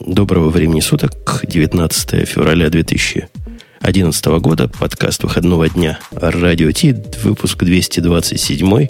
Доброго 0.00 0.50
времени 0.50 0.80
суток, 0.80 1.44
19 1.46 2.28
февраля 2.28 2.68
2011 2.68 4.26
года, 4.40 4.68
подкаст 4.68 5.22
выходного 5.22 5.68
дня 5.68 5.98
Радио 6.12 6.70
Ти, 6.72 6.94
выпуск 7.22 7.62
227 7.62 8.88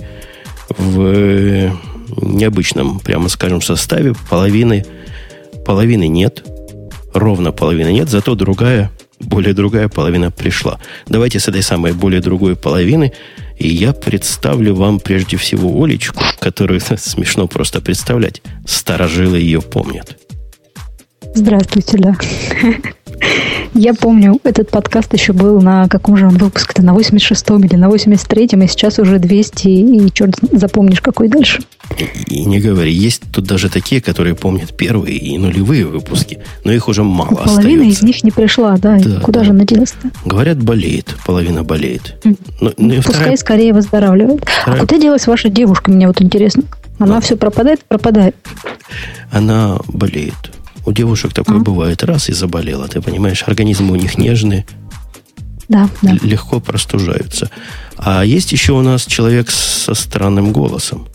в 0.70 1.78
необычном, 2.22 3.00
прямо 3.00 3.28
скажем, 3.28 3.60
составе. 3.60 4.14
Половины, 4.30 4.86
половины 5.66 6.08
нет, 6.08 6.42
ровно 7.12 7.52
половины 7.52 7.92
нет, 7.92 8.08
зато 8.08 8.34
другая, 8.34 8.90
более 9.20 9.54
другая 9.54 9.88
половина 9.88 10.30
пришла. 10.30 10.78
Давайте 11.06 11.38
с 11.38 11.48
этой 11.48 11.62
самой 11.62 11.92
более 11.92 12.20
другой 12.20 12.56
половины 12.56 13.12
и 13.58 13.68
я 13.68 13.92
представлю 13.92 14.74
вам 14.74 15.00
прежде 15.00 15.36
всего 15.36 15.82
Олечку, 15.82 16.22
которую 16.40 16.80
смешно 16.96 17.46
просто 17.46 17.80
представлять. 17.80 18.42
Старожилы 18.66 19.38
ее 19.38 19.60
помнят. 19.60 20.18
Здравствуйте, 21.34 21.98
да. 21.98 22.16
Я 23.74 23.92
помню, 23.92 24.38
этот 24.44 24.70
подкаст 24.70 25.12
еще 25.14 25.32
был 25.32 25.60
на 25.60 25.88
каком 25.88 26.16
же 26.16 26.28
он 26.28 26.36
выпуске-то, 26.36 26.82
на 26.82 26.94
86-м 26.94 27.64
или 27.64 27.74
на 27.74 27.86
83-м, 27.86 28.62
и 28.62 28.68
сейчас 28.68 29.00
уже 29.00 29.18
200, 29.18 29.68
и 29.68 30.12
черт 30.12 30.36
запомнишь, 30.52 31.00
какой 31.00 31.26
дальше. 31.26 31.60
И, 31.98 32.04
и 32.34 32.44
не 32.44 32.60
говори, 32.60 32.92
есть 32.92 33.22
тут 33.32 33.46
даже 33.46 33.68
такие, 33.68 34.00
которые 34.00 34.36
помнят 34.36 34.76
первые 34.76 35.16
и 35.16 35.36
нулевые 35.38 35.86
выпуски, 35.86 36.38
но 36.62 36.70
их 36.70 36.86
уже 36.86 37.02
мало 37.02 37.34
Половина 37.34 37.82
остается. 37.82 37.84
из 37.84 38.02
них 38.02 38.24
не 38.24 38.30
пришла, 38.30 38.76
да, 38.76 38.98
да 38.98 39.20
куда 39.20 39.40
да. 39.40 39.46
же 39.46 39.50
она 39.50 39.64
делась-то? 39.64 40.10
Говорят, 40.24 40.62
болеет, 40.62 41.16
половина 41.26 41.64
болеет. 41.64 42.14
Но, 42.60 42.72
но 42.78 42.94
Пускай 42.96 43.14
вторая... 43.14 43.36
скорее 43.36 43.72
выздоравливает. 43.72 44.44
А 44.44 44.60
вторая... 44.62 44.80
А 44.80 44.86
куда 44.86 44.98
делась 44.98 45.26
ваша 45.26 45.48
девушка, 45.48 45.90
мне 45.90 46.06
вот 46.06 46.22
интересно? 46.22 46.62
Она 47.00 47.16
да. 47.16 47.20
все 47.20 47.36
пропадает, 47.36 47.80
пропадает? 47.88 48.36
Она 49.32 49.78
болеет. 49.88 50.34
У 50.86 50.92
девушек 50.92 51.32
такое 51.32 51.56
а? 51.56 51.60
бывает. 51.60 52.02
Раз 52.02 52.28
и 52.28 52.32
заболела. 52.32 52.88
Ты 52.88 53.00
понимаешь, 53.00 53.44
организм 53.46 53.90
у 53.90 53.96
них 53.96 54.18
нежный. 54.18 54.66
Да, 55.68 55.88
да. 56.02 56.16
Легко 56.22 56.60
простужаются. 56.60 57.50
А 57.96 58.24
есть 58.24 58.52
еще 58.52 58.72
у 58.72 58.82
нас 58.82 59.06
человек 59.06 59.50
со 59.50 59.94
странным 59.94 60.52
голосом, 60.52 61.08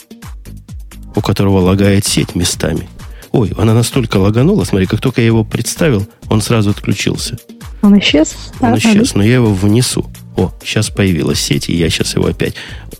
у 1.16 1.22
которого 1.22 1.60
лагает 1.60 2.06
сеть 2.06 2.36
местами. 2.36 2.90
Ой, 3.32 3.54
она 3.58 3.76
настолько 3.76 4.18
лаганула, 4.18 4.64
смотри, 4.64 4.88
как 4.88 5.02
только 5.02 5.22
я 5.22 5.28
его 5.28 5.44
представил, 5.44 6.08
он 6.30 6.42
сразу 6.42 6.72
отключился. 6.72 7.38
Он 7.82 7.98
исчез? 8.00 8.36
Он 8.60 8.74
а, 8.74 8.78
исчез, 8.78 9.12
а, 9.14 9.20
но 9.20 9.24
я 9.24 9.36
его 9.36 9.54
внесу. 9.54 10.10
О, 10.40 10.54
сейчас 10.64 10.90
появилась 10.90 11.42
сеть, 11.42 11.68
и 11.68 11.76
я 11.76 11.90
сейчас 11.90 12.16
его 12.16 12.28
опять. 12.28 12.54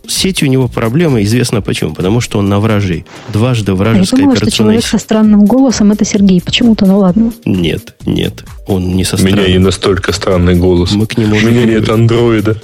С 0.06 0.12
сетью 0.12 0.46
у 0.46 0.50
него 0.50 0.68
проблема, 0.68 1.22
известно 1.22 1.62
почему. 1.62 1.94
Потому 1.94 2.20
что 2.20 2.38
он 2.38 2.50
на 2.50 2.60
вражей. 2.60 3.06
Дважды 3.32 3.72
вражеская 3.72 4.20
Я 4.20 4.24
думала, 4.24 4.36
что 4.36 4.50
человек 4.50 4.84
со 4.84 4.98
странным 4.98 5.46
голосом 5.46 5.90
это 5.90 6.04
Сергей 6.04 6.42
почему-то, 6.42 6.84
ну 6.84 6.98
ладно. 6.98 7.32
Нет, 7.46 7.94
нет. 8.04 8.44
Он 8.66 8.94
не 8.94 9.04
со 9.04 9.16
странным. 9.16 9.38
У 9.38 9.42
меня 9.42 9.52
не 9.54 9.58
настолько 9.58 10.12
странный 10.12 10.54
голос. 10.54 10.92
Мы 10.92 11.06
к 11.06 11.16
нему... 11.16 11.34
У 11.34 11.40
меня 11.40 11.64
нет 11.64 11.88
андроида. 11.88 12.60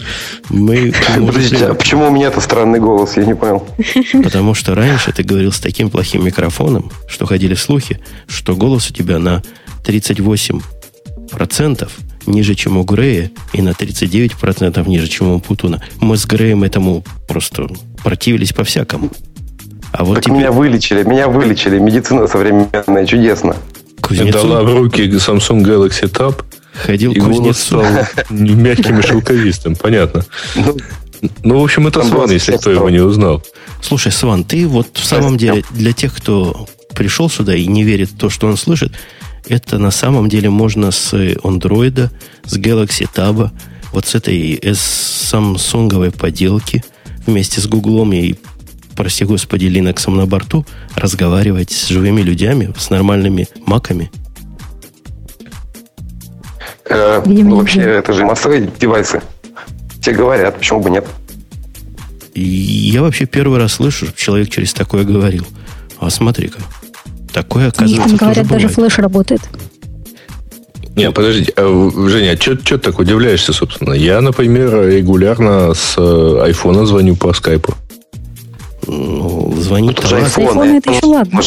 Мы 0.51 0.93
Подождите, 1.15 1.69
а 1.69 1.75
почему 1.75 2.09
у 2.09 2.11
меня 2.11 2.27
это 2.27 2.43
странный 2.43 2.79
голос? 2.79 3.17
Я 3.17 3.25
не 3.25 3.35
понял. 3.35 3.67
Потому 4.23 4.53
что 4.53 4.75
раньше 4.75 5.11
ты 5.11 5.23
говорил 5.23 5.53
с 5.53 5.59
таким 5.59 5.89
плохим 5.89 6.23
микрофоном, 6.23 6.93
что 7.09 7.25
ходили 7.25 7.55
слухи, 7.55 7.99
что 8.29 8.55
голос 8.55 8.91
у 8.91 8.93
тебя 8.93 9.19
на 9.19 9.43
38 9.85 10.61
процентов 11.31 11.93
ниже, 12.27 12.55
чем 12.55 12.77
у 12.77 12.85
Грея, 12.85 13.31
и 13.53 13.63
на 13.63 13.71
39% 13.71 14.89
ниже, 14.89 15.09
чем 15.09 15.33
у 15.33 15.41
Путуна. 15.41 15.83
Мы 16.01 16.17
с 16.17 16.27
Греем 16.27 16.65
этому 16.65 17.05
просто 17.29 17.69
противились 18.03 18.53
по-всякому. 18.53 19.11
А 19.93 20.05
вот 20.05 20.17
так 20.17 20.25
теперь... 20.25 20.39
меня 20.39 20.53
вылечили, 20.53 21.03
меня 21.05 21.29
вылечили. 21.29 21.79
Медицина 21.79 22.27
современная, 22.27 23.07
чудесно. 23.07 23.57
Кузнецов... 24.01 24.43
Дала 24.43 24.63
в 24.63 24.77
руки 24.77 25.09
Samsung 25.09 25.63
Galaxy 25.65 26.11
Tab, 26.11 26.45
Ходил 26.85 27.13
и 27.13 27.21
голос 27.21 27.59
стал 27.59 27.85
мягким 28.31 28.99
и 28.99 29.03
шелковистым, 29.03 29.77
понятно. 29.77 30.25
Ну, 30.55 30.77
ну, 31.43 31.61
в 31.61 31.65
общем, 31.65 31.87
это 31.87 32.05
Сван, 32.05 32.31
если 32.31 32.57
кто 32.57 32.71
его 32.71 32.91
не 32.91 33.01
узнал. 33.01 33.43
Слушай, 33.81 34.13
Сван, 34.13 34.45
ты 34.45 34.67
вот 34.67 34.89
в 34.95 35.05
самом 35.05 35.39
деле 35.39 35.65
для 35.71 35.93
тех, 35.93 36.15
кто 36.15 36.69
пришел 36.95 37.31
сюда 37.31 37.55
и 37.55 37.67
не 37.67 37.85
верит 37.85 38.11
в 38.11 38.19
то, 38.19 38.31
что 38.31 38.47
он 38.47 38.57
слышит, 38.57 38.93
это 39.49 39.79
на 39.79 39.91
самом 39.91 40.29
деле 40.29 40.51
можно 40.51 40.91
с 40.91 41.13
Android, 41.15 42.11
с 42.45 42.59
Galaxy 42.59 43.09
Tab, 43.13 43.51
вот 43.93 44.07
с 44.07 44.15
этой 44.15 44.61
с 44.63 44.81
самсунговой 45.29 46.11
поделки 46.11 46.85
вместе 47.27 47.61
с 47.61 47.67
Гуглом 47.67 48.13
и, 48.13 48.35
прости 48.97 49.25
господи, 49.25 49.67
Linux 49.67 50.11
на 50.11 50.27
борту 50.27 50.67
разговаривать 50.95 51.71
с 51.71 51.89
живыми 51.89 52.23
людьми, 52.23 52.71
с 52.77 52.91
нормальными 52.91 53.49
маками. 53.67 54.11
Э, 56.89 57.23
ну, 57.25 57.57
вообще, 57.57 57.81
это 57.81 58.13
же 58.13 58.25
массовые 58.25 58.71
девайсы. 58.79 59.21
Те 60.03 60.13
говорят, 60.13 60.59
почему 60.59 60.81
бы 60.81 60.91
нет. 60.91 61.07
Я 62.35 63.03
вообще 63.03 63.27
первый 63.27 63.59
раз 63.59 63.75
слышу, 63.75 64.07
что 64.07 64.17
человек 64.17 64.51
через 64.51 64.73
такое 64.73 65.05
говорил. 65.05 65.47
А 65.99 66.11
смотри-ка, 66.11 66.59
Такое, 67.37 67.69
оказывается, 67.69 68.09
Там, 68.09 68.17
говорят, 68.17 68.49
даже 68.49 68.69
флеш 68.69 68.99
работает. 68.99 69.43
Не, 70.95 71.11
подождите, 71.11 71.53
а, 71.55 71.91
Женя, 72.09 72.31
а 72.31 72.37
что 72.41 72.79
так 72.79 72.99
удивляешься, 72.99 73.53
собственно? 73.53 73.93
Я, 73.93 74.23
например, 74.23 74.89
регулярно 74.89 75.75
с 75.75 75.97
э, 75.99 76.41
айфона 76.43 76.87
звоню 76.87 77.15
по 77.15 77.35
скайпу. 77.35 77.75
Ну, 78.87 79.55
звонить 79.59 79.97
то 79.97 80.03
iPhone, 80.17 80.79
это 80.79 80.93
еще 80.93 81.05
ладно. 81.05 81.41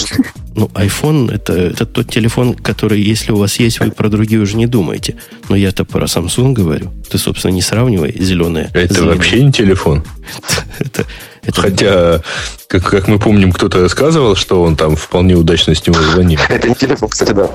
Ну, 0.54 0.68
iPhone 0.76 1.34
это, 1.34 1.54
это 1.54 1.88
тот 1.88 2.12
телефон, 2.12 2.54
который, 2.54 3.02
если 3.02 3.32
у 3.32 3.38
вас 3.38 3.60
есть, 3.60 3.80
вы 3.80 3.90
про 3.90 4.10
другие 4.10 4.42
уже 4.42 4.58
не 4.58 4.68
думаете. 4.68 5.16
Но 5.48 5.56
я-то 5.56 5.86
про 5.86 6.06
Samsung 6.06 6.54
говорю. 6.54 6.92
Ты, 7.10 7.18
собственно, 7.18 7.52
не 7.52 7.64
сравнивай 7.64 8.16
зеленое. 8.16 8.70
Это 8.74 8.94
зеленое. 8.94 9.16
вообще 9.16 9.42
не 9.42 9.52
телефон. 9.52 10.04
это, 10.80 11.08
это... 11.50 11.62
Хотя, 11.62 12.22
как, 12.68 12.84
как 12.84 13.08
мы 13.08 13.20
помним, 13.20 13.52
кто-то 13.52 13.82
рассказывал, 13.82 14.36
что 14.36 14.64
он 14.64 14.76
там 14.76 14.96
вполне 14.96 15.36
удачно 15.36 15.76
с 15.76 15.86
него 15.86 16.02
звонил. 16.02 16.40
Это 16.50 16.68
не 16.68 16.76
телефон, 16.76 17.10
кстати, 17.10 17.32
да. 17.32 17.50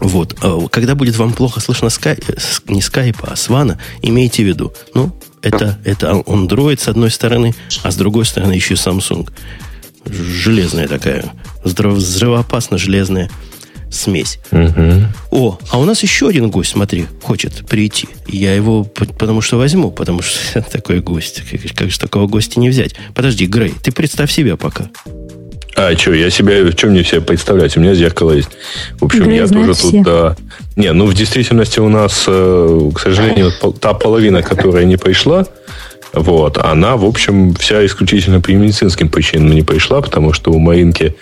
Вот. 0.00 0.36
А 0.42 0.68
когда 0.68 0.94
будет 0.94 1.16
вам 1.16 1.32
плохо 1.32 1.60
слышно 1.60 1.90
скай, 1.90 2.18
не 2.66 2.82
скайпа, 2.82 3.28
а 3.32 3.36
свана, 3.36 3.78
имейте 4.02 4.44
в 4.44 4.46
виду. 4.46 4.72
Ну, 4.94 5.16
это, 5.42 5.78
это 5.84 6.10
Android 6.26 6.80
с 6.80 6.88
одной 6.88 7.10
стороны, 7.10 7.54
а 7.82 7.90
с 7.90 7.96
другой 7.96 8.24
стороны 8.24 8.52
еще 8.52 8.74
Samsung. 8.74 9.28
Железная 10.06 10.88
такая, 10.88 11.32
взрывоопасно 11.64 12.78
железная 12.78 13.30
смесь. 13.90 14.38
Угу. 14.50 14.92
О, 15.30 15.58
а 15.70 15.78
у 15.78 15.84
нас 15.84 16.02
еще 16.02 16.28
один 16.28 16.50
гость, 16.50 16.72
смотри, 16.72 17.06
хочет 17.22 17.66
прийти. 17.66 18.08
Я 18.26 18.54
его 18.54 18.84
потому 18.84 19.40
что 19.40 19.56
возьму, 19.58 19.90
потому 19.90 20.22
что 20.22 20.62
такой 20.70 21.00
гость. 21.00 21.42
Как, 21.50 21.60
как 21.76 21.90
же 21.90 21.98
такого 21.98 22.26
гостя 22.26 22.60
не 22.60 22.68
взять? 22.68 22.94
Подожди, 23.14 23.46
Грей, 23.46 23.74
ты 23.82 23.92
представь 23.92 24.30
себя 24.30 24.56
пока. 24.56 24.88
А, 25.76 25.96
что, 25.96 26.12
я 26.12 26.28
себя, 26.28 26.64
в 26.64 26.74
чем 26.74 26.90
мне 26.90 27.04
себя 27.04 27.20
представлять? 27.20 27.76
У 27.76 27.80
меня 27.80 27.94
зеркало 27.94 28.32
есть. 28.32 28.50
В 28.98 29.04
общем, 29.04 29.24
Грей 29.24 29.36
я 29.36 29.46
тоже 29.46 29.74
все. 29.74 29.90
тут, 29.90 30.02
да. 30.02 30.36
Не, 30.76 30.92
ну, 30.92 31.06
в 31.06 31.14
действительности 31.14 31.78
у 31.78 31.88
нас, 31.88 32.24
э, 32.26 32.90
к 32.94 32.98
сожалению, 32.98 33.52
та 33.80 33.94
половина, 33.94 34.42
которая 34.42 34.84
не 34.84 34.96
пришла, 34.96 35.46
вот, 36.12 36.58
она, 36.58 36.96
в 36.96 37.04
общем, 37.04 37.54
вся 37.54 37.84
исключительно 37.84 38.40
по 38.40 38.50
медицинским 38.50 39.08
причинам 39.08 39.50
не 39.50 39.62
пришла, 39.62 40.00
потому 40.00 40.32
что 40.32 40.50
у 40.50 40.58
Маринки 40.58 41.14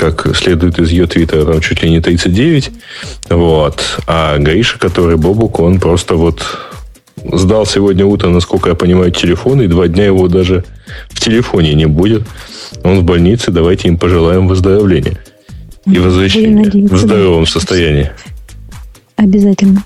как 0.00 0.34
следует 0.34 0.78
из 0.78 0.90
ее 0.90 1.06
твиттера, 1.06 1.44
там 1.44 1.60
чуть 1.60 1.82
ли 1.82 1.90
не 1.90 2.00
39. 2.00 2.70
Вот. 3.28 4.00
А 4.06 4.38
Гриша, 4.38 4.78
который 4.78 5.18
Бобук, 5.18 5.60
он 5.60 5.78
просто 5.78 6.14
вот 6.14 6.42
сдал 7.30 7.66
сегодня 7.66 8.06
утром, 8.06 8.32
насколько 8.32 8.70
я 8.70 8.74
понимаю, 8.74 9.10
телефон, 9.10 9.60
и 9.60 9.66
два 9.66 9.88
дня 9.88 10.06
его 10.06 10.26
даже 10.28 10.64
в 11.10 11.20
телефоне 11.20 11.74
не 11.74 11.84
будет. 11.84 12.22
Он 12.82 13.00
в 13.00 13.02
больнице, 13.02 13.50
давайте 13.50 13.88
им 13.88 13.98
пожелаем 13.98 14.48
выздоровления. 14.48 15.18
И 15.84 15.98
возвращения 15.98 16.88
в 16.88 16.96
здоровом 16.96 17.46
состоянии. 17.46 18.10
Обязательно. 19.16 19.82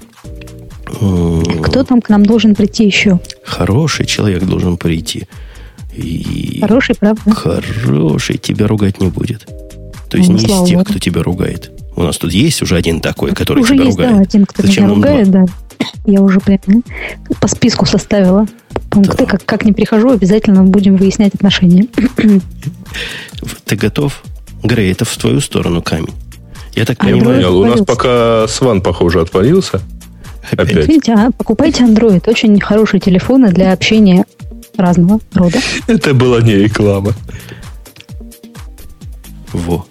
Кто 1.64 1.82
там 1.82 2.00
к 2.00 2.08
нам 2.08 2.24
должен 2.24 2.54
прийти 2.54 2.86
еще? 2.86 3.18
Хороший 3.44 4.06
человек 4.06 4.44
должен 4.44 4.76
прийти. 4.76 5.26
И 5.92 6.60
хороший, 6.60 6.94
правда? 6.94 7.32
Хороший, 7.32 8.38
тебя 8.38 8.68
ругать 8.68 9.00
не 9.00 9.08
будет. 9.08 9.48
То 10.14 10.18
есть 10.18 10.30
ну, 10.30 10.36
не 10.36 10.44
из 10.44 10.68
тех, 10.68 10.78
Богу. 10.78 10.90
кто 10.90 10.98
тебя 11.00 11.24
ругает. 11.24 11.72
У 11.96 12.04
нас 12.04 12.18
тут 12.18 12.32
есть 12.32 12.62
уже 12.62 12.76
один 12.76 13.00
такой, 13.00 13.34
который 13.34 13.64
уже 13.64 13.74
тебя 13.74 13.86
есть, 13.86 13.98
ругает. 13.98 14.16
Да, 14.16 14.22
один, 14.22 14.46
кто 14.46 14.62
Зачем 14.62 14.84
меня 14.84 14.94
ругает, 14.94 15.30
два? 15.32 15.40
да. 15.40 15.86
Я 16.04 16.20
уже 16.20 16.38
прям 16.38 16.84
по 17.40 17.48
списку 17.48 17.84
составила 17.84 18.46
пункты. 18.90 19.24
Да. 19.24 19.26
Как, 19.26 19.44
как 19.44 19.64
не 19.64 19.72
прихожу, 19.72 20.10
обязательно 20.10 20.62
будем 20.62 20.94
выяснять 20.94 21.34
отношения. 21.34 21.88
Ты 23.64 23.74
готов? 23.74 24.22
Грей, 24.62 24.92
это 24.92 25.04
в 25.04 25.16
твою 25.16 25.40
сторону 25.40 25.82
камень. 25.82 26.14
Я 26.76 26.84
так 26.84 26.98
а 27.00 27.06
понимаю... 27.06 27.52
У 27.52 27.64
нас 27.64 27.80
пока 27.84 28.46
Сван, 28.46 28.82
похоже, 28.82 29.20
отвалился. 29.20 29.80
Опять. 30.52 30.86
Видите, 30.86 31.12
а, 31.14 31.32
покупайте 31.36 31.82
Android. 31.82 32.22
Очень 32.30 32.60
хорошие 32.60 33.00
телефоны 33.00 33.50
для 33.50 33.72
общения 33.72 34.26
разного 34.76 35.18
рода. 35.32 35.58
Это 35.88 36.14
была 36.14 36.40
не 36.40 36.54
реклама. 36.54 37.14
Во. 39.52 39.84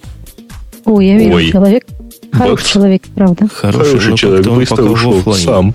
Ой, 0.84 1.06
я 1.06 1.18
вижу, 1.18 1.34
Ой. 1.34 1.50
человек 1.50 1.84
Хороший 2.32 2.66
человек, 2.66 3.02
правда. 3.14 3.48
Хороший, 3.48 3.98
Хороший 3.98 4.16
человек, 4.16 4.46
он 4.46 4.56
быстро 4.56 4.84
ушел 4.84 5.34
сам. 5.34 5.74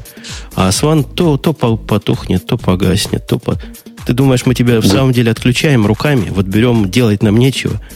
А 0.55 0.71
Сван 0.71 1.03
то, 1.03 1.37
то 1.37 1.53
потухнет, 1.53 2.45
то 2.45 2.57
погаснет, 2.57 3.25
то 3.27 3.39
по... 3.39 3.57
Ты 4.05 4.13
думаешь, 4.13 4.45
мы 4.45 4.55
тебя 4.55 4.81
в 4.81 4.85
самом 4.85 5.13
деле 5.13 5.31
отключаем 5.31 5.85
руками? 5.85 6.31
Вот 6.31 6.45
берем, 6.45 6.89
делать 6.89 7.23
нам 7.23 7.37
нечего– 7.37 7.79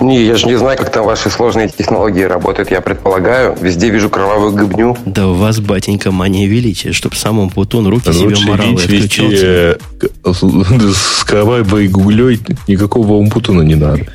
не, 0.00 0.24
я 0.24 0.36
же 0.36 0.46
не 0.46 0.56
знаю, 0.56 0.76
как 0.76 0.90
там 0.90 1.04
ваши 1.04 1.30
сложные 1.30 1.68
технологии 1.68 2.22
работают. 2.22 2.70
Я 2.70 2.80
предполагаю, 2.80 3.56
везде 3.60 3.90
вижу 3.90 4.10
кровавую 4.10 4.52
гыбню. 4.52 4.96
Да 5.04 5.28
у 5.28 5.34
вас, 5.34 5.60
батенька, 5.60 6.10
мания 6.10 6.48
величия, 6.48 6.92
чтобы 6.92 7.16
самому 7.16 7.50
Путун 7.50 7.86
руки 7.86 8.08
Лучше 8.08 8.36
себе 8.36 8.50
морал 8.50 8.70
и 8.70 8.74
отключился. 8.74 9.78
С 10.24 11.24
кровавой 11.24 11.88
гуглей 11.88 12.40
никакого 12.66 13.14
Умпутуна 13.14 13.62
не 13.62 13.76
надо. 13.76 14.06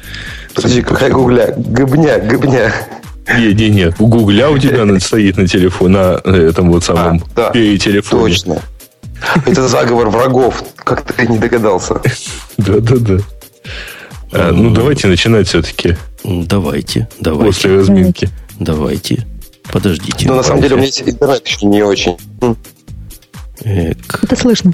Подожди, 0.54 0.82
какая 0.82 1.12
гугля? 1.12 1.54
Гыбня, 1.58 2.20
гыбня. 2.20 2.74
Не, 3.38 3.54
не, 3.54 3.70
не. 3.70 3.94
У 4.00 4.08
Гугля 4.08 4.50
у 4.50 4.58
тебя 4.58 5.00
стоит 5.00 5.38
на 5.38 5.48
телефоне, 5.48 5.94
на 5.94 6.36
этом 6.36 6.72
вот 6.72 6.84
самом 6.84 7.22
а, 7.36 7.52
да, 7.52 7.52
телефоне. 7.52 8.34
Точно. 8.34 8.62
Это 9.46 9.68
заговор 9.68 10.10
врагов, 10.10 10.64
как 10.76 11.02
ты 11.02 11.28
не 11.28 11.38
догадался. 11.38 12.02
Да, 12.58 12.80
да, 12.80 12.96
да. 12.98 13.18
А, 14.32 14.52
ну, 14.52 14.72
давайте 14.72 15.08
начинать 15.08 15.48
все-таки. 15.48 15.96
Давайте, 16.24 17.08
давайте. 17.20 17.54
После 17.54 17.78
разминки. 17.78 18.30
Давайте. 18.60 19.26
Подождите. 19.72 20.28
Ну, 20.28 20.36
на 20.36 20.44
самом 20.44 20.62
деле, 20.62 20.76
у 20.76 20.78
меня 20.80 20.90
интернет 20.90 21.48
еще 21.48 21.66
не 21.66 21.84
очень. 21.84 22.18
Эк. 23.62 24.20
Это 24.24 24.36
слышно. 24.36 24.74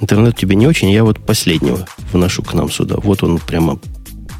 Интернет 0.00 0.36
тебе 0.36 0.56
не 0.56 0.66
очень, 0.66 0.90
я 0.90 1.04
вот 1.04 1.18
последнего 1.18 1.86
вношу 2.12 2.42
к 2.42 2.54
нам 2.54 2.70
сюда. 2.70 2.96
Вот 2.98 3.22
он 3.22 3.38
прямо 3.38 3.78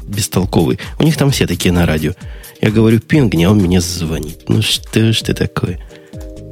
бестолковый. 0.09 0.79
У 0.99 1.03
них 1.03 1.17
там 1.17 1.31
все 1.31 1.47
такие 1.47 1.71
на 1.71 1.85
радио. 1.85 2.13
Я 2.61 2.71
говорю, 2.71 2.99
пингни, 2.99 3.43
а 3.45 3.51
он 3.51 3.59
мне 3.59 3.79
звонит. 3.79 4.49
Ну 4.49 4.61
что 4.61 5.13
ж 5.13 5.21
ты 5.21 5.33
такое? 5.33 5.79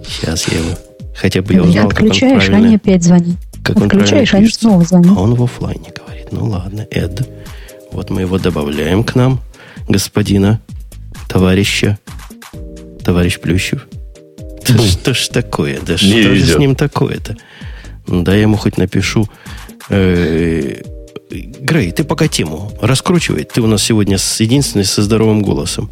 Сейчас 0.07 0.47
я 0.47 0.59
его... 0.59 0.77
Хотя 1.15 1.41
бы 1.41 1.53
я 1.53 1.63
узнал, 1.63 1.89
как 1.89 2.01
он 2.01 2.09
правильно... 2.09 2.57
они 2.57 2.75
опять 2.75 3.03
звонит. 3.03 3.37
Как 3.63 3.77
Отключаешь, 3.77 4.33
он 4.33 4.39
они 4.39 4.49
снова 4.49 4.85
звонят. 4.85 5.17
А 5.17 5.21
он 5.21 5.33
в 5.35 5.43
офлайне 5.43 5.91
говорит. 5.93 6.31
Ну 6.31 6.45
ладно, 6.45 6.87
Эд. 6.91 7.27
Вот 7.91 8.09
мы 8.09 8.21
его 8.21 8.37
добавляем 8.37 9.03
к 9.03 9.15
нам, 9.15 9.41
господина, 9.89 10.61
товарища, 11.27 11.97
товарищ 13.03 13.39
Плющев. 13.39 13.87
Да 14.67 14.77
что 14.77 15.13
ж 15.13 15.27
такое? 15.29 15.79
Да 15.85 15.97
что 15.97 16.35
же 16.35 16.45
с 16.45 16.57
ним 16.57 16.75
такое-то? 16.75 17.37
Да 18.07 18.33
я 18.35 18.43
ему 18.43 18.57
хоть 18.57 18.77
напишу. 18.77 19.27
Э, 19.89 20.81
Грей, 21.29 21.91
ты 21.91 22.03
пока 22.03 22.27
тему 22.27 22.71
раскручивай. 22.81 23.43
Ты 23.43 23.61
у 23.61 23.67
нас 23.67 23.83
сегодня 23.83 24.17
с 24.17 24.39
единственный 24.39 24.85
со 24.85 25.01
здоровым 25.01 25.41
голосом. 25.41 25.89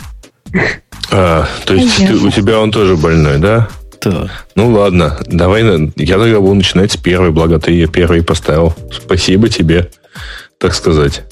А, 1.11 1.47
то 1.65 1.73
есть 1.73 1.97
ты, 1.97 2.15
у 2.15 2.31
тебя 2.31 2.59
он 2.59 2.71
тоже 2.71 2.95
больной, 2.95 3.37
да? 3.39 3.67
Да. 4.01 4.29
Ну 4.55 4.71
ладно, 4.71 5.17
давай, 5.27 5.63
я 5.95 6.17
тогда 6.17 6.39
буду 6.39 6.55
начинать 6.55 6.91
с 6.91 6.97
первой, 6.97 7.31
благо 7.31 7.59
ты 7.59 7.71
ее 7.71 7.87
первой 7.87 8.23
поставил. 8.23 8.73
Спасибо 8.91 9.49
тебе, 9.49 9.89
так 10.59 10.73
сказать. 10.73 11.23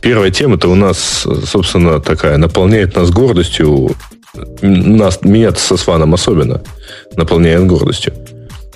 Первая 0.00 0.30
тема-то 0.30 0.68
у 0.68 0.74
нас, 0.74 1.26
собственно, 1.46 2.00
такая, 2.00 2.38
наполняет 2.38 2.96
нас 2.96 3.10
гордостью, 3.10 3.94
нас, 4.62 5.22
меня 5.22 5.52
со 5.54 5.76
Сваном 5.76 6.14
особенно 6.14 6.62
наполняет 7.16 7.66
гордостью. 7.66 8.14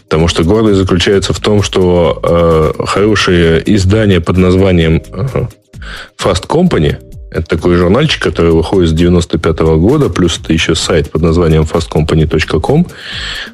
Потому 0.08 0.26
что 0.26 0.42
гордость 0.42 0.78
заключается 0.78 1.34
в 1.34 1.40
том, 1.40 1.62
что 1.62 2.18
э, 2.22 2.84
хорошее 2.86 3.62
издание 3.74 4.22
под 4.22 4.38
названием 4.38 5.02
э, 5.12 5.46
Fast 6.16 6.46
Company, 6.46 6.96
это 7.30 7.46
такой 7.46 7.76
журнальчик, 7.76 8.22
который 8.22 8.52
выходит 8.52 8.88
с 8.88 8.92
95 8.94 9.56
-го 9.56 9.76
года, 9.76 10.08
плюс 10.08 10.40
это 10.42 10.54
еще 10.54 10.74
сайт 10.74 11.10
под 11.10 11.20
названием 11.20 11.64
fastcompany.com, 11.64 12.86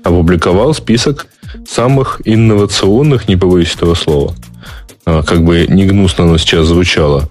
опубликовал 0.05 0.75
список 0.75 1.27
самых 1.69 2.21
инновационных, 2.25 3.27
не 3.27 3.37
побоюсь 3.37 3.75
этого 3.75 3.95
слова, 3.95 4.35
а, 5.07 5.23
как 5.25 5.43
бы 5.43 5.67
не 5.69 5.87
гнусно 5.87 6.23
оно 6.23 6.39
сейчас 6.39 6.67
звучало, 6.67 7.29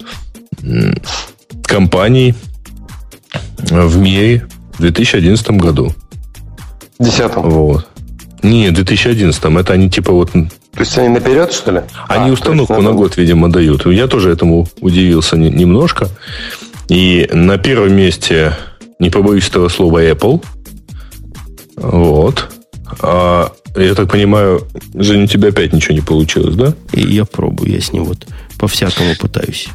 компаний 1.64 2.36
в 3.58 3.98
мире 3.98 4.48
в 4.74 4.82
2011 4.82 5.52
году. 5.52 5.94
2010? 7.00 7.36
Вот. 7.38 7.88
Не, 8.44 8.70
в 8.70 8.74
2011. 8.74 9.44
Это 9.44 9.74
они 9.74 9.90
типа 9.90 10.12
вот... 10.12 10.32
То 10.32 10.80
есть 10.80 10.98
они 10.98 11.10
наперед, 11.10 11.54
что 11.54 11.72
ли? 11.72 11.82
Они 12.08 12.30
а, 12.30 12.34
установку 12.34 12.82
на 12.82 12.92
год, 12.92 13.18
видимо, 13.18 13.52
дают. 13.52 13.86
Я 13.86 14.08
тоже 14.08 14.32
этому 14.32 14.68
удивился 14.82 15.38
немножко. 15.38 16.10
И 16.90 17.30
на 17.32 17.58
первом 17.58 17.94
месте, 17.94 18.58
не 19.00 19.10
побоюсь 19.10 19.48
этого 19.48 19.70
слова, 19.70 20.04
Apple. 20.04 20.44
Вот. 21.78 22.50
А, 23.02 23.52
я 23.76 23.96
так 23.96 24.12
понимаю, 24.12 24.68
Женя, 24.94 25.24
у 25.24 25.28
тебя 25.28 25.50
опять 25.50 25.74
ничего 25.74 25.96
не 25.96 26.02
получилось, 26.02 26.56
да? 26.56 26.74
И 26.92 27.02
я 27.02 27.26
пробую, 27.26 27.72
я 27.72 27.82
с 27.82 27.94
ним 27.94 28.06
вот 28.06 28.28
по-всякому 28.60 29.16
пытаюсь. 29.16 29.70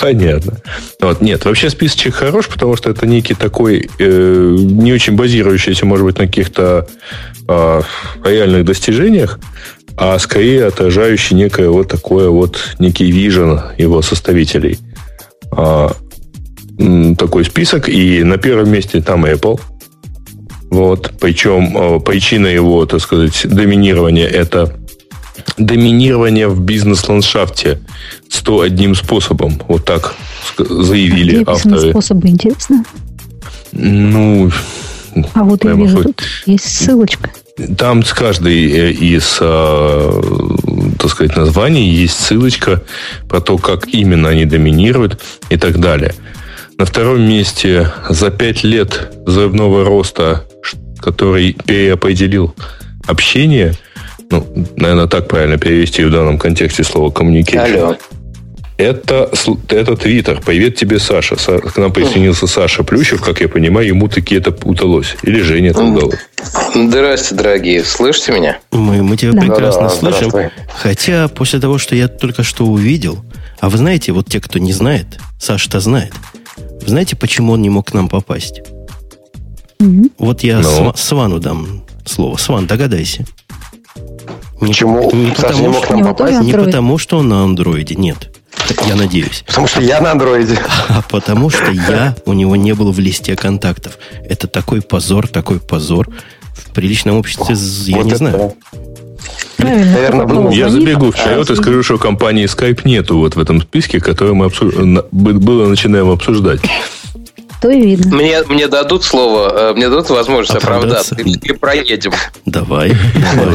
Понятно. 0.00 0.58
Вот, 1.00 1.20
нет, 1.20 1.44
вообще 1.44 1.70
списочек 1.70 2.14
хорош, 2.14 2.48
потому 2.48 2.76
что 2.76 2.90
это 2.90 3.06
некий 3.06 3.34
такой, 3.34 3.88
э, 3.98 4.56
не 4.58 4.92
очень 4.92 5.14
базирующийся, 5.14 5.86
может 5.86 6.04
быть, 6.04 6.18
на 6.18 6.26
каких-то 6.26 6.86
э, 7.48 7.82
реальных 8.24 8.64
достижениях, 8.64 9.38
а 9.96 10.18
скорее 10.18 10.66
отражающий 10.66 11.36
некое 11.36 11.68
вот 11.68 11.88
такое 11.88 12.28
вот, 12.28 12.74
некий 12.78 13.10
вижен 13.10 13.60
его 13.78 14.02
составителей. 14.02 14.78
А, 15.52 15.92
такой 17.16 17.44
список, 17.44 17.88
и 17.88 18.24
на 18.24 18.38
первом 18.38 18.70
месте 18.70 19.00
там 19.00 19.24
Apple. 19.24 19.60
Вот, 20.70 21.12
причем 21.20 21.76
э, 21.76 22.00
причина 22.00 22.48
его, 22.48 22.84
так 22.86 23.00
сказать, 23.00 23.46
доминирования 23.46 24.26
это 24.26 24.74
доминирование 25.56 26.48
в 26.48 26.60
бизнес-ландшафте 26.60 27.80
101 28.28 28.94
способом. 28.94 29.60
Вот 29.68 29.84
так 29.84 30.14
заявили 30.58 31.38
Какие 31.44 31.54
авторы. 31.54 31.90
способы, 31.90 32.28
интересно? 32.28 32.84
Ну, 33.72 34.50
а 35.34 35.44
вот 35.44 35.64
я 35.64 35.72
вижу, 35.72 36.02
тут 36.02 36.22
есть 36.46 36.64
ссылочка. 36.64 37.30
Там 37.78 38.04
с 38.04 38.12
каждой 38.12 38.68
э, 38.68 38.90
из, 38.90 39.38
э, 39.40 40.22
так 40.98 41.10
сказать, 41.10 41.36
названий 41.36 41.88
есть 41.88 42.18
ссылочка 42.18 42.82
про 43.28 43.40
то, 43.40 43.58
как 43.58 43.86
именно 43.88 44.30
они 44.30 44.44
доминируют 44.44 45.20
и 45.50 45.56
так 45.56 45.78
далее. 45.78 46.14
На 46.78 46.84
втором 46.84 47.22
месте 47.22 47.92
за 48.08 48.30
пять 48.30 48.64
лет 48.64 49.12
взрывного 49.24 49.84
роста, 49.84 50.44
который 51.00 51.52
переопределил 51.52 52.54
общение– 53.06 53.74
ну, 54.34 54.66
наверное, 54.76 55.06
так 55.06 55.28
правильно 55.28 55.58
перевести 55.58 56.04
в 56.04 56.10
данном 56.10 56.38
контексте 56.38 56.84
слово 56.84 57.10
communication. 57.10 57.76
Алло. 57.76 57.96
Это, 58.76 59.30
это 59.68 59.96
Твиттер. 59.96 60.40
Привет 60.44 60.74
тебе, 60.74 60.98
Саша. 60.98 61.36
К 61.36 61.76
нам 61.76 61.92
присоединился 61.92 62.48
Саша 62.48 62.82
Плющев, 62.82 63.22
как 63.22 63.40
я 63.40 63.48
понимаю, 63.48 63.86
ему 63.86 64.08
таки 64.08 64.34
это 64.34 64.52
удалось. 64.64 65.14
Или 65.22 65.42
Женя 65.42 65.70
это 65.70 65.84
удалось. 65.84 66.18
Здрасте, 66.74 67.36
дорогие. 67.36 67.84
Слышите 67.84 68.32
меня? 68.32 68.58
Мы, 68.72 69.02
мы 69.04 69.16
тебя 69.16 69.32
да. 69.32 69.42
прекрасно 69.42 69.82
да, 69.82 69.90
слышим. 69.90 70.32
Хотя 70.74 71.28
после 71.28 71.60
того, 71.60 71.78
что 71.78 71.94
я 71.94 72.08
только 72.08 72.42
что 72.42 72.66
увидел, 72.66 73.24
а 73.60 73.68
вы 73.68 73.78
знаете, 73.78 74.10
вот 74.10 74.28
те, 74.28 74.40
кто 74.40 74.58
не 74.58 74.72
знает, 74.72 75.06
Саша-то 75.38 75.78
знает, 75.78 76.12
вы 76.56 76.88
знаете, 76.88 77.14
почему 77.14 77.52
он 77.52 77.62
не 77.62 77.70
мог 77.70 77.90
к 77.90 77.94
нам 77.94 78.08
попасть? 78.08 78.60
Mm-hmm. 79.78 80.12
Вот 80.18 80.42
я 80.42 80.58
ну? 80.58 80.92
Свану 80.96 81.38
дам 81.38 81.84
слово. 82.04 82.36
Сван, 82.36 82.66
догадайся. 82.66 83.24
Почему 84.68 85.10
не, 85.12 85.26
не 85.26 85.30
потому, 85.30 85.60
не 85.60 85.68
мог 85.68 85.90
нам 85.90 86.04
попасть? 86.04 86.40
Не 86.40 86.52
потому, 86.52 86.98
что 86.98 87.18
он 87.18 87.28
на 87.28 87.44
андроиде, 87.44 87.94
нет. 87.94 88.30
Я 88.86 88.94
надеюсь. 88.94 89.44
Потому 89.46 89.66
что 89.66 89.80
я 89.82 90.00
на 90.00 90.12
андроиде. 90.12 90.58
А 90.88 91.02
потому 91.08 91.50
что 91.50 91.70
я 91.70 92.14
у 92.24 92.32
него 92.32 92.56
не 92.56 92.72
был 92.72 92.92
в 92.92 92.98
листе 92.98 93.36
контактов. 93.36 93.98
Это 94.24 94.46
такой 94.46 94.80
позор, 94.80 95.28
такой 95.28 95.60
позор. 95.60 96.08
В 96.54 96.70
приличном 96.72 97.16
обществе, 97.16 97.54
я 97.86 97.96
вот 97.96 98.06
не 98.06 98.14
знаю. 98.14 98.54
Правильно. 99.56 99.92
Наверное, 99.92 100.26
был. 100.26 100.50
Я 100.50 100.68
забегу 100.68 101.10
вперед 101.10 101.50
и 101.50 101.56
скажу, 101.56 101.82
что 101.82 101.98
компании 101.98 102.44
Skype 102.46 102.82
нету 102.84 103.18
вот 103.18 103.34
в 103.34 103.38
этом 103.38 103.60
списке, 103.60 104.00
который 104.00 104.34
мы 104.34 104.46
обсуж... 104.46 104.74
было 105.12 105.66
начинаем 105.66 106.10
обсуждать 106.10 106.60
то 107.64 107.70
и 107.70 107.80
видно. 107.80 108.14
Мне, 108.14 108.42
мне 108.46 108.68
дадут 108.68 109.04
слово, 109.04 109.70
э, 109.70 109.72
мне 109.72 109.88
дадут 109.88 110.10
возможность 110.10 110.62
оправдаться. 110.62 111.14
Или 111.14 111.54
проедем. 111.54 112.12
Давай. 112.44 112.92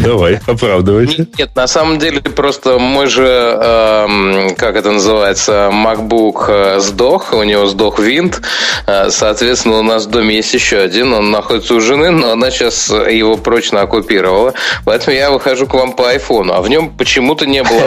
Давай, 0.04 0.40
оправдывайся. 0.48 1.28
Нет, 1.38 1.56
на 1.56 1.68
самом 1.68 2.00
деле 2.00 2.20
просто 2.20 2.80
мы 2.80 3.06
же, 3.06 3.22
эм, 3.24 4.56
как 4.56 4.76
это 4.76 4.90
называется, 4.90 5.70
MacBook 5.72 6.46
э, 6.48 6.80
сдох, 6.80 7.34
у 7.34 7.44
него 7.44 7.68
сдох 7.68 8.00
винт. 8.00 8.42
Э, 8.88 9.12
соответственно, 9.12 9.78
у 9.78 9.84
нас 9.84 10.08
в 10.08 10.10
доме 10.10 10.38
есть 10.38 10.56
еще 10.56 10.80
один, 10.80 11.14
он 11.14 11.30
находится 11.30 11.76
у 11.76 11.80
жены, 11.80 12.10
но 12.10 12.32
она 12.32 12.50
сейчас 12.50 12.90
его 12.90 13.38
прочно 13.38 13.82
оккупировала. 13.82 14.56
Поэтому 14.86 15.16
я 15.16 15.30
выхожу 15.30 15.68
к 15.68 15.76
вам 15.76 15.94
по 15.94 16.10
айфону, 16.10 16.54
а 16.54 16.62
в 16.64 16.68
нем 16.68 16.98
почему-то 16.98 17.46
не 17.46 17.62
было 17.62 17.84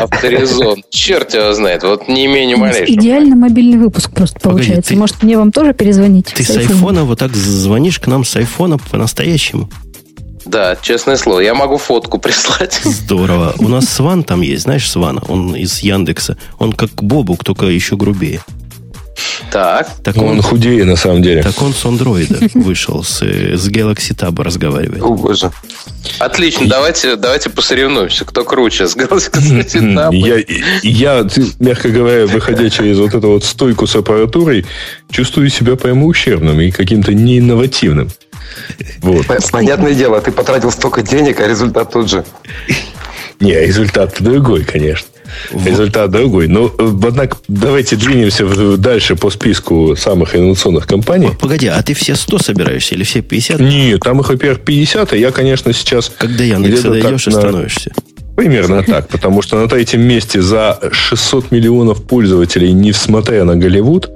авторизон. 0.00 0.82
Черт 0.90 1.32
его 1.32 1.52
знает, 1.52 1.84
вот 1.84 2.08
не 2.08 2.26
имею 2.26 2.48
ни 2.48 2.54
малейшего. 2.56 2.86
Идеально 2.86 3.36
мобильный 3.36 3.78
выпуск 3.78 4.10
просто 4.12 4.40
получается. 4.40 4.96
Может, 4.96 5.22
мне 5.22 5.38
вам 5.38 5.52
тоже 5.52 5.59
перезвонить. 5.72 6.26
Ты 6.34 6.44
с 6.44 6.56
айфона 6.56 7.04
вот 7.04 7.18
так 7.18 7.34
звонишь 7.34 7.98
к 7.98 8.06
нам 8.06 8.24
с 8.24 8.36
айфона 8.36 8.78
по-настоящему? 8.78 9.70
Да, 10.44 10.76
честное 10.80 11.16
слово, 11.16 11.40
я 11.40 11.54
могу 11.54 11.76
фотку 11.76 12.18
прислать. 12.20 12.80
Здорово. 12.82 13.54
У 13.58 13.68
нас 13.68 13.88
Сван 13.88 14.24
там 14.24 14.40
есть, 14.40 14.62
знаешь, 14.62 14.90
Свана, 14.90 15.22
он 15.28 15.54
из 15.54 15.80
Яндекса. 15.80 16.36
Он 16.58 16.72
как 16.72 16.90
Бобук, 17.02 17.44
только 17.44 17.66
еще 17.66 17.96
грубее. 17.96 18.42
Так. 19.50 19.88
так 20.02 20.16
он, 20.16 20.28
он 20.28 20.42
худее, 20.42 20.84
на 20.84 20.96
самом 20.96 21.22
деле. 21.22 21.42
Так 21.42 21.60
он 21.62 21.74
с 21.74 21.84
андроида 21.84 22.38
вышел, 22.54 23.02
с, 23.02 23.20
с 23.20 23.68
Galaxy 23.68 24.14
Tab 24.14 24.40
разговаривает. 24.42 25.02
О, 25.02 25.14
боже. 25.14 25.50
Отлично, 26.18 26.66
давайте, 26.66 27.16
давайте 27.16 27.50
посоревнуемся, 27.50 28.24
кто 28.24 28.44
круче 28.44 28.86
с 28.86 28.96
Galaxy 28.96 29.94
Tab. 29.94 30.14
Я, 30.20 30.36
я, 30.82 31.26
мягко 31.58 31.88
говоря, 31.88 32.26
выходя 32.26 32.68
через 32.70 32.98
вот 32.98 33.14
эту 33.14 33.28
вот 33.28 33.44
стойку 33.44 33.86
с 33.86 33.96
аппаратурой, 33.96 34.66
чувствую 35.10 35.48
себя 35.50 35.76
прямо 35.76 36.06
ущербным 36.06 36.60
и 36.60 36.70
каким-то 36.70 37.14
неинновативным. 37.14 38.10
Вот. 39.00 39.26
Понятное 39.50 39.94
дело, 39.94 40.20
ты 40.20 40.32
потратил 40.32 40.70
столько 40.70 41.02
денег, 41.02 41.40
а 41.40 41.48
результат 41.48 41.92
тот 41.92 42.08
же. 42.08 42.24
Не, 43.40 43.54
результат 43.54 44.16
другой, 44.20 44.64
конечно. 44.64 45.06
Результат 45.52 46.10
другой. 46.10 46.48
Но, 46.48 46.72
э, 46.78 46.92
однако, 47.06 47.36
давайте 47.48 47.96
двинемся 47.96 48.46
дальше 48.76 49.16
по 49.16 49.30
списку 49.30 49.94
самых 49.96 50.34
инновационных 50.34 50.86
компаний. 50.86 51.30
Погоди, 51.38 51.68
а 51.68 51.82
ты 51.82 51.94
все 51.94 52.14
100 52.14 52.38
собираешься 52.38 52.94
или 52.94 53.04
все 53.04 53.22
50? 53.22 53.60
Нет, 53.60 54.00
там 54.00 54.20
их, 54.20 54.28
во-первых, 54.28 54.60
50, 54.60 55.12
а 55.12 55.16
я, 55.16 55.30
конечно, 55.30 55.72
сейчас... 55.72 56.12
Когда 56.16 56.44
Яндекса 56.44 56.90
дойдешь 56.90 57.28
и 57.28 57.30
становишься. 57.30 57.92
Примерно 58.36 58.82
так, 58.82 59.08
потому 59.08 59.42
что 59.42 59.60
на 59.60 59.68
третьем 59.68 60.00
месте 60.00 60.40
за 60.40 60.78
600 60.92 61.50
миллионов 61.50 62.02
пользователей, 62.04 62.72
не 62.72 62.92
всмотря 62.92 63.44
на 63.44 63.56
Голливуд, 63.56 64.08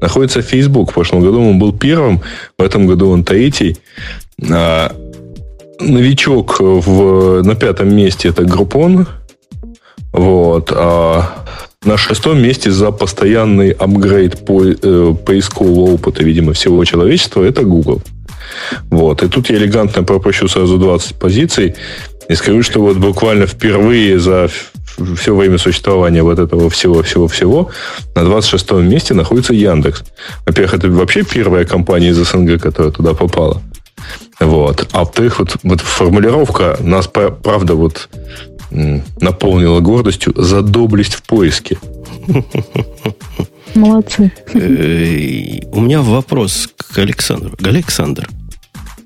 находится 0.00 0.40
Facebook. 0.40 0.90
В 0.90 0.94
прошлом 0.94 1.20
году 1.20 1.42
он 1.42 1.58
был 1.58 1.72
первым, 1.72 2.20
в 2.58 2.62
этом 2.62 2.86
году 2.86 3.08
он 3.10 3.24
третий. 3.24 3.78
А, 4.48 4.94
новичок 5.80 6.60
в, 6.60 7.42
на 7.42 7.54
пятом 7.54 7.94
месте 7.94 8.28
это 8.28 8.42
Groupon. 8.42 9.06
Вот. 10.12 10.72
А 10.74 11.44
на 11.84 11.96
шестом 11.96 12.40
месте 12.40 12.70
за 12.70 12.92
постоянный 12.92 13.70
апгрейд 13.70 14.44
по, 14.44 14.62
э, 14.64 15.14
поискового 15.26 15.94
опыта, 15.94 16.22
видимо, 16.22 16.52
всего 16.52 16.84
человечества, 16.84 17.42
это 17.42 17.62
Google. 17.62 18.02
Вот. 18.90 19.22
И 19.22 19.28
тут 19.28 19.50
я 19.50 19.56
элегантно 19.56 20.02
пропущу 20.04 20.48
сразу 20.48 20.78
20 20.78 21.16
позиций. 21.16 21.74
И 22.28 22.34
скажу, 22.34 22.62
что 22.62 22.80
вот 22.80 22.98
буквально 22.98 23.46
впервые 23.46 24.18
за 24.18 24.48
все 25.16 25.34
время 25.34 25.58
существования 25.58 26.22
вот 26.22 26.38
этого 26.38 26.70
всего-всего-всего 26.70 27.70
на 28.14 28.20
26-м 28.20 28.88
месте 28.88 29.14
находится 29.14 29.54
Яндекс. 29.54 30.04
Во-первых, 30.46 30.74
это 30.74 30.88
вообще 30.88 31.24
первая 31.24 31.64
компания 31.64 32.10
из 32.10 32.18
СНГ, 32.18 32.60
которая 32.60 32.92
туда 32.92 33.14
попала. 33.14 33.62
Вот. 34.40 34.88
А 34.92 35.00
во-вторых, 35.00 35.38
вот, 35.38 35.56
вот 35.62 35.80
формулировка 35.80 36.76
нас, 36.80 37.06
правда, 37.08 37.74
вот 37.74 38.08
наполнила 39.20 39.80
гордостью 39.80 40.34
за 40.36 40.62
доблесть 40.62 41.14
в 41.14 41.22
поиске. 41.22 41.78
Молодцы. 43.74 44.32
Э, 44.54 45.60
у 45.72 45.80
меня 45.80 46.02
вопрос 46.02 46.68
к 46.76 46.98
Александру. 46.98 47.56
Александр, 47.64 48.28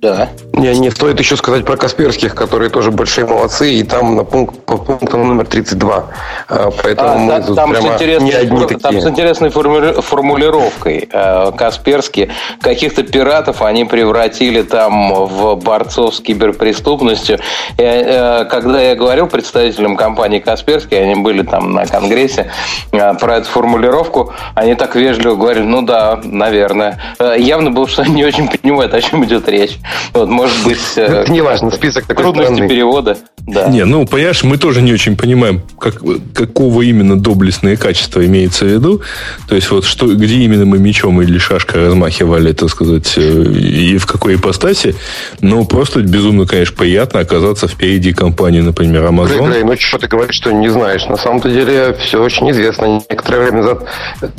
да. 0.01 0.29
Не, 0.53 0.77
не 0.79 0.91
стоит 0.91 1.19
еще 1.19 1.37
сказать 1.37 1.65
про 1.65 1.77
Касперских, 1.77 2.35
которые 2.35 2.71
тоже 2.71 2.91
большие 2.91 3.27
молодцы, 3.27 3.73
и 3.75 3.83
там 3.83 4.17
на 4.17 4.25
пункт, 4.25 4.59
по 4.65 4.77
пунктам 4.77 5.29
номер 5.29 5.47
32. 5.47 6.07
А, 6.49 6.71
поэтому 6.83 7.11
а, 7.11 7.17
мы 7.17 7.33
да, 7.33 7.41
тут 7.43 7.57
там 7.57 7.71
прямо 7.71 7.99
с 7.99 8.01
не 8.01 8.33
одни 8.33 8.61
такие. 8.63 8.79
Там 8.79 9.01
с 9.01 9.07
интересной 9.07 9.51
формули- 9.51 10.01
формулировкой. 10.01 11.09
Э, 11.11 11.53
Касперские, 11.57 12.31
каких-то 12.61 13.03
пиратов 13.03 13.63
они 13.63 13.85
превратили 13.85 14.63
там 14.63 15.27
в 15.27 15.57
борцов 15.57 16.15
с 16.15 16.21
киберпреступностью. 16.21 17.39
Э, 17.79 18.45
когда 18.45 18.81
я 18.81 18.95
говорил 18.95 19.27
представителям 19.27 19.97
компании 19.97 20.39
Касперские, 20.39 21.03
они 21.03 21.17
были 21.17 21.43
там 21.43 21.73
на 21.73 21.87
конгрессе, 21.87 22.51
э, 22.93 23.15
про 23.15 23.37
эту 23.37 23.49
формулировку, 23.49 24.33
они 24.55 24.75
так 24.75 24.95
вежливо 24.95 25.35
говорили, 25.35 25.65
ну 25.65 25.83
да, 25.83 26.21
наверное. 26.23 26.99
Явно 27.37 27.71
было, 27.71 27.87
что 27.89 28.03
они 28.03 28.15
не 28.15 28.25
очень 28.25 28.49
понимают, 28.49 28.95
о 28.95 29.01
чем 29.01 29.25
идет 29.25 29.49
речь. 29.49 29.79
Вот, 30.13 30.29
может 30.29 30.65
быть, 30.65 30.81
это 30.97 31.25
ну, 31.27 31.33
не 31.35 31.41
важно, 31.41 31.71
список 31.71 32.07
такой 32.07 32.25
трудности 32.25 32.53
странный. 32.53 32.69
перевода. 32.69 33.19
Да. 33.47 33.69
Не, 33.69 33.85
ну, 33.85 34.07
понимаешь, 34.07 34.43
мы 34.43 34.59
тоже 34.59 34.83
не 34.83 34.93
очень 34.93 35.17
понимаем, 35.17 35.63
как, 35.79 36.03
какого 36.35 36.83
именно 36.83 37.19
доблестные 37.19 37.77
качества 37.77 38.27
имеется 38.27 38.65
в 38.65 38.69
виду. 38.69 39.03
То 39.49 39.55
есть, 39.55 39.71
вот 39.71 39.85
что, 39.85 40.13
где 40.13 40.35
именно 40.37 40.65
мы 40.65 40.79
мечом 40.79 41.23
или 41.23 41.39
шашкой 41.39 41.87
размахивали, 41.87 42.53
так 42.53 42.69
сказать, 42.71 43.15
э, 43.17 43.21
и 43.21 43.99
в 43.99 44.07
какой 44.07 44.35
ипостаси. 44.35 44.97
Но 45.41 45.65
просто 45.65 46.03
безумно, 46.03 46.45
конечно, 46.45 46.75
приятно 46.77 47.21
оказаться 47.21 47.69
впереди 47.69 48.13
компании, 48.13 48.63
например, 48.63 49.05
Amazon. 49.05 49.39
Грей, 49.39 49.51
Грей, 49.51 49.63
ну 49.63 49.77
что 49.79 49.99
ты 49.99 50.09
говоришь, 50.09 50.35
что 50.35 50.51
не 50.53 50.69
знаешь? 50.69 51.07
На 51.07 51.17
самом-то 51.17 51.49
деле 51.49 51.97
все 52.01 52.21
очень 52.21 52.51
известно. 52.51 53.01
Некоторое 53.09 53.43
время 53.43 53.63
назад 53.63 53.85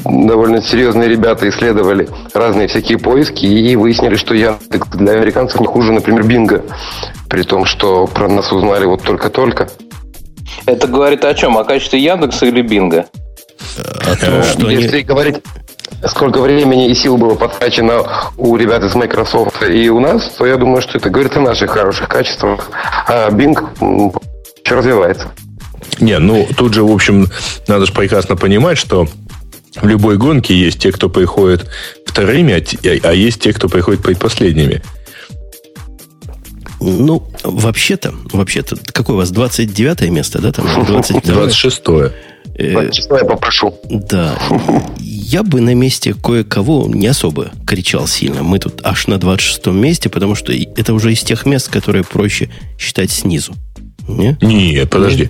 довольно 0.04 0.62
серьезные 0.62 1.08
ребята 1.08 1.48
исследовали 1.48 2.10
разные 2.34 2.68
всякие 2.68 2.98
поиски 2.98 3.46
и 3.46 3.76
выяснили, 3.78 4.18
что 4.18 4.34
я 4.34 4.58
для 4.96 5.14
американцев 5.14 5.62
не 5.62 5.68
хуже, 5.68 5.94
например, 5.94 6.24
Бинга. 6.24 6.64
При 7.30 7.44
том, 7.44 7.66
что 7.66 8.08
про 8.08 8.28
нас 8.28 8.52
узнали 8.52 8.86
вот 8.86 9.04
только-только. 9.04 9.70
Это 10.66 10.88
говорит 10.88 11.24
о 11.26 11.34
чем? 11.34 11.58
О 11.58 11.64
качестве 11.64 12.00
Яндекса 12.00 12.46
или 12.46 12.62
Бинга? 12.62 13.08
О 13.78 14.16
том, 14.16 14.44
что 14.44 14.70
Если 14.70 14.98
они... 14.98 15.04
говорить 15.04 15.38
сколько 16.06 16.42
времени 16.42 16.90
и 16.90 16.94
сил 16.94 17.18
было 17.18 17.36
потрачено 17.36 18.04
у 18.38 18.56
ребят 18.56 18.84
из 18.84 18.96
Microsoft 18.96 19.64
и 19.64 19.90
у 19.90 20.00
нас, 20.00 20.30
то 20.38 20.46
я 20.46 20.58
думаю, 20.58 20.82
что 20.82 20.98
это 20.98 21.10
говорит 21.10 21.36
о 21.38 21.42
наших 21.42 21.72
хороших 21.72 22.08
качествах. 22.08 22.70
А 23.08 23.30
Bing 23.30 23.58
еще 24.64 24.76
развивается. 24.76 25.32
Не, 26.00 26.20
ну 26.20 26.48
тут 26.56 26.74
же, 26.74 26.84
в 26.84 26.92
общем, 26.92 27.28
надо 27.68 27.86
же 27.86 27.94
прекрасно 27.94 28.36
понимать, 28.36 28.78
что 28.78 29.08
в 29.82 29.88
любой 29.88 30.18
гонке 30.18 30.54
есть 30.56 30.80
те, 30.80 30.92
кто 30.92 31.10
приходит 31.10 31.68
вторыми, 32.06 32.54
а, 32.54 33.10
а 33.10 33.14
есть 33.14 33.42
те, 33.42 33.54
кто 33.54 33.70
приходит 33.70 34.02
предпоследними. 34.02 34.82
Ну, 36.88 37.24
вообще-то, 37.44 38.14
вообще-то, 38.32 38.78
какое 38.94 39.16
у 39.16 39.20
вас 39.20 39.32
29 39.32 40.10
место, 40.10 40.40
да? 40.40 40.52
Там 40.52 40.66
26 40.86 41.82
-е. 41.84 42.12
26 42.58 43.10
я 43.12 43.26
попрошу. 43.26 43.78
Да. 43.90 44.38
Я 45.00 45.44
бы 45.44 45.62
на 45.62 45.76
месте 45.76 46.16
кое-кого 46.16 46.88
не 46.88 47.08
особо 47.08 47.52
кричал 47.66 48.08
сильно. 48.08 48.42
Мы 48.42 48.60
тут 48.60 48.82
аж 48.84 49.08
на 49.08 49.18
26 49.18 49.68
месте, 49.68 50.10
потому 50.10 50.36
что 50.36 50.54
это 50.54 50.94
уже 50.94 51.12
из 51.12 51.22
тех 51.22 51.46
мест, 51.46 51.70
которые 51.70 52.04
проще 52.04 52.50
считать 52.80 53.12
снизу. 53.12 53.54
Не? 54.08 54.38
Нет, 54.42 54.90
подожди. 54.90 55.30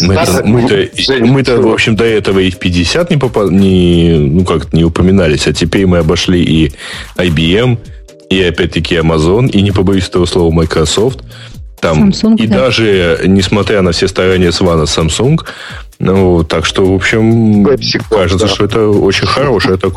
Мы-то, 0.00 0.42
мы-то, 0.44 0.88
мы-то, 1.20 1.60
в 1.60 1.72
общем, 1.72 1.94
до 1.94 2.04
этого 2.04 2.38
и 2.38 2.50
в 2.50 2.58
50 2.58 3.10
не, 3.10 3.18
попал, 3.18 3.50
не, 3.50 4.16
ну, 4.18 4.44
как 4.44 4.72
не 4.72 4.82
упоминались, 4.82 5.46
а 5.46 5.52
теперь 5.52 5.86
мы 5.86 5.98
обошли 5.98 6.42
и 6.42 6.72
IBM, 7.16 7.78
и 8.30 8.42
опять-таки 8.42 8.96
Amazon, 8.96 9.48
и 9.48 9.62
не 9.62 9.72
побоюсь 9.72 10.08
этого 10.08 10.26
слова 10.26 10.52
Microsoft. 10.52 11.20
Там, 11.80 12.10
Samsung, 12.10 12.36
и 12.36 12.46
да. 12.46 12.60
даже, 12.60 13.20
несмотря 13.26 13.82
на 13.82 13.92
все 13.92 14.08
старания 14.08 14.52
Свана 14.52 14.84
Samsung, 14.84 15.38
ну, 16.04 16.44
так 16.44 16.66
что, 16.66 16.84
в 16.84 16.94
общем, 16.94 17.66
PepsiCo, 17.66 18.04
кажется, 18.10 18.46
да. 18.46 18.52
что 18.52 18.66
это 18.66 18.88
очень 18.88 19.26
хорошее. 19.26 19.78
Так... 19.78 19.94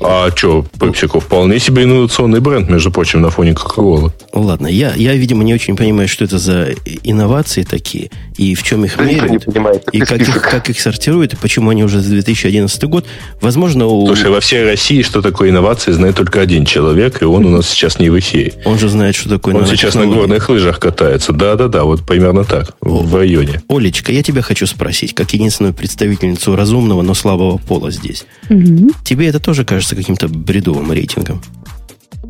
А 0.00 0.28
что, 0.34 0.66
PepsiCo 0.78 1.20
вполне 1.20 1.60
себе 1.60 1.84
инновационный 1.84 2.40
бренд, 2.40 2.68
между 2.68 2.90
прочим, 2.90 3.20
на 3.20 3.30
фоне 3.30 3.52
Coca-Cola. 3.52 4.10
Ладно, 4.32 4.66
я, 4.66 4.94
я, 4.96 5.14
видимо, 5.14 5.44
не 5.44 5.54
очень 5.54 5.76
понимаю, 5.76 6.08
что 6.08 6.24
это 6.24 6.38
за 6.38 6.70
инновации 7.04 7.62
такие, 7.62 8.10
и 8.36 8.56
в 8.56 8.64
чем 8.64 8.84
их 8.84 8.98
меряют, 8.98 9.46
и 9.92 10.00
как 10.00 10.20
их, 10.20 10.42
как 10.42 10.70
их 10.70 10.80
сортируют, 10.80 11.34
и 11.34 11.36
почему 11.36 11.70
они 11.70 11.84
уже 11.84 12.00
за 12.00 12.10
2011 12.10 12.84
год. 12.84 13.06
Возможно, 13.40 13.86
у... 13.86 14.06
Слушай, 14.06 14.30
во 14.30 14.40
всей 14.40 14.64
России, 14.64 15.02
что 15.02 15.22
такое 15.22 15.50
инновации, 15.50 15.92
знает 15.92 16.16
только 16.16 16.40
один 16.40 16.64
человек, 16.64 17.22
и 17.22 17.24
он 17.24 17.46
у 17.46 17.50
нас 17.50 17.68
сейчас 17.68 18.00
не 18.00 18.10
в 18.10 18.18
эфире. 18.18 18.54
Он 18.64 18.76
же 18.76 18.88
знает, 18.88 19.14
что 19.14 19.28
такое 19.28 19.54
Он 19.54 19.66
сейчас 19.66 19.94
на 19.94 20.06
горных 20.06 20.48
лыжах 20.48 20.80
катается. 20.80 21.32
Да-да-да, 21.32 21.84
вот 21.84 22.04
примерно 22.04 22.42
так, 22.44 22.74
в 22.80 23.14
районе. 23.14 23.62
Олечка, 23.68 24.10
я 24.10 24.24
тебя 24.24 24.42
хочу 24.42 24.66
спросить, 24.66 25.14
как 25.14 25.32
единственную 25.44 25.74
представительницу 25.74 26.56
разумного, 26.56 27.02
но 27.02 27.14
слабого 27.14 27.58
пола 27.58 27.90
здесь. 27.90 28.24
Угу. 28.48 28.90
Тебе 29.04 29.28
это 29.28 29.40
тоже 29.40 29.64
кажется 29.64 29.94
каким-то 29.94 30.28
бредовым 30.28 30.90
рейтингом? 30.92 31.42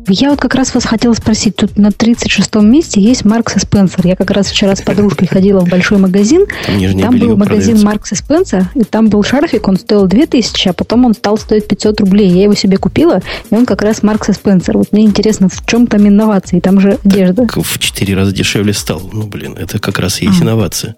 Я 0.07 0.29
вот 0.29 0.39
как 0.39 0.53
раз 0.53 0.73
вас 0.75 0.85
хотела 0.85 1.13
спросить, 1.13 1.55
тут 1.55 1.77
на 1.77 1.87
36-м 1.87 2.71
месте 2.71 3.01
есть 3.01 3.25
Маркс 3.25 3.55
и 3.55 3.59
Спенсер. 3.59 4.05
Я 4.05 4.15
как 4.15 4.29
раз 4.29 4.47
вчера 4.47 4.75
с 4.75 4.81
подружкой 4.81 5.27
ходила 5.27 5.61
в 5.61 5.69
большой 5.69 5.97
магазин. 5.97 6.45
Там, 6.67 6.99
там 6.99 7.17
был 7.17 7.35
магазин 7.35 7.81
Маркс 7.81 8.11
и 8.11 8.15
Спенсер, 8.15 8.69
и 8.75 8.83
там 8.83 9.09
был 9.09 9.23
шарфик, 9.23 9.67
он 9.67 9.77
стоил 9.77 10.05
2000, 10.05 10.67
а 10.67 10.73
потом 10.73 11.05
он 11.05 11.15
стал 11.15 11.39
стоить 11.39 11.67
500 11.67 12.01
рублей. 12.01 12.29
Я 12.29 12.43
его 12.43 12.53
себе 12.53 12.77
купила, 12.77 13.21
и 13.49 13.55
он 13.55 13.65
как 13.65 13.81
раз 13.81 14.03
Маркс 14.03 14.29
и 14.29 14.33
Спенсер. 14.33 14.77
Вот 14.77 14.91
мне 14.91 15.05
интересно, 15.05 15.49
в 15.49 15.65
чем 15.65 15.87
там 15.87 16.07
инновации? 16.07 16.59
Там 16.59 16.79
же 16.79 16.99
одежда. 17.03 17.47
В 17.51 17.79
4 17.79 18.15
раза 18.15 18.31
дешевле 18.31 18.73
стал. 18.73 19.09
Ну, 19.11 19.25
блин, 19.25 19.55
это 19.57 19.79
как 19.79 19.97
раз 19.97 20.21
и 20.21 20.25
есть 20.25 20.41
а. 20.41 20.43
инновация. 20.43 20.95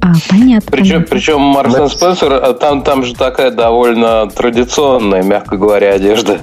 А, 0.00 0.12
понятно. 0.28 0.70
Причем, 0.70 1.04
причем 1.08 1.40
Маркс 1.40 1.92
Спенсер, 1.92 2.32
а 2.32 2.54
там, 2.54 2.82
там 2.82 3.04
же 3.04 3.14
такая 3.14 3.50
довольно 3.50 4.28
традиционная, 4.28 5.22
мягко 5.22 5.56
говоря, 5.56 5.92
одежда 5.92 6.40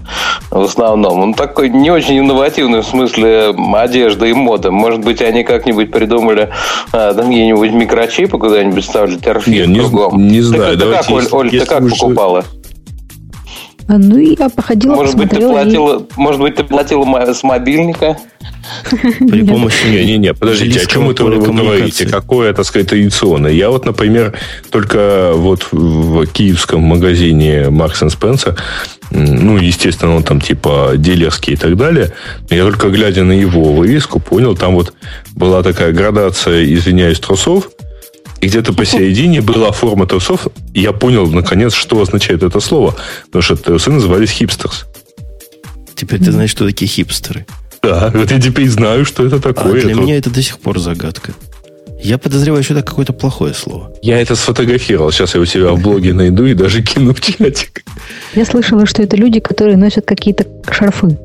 в 0.51 0.61
основном. 0.61 1.21
Он 1.21 1.33
такой 1.33 1.69
не 1.69 1.91
очень 1.91 2.19
инновативный 2.19 2.81
в 2.81 2.85
смысле 2.85 3.55
одежды 3.75 4.29
и 4.29 4.33
моды. 4.33 4.71
Может 4.71 5.01
быть, 5.01 5.21
они 5.21 5.43
как-нибудь 5.43 5.91
придумали 5.91 6.49
а, 6.91 7.13
там 7.13 7.29
где-нибудь 7.29 7.71
микрочипы 7.71 8.37
куда-нибудь 8.37 8.83
ставили, 8.83 9.17
торфи 9.17 9.65
не, 9.65 9.79
кругом. 9.79 10.17
Не, 10.17 10.35
не 10.35 10.41
знаю. 10.41 10.77
Ты, 10.77 10.85
ты 10.85 10.91
как, 10.91 11.09
Оль, 11.09 11.27
Оль 11.31 11.49
ты 11.49 11.65
как 11.65 11.81
уже... 11.81 11.95
покупала? 11.95 12.45
А, 13.87 13.97
ну, 13.99 14.17
я 14.17 14.49
походила, 14.49 14.95
может 14.95 15.15
быть, 15.15 15.29
ты 15.29 15.47
платила, 15.47 15.99
и... 15.99 16.03
Может 16.15 16.41
быть, 16.41 16.55
ты 16.55 16.63
платила 16.63 17.05
с 17.33 17.43
мобильника? 17.43 18.17
При 18.91 19.43
помощи... 19.43 19.87
Не-не-не, 19.87 20.33
подождите, 20.33 20.79
о 20.79 20.85
чем 20.87 21.09
это 21.09 21.23
вы 21.23 21.39
говорите? 21.39 22.07
Какое, 22.07 22.51
так 22.53 22.65
сказать, 22.65 22.89
традиционное? 22.89 23.51
Я 23.51 23.69
вот, 23.69 23.85
например, 23.85 24.33
только 24.71 25.33
вот 25.35 25.67
в 25.71 26.25
киевском 26.25 26.81
магазине 26.81 27.65
Marks 27.65 28.01
Spencer, 28.07 28.57
ну, 29.11 29.57
естественно, 29.57 30.15
он 30.15 30.23
там 30.23 30.41
типа 30.41 30.93
дилерский 30.95 31.53
и 31.53 31.57
так 31.57 31.77
далее, 31.77 32.11
я 32.49 32.63
только 32.63 32.89
глядя 32.89 33.23
на 33.23 33.33
его 33.33 33.71
вывеску 33.73 34.19
понял, 34.19 34.55
там 34.57 34.73
вот 34.73 34.93
была 35.35 35.61
такая 35.61 35.91
градация, 35.91 36.65
извиняюсь, 36.73 37.19
трусов, 37.19 37.69
и 38.41 38.47
где-то 38.47 38.73
посередине 38.73 39.41
была 39.41 39.71
форма 39.71 40.05
трусов, 40.05 40.47
и 40.73 40.81
я 40.81 40.91
понял, 40.91 41.25
наконец, 41.27 41.73
что 41.73 42.01
означает 42.01 42.43
это 42.43 42.59
слово. 42.59 42.95
Потому 43.25 43.41
что 43.41 43.55
трусы 43.55 43.91
назывались 43.91 44.31
хипстерс. 44.31 44.85
Теперь 45.95 46.19
ты 46.19 46.31
знаешь, 46.31 46.51
что 46.51 46.65
такие 46.65 46.87
хипстеры. 46.87 47.45
Да, 47.81 48.11
вот 48.13 48.31
я 48.31 48.39
теперь 48.39 48.67
знаю, 48.69 49.05
что 49.05 49.25
это 49.25 49.39
такое. 49.39 49.79
А 49.79 49.81
для 49.81 49.91
это... 49.91 50.01
меня 50.01 50.17
это 50.17 50.29
до 50.29 50.41
сих 50.41 50.59
пор 50.59 50.79
загадка. 50.79 51.33
Я 52.03 52.17
подозреваю, 52.17 52.63
что 52.63 52.73
это 52.73 52.83
какое-то 52.83 53.13
плохое 53.13 53.53
слово. 53.53 53.93
Я 54.01 54.19
это 54.19 54.35
сфотографировал. 54.35 55.11
Сейчас 55.11 55.33
я 55.33 55.41
у 55.41 55.45
себя 55.45 55.71
в 55.71 55.81
блоге 55.81 56.13
найду 56.13 56.45
и 56.45 56.53
даже 56.53 56.83
кину 56.83 57.13
в 57.13 57.21
чатик. 57.21 57.83
Я 58.35 58.45
слышала, 58.45 58.85
что 58.85 59.01
это 59.01 59.15
люди, 59.15 59.39
которые 59.39 59.77
носят 59.77 60.05
какие-то 60.05 60.45
шарфы. 60.69 61.17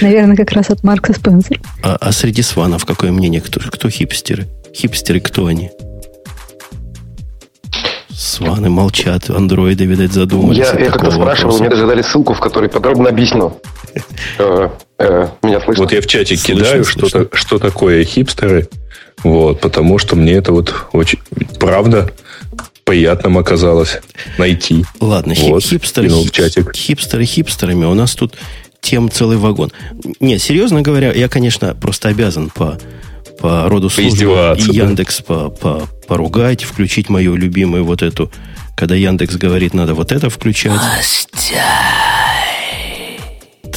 Наверное, 0.00 0.36
как 0.36 0.52
раз 0.52 0.70
от 0.70 0.82
Марка 0.82 1.12
Спенсера. 1.12 1.60
А, 1.82 1.96
а 2.00 2.12
среди 2.12 2.42
сванов 2.42 2.84
какое 2.84 3.12
мнение? 3.12 3.40
Кто, 3.40 3.60
кто 3.60 3.90
хипстеры? 3.90 4.46
Хипстеры 4.76 5.20
кто 5.20 5.46
они? 5.46 5.70
Сваны 8.10 8.68
молчат, 8.68 9.30
андроиды, 9.30 9.86
видать, 9.86 10.12
задумались. 10.12 10.58
Я, 10.58 10.78
я 10.78 10.90
как-то 10.90 11.10
спрашивал, 11.10 11.58
мне 11.58 11.70
даже 11.70 11.86
дали 11.86 12.02
ссылку, 12.02 12.34
в 12.34 12.40
которой 12.40 12.68
подробно 12.68 13.08
объяснил. 13.08 13.60
Э, 14.38 14.68
э, 14.98 15.28
меня 15.42 15.58
слышно? 15.62 15.84
Вот 15.84 15.92
я 15.92 16.02
в 16.02 16.06
чате 16.06 16.36
кидаю, 16.36 16.84
что, 16.84 17.08
что 17.32 17.58
такое 17.58 18.04
хипстеры, 18.04 18.68
вот, 19.24 19.62
потому 19.62 19.96
что 19.96 20.16
мне 20.16 20.34
это 20.34 20.52
вот 20.52 20.74
очень, 20.92 21.18
правда, 21.58 22.12
приятным 22.84 23.38
оказалось 23.38 24.00
найти. 24.36 24.84
Ладно, 25.00 25.32
вот, 25.38 25.64
хипстеры, 25.64 26.10
хип, 26.10 26.30
чатик. 26.30 26.76
хипстеры 26.76 27.24
хипстерами, 27.24 27.86
у 27.86 27.94
нас 27.94 28.14
тут 28.14 28.34
тем 28.82 29.10
целый 29.10 29.38
вагон. 29.38 29.72
Не, 30.20 30.38
серьезно 30.38 30.82
говоря, 30.82 31.10
я, 31.14 31.30
конечно, 31.30 31.74
просто 31.74 32.10
обязан 32.10 32.50
по 32.50 32.78
по 33.38 33.68
роду 33.68 33.90
службы 33.90 34.56
и 34.58 34.62
Яндекс 34.62 35.20
по, 35.22 35.50
по, 35.50 35.82
поругать, 36.06 36.62
включить 36.62 37.08
мою 37.08 37.36
любимую 37.36 37.84
вот 37.84 38.02
эту, 38.02 38.30
когда 38.76 38.94
Яндекс 38.94 39.36
говорит, 39.36 39.74
надо 39.74 39.94
вот 39.94 40.12
это 40.12 40.30
включать. 40.30 40.80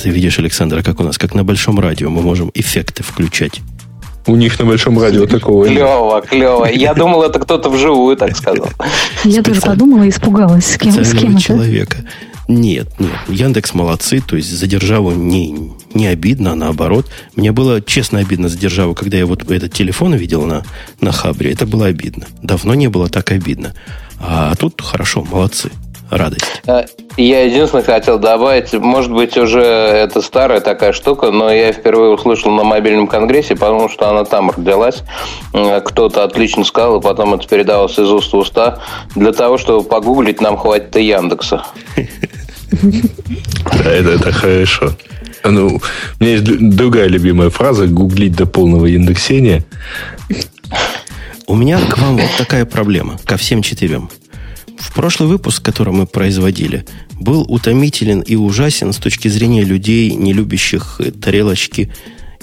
Ты 0.02 0.10
видишь, 0.10 0.40
Александр, 0.40 0.82
как 0.82 1.00
у 1.00 1.04
нас, 1.04 1.18
как 1.18 1.36
на 1.36 1.44
большом 1.44 1.80
радио, 1.80 2.10
мы 2.10 2.22
можем 2.22 2.52
эффекты 2.54 3.04
включать. 3.04 3.60
У 4.28 4.36
них 4.36 4.60
на 4.60 4.66
большом 4.66 5.00
радио 5.00 5.26
такого 5.26 5.66
нет. 5.66 5.78
Клево, 5.78 6.22
клево. 6.22 6.66
Я 6.66 6.94
думал, 6.94 7.24
это 7.24 7.40
кто-то 7.40 7.70
вживую 7.70 8.16
так 8.16 8.38
сказал. 8.38 8.70
Я 9.24 9.42
тоже 9.42 9.60
подумала 9.62 10.04
и 10.04 10.10
испугалась, 10.10 10.66
с 10.66 10.78
кем, 10.78 11.04
с 11.04 11.12
кем 11.14 11.38
человека. 11.38 11.98
Нет, 12.50 12.88
нет. 13.00 13.12
Яндекс 13.28 13.76
молодцы, 13.76 14.22
то 14.28 14.36
есть 14.36 14.50
за 14.50 14.66
державу 14.66 15.12
не, 15.12 15.72
не 15.94 16.08
обидно, 16.08 16.54
а 16.54 16.56
наоборот. 16.56 17.06
Мне 17.36 17.52
было 17.52 17.80
честно 17.80 18.20
обидно 18.20 18.50
за 18.50 18.58
державу, 18.58 18.96
когда 18.96 19.18
я 19.18 19.28
вот 19.28 19.50
этот 19.52 19.72
телефон 19.72 20.16
видел 20.16 20.42
на, 20.48 20.64
на 21.00 21.12
Хабре. 21.12 21.54
Это 21.54 21.68
было 21.68 21.86
обидно. 21.86 22.26
Давно 22.42 22.74
не 22.74 22.88
было 22.88 23.08
так 23.08 23.32
обидно. 23.32 23.76
А 24.20 24.56
тут 24.56 24.82
хорошо, 24.82 25.24
молодцы 25.32 25.70
радость. 26.10 26.64
Э, 26.66 26.86
я 27.18 27.44
единственное 27.44 27.84
хотел 27.84 28.18
добавить, 28.18 28.74
может 28.74 29.12
быть, 29.12 29.38
уже 29.38 29.62
это 29.62 30.22
старая 30.22 30.60
такая 30.60 30.92
штука, 30.92 31.32
но 31.32 31.52
я 31.52 31.72
впервые 31.72 32.12
услышал 32.12 32.52
на 32.52 32.64
мобильном 32.64 33.08
конгрессе, 33.08 33.56
потому 33.56 33.90
что 33.90 34.10
она 34.10 34.26
там 34.26 34.50
родилась. 34.50 35.04
Э, 35.54 35.82
кто-то 35.82 36.24
отлично 36.24 36.64
сказал, 36.64 37.00
и 37.00 37.04
потом 37.04 37.36
это 37.36 37.48
передалось 37.48 38.00
из 38.00 38.10
уст 38.10 38.34
в 38.34 38.38
уста. 38.38 38.80
Для 39.16 39.34
того, 39.34 39.58
чтобы 39.58 39.84
погуглить, 39.84 40.42
нам 40.42 40.58
хватит 40.58 40.96
и 40.96 41.04
Яндекса. 41.04 41.64
Да, 42.72 43.92
это, 43.92 44.10
это 44.10 44.32
хорошо. 44.32 44.96
Ну, 45.44 45.80
у 46.20 46.24
меня 46.24 46.34
есть 46.34 46.46
другая 46.76 47.08
любимая 47.08 47.50
фраза 47.50 47.88
гуглить 47.88 48.36
до 48.36 48.46
полного 48.46 48.94
индексения. 48.94 49.64
У 51.48 51.56
меня 51.56 51.80
к 51.80 51.98
вам 51.98 52.18
вот 52.18 52.30
такая 52.38 52.66
проблема, 52.66 53.18
ко 53.26 53.38
всем 53.38 53.62
четырем. 53.62 54.10
В 54.78 54.94
прошлый 54.94 55.28
выпуск, 55.28 55.64
который 55.64 55.94
мы 55.94 56.06
производили, 56.06 56.86
был 57.20 57.42
утомителен 57.42 58.22
и 58.22 58.36
ужасен 58.36 58.94
с 58.94 58.98
точки 58.98 59.28
зрения 59.28 59.64
людей, 59.64 60.14
не 60.16 60.34
любящих 60.34 61.02
тарелочки 61.22 61.92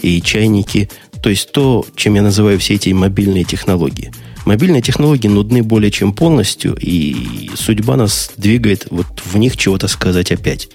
и 0.02 0.20
чайники, 0.20 0.90
то 1.22 1.30
есть 1.30 1.52
то, 1.52 1.86
чем 1.96 2.14
я 2.14 2.22
называю 2.22 2.58
все 2.58 2.74
эти 2.74 2.90
мобильные 2.90 3.44
технологии– 3.44 4.12
Мобильные 4.46 4.80
технологии 4.80 5.26
нудны 5.26 5.64
более 5.64 5.90
чем 5.90 6.12
полностью, 6.12 6.76
и 6.80 7.50
судьба 7.56 7.96
нас 7.96 8.30
двигает 8.36 8.86
вот 8.90 9.06
в 9.24 9.36
них 9.36 9.56
чего-то 9.56 9.88
сказать 9.88 10.30
опять. 10.30 10.68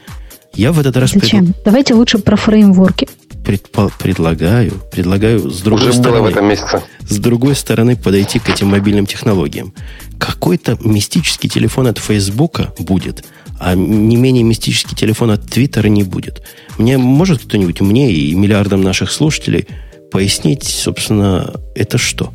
Я 0.54 0.74
в 0.74 0.80
этот 0.80 0.98
раз... 0.98 1.12
Зачем? 1.14 1.46
Пред... 1.46 1.64
Давайте 1.64 1.94
лучше 1.94 2.20
про 2.20 2.36
фреймворки. 2.36 3.08
Предпо... 3.46 3.90
Предлагаю, 3.98 4.74
предлагаю 4.92 5.50
с 5.50 5.62
другой 5.62 5.88
Уже 5.88 5.94
стороны... 5.94 6.20
Было 6.20 6.28
в 6.28 6.32
этом 6.32 6.50
месяце. 6.50 6.84
С 7.08 7.18
другой 7.18 7.56
стороны 7.56 7.96
подойти 7.96 8.40
к 8.40 8.50
этим 8.50 8.68
мобильным 8.68 9.06
технологиям. 9.06 9.74
Какой-то 10.20 10.78
мистический 10.82 11.48
телефон 11.48 11.88
от 11.88 11.98
Фейсбука 11.98 12.74
будет, 12.78 13.24
а 13.58 13.74
не 13.74 14.18
менее 14.18 14.44
мистический 14.44 14.98
телефон 14.98 15.32
от 15.32 15.50
Твиттера 15.50 15.88
не 15.88 16.04
будет. 16.04 16.42
Мне 16.78 16.98
может 16.98 17.42
кто-нибудь, 17.44 17.80
мне 17.80 18.12
и 18.12 18.36
миллиардам 18.36 18.82
наших 18.82 19.12
слушателей 19.14 19.66
пояснить, 20.12 20.66
собственно, 20.66 21.54
это 21.74 21.98
что? 21.98 22.34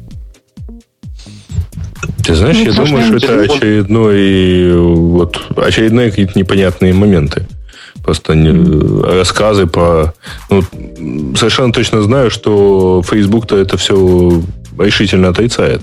Ты 2.27 2.35
знаешь, 2.35 2.57
ну, 2.57 2.65
я 2.65 2.73
думаю, 2.73 3.07
что 3.07 3.17
это 3.17 3.55
очередной, 3.55 4.77
вот, 4.77 5.41
очередные 5.57 6.11
какие-то 6.11 6.37
непонятные 6.37 6.93
моменты. 6.93 7.47
Просто 8.03 8.35
не, 8.35 8.51
рассказы 9.19 9.67
про... 9.67 10.13
Ну, 10.51 10.63
совершенно 11.37 11.73
точно 11.73 12.03
знаю, 12.03 12.31
что 12.31 13.03
Facebook-то 13.09 13.57
это 13.57 13.77
все 13.77 14.43
решительно 14.79 15.29
отрицает. 15.29 15.83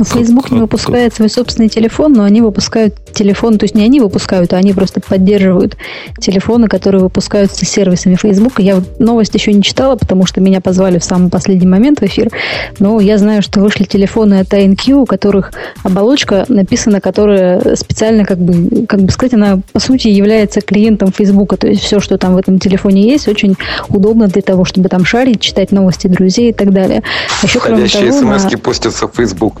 Но 0.00 0.06
ну, 0.08 0.18
Facebook 0.18 0.50
не 0.50 0.60
выпускает 0.60 1.12
свой 1.12 1.28
собственный 1.28 1.68
телефон, 1.68 2.14
но 2.14 2.24
они 2.24 2.40
выпускают 2.40 2.94
телефон, 3.12 3.58
то 3.58 3.64
есть 3.64 3.74
не 3.74 3.84
они 3.84 4.00
выпускают, 4.00 4.54
а 4.54 4.56
они 4.56 4.72
просто 4.72 4.98
поддерживают 5.02 5.76
телефоны, 6.18 6.68
которые 6.68 7.02
выпускаются 7.02 7.66
сервисами 7.66 8.14
Facebook. 8.14 8.60
Я 8.60 8.76
вот 8.76 8.98
новость 8.98 9.34
еще 9.34 9.52
не 9.52 9.62
читала, 9.62 9.96
потому 9.96 10.24
что 10.24 10.40
меня 10.40 10.62
позвали 10.62 10.98
в 10.98 11.04
самый 11.04 11.28
последний 11.28 11.66
момент 11.66 12.00
в 12.00 12.04
эфир, 12.04 12.30
но 12.78 12.98
я 12.98 13.18
знаю, 13.18 13.42
что 13.42 13.60
вышли 13.60 13.84
телефоны 13.84 14.40
от 14.40 14.48
INQ, 14.48 14.92
у 14.92 15.04
которых 15.04 15.52
оболочка 15.82 16.46
написана, 16.48 17.02
которая 17.02 17.76
специально, 17.76 18.24
как 18.24 18.38
бы, 18.38 18.86
как 18.86 19.02
бы 19.02 19.12
сказать, 19.12 19.34
она 19.34 19.60
по 19.74 19.80
сути 19.80 20.08
является 20.08 20.62
клиентом 20.62 21.12
Facebook, 21.12 21.58
то 21.58 21.66
есть 21.66 21.82
все, 21.82 22.00
что 22.00 22.16
там 22.16 22.32
в 22.32 22.38
этом 22.38 22.58
телефоне 22.58 23.02
есть, 23.02 23.28
очень 23.28 23.54
удобно 23.90 24.28
для 24.28 24.40
того, 24.40 24.64
чтобы 24.64 24.88
там 24.88 25.04
шарить, 25.04 25.42
читать 25.42 25.72
новости 25.72 26.06
друзей 26.06 26.50
и 26.50 26.52
так 26.54 26.72
далее. 26.72 27.02
А 27.42 27.46
еще, 27.46 27.58
Входящие 27.58 28.12
смс 28.12 28.50
на... 28.50 28.58
постятся 28.58 29.06
в 29.06 29.14
Facebook. 29.14 29.60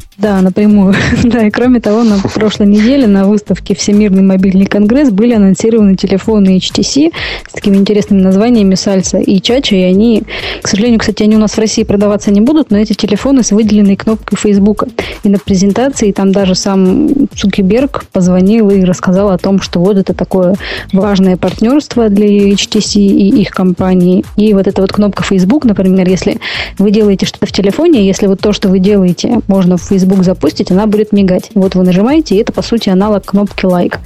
Да, 0.21 0.39
напрямую. 0.39 0.93
да, 1.23 1.47
и 1.47 1.49
кроме 1.49 1.79
того, 1.79 2.03
на 2.03 2.19
прошлой 2.19 2.67
неделе 2.67 3.07
на 3.07 3.25
выставке 3.25 3.73
Всемирный 3.73 4.21
мобильный 4.21 4.67
конгресс 4.67 5.09
были 5.09 5.33
анонсированы 5.33 5.95
телефоны 5.95 6.57
HTC 6.57 7.11
с 7.49 7.53
такими 7.53 7.77
интересными 7.77 8.21
названиями 8.21 8.75
Сальса 8.75 9.17
и 9.17 9.41
Чача, 9.41 9.75
и 9.75 9.81
они, 9.81 10.23
к 10.61 10.67
сожалению, 10.67 10.99
кстати, 10.99 11.23
они 11.23 11.37
у 11.37 11.39
нас 11.39 11.53
в 11.53 11.57
России 11.57 11.83
продаваться 11.83 12.29
не 12.29 12.39
будут, 12.39 12.69
но 12.69 12.77
эти 12.77 12.93
телефоны 12.93 13.41
с 13.41 13.51
выделенной 13.51 13.95
кнопкой 13.95 14.37
Фейсбука. 14.37 14.89
И 15.23 15.29
на 15.29 15.39
презентации 15.39 16.11
там 16.11 16.31
даже 16.31 16.53
сам 16.53 17.09
Цукерберг 17.35 18.05
позвонил 18.11 18.69
и 18.69 18.83
рассказал 18.83 19.31
о 19.31 19.39
том, 19.39 19.59
что 19.59 19.79
вот 19.79 19.97
это 19.97 20.13
такое 20.13 20.53
важное 20.93 21.35
партнерство 21.35 22.09
для 22.09 22.27
HTC 22.27 22.99
и 22.99 23.41
их 23.41 23.49
компании. 23.49 24.23
И 24.35 24.53
вот 24.53 24.67
эта 24.67 24.81
вот 24.81 24.93
кнопка 24.93 25.23
Facebook, 25.23 25.65
например, 25.65 26.07
если 26.07 26.39
вы 26.77 26.91
делаете 26.91 27.25
что-то 27.25 27.47
в 27.47 27.51
телефоне, 27.51 28.05
если 28.05 28.27
вот 28.27 28.39
то, 28.39 28.53
что 28.53 28.69
вы 28.69 28.77
делаете, 28.77 29.39
можно 29.47 29.77
в 29.77 29.81
Facebook 29.81 30.10
Facebook 30.11 30.25
запустить, 30.25 30.71
она 30.71 30.87
будет 30.87 31.11
мигать. 31.11 31.51
Вот 31.53 31.75
вы 31.75 31.83
нажимаете, 31.83 32.35
и 32.35 32.39
это, 32.39 32.51
по 32.51 32.61
сути, 32.61 32.89
аналог 32.89 33.25
кнопки 33.25 33.65
лайк. 33.65 33.99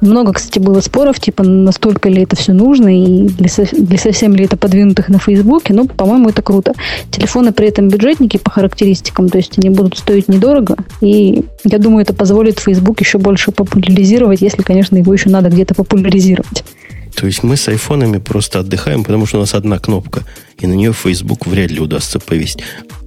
Много, 0.00 0.32
кстати, 0.32 0.58
было 0.58 0.80
споров, 0.80 1.20
типа, 1.20 1.44
настолько 1.44 2.08
ли 2.08 2.22
это 2.22 2.36
все 2.36 2.52
нужно, 2.52 2.88
и 2.88 3.28
для, 3.28 3.48
для 3.72 3.98
совсем 3.98 4.34
ли 4.34 4.44
это 4.44 4.56
подвинутых 4.56 5.08
на 5.08 5.18
Фейсбуке. 5.18 5.74
Ну, 5.74 5.86
по-моему, 5.86 6.30
это 6.30 6.42
круто. 6.42 6.72
Телефоны 7.10 7.52
при 7.52 7.68
этом 7.68 7.88
бюджетники 7.88 8.36
по 8.36 8.50
характеристикам, 8.50 9.28
то 9.28 9.38
есть 9.38 9.58
они 9.58 9.70
будут 9.70 9.98
стоить 9.98 10.28
недорого, 10.28 10.76
и 11.00 11.44
я 11.64 11.78
думаю, 11.78 12.02
это 12.02 12.14
позволит 12.14 12.58
Facebook 12.58 13.00
еще 13.00 13.18
больше 13.18 13.52
популяризировать, 13.52 14.40
если, 14.40 14.62
конечно, 14.62 14.96
его 14.96 15.12
еще 15.12 15.30
надо 15.30 15.50
где-то 15.50 15.74
популяризировать. 15.74 16.64
То 17.14 17.26
есть 17.26 17.44
мы 17.44 17.56
с 17.56 17.68
айфонами 17.68 18.18
просто 18.18 18.58
отдыхаем, 18.58 19.04
потому 19.04 19.26
что 19.26 19.38
у 19.38 19.40
нас 19.40 19.54
одна 19.54 19.78
кнопка, 19.78 20.22
и 20.58 20.66
на 20.66 20.72
нее 20.72 20.92
Facebook 20.92 21.46
вряд 21.46 21.70
ли 21.70 21.78
удастся 21.78 22.18
повесить. 22.18 22.58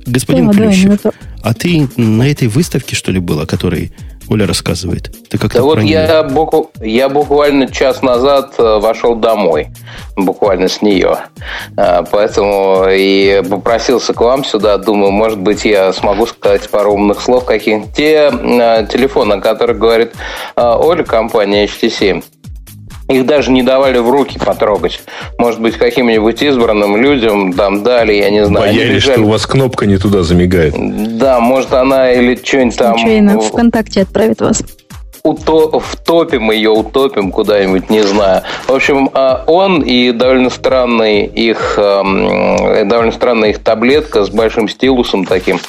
Господин 0.08 0.48
да, 0.48 0.54
Плющев, 0.54 0.88
да, 0.88 0.94
это... 0.96 1.14
а 1.44 1.54
ты 1.54 1.88
на 1.98 2.30
этой 2.30 2.48
выставке, 2.48 2.96
что 2.96 3.12
ли, 3.12 3.20
был, 3.20 3.40
о 3.42 3.46
которой 3.46 3.92
Оля 4.30 4.48
рассказывает? 4.48 5.12
Ты 5.30 5.38
как-то 5.38 5.60
да 5.60 5.64
вот 5.64 5.82
я, 5.82 6.24
буку, 6.24 6.72
я 6.82 7.10
буквально 7.10 7.68
час 7.68 8.02
назад 8.02 8.54
э, 8.58 8.80
вошел 8.80 9.16
домой, 9.16 9.68
буквально 10.16 10.68
с 10.68 10.82
нее. 10.82 11.18
Э, 11.78 12.04
поэтому 12.10 12.86
и 12.90 13.42
попросился 13.50 14.14
к 14.14 14.22
вам 14.22 14.44
сюда. 14.44 14.78
Думаю, 14.78 15.12
может 15.12 15.40
быть, 15.40 15.66
я 15.66 15.94
смогу 15.94 16.26
сказать 16.26 16.70
пару 16.70 16.94
умных 16.94 17.22
слов 17.22 17.46
каких 17.46 17.94
Те 17.94 18.32
э, 18.32 18.88
телефоны, 18.92 19.34
о 19.34 19.42
которых 19.42 19.78
говорит 19.78 20.14
Оля, 20.56 21.04
компания 21.04 21.66
HTC, 21.66 22.24
их 23.10 23.26
даже 23.26 23.52
не 23.52 23.64
давали 23.64 23.98
в 24.00 24.10
руки 24.10 24.40
потрогать. 24.40 25.02
Может 25.38 25.62
быть, 25.62 25.76
каким-нибудь 25.76 26.42
избранным 26.42 26.98
людям 26.98 27.54
там 27.54 27.84
дали, 27.84 28.14
я 28.14 28.30
не 28.30 28.46
знаю. 28.46 28.68
Боялись, 28.68 29.04
что 29.04 29.22
у 29.22 29.30
вас 29.30 29.46
кнопка 29.46 29.86
не 29.86 29.98
туда 29.98 30.24
замигает. 30.24 30.76
Да, 31.18 31.40
может, 31.40 31.74
она 31.74 32.12
или 32.12 32.36
что-нибудь 32.42 32.78
там... 32.78 32.98
Случайно 32.98 33.40
ВКонтакте 33.40 34.02
отправит 34.02 34.42
вас 34.42 34.64
втопим 35.36 36.52
ее, 36.52 36.70
утопим 36.70 37.32
куда-нибудь, 37.32 37.90
не 37.90 38.02
знаю. 38.02 38.44
В 38.68 38.74
общем, 38.74 39.10
а, 39.14 39.44
он 39.48 39.82
и 39.82 40.12
довольно 40.12 40.50
странный 40.50 41.26
их, 41.26 41.74
довольно 41.78 43.12
странная 43.12 43.50
их 43.50 43.64
таблетка 43.64 44.24
с 44.24 44.30
большим 44.30 44.70
стилусом 44.70 45.26
таким, 45.26 45.60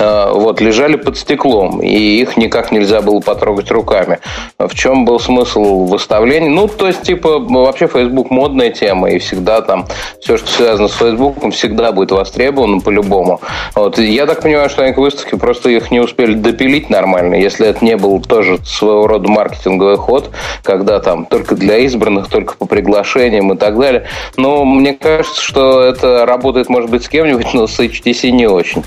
а, 0.00 0.32
вот, 0.32 0.60
лежали 0.60 0.96
под 0.96 1.16
стеклом, 1.16 1.80
и 1.80 2.20
их 2.20 2.36
никак 2.36 2.72
нельзя 2.72 3.00
было 3.00 3.20
потрогать 3.20 3.70
руками. 3.70 4.18
В 4.58 4.74
чем 4.74 5.04
был 5.04 5.18
смысл 5.20 5.84
выставления? 5.84 6.50
Ну, 6.50 6.68
то 6.68 6.86
есть, 6.86 7.02
типа, 7.02 7.38
вообще 7.38 7.86
Facebook 7.86 8.30
модная 8.30 8.70
тема, 8.70 9.10
и 9.10 9.18
всегда 9.18 9.60
там 9.62 9.86
все, 10.20 10.36
что 10.36 10.48
связано 10.48 10.88
с 10.88 10.94
Facebook, 10.94 11.52
всегда 11.52 11.92
будет 11.92 12.10
востребовано 12.10 12.80
по-любому. 12.80 13.40
Вот. 13.74 13.98
Я 13.98 14.26
так 14.26 14.42
понимаю, 14.42 14.68
что 14.68 14.82
они 14.82 14.92
к 14.92 14.98
выставке 14.98 15.36
просто 15.36 15.70
их 15.70 15.90
не 15.90 16.00
успели 16.00 16.34
допилить 16.34 16.90
нормально, 16.90 17.34
если 17.34 17.66
это 17.66 17.84
не 17.84 17.96
был 17.96 18.20
тоже 18.20 18.58
своего 18.64 19.05
рода 19.06 19.28
маркетинговый 19.28 19.96
ход, 19.96 20.30
когда 20.62 21.00
там 21.00 21.26
только 21.26 21.54
для 21.54 21.78
избранных, 21.78 22.28
только 22.28 22.56
по 22.56 22.66
приглашениям 22.66 23.52
и 23.52 23.56
так 23.56 23.78
далее. 23.78 24.06
Но 24.36 24.64
мне 24.64 24.94
кажется, 24.94 25.40
что 25.42 25.80
это 25.82 26.26
работает, 26.26 26.68
может 26.68 26.90
быть, 26.90 27.04
с 27.04 27.08
кем-нибудь, 27.08 27.54
но 27.54 27.66
с 27.66 27.78
HTC 27.78 28.30
не 28.30 28.46
очень. 28.46 28.84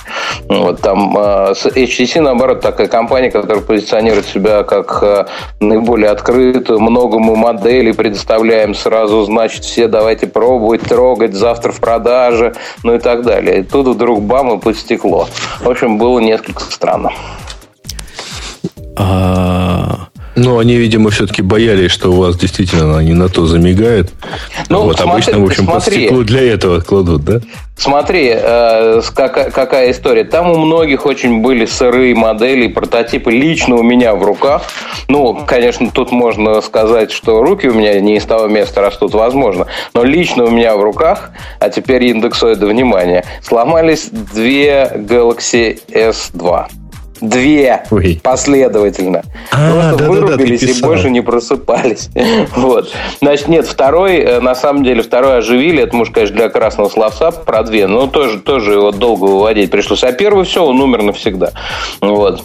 Вот 0.48 0.82
там 0.82 1.18
э, 1.18 1.54
с 1.56 1.66
HTC, 1.66 2.22
наоборот, 2.22 2.62
такая 2.62 2.88
компания, 2.88 3.32
которая 3.32 3.64
позиционирует 3.64 4.26
себя 4.26 4.64
как 4.64 5.00
э, 5.02 5.26
наиболее 5.60 6.10
открытую, 6.10 6.80
много 6.80 7.20
мы 7.20 7.36
моделей 7.36 7.94
предоставляем 7.94 8.74
сразу, 8.74 9.24
значит, 9.24 9.64
все 9.64 9.88
давайте 9.88 10.28
пробовать, 10.28 10.82
трогать, 10.82 11.34
завтра 11.34 11.72
в 11.72 11.80
продаже, 11.80 12.54
ну 12.84 12.96
и 12.96 13.00
так 13.00 13.24
далее. 13.24 13.60
И 13.60 13.64
тут 13.64 13.88
вдруг 13.88 14.22
бам 14.22 14.58
и 14.58 14.60
под 14.60 14.78
стекло. 14.78 15.28
В 15.62 15.70
общем, 15.70 15.98
было 15.98 16.20
несколько 16.20 16.62
странно. 16.62 17.12
А, 19.02 20.10
ну, 20.36 20.60
они, 20.60 20.76
видимо, 20.76 21.10
все-таки 21.10 21.42
боялись, 21.42 21.90
что 21.90 22.12
у 22.12 22.16
вас 22.16 22.38
действительно 22.38 22.84
она 22.84 23.02
не 23.02 23.14
на 23.14 23.30
то 23.30 23.46
замигает. 23.46 24.12
Ну, 24.68 24.84
вот 24.84 24.98
смотри, 24.98 25.12
обычно, 25.14 25.40
в 25.40 25.46
общем, 25.46 25.64
смотри, 25.64 25.80
под 25.80 25.94
стекло 25.94 26.24
для 26.24 26.54
этого 26.54 26.82
кладут, 26.82 27.24
да? 27.24 27.40
Смотри, 27.78 28.34
э, 28.36 29.02
какая, 29.16 29.52
какая 29.52 29.92
история. 29.92 30.26
Там 30.26 30.52
у 30.52 30.58
многих 30.58 31.06
очень 31.06 31.42
были 31.42 31.66
сырые 31.66 32.14
модели, 32.14 32.68
прототипы 32.68 33.32
лично 33.32 33.76
у 33.76 33.84
меня 33.84 34.16
в 34.16 34.24
руках. 34.24 34.64
Ну, 35.08 35.46
конечно, 35.48 35.90
тут 35.92 36.12
можно 36.12 36.60
сказать, 36.60 37.12
что 37.12 37.42
руки 37.42 37.68
у 37.68 37.74
меня 37.74 37.98
не 38.02 38.18
из 38.18 38.26
того 38.26 38.48
места 38.48 38.82
растут, 38.82 39.14
возможно. 39.14 39.68
Но 39.94 40.04
лично 40.04 40.44
у 40.44 40.52
меня 40.52 40.76
в 40.76 40.84
руках, 40.84 41.32
а 41.60 41.70
теперь 41.70 42.04
индексоида 42.04 42.68
внимания, 42.68 43.24
сломались 43.42 44.10
две 44.10 44.92
Galaxy 44.94 45.80
S2. 45.90 46.79
Две 47.22 47.84
Ой. 47.92 48.20
последовательно. 48.24 49.24
А, 49.52 49.72
Просто 49.72 49.98
да, 49.98 50.10
вырубились 50.10 50.62
да, 50.62 50.68
да, 50.68 50.74
и 50.74 50.82
больше 50.82 51.10
не 51.10 51.22
просыпались. 51.22 52.10
вот. 52.56 52.92
Значит, 53.22 53.48
нет, 53.48 53.68
второй, 53.68 54.18
э, 54.18 54.40
на 54.40 54.56
самом 54.56 54.84
деле, 54.84 55.02
второй 55.02 55.40
оживили. 55.40 55.84
Это, 55.84 55.96
может, 55.96 56.14
конечно, 56.14 56.36
для 56.36 56.50
красного 56.50 56.90
словца 56.90 57.32
про 57.32 57.64
две, 57.64 57.88
но 57.88 58.08
тоже, 58.08 58.40
тоже 58.40 58.74
его 58.74 58.92
долго 58.92 59.26
выводить 59.26 59.72
пришлось. 59.72 60.04
А 60.04 60.12
первый 60.12 60.46
все, 60.46 60.64
он 60.64 60.82
умер 60.82 61.04
навсегда. 61.04 61.52
Вот. 62.02 62.44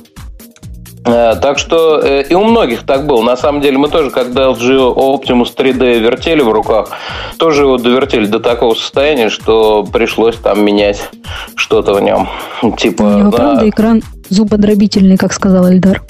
Э, 1.05 1.35
так 1.40 1.59
что 1.59 2.01
э, 2.03 2.23
и 2.23 2.35
у 2.35 2.45
многих 2.45 2.85
так 2.85 3.07
было. 3.07 3.23
На 3.23 3.37
самом 3.37 3.61
деле 3.61 3.77
мы 3.77 3.88
тоже, 3.88 4.11
когда 4.11 4.47
LG 4.49 4.95
Optimus 4.95 5.55
3D 5.55 5.99
вертели 6.01 6.40
в 6.40 6.51
руках, 6.51 6.90
тоже 7.38 7.62
его 7.62 7.77
довертели 7.77 8.27
до 8.27 8.40
такого 8.40 8.75
состояния, 8.75 9.29
что 9.29 9.85
пришлось 9.85 10.37
там 10.37 10.64
менять 10.64 11.11
что-то 11.57 11.95
в 11.95 12.01
нем. 12.01 12.29
Типа, 12.79 13.03
у 13.03 13.19
него, 13.19 13.31
да, 13.31 13.37
правда, 13.37 13.69
экран 13.69 14.03
зубодробительный, 14.31 15.19
как 15.19 15.33
сказал 15.33 15.71
Эльдар. 15.71 16.03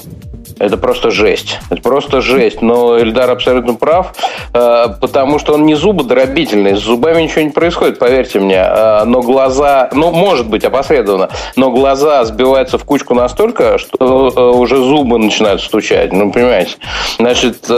Это 0.58 0.76
просто 0.76 1.10
жесть. 1.10 1.58
Это 1.70 1.82
просто 1.82 2.20
жесть. 2.20 2.62
Но 2.62 2.98
Эльдар 2.98 3.30
абсолютно 3.30 3.74
прав, 3.74 4.14
э, 4.52 4.86
потому 5.00 5.38
что 5.38 5.54
он 5.54 5.66
не 5.66 5.74
зубодробительный. 5.74 6.76
С 6.76 6.80
зубами 6.80 7.22
ничего 7.22 7.42
не 7.42 7.50
происходит, 7.50 7.98
поверьте 7.98 8.38
мне. 8.38 8.64
Э, 8.64 9.04
но 9.04 9.20
глаза, 9.20 9.88
ну, 9.92 10.12
может 10.12 10.48
быть, 10.48 10.64
опосредованно, 10.64 11.30
но 11.56 11.70
глаза 11.70 12.24
сбиваются 12.24 12.78
в 12.78 12.84
кучку 12.84 13.14
настолько, 13.14 13.78
что 13.78 14.32
э, 14.34 14.40
уже 14.40 14.76
зубы 14.76 15.18
начинают 15.18 15.60
стучать. 15.60 16.12
Ну, 16.12 16.30
понимаете? 16.30 16.76
Значит, 17.18 17.68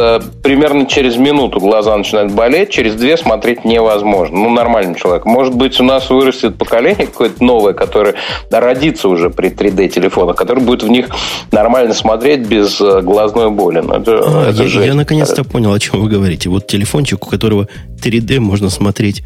примерно 0.42 0.86
через 0.86 1.16
минуту 1.16 1.60
глаза 1.60 1.96
начинают 1.96 2.32
болеть, 2.32 2.70
через 2.70 2.94
две 2.94 3.16
смотреть 3.16 3.64
невозможно. 3.64 4.38
Ну, 4.38 4.50
нормальный 4.50 4.94
человек. 4.94 5.24
Может 5.24 5.54
быть, 5.54 5.80
у 5.80 5.84
нас 5.84 6.10
вырастет 6.10 6.58
поколение 6.58 7.06
какое-то 7.06 7.42
новое, 7.42 7.72
которое 7.72 8.14
родится 8.50 9.08
уже 9.08 9.30
при 9.30 9.50
3D-телефонах, 9.50 10.36
которое 10.36 10.60
будет 10.60 10.82
в 10.82 10.88
них 10.88 11.08
нормально 11.52 11.94
смотреть 11.94 12.40
без 12.40 12.65
без 12.66 12.80
э, 12.80 13.00
глазной 13.02 13.50
боли. 13.50 13.80
Ну, 13.80 13.94
это, 13.94 14.20
а, 14.24 14.50
это 14.50 14.64
я, 14.64 14.84
я 14.86 14.94
наконец-то 14.94 15.44
понял, 15.44 15.72
о 15.72 15.78
чем 15.78 16.00
вы 16.02 16.08
говорите. 16.08 16.48
Вот 16.48 16.66
телефончик, 16.66 17.26
у 17.26 17.30
которого 17.30 17.68
3D 18.02 18.40
можно 18.40 18.70
смотреть 18.70 19.22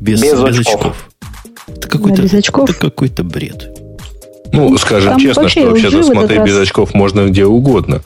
без, 0.00 0.20
без, 0.20 0.32
без 0.32 0.58
очков. 0.58 0.74
очков. 0.74 1.10
Это 1.68 1.88
какой-то, 1.88 2.36
очков? 2.36 2.70
Это 2.70 2.78
какой-то 2.78 3.24
бред. 3.24 3.76
Ну, 4.52 4.76
скажем 4.78 5.12
Там 5.12 5.20
честно, 5.20 5.48
что 5.48 5.70
вообще-то 5.70 6.02
смотреть 6.02 6.42
без 6.42 6.56
очков 6.56 6.94
можно 6.94 7.26
где 7.26 7.44
угодно. 7.44 8.02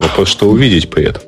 Вопрос, 0.00 0.28
что 0.28 0.48
увидеть 0.48 0.90
при 0.90 1.04
этом. 1.04 1.22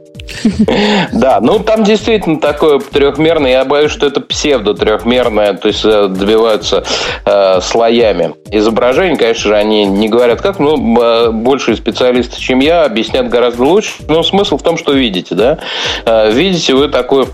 Да, 1.13 1.41
ну 1.41 1.59
там 1.59 1.85
действительно 1.85 2.41
такое 2.41 2.79
трехмерное. 2.81 3.51
Я 3.51 3.65
боюсь, 3.65 3.91
что 3.91 4.07
это 4.07 4.21
псевдо 4.21 4.75
трехмерное, 4.75 5.55
то 5.55 5.69
есть 5.69 5.85
э, 5.85 6.09
добиваются 6.09 6.85
э, 7.25 7.61
слоями. 7.61 8.35
Изображения, 8.51 9.17
конечно 9.17 9.49
же, 9.49 9.57
они 9.57 9.85
не 9.85 10.09
говорят 10.09 10.41
как, 10.41 10.59
но 10.59 10.77
э, 10.77 11.31
большие 11.31 11.77
специалисты, 11.77 12.41
чем 12.41 12.61
я, 12.61 12.85
объяснят 12.85 13.29
гораздо 13.29 13.65
лучше. 13.65 13.93
Но 14.09 14.23
смысл 14.23 14.59
в 14.59 14.63
том, 14.63 14.77
что 14.79 14.93
видите, 14.93 15.35
да? 15.35 15.59
Э, 16.05 16.31
видите 16.31 16.75
вы 16.75 16.89
такую 16.89 17.29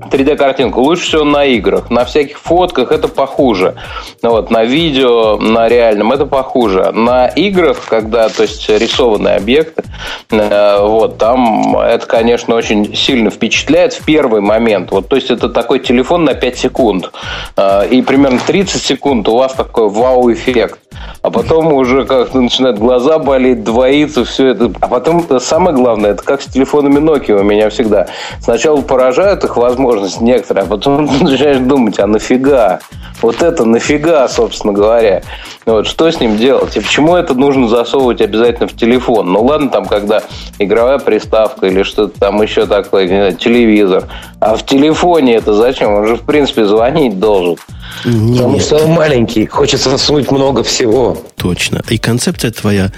3D-картинку. 0.00 0.80
Лучше 0.80 1.04
всего 1.04 1.24
на 1.24 1.44
играх. 1.44 1.90
На 1.90 2.04
всяких 2.04 2.38
фотках 2.38 2.92
это 2.92 3.08
похуже. 3.08 3.74
Вот, 4.22 4.50
на 4.50 4.64
видео, 4.64 5.36
на 5.38 5.68
реальном 5.68 6.12
это 6.12 6.26
похуже. 6.26 6.90
На 6.92 7.26
играх, 7.26 7.84
когда, 7.88 8.28
то 8.28 8.42
есть, 8.42 8.68
рисованные 8.68 9.36
объекты, 9.36 9.84
э, 10.30 10.78
вот, 10.80 11.18
там 11.18 11.76
это, 11.78 12.06
конечно, 12.06 12.54
очень 12.54 12.94
сильно 12.94 13.30
впечатляет 13.30 13.94
в 13.94 14.04
первый 14.04 14.40
момент. 14.40 14.90
Вот, 14.90 15.08
то 15.08 15.16
есть, 15.16 15.30
это 15.30 15.48
такой 15.48 15.80
телефон 15.80 16.24
на 16.24 16.34
5 16.34 16.58
секунд. 16.58 17.10
Э, 17.56 17.86
и 17.88 18.02
примерно 18.02 18.38
30 18.46 18.82
секунд 18.82 19.28
у 19.28 19.36
вас 19.36 19.52
такой 19.54 19.88
вау-эффект. 19.88 20.78
А 21.22 21.30
потом 21.30 21.72
уже 21.72 22.04
как-то 22.04 22.40
начинают 22.40 22.78
глаза 22.78 23.18
болеть, 23.18 23.64
двоиться, 23.64 24.24
все 24.24 24.48
это. 24.48 24.70
А 24.80 24.88
потом 24.88 25.26
самое 25.40 25.76
главное, 25.76 26.12
это 26.12 26.22
как 26.22 26.42
с 26.42 26.46
телефонами 26.46 26.98
Nokia 26.98 27.40
у 27.40 27.42
меня 27.42 27.68
всегда. 27.70 28.06
Сначала 28.40 28.80
поражают 28.80 29.44
их 29.44 29.56
возможность 29.86 30.20
некоторые, 30.20 30.64
а 30.64 30.66
потом 30.66 31.04
начинаешь 31.20 31.58
думать, 31.58 31.98
а 31.98 32.06
нафига? 32.06 32.80
Вот 33.22 33.42
это 33.42 33.64
нафига, 33.64 34.28
собственно 34.28 34.72
говоря. 34.72 35.22
Вот, 35.64 35.86
что 35.86 36.10
с 36.10 36.20
ним 36.20 36.36
делать? 36.36 36.76
И 36.76 36.80
почему 36.80 37.16
это 37.16 37.34
нужно 37.34 37.68
засовывать 37.68 38.20
обязательно 38.20 38.68
в 38.68 38.76
телефон? 38.76 39.32
Ну 39.32 39.42
ладно, 39.42 39.70
там, 39.70 39.86
когда 39.86 40.22
игровая 40.58 40.98
приставка 40.98 41.66
или 41.66 41.82
что-то 41.82 42.18
там 42.18 42.42
еще 42.42 42.66
такое, 42.66 43.04
не 43.04 43.08
знаю, 43.08 43.36
телевизор. 43.36 44.04
А 44.40 44.56
в 44.56 44.66
телефоне 44.66 45.36
это 45.36 45.54
зачем? 45.54 45.94
Он 45.94 46.06
же, 46.06 46.16
в 46.16 46.22
принципе, 46.22 46.66
звонить 46.66 47.18
должен. 47.18 47.56
Нет. 48.04 48.36
Потому 48.36 48.60
что 48.60 48.76
он 48.84 48.90
маленький, 48.90 49.46
хочется 49.46 49.90
засунуть 49.90 50.30
много 50.30 50.62
всего. 50.62 51.16
Точно. 51.36 51.82
И 51.88 51.96
концепция 51.96 52.50
твоя 52.50 52.92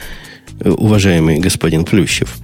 э, 0.61 0.69
уважаемый 0.69 1.39
господин 1.39 1.85
Плющев, 1.85 2.37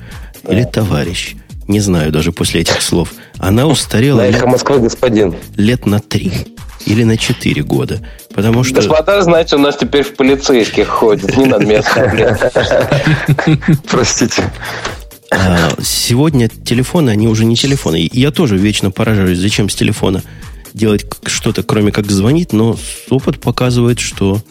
да. 0.45 0.53
или 0.53 0.63
товарищ, 0.63 1.35
не 1.69 1.81
знаю 1.81 2.13
даже 2.13 2.33
после 2.33 2.63
этих 2.63 2.83
слов, 2.83 3.13
она 3.39 3.67
устарела... 3.67 4.19
На 4.19 4.27
эхо 4.27 4.47
Москвы, 4.47 4.79
господин. 4.81 5.35
Лет 5.57 5.87
на 5.87 6.01
три 6.01 6.33
или 6.87 7.05
на 7.05 7.17
4 7.17 7.63
года. 7.63 8.01
Потому 8.35 8.65
что... 8.65 8.77
Господа, 8.77 9.23
знаете, 9.23 9.57
у 9.57 9.59
нас 9.59 9.77
теперь 9.77 10.03
в 10.03 10.15
полицейских 10.15 10.89
ходят. 10.89 11.37
Не 11.37 11.47
надо 11.47 11.65
меня 11.65 11.83
Простите. 13.91 14.51
А, 15.31 15.71
сегодня 15.83 16.49
телефоны, 16.49 17.11
они 17.11 17.27
уже 17.27 17.45
не 17.45 17.57
телефоны. 17.57 18.09
Я 18.13 18.31
тоже 18.31 18.57
вечно 18.57 18.91
поражаюсь, 18.91 19.39
зачем 19.39 19.69
с 19.69 19.75
телефона 19.75 20.23
делать 20.75 21.07
что-то, 21.27 21.63
кроме 21.63 21.93
как 21.93 22.11
звонить, 22.11 22.53
но 22.53 22.77
опыт 23.09 23.41
показывает, 23.41 24.01
что, 24.01 24.43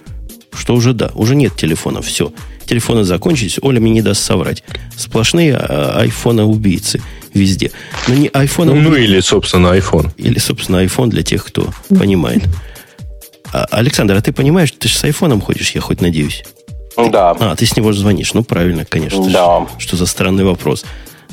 что 0.53 0.73
уже 0.73 0.93
да, 0.93 1.11
уже 1.15 1.35
нет 1.35 1.55
телефона, 1.55 2.01
все. 2.01 2.33
Телефоны 2.65 3.03
закончились, 3.03 3.59
Оля 3.61 3.79
мне 3.79 3.91
не 3.91 4.01
даст 4.01 4.23
соврать. 4.23 4.63
Сплошные 4.95 5.55
а, 5.55 5.99
айфона 5.99 6.45
убийцы 6.45 7.01
везде. 7.33 7.71
Но 8.07 8.15
не 8.15 8.29
айфона 8.29 8.73
Ну, 8.73 8.95
или, 8.95 9.19
собственно, 9.19 9.67
iPhone. 9.75 10.11
Или, 10.17 10.39
собственно, 10.39 10.83
iPhone 10.83 11.09
для 11.09 11.23
тех, 11.23 11.45
кто 11.45 11.69
понимает. 11.89 12.43
А, 13.51 13.65
Александр, 13.71 14.15
а 14.15 14.21
ты 14.21 14.31
понимаешь, 14.31 14.71
ты 14.71 14.87
же 14.87 14.95
с 14.95 15.03
айфоном 15.03 15.41
ходишь, 15.41 15.71
я 15.71 15.81
хоть 15.81 16.01
надеюсь. 16.01 16.43
Да. 16.97 17.31
А, 17.31 17.55
ты 17.55 17.65
с 17.65 17.75
него 17.75 17.91
звонишь. 17.93 18.33
Ну, 18.33 18.43
правильно, 18.43 18.85
конечно. 18.85 19.29
Да. 19.29 19.67
Что 19.77 19.97
за 19.97 20.05
странный 20.05 20.43
вопрос. 20.43 20.85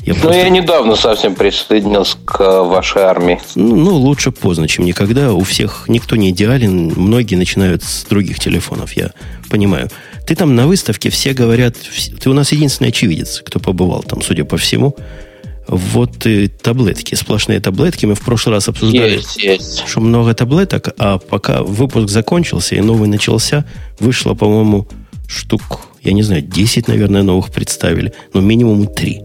Я 0.05 0.15
ну, 0.15 0.19
просто... 0.21 0.39
я 0.39 0.49
недавно 0.49 0.95
совсем 0.95 1.35
присоединился 1.35 2.17
к 2.25 2.41
э, 2.41 2.61
вашей 2.61 3.03
армии. 3.03 3.39
Ну, 3.55 3.75
ну, 3.75 3.95
лучше 3.95 4.31
поздно, 4.31 4.67
чем 4.67 4.85
никогда. 4.85 5.33
У 5.33 5.41
всех 5.43 5.85
никто 5.87 6.15
не 6.15 6.31
идеален. 6.31 6.93
Многие 6.95 7.35
начинают 7.35 7.83
с 7.83 8.03
других 8.05 8.39
телефонов, 8.39 8.93
я 8.93 9.11
понимаю. 9.49 9.89
Ты 10.25 10.35
там 10.35 10.55
на 10.55 10.65
выставке, 10.65 11.09
все 11.09 11.33
говорят... 11.33 11.75
Ты 12.19 12.29
у 12.29 12.33
нас 12.33 12.51
единственный 12.51 12.87
очевидец, 12.87 13.41
кто 13.45 13.59
побывал 13.59 14.01
там, 14.01 14.21
судя 14.21 14.43
по 14.43 14.57
всему. 14.57 14.95
Вот 15.67 16.25
и 16.25 16.47
таблетки, 16.47 17.13
сплошные 17.13 17.59
таблетки. 17.59 18.07
Мы 18.07 18.15
в 18.15 18.21
прошлый 18.21 18.55
раз 18.55 18.67
обсуждали, 18.67 19.17
есть, 19.17 19.37
есть. 19.37 19.87
что 19.87 20.01
много 20.01 20.33
таблеток, 20.33 20.89
а 20.97 21.19
пока 21.19 21.61
выпуск 21.61 22.09
закончился 22.09 22.75
и 22.75 22.81
новый 22.81 23.07
начался, 23.07 23.65
вышло, 23.99 24.33
по-моему, 24.33 24.87
штук, 25.27 25.81
я 26.01 26.13
не 26.13 26.23
знаю, 26.23 26.41
10, 26.41 26.87
наверное, 26.87 27.23
новых 27.23 27.51
представили, 27.51 28.13
но 28.33 28.41
минимум 28.41 28.87
3. 28.87 29.21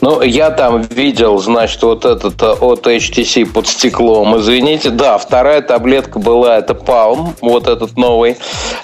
Ну, 0.00 0.22
я 0.22 0.50
там 0.50 0.82
видел, 0.82 1.38
значит, 1.38 1.82
вот 1.82 2.04
этот 2.04 2.42
э, 2.42 2.52
от 2.52 2.86
HTC 2.86 3.52
под 3.52 3.66
стеклом, 3.66 4.38
извините. 4.38 4.90
Да, 4.90 5.18
вторая 5.18 5.62
таблетка 5.62 6.18
была, 6.18 6.58
это 6.58 6.74
Palm, 6.74 7.30
вот 7.40 7.68
этот 7.68 7.96
новый, 7.96 8.36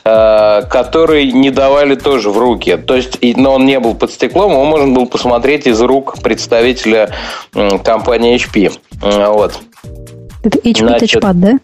э, 0.05 0.63
который 0.69 1.33
не 1.33 1.51
давали 1.51 1.95
тоже 1.95 2.31
в 2.31 2.39
руки. 2.39 2.77
То 2.77 2.97
есть, 2.97 3.19
но 3.37 3.55
он 3.55 3.67
не 3.67 3.79
был 3.81 3.95
под 3.95 4.11
стеклом, 4.13 4.53
его 4.53 4.65
можно 4.65 4.93
было 4.95 5.05
посмотреть 5.05 5.67
из 5.67 5.81
рук 5.81 6.19
представителя 6.23 7.11
компании 7.85 8.37
HP. 8.37 8.73
Вот. 9.03 9.61
Это 10.45 10.59
HP 10.59 10.79
Значит, 10.79 11.23
Touchpad, 11.23 11.33
да? 11.35 11.59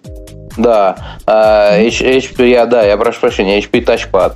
Да, 0.59 0.97
HP, 1.27 2.49
я, 2.49 2.67
да, 2.67 2.85
я 2.85 2.97
прошу 2.97 3.21
прощения, 3.21 3.61
HP 3.61 3.85
Touchpad. 3.85 4.33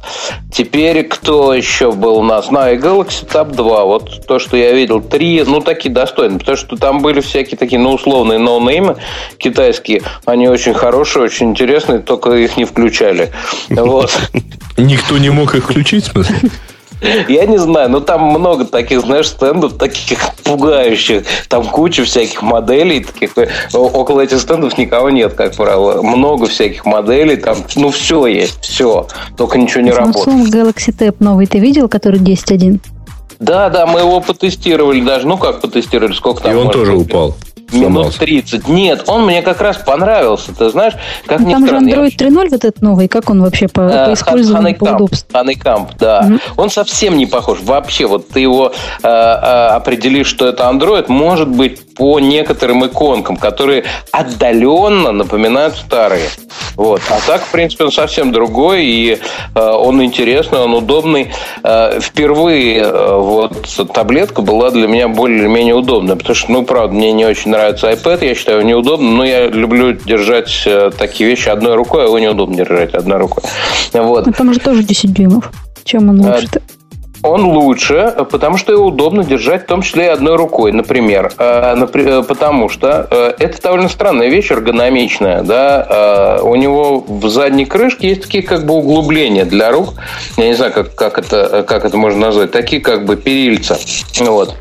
Теперь 0.53 1.03
кто 1.05 1.53
еще 1.53 1.93
был 1.93 2.19
у 2.19 2.23
нас? 2.23 2.51
На, 2.51 2.73
Galaxy 2.75 3.27
Tab 3.29 3.55
2, 3.55 3.85
вот 3.85 4.27
то, 4.27 4.39
что 4.39 4.57
я 4.57 4.73
видел, 4.73 5.01
три, 5.01 5.43
ну, 5.45 5.61
такие 5.61 5.93
достойные, 5.93 6.39
потому 6.39 6.57
что 6.57 6.77
там 6.77 7.01
были 7.01 7.21
всякие 7.21 7.59
такие, 7.59 7.81
ну, 7.81 7.93
условные 7.93 8.39
ноунеймы 8.39 8.97
китайские, 9.37 10.03
они 10.25 10.49
очень 10.49 10.75
хорошие, 10.75 11.25
очень 11.25 11.51
интересные, 11.51 11.99
только 11.99 12.33
их 12.33 12.57
не 12.57 12.65
включали. 12.65 13.33
Вот. 13.69 14.17
Никто 14.77 15.19
не 15.19 15.31
мог 15.31 15.55
их 15.55 15.65
включить, 15.65 16.05
в 16.05 16.13
смысле? 16.13 16.37
Я 17.29 17.47
не 17.47 17.59
знаю, 17.59 17.91
но 17.91 18.01
там 18.01 18.23
много 18.23 18.65
таких, 18.65 19.01
знаешь, 19.01 19.29
стендов, 19.29 19.79
таких 19.79 20.35
пугающих. 20.45 21.25
Там 21.49 21.65
куча 21.65 22.05
всяких 22.05 22.43
моделей, 22.43 23.05
таких. 23.05 23.33
Около 23.73 24.21
этих 24.21 24.41
стендов 24.41 24.79
никого 24.79 25.11
нет, 25.11 25.35
как 25.35 25.57
правило. 25.57 26.03
Много 26.03 26.47
всяких 26.47 26.85
моделей, 26.85 27.37
там, 27.37 27.57
ну, 27.77 27.91
все 27.91 28.27
есть, 28.27 28.63
все. 28.63 29.07
Только 29.37 29.59
ничего 29.59 29.83
не 29.83 29.91
Samsung 29.91 29.95
работает. 29.95 30.55
Galaxy 30.55 30.97
Tab 30.97 31.17
новый 31.21 31.47
ты 31.47 31.59
видел, 31.59 31.89
который 31.89 32.21
10.1? 32.21 32.81
Да, 33.39 33.71
да, 33.71 33.87
мы 33.87 34.01
его 34.01 34.21
потестировали 34.21 35.01
даже. 35.01 35.27
Ну, 35.27 35.37
как 35.37 35.61
потестировали, 35.61 36.13
сколько 36.13 36.43
там? 36.43 36.53
И 36.53 36.55
он 36.55 36.71
тоже 36.71 36.93
быть? 36.93 37.07
упал. 37.07 37.35
Минут 37.73 38.17
30. 38.17 38.69
Нет, 38.69 39.05
он 39.07 39.27
мне 39.27 39.43
как 39.43 39.61
раз 39.61 39.77
понравился. 39.77 40.55
Ты 40.55 40.71
знаешь, 40.71 40.95
как 41.27 41.41
ну, 41.41 41.51
Там 41.51 41.67
же 41.67 41.75
Android 41.77 42.17
3.0 42.17 42.35
вот 42.35 42.53
этот 42.53 42.83
новый. 42.83 43.09
Как 43.09 43.31
он 43.31 43.43
вообще 43.43 43.69
по, 43.69 43.83
а, 43.87 44.07
по 44.07 44.13
использованию, 44.15 44.77
по 44.77 44.85
удобству? 44.85 45.29
Honeycomb, 45.33 45.91
да. 45.99 46.27
Угу. 46.27 46.63
Он 46.63 46.71
совсем 46.71 47.17
не 47.17 47.27
похож. 47.27 47.59
Вообще, 47.63 48.07
вот 48.07 48.29
ты 48.29 48.41
его 48.41 48.73
э, 49.03 49.09
э, 49.09 49.67
определишь, 49.69 50.27
что 50.27 50.47
это 50.47 50.65
Android, 50.65 51.07
может 51.09 51.49
быть, 51.49 51.95
по 51.95 52.21
некоторым 52.21 52.87
иконкам, 52.87 53.37
которые 53.37 53.85
отдаленно 54.11 55.13
напоминают 55.13 55.77
старые. 55.77 56.29
Вот. 56.77 57.01
А 57.11 57.19
так, 57.27 57.43
в 57.43 57.51
принципе, 57.51 57.85
он 57.85 57.93
совсем 57.93 58.33
другой, 58.33 58.85
и 58.85 59.19
э, 59.55 59.61
он 59.61 60.03
интересный, 60.03 60.61
он 60.61 60.75
удобный. 60.75 61.33
Э, 61.63 62.01
впервые 62.01 62.79
э, 62.79 63.17
вот 63.17 63.69
таблетка 63.93 64.43
была 64.43 64.71
для 64.71 64.87
меня 64.87 65.09
более-менее 65.09 65.75
удобная, 65.75 66.17
потому 66.17 66.35
что, 66.35 66.53
ну, 66.53 66.65
правда, 66.65 66.95
мне 66.95 67.13
не 67.13 67.25
очень 67.25 67.51
нравится 67.51 67.62
iPad, 67.71 68.25
я 68.25 68.35
считаю, 68.35 68.65
неудобно, 68.65 69.11
но 69.11 69.25
я 69.25 69.47
люблю 69.49 69.93
держать 69.93 70.63
э, 70.67 70.91
такие 70.97 71.29
вещи 71.29 71.49
одной 71.49 71.75
рукой, 71.75 72.03
а 72.03 72.07
его 72.07 72.19
неудобно 72.19 72.57
держать 72.57 72.95
одной 72.95 73.19
рукой. 73.19 73.43
Вот. 73.93 74.27
Ну, 74.27 74.33
там 74.33 74.53
же 74.53 74.61
тоже 74.61 74.83
10 74.83 75.13
дюймов. 75.13 75.51
Чем 75.85 76.09
он 76.11 76.21
лучше 76.21 76.47
-то? 76.47 76.63
Он 77.23 77.45
лучше, 77.45 78.15
потому 78.31 78.57
что 78.57 78.73
его 78.73 78.87
удобно 78.87 79.23
держать, 79.23 79.63
в 79.63 79.67
том 79.67 79.83
числе 79.83 80.07
и 80.07 80.09
одной 80.09 80.35
рукой, 80.35 80.73
например. 80.73 81.33
Э, 81.39 81.77
э, 81.77 82.23
потому 82.27 82.69
что 82.69 83.07
э, 83.09 83.35
это 83.39 83.63
довольно 83.63 83.89
странная 83.89 84.29
вещь, 84.29 84.51
эргономичная. 84.51 85.43
Да? 85.43 86.41
У 86.43 86.57
него 86.57 87.05
в 87.07 87.29
задней 87.29 87.65
крышке 87.65 88.09
есть 88.09 88.23
такие 88.23 88.43
как 88.43 88.67
бы 88.67 88.75
углубления 88.75 89.45
для 89.45 89.71
рук. 89.71 89.95
Я 90.37 90.49
не 90.49 90.55
знаю, 90.55 90.73
как, 90.73 90.95
как, 90.97 91.19
это, 91.19 91.63
как 91.63 91.85
это 91.85 91.97
можно 91.97 92.27
назвать. 92.27 92.51
Такие 92.51 92.83
как 92.83 93.05
бы 93.05 93.17
перильца. 93.17 93.79
Вот. 94.19 94.57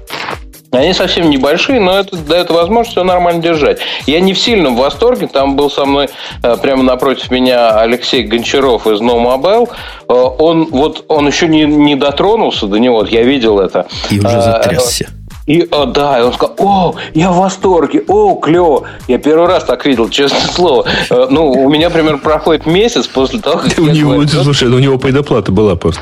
Они 0.72 0.94
совсем 0.94 1.30
небольшие, 1.30 1.82
но 1.82 2.00
это 2.00 2.16
дает 2.16 2.50
возможность 2.50 2.92
все 2.92 3.04
нормально 3.04 3.42
держать. 3.42 3.80
Я 4.06 4.22
не 4.22 4.34
в 4.34 4.40
сильном 4.40 4.78
восторге. 4.78 5.28
Там 5.28 5.58
был 5.58 5.70
со 5.70 5.86
мной 5.86 6.10
э, 6.44 6.58
прямо 6.62 6.82
напротив 6.82 7.30
меня 7.30 7.78
Алексей 7.80 8.24
Гончаров 8.24 8.88
из 8.88 9.02
No 9.02 9.22
Mobile. 9.22 9.70
Э, 10.08 10.14
он 10.14 10.70
вот 10.72 11.04
он 11.10 11.28
еще 11.28 11.50
не, 11.50 11.66
не 11.66 11.96
дотронулся 11.96 12.68
до 12.68 12.78
него. 12.78 13.06
Я 13.06 13.24
видел 13.24 13.60
это. 13.60 13.88
И 14.10 14.20
уже 14.20 14.38
э, 14.38 14.42
затрясся. 14.42 15.10
И, 15.48 15.68
о, 15.72 15.86
да, 15.86 16.20
и 16.20 16.22
он 16.22 16.34
сказал, 16.34 16.56
о, 16.60 16.96
я 17.14 17.32
в 17.32 17.38
восторге, 17.38 18.04
о, 18.08 18.36
клево. 18.36 18.84
Я 19.08 19.18
первый 19.18 19.48
раз 19.48 19.64
так 19.64 19.86
видел, 19.86 20.10
честное 20.10 20.42
слово. 20.42 20.86
Ну, 21.10 21.50
у 21.52 21.70
меня 21.70 21.90
примерно 21.90 22.20
проходит 22.20 22.66
месяц 22.66 23.08
после 23.08 23.40
того, 23.40 23.58
как 23.58 23.78
у 23.80 23.88
него, 23.88 24.26
Слушай, 24.28 24.70
у 24.70 24.80
него 24.80 24.98
предоплата 24.98 25.52
была 25.52 25.76
просто. 25.76 26.02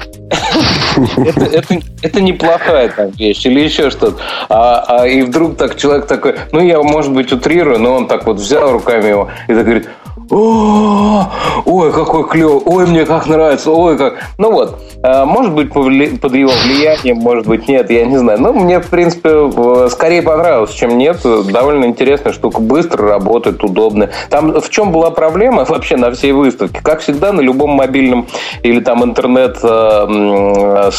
Это, 1.18 1.46
это, 1.46 1.80
это 2.02 2.22
неплохая 2.22 2.90
там 2.90 3.10
вещь 3.12 3.46
или 3.46 3.62
еще 3.62 3.90
что-то. 3.90 4.18
А, 4.50 5.02
а, 5.02 5.08
и 5.08 5.22
вдруг 5.22 5.58
так 5.58 5.78
человек 5.78 6.08
такой, 6.08 6.36
ну, 6.52 6.60
я, 6.60 6.82
может 6.82 7.14
быть, 7.14 7.32
утрирую, 7.32 7.80
но 7.80 7.96
он 7.96 8.08
так 8.08 8.26
вот 8.26 8.38
взял 8.38 8.72
руками 8.72 9.08
его 9.08 9.30
и 9.48 9.54
так 9.54 9.64
говорит, 9.64 9.88
ой, 10.32 11.92
какой 11.92 12.28
клев, 12.28 12.62
ой, 12.66 12.88
мне 12.88 13.06
как 13.06 13.28
нравится, 13.28 13.72
ой, 13.72 13.98
как. 13.98 14.16
Ну 14.38 14.52
вот, 14.52 14.80
э, 15.04 15.26
может 15.26 15.54
быть, 15.54 15.72
под 15.72 15.86
его 15.86 16.52
влиянием, 16.66 17.18
может 17.18 17.48
быть, 17.48 17.68
нет, 17.68 17.90
я 17.90 18.06
не 18.06 18.18
знаю. 18.18 18.40
Но 18.42 18.54
мне, 18.54 18.80
в 18.80 18.88
принципе, 18.88 19.50
скорее 19.90 20.22
понравилось, 20.22 20.72
чем 20.72 20.98
нет. 20.98 21.18
Довольно 21.52 21.86
интересная 21.86 22.34
штука, 22.34 22.62
быстро 22.62 23.08
работает, 23.08 23.64
удобно. 23.64 24.10
Там 24.30 24.60
в 24.60 24.70
чем 24.70 24.92
была 24.92 25.12
проблема 25.12 25.66
вообще 25.68 25.98
на 25.98 26.12
всей 26.12 26.32
выставке? 26.32 26.80
Как 26.82 27.02
всегда, 27.02 27.32
на 27.32 27.42
любом 27.42 27.72
мобильном 27.72 28.28
или 28.64 28.80
там 28.80 29.04
интернет 29.04 29.58
э, 29.64 30.90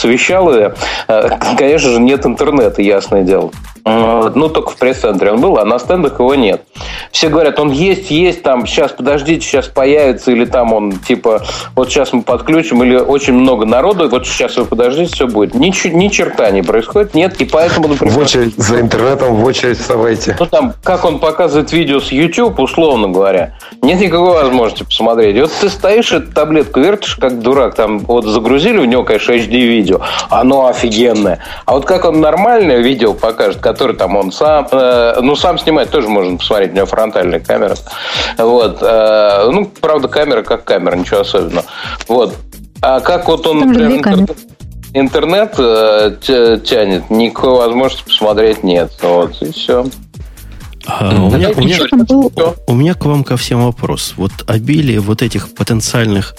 э, 1.08 1.30
конечно 1.58 1.90
же, 1.90 2.00
нет 2.00 2.26
интернета, 2.26 2.82
ясное 2.82 3.22
дело. 3.22 3.50
Ну, 3.84 4.48
только 4.48 4.70
в 4.70 4.76
пресс-центре 4.76 5.32
он 5.32 5.40
был, 5.40 5.58
а 5.58 5.64
на 5.64 5.78
стендах 5.78 6.18
его 6.18 6.34
нет. 6.34 6.62
Все 7.12 7.28
говорят, 7.28 7.58
он 7.58 7.70
есть, 7.70 8.10
есть, 8.10 8.42
там, 8.42 8.66
сейчас, 8.66 8.92
подождите, 8.92 9.46
сейчас 9.46 9.68
появится, 9.68 10.30
или 10.30 10.44
там 10.44 10.72
он, 10.72 10.92
типа, 10.92 11.42
вот 11.74 11.88
сейчас 11.88 12.12
мы 12.12 12.22
подключим, 12.22 12.82
или 12.82 12.96
очень 12.96 13.34
много 13.34 13.64
народу, 13.64 14.08
вот 14.08 14.26
сейчас 14.26 14.56
вы 14.56 14.64
подождите, 14.64 15.12
все 15.12 15.26
будет. 15.26 15.54
Ни, 15.54 15.72
ни 15.88 16.08
черта 16.08 16.50
не 16.50 16.62
происходит, 16.62 17.14
нет, 17.14 17.40
и 17.40 17.44
поэтому, 17.44 17.88
например... 17.88 18.14
В 18.14 18.18
очередь 18.18 18.54
за 18.56 18.80
интернетом, 18.80 19.34
в 19.34 19.44
очередь 19.44 19.78
вставайте. 19.78 20.36
Ну, 20.38 20.46
там, 20.46 20.74
как 20.82 21.04
он 21.04 21.18
показывает 21.18 21.72
видео 21.72 22.00
с 22.00 22.12
YouTube, 22.12 22.58
условно 22.60 23.08
говоря, 23.08 23.54
нет 23.82 24.00
никакой 24.00 24.34
возможности 24.34 24.84
посмотреть. 24.84 25.36
И 25.36 25.40
вот 25.40 25.52
ты 25.60 25.68
стоишь, 25.68 26.12
эту 26.12 26.32
таблетку 26.32 26.80
вертишь, 26.80 27.16
как 27.16 27.40
дурак, 27.40 27.74
там, 27.74 28.00
вот 28.00 28.24
загрузили 28.24 28.78
в 28.78 28.86
него, 28.86 29.04
конечно, 29.04 29.32
HD-видео, 29.32 30.00
оно 30.28 30.66
офигенное. 30.66 31.40
А 31.64 31.74
вот 31.74 31.84
как 31.86 32.04
он 32.04 32.20
нормальное 32.20 32.78
видео 32.78 33.14
покажет, 33.14 33.60
который 33.72 33.96
там 33.96 34.16
он 34.16 34.33
сам, 34.33 34.66
э, 34.72 35.20
ну, 35.20 35.37
сам 35.37 35.59
снимать 35.59 35.90
тоже 35.90 36.09
можно 36.09 36.37
посмотреть, 36.37 36.72
у 36.72 36.74
него 36.74 36.87
фронтальная 36.87 37.40
камера. 37.40 37.76
Вот. 38.37 38.78
Э, 38.83 39.48
ну, 39.50 39.70
правда, 39.80 40.09
камера 40.09 40.42
как 40.42 40.64
камера, 40.64 40.96
ничего 40.96 41.20
особенного. 41.20 41.64
Вот. 42.09 42.35
А 42.83 43.00
как 43.00 43.28
вот 43.28 43.46
он... 43.46 43.72
Две 43.72 44.00
камеры. 44.00 44.35
интернет 44.92 45.54
э, 45.59 46.16
тянет, 46.64 47.11
никакой 47.11 47.59
возможности 47.59 48.04
посмотреть 48.04 48.64
нет. 48.64 48.90
Вот, 49.02 49.40
и 49.40 49.52
все. 49.52 49.87
А, 50.87 51.09
у, 51.11 51.30
меня, 51.30 51.50
у, 51.50 51.61
меня, 51.61 51.78
у 52.66 52.74
меня 52.74 52.94
к 52.94 53.04
вам 53.04 53.22
ко 53.22 53.37
всем 53.37 53.64
вопрос. 53.64 54.14
Вот 54.16 54.33
обилие 54.48 54.98
вот 54.98 55.22
этих 55.22 55.54
потенциальных 55.54 56.35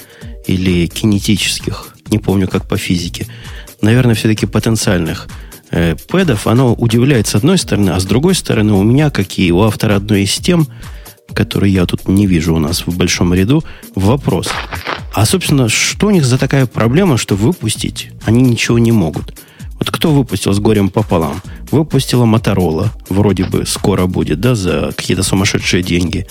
или 0.47 0.87
кинетических, 0.87 1.95
не 2.09 2.17
помню 2.17 2.47
как 2.47 2.67
по 2.67 2.75
физике, 2.75 3.27
наверное, 3.81 4.15
все-таки 4.15 4.47
потенциальных 4.47 5.27
э, 5.71 5.95
пэдов, 6.07 6.47
оно 6.47 6.73
удивляет 6.73 7.27
с 7.27 7.35
одной 7.35 7.57
стороны, 7.57 7.91
а 7.91 7.99
с 7.99 8.05
другой 8.05 8.35
стороны 8.35 8.73
у 8.73 8.83
меня, 8.83 9.09
как 9.09 9.37
и 9.39 9.51
у 9.51 9.61
автора 9.61 9.95
одной 9.95 10.23
из 10.23 10.35
тем, 10.35 10.67
которые 11.33 11.73
я 11.73 11.85
тут 11.85 12.07
не 12.07 12.27
вижу 12.27 12.53
у 12.53 12.59
нас 12.59 12.85
в 12.85 12.97
большом 12.97 13.33
ряду, 13.33 13.63
вопрос. 13.95 14.49
А, 15.13 15.25
собственно, 15.25 15.69
что 15.69 16.07
у 16.07 16.11
них 16.11 16.25
за 16.25 16.37
такая 16.37 16.65
проблема, 16.65 17.17
что 17.17 17.35
выпустить 17.35 18.11
они 18.25 18.41
ничего 18.41 18.79
не 18.79 18.91
могут? 18.91 19.33
Вот 19.81 19.89
кто 19.89 20.11
выпустил 20.11 20.53
с 20.53 20.59
горем 20.59 20.89
пополам? 20.89 21.41
Выпустила 21.71 22.25
Моторола, 22.25 22.91
вроде 23.09 23.45
бы 23.45 23.65
скоро 23.65 24.05
будет, 24.05 24.39
да, 24.39 24.53
за 24.53 24.93
какие-то 24.95 25.23
сумасшедшие 25.23 25.81
деньги. 25.81 26.27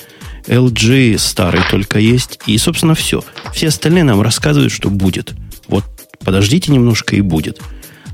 LG 0.47 1.19
старый 1.19 1.61
только 1.69 1.99
есть, 1.99 2.39
и, 2.47 2.57
собственно, 2.59 2.95
все. 2.95 3.25
Все 3.53 3.69
остальные 3.69 4.05
нам 4.05 4.23
рассказывают, 4.23 4.73
что 4.73 4.89
будет. 4.89 5.35
Вот 5.67 5.85
подождите 6.25 6.71
немножко 6.71 7.17
и 7.17 7.21
будет. 7.21 7.61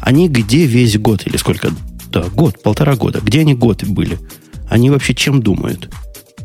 Они 0.07 0.29
где 0.29 0.67
весь 0.67 0.97
год, 0.97 1.27
или 1.27 1.37
сколько? 1.37 1.73
Да, 2.13 2.23
год, 2.33 2.63
полтора 2.63 2.95
года. 2.95 3.19
Где 3.21 3.41
они 3.41 3.55
год 3.55 3.83
были? 3.83 4.21
Они 4.71 4.89
вообще 4.89 5.15
чем 5.15 5.43
думают? 5.43 5.91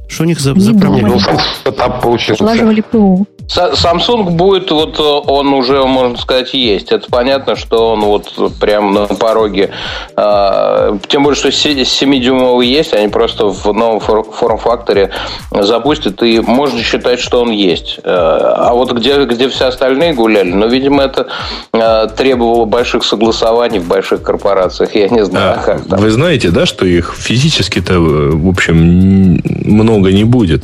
Что 0.08 0.24
у 0.24 0.26
них 0.26 0.40
за, 0.40 0.60
за 0.60 0.74
проблема? 0.74 1.10
Ну, 1.10 1.20
сам 1.20 1.38
этап 1.64 2.02
получился. 2.02 2.44
Слаживали 2.44 2.82
ПУ. 2.82 3.28
Samsung 3.56 4.32
будет, 4.32 4.72
вот 4.72 5.00
он 5.00 5.54
уже, 5.54 5.84
можно 5.86 6.18
сказать, 6.18 6.54
есть. 6.54 6.92
Это 6.92 7.10
понятно, 7.10 7.56
что 7.56 7.92
он 7.92 8.02
вот 8.02 8.34
прямо 8.60 8.92
на 8.92 9.08
пороге. 9.08 9.72
А, 10.16 10.98
тем 11.08 11.24
более, 11.24 11.38
что 11.38 11.50
7-дюймовый 11.50 12.66
есть, 12.66 12.94
они 12.94 13.10
просто 13.10 13.48
в 13.48 13.74
новом 13.74 14.00
форм-факторе 14.00 15.12
запустят, 15.52 16.24
и 16.24 16.40
можно 16.40 16.82
считать, 16.82 17.20
что 17.20 17.42
он 17.42 17.52
есть. 17.52 18.00
А, 18.04 18.70
а 18.70 18.74
вот 18.74 18.92
где, 18.94 19.26
где 19.26 19.50
все 19.50 19.66
остальные 19.66 20.14
гуляли, 20.14 20.52
ну, 20.52 20.68
видимо, 20.68 21.04
это 21.04 21.28
а, 21.74 22.08
требовало 22.08 22.66
больших 22.66 23.04
согласований 23.04 23.80
в 23.80 23.88
больших 23.88 24.22
корпорациях. 24.24 24.96
Я 24.96 25.10
не 25.10 25.26
знаю, 25.26 25.60
а, 25.60 25.64
как 25.64 25.86
там. 25.88 26.00
Вы 26.00 26.12
знаете, 26.12 26.52
да, 26.52 26.66
что 26.66 26.86
их 26.86 27.16
физически-то, 27.18 28.00
в 28.00 28.48
общем, 28.48 29.42
много 29.44 30.12
не 30.12 30.24
будет. 30.24 30.64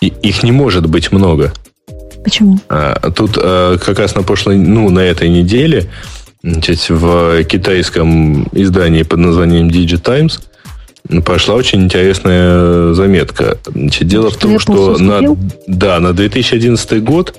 Их 0.00 0.42
не 0.42 0.52
может 0.52 0.86
быть 0.86 1.12
много. 1.12 1.52
Почему? 2.24 2.58
А, 2.68 3.10
тут 3.10 3.32
а, 3.36 3.78
как 3.78 3.98
раз 3.98 4.14
на 4.14 4.22
прошлой, 4.22 4.56
ну, 4.56 4.90
на 4.90 5.00
этой 5.00 5.28
неделе 5.28 5.90
значит, 6.42 6.88
в 6.88 7.42
китайском 7.44 8.44
издании 8.52 9.02
под 9.02 9.18
названием 9.20 9.68
Digitimes 9.68 10.40
пошла 11.24 11.54
очень 11.54 11.84
интересная 11.84 12.92
заметка. 12.92 13.58
Значит, 13.66 14.06
дело 14.06 14.30
в 14.30 14.36
том, 14.36 14.58
что 14.58 14.98
на, 14.98 15.36
да, 15.66 15.98
на 15.98 16.12
2011 16.12 17.02
год 17.02 17.34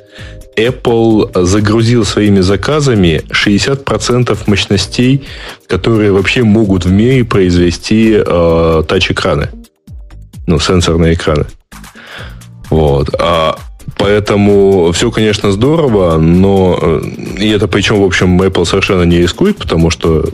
Apple 0.58 1.46
загрузил 1.46 2.06
своими 2.06 2.42
заказами 2.42 3.24
60% 3.30 4.38
мощностей, 4.48 5.24
которые 5.68 6.12
вообще 6.12 6.44
могут 6.44 6.86
в 6.86 6.92
мире 6.92 7.24
произвести 7.24 8.14
э, 8.16 8.84
тач-экраны. 8.88 9.50
Ну, 10.48 10.60
сенсорные 10.60 11.14
экраны. 11.14 11.46
Вот. 12.70 13.14
А 13.18 13.58
Поэтому 14.02 14.92
все, 14.92 15.12
конечно, 15.12 15.52
здорово, 15.52 16.18
но 16.18 16.78
э, 16.82 17.02
и 17.38 17.50
это 17.50 17.68
причем, 17.68 18.02
в 18.02 18.04
общем, 18.04 18.42
Apple 18.42 18.66
совершенно 18.66 19.04
не 19.04 19.20
рискует, 19.20 19.58
потому 19.58 19.90
что 19.90 20.26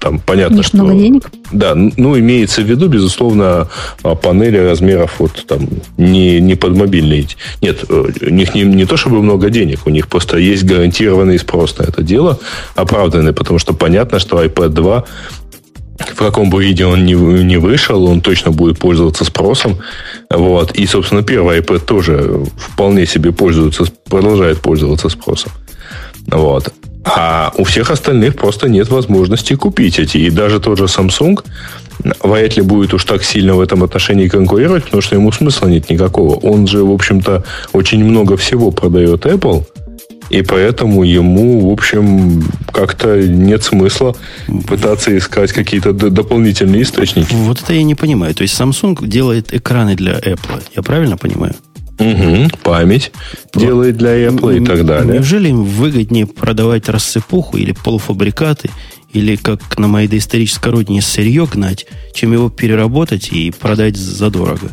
там 0.00 0.18
понятно, 0.18 0.56
Есть 0.56 0.68
что... 0.68 0.78
много 0.78 0.94
денег? 0.94 1.30
Да, 1.52 1.74
ну, 1.74 2.18
имеется 2.18 2.62
в 2.62 2.64
виду, 2.64 2.88
безусловно, 2.88 3.68
а, 4.02 4.14
панели 4.14 4.58
размеров 4.58 5.14
вот 5.18 5.44
там 5.46 5.68
не, 5.96 6.40
не 6.40 6.54
под 6.54 6.76
мобильные. 6.76 7.26
Нет, 7.62 7.84
э, 7.88 8.04
у 8.22 8.30
них 8.30 8.54
не, 8.54 8.62
не 8.62 8.84
то 8.84 8.96
чтобы 8.96 9.22
много 9.22 9.50
денег, 9.50 9.80
у 9.86 9.90
них 9.90 10.08
просто 10.08 10.38
есть 10.38 10.64
гарантированный 10.64 11.38
спрос 11.38 11.78
на 11.78 11.84
это 11.84 12.02
дело, 12.02 12.38
оправданный, 12.74 13.32
потому 13.32 13.58
что 13.58 13.74
понятно, 13.74 14.18
что 14.18 14.42
iPad 14.42 14.68
2 14.68 15.04
в 15.98 16.16
каком 16.16 16.50
бы 16.50 16.64
виде 16.64 16.84
он 16.84 17.04
не, 17.04 17.14
вышел, 17.58 18.04
он 18.04 18.20
точно 18.20 18.50
будет 18.50 18.78
пользоваться 18.78 19.24
спросом. 19.24 19.78
Вот. 20.30 20.72
И, 20.72 20.86
собственно, 20.86 21.22
первый 21.22 21.60
iPad 21.60 21.80
тоже 21.80 22.44
вполне 22.56 23.06
себе 23.06 23.32
пользуется, 23.32 23.84
продолжает 24.08 24.60
пользоваться 24.60 25.08
спросом. 25.08 25.52
Вот. 26.26 26.72
А 27.04 27.52
у 27.56 27.64
всех 27.64 27.90
остальных 27.90 28.34
просто 28.36 28.68
нет 28.68 28.88
возможности 28.88 29.54
купить 29.54 29.98
эти. 29.98 30.18
И 30.18 30.30
даже 30.30 30.60
тот 30.60 30.78
же 30.78 30.84
Samsung 30.84 31.38
вряд 32.22 32.56
ли 32.56 32.62
будет 32.62 32.94
уж 32.94 33.04
так 33.04 33.22
сильно 33.22 33.54
в 33.54 33.60
этом 33.60 33.82
отношении 33.84 34.28
конкурировать, 34.28 34.84
потому 34.84 35.02
что 35.02 35.14
ему 35.14 35.32
смысла 35.32 35.68
нет 35.68 35.88
никакого. 35.88 36.34
Он 36.34 36.66
же, 36.66 36.84
в 36.84 36.92
общем-то, 36.92 37.44
очень 37.72 38.04
много 38.04 38.36
всего 38.36 38.70
продает 38.70 39.24
Apple– 39.24 39.64
и 40.30 40.42
поэтому 40.42 41.02
ему, 41.04 41.68
в 41.68 41.72
общем, 41.72 42.42
как-то 42.72 43.20
нет 43.20 43.62
смысла 43.62 44.14
пытаться 44.66 45.16
искать 45.16 45.52
какие-то 45.52 45.92
дополнительные 45.92 46.82
источники. 46.82 47.32
Вот 47.32 47.62
это 47.62 47.74
я 47.74 47.82
не 47.82 47.94
понимаю. 47.94 48.34
То 48.34 48.42
есть 48.42 48.58
Samsung 48.60 49.06
делает 49.06 49.54
экраны 49.54 49.94
для 49.94 50.18
Apple. 50.18 50.62
Я 50.74 50.82
правильно 50.82 51.16
понимаю? 51.16 51.54
Угу, 51.98 52.50
память 52.62 53.10
вот. 53.54 53.60
делает 53.62 53.96
для 53.96 54.26
Apple 54.26 54.62
и 54.62 54.64
так 54.64 54.84
далее. 54.84 55.14
Неужели 55.14 55.48
им 55.48 55.64
выгоднее 55.64 56.26
продавать 56.26 56.88
рассыпуху 56.90 57.56
или 57.56 57.72
полуфабрикаты, 57.72 58.70
или 59.14 59.36
как 59.36 59.78
на 59.78 59.88
моей 59.88 60.08
доисторической 60.08 60.72
родине 60.72 61.00
сырье 61.00 61.48
гнать, 61.50 61.86
чем 62.12 62.32
его 62.32 62.50
переработать 62.50 63.28
и 63.32 63.50
продать 63.50 63.96
задорого? 63.96 64.70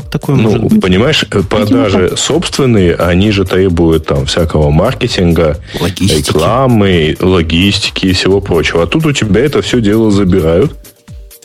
Как 0.00 0.10
такое 0.10 0.36
ну, 0.36 0.42
может 0.42 0.62
быть? 0.64 0.82
Понимаешь, 0.82 1.24
продажи 1.48 1.98
Видимо, 1.98 2.16
собственные, 2.18 2.96
они 2.96 3.30
же 3.30 3.46
требуют 3.46 4.06
там 4.06 4.26
всякого 4.26 4.70
маркетинга, 4.70 5.56
логистики. 5.80 6.28
рекламы, 6.28 7.16
логистики 7.18 8.06
и 8.06 8.12
всего 8.12 8.42
прочего. 8.42 8.82
А 8.82 8.86
тут 8.86 9.06
у 9.06 9.12
тебя 9.12 9.40
это 9.40 9.62
все 9.62 9.80
дело 9.80 10.10
забирают, 10.10 10.74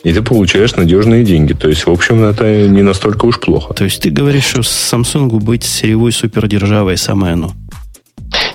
и 0.04 0.12
ты 0.12 0.20
получаешь 0.20 0.76
надежные 0.76 1.24
деньги. 1.24 1.54
То 1.54 1.68
есть, 1.68 1.86
в 1.86 1.90
общем, 1.90 2.22
это 2.24 2.68
не 2.68 2.82
настолько 2.82 3.24
уж 3.24 3.40
плохо. 3.40 3.72
То 3.72 3.84
есть, 3.84 4.02
ты 4.02 4.10
говоришь, 4.10 4.44
что 4.44 4.60
Samsung 4.60 5.40
быть 5.40 5.64
сырьевой 5.64 6.12
супердержавой 6.12 6.98
самое 6.98 7.32
оно? 7.32 7.52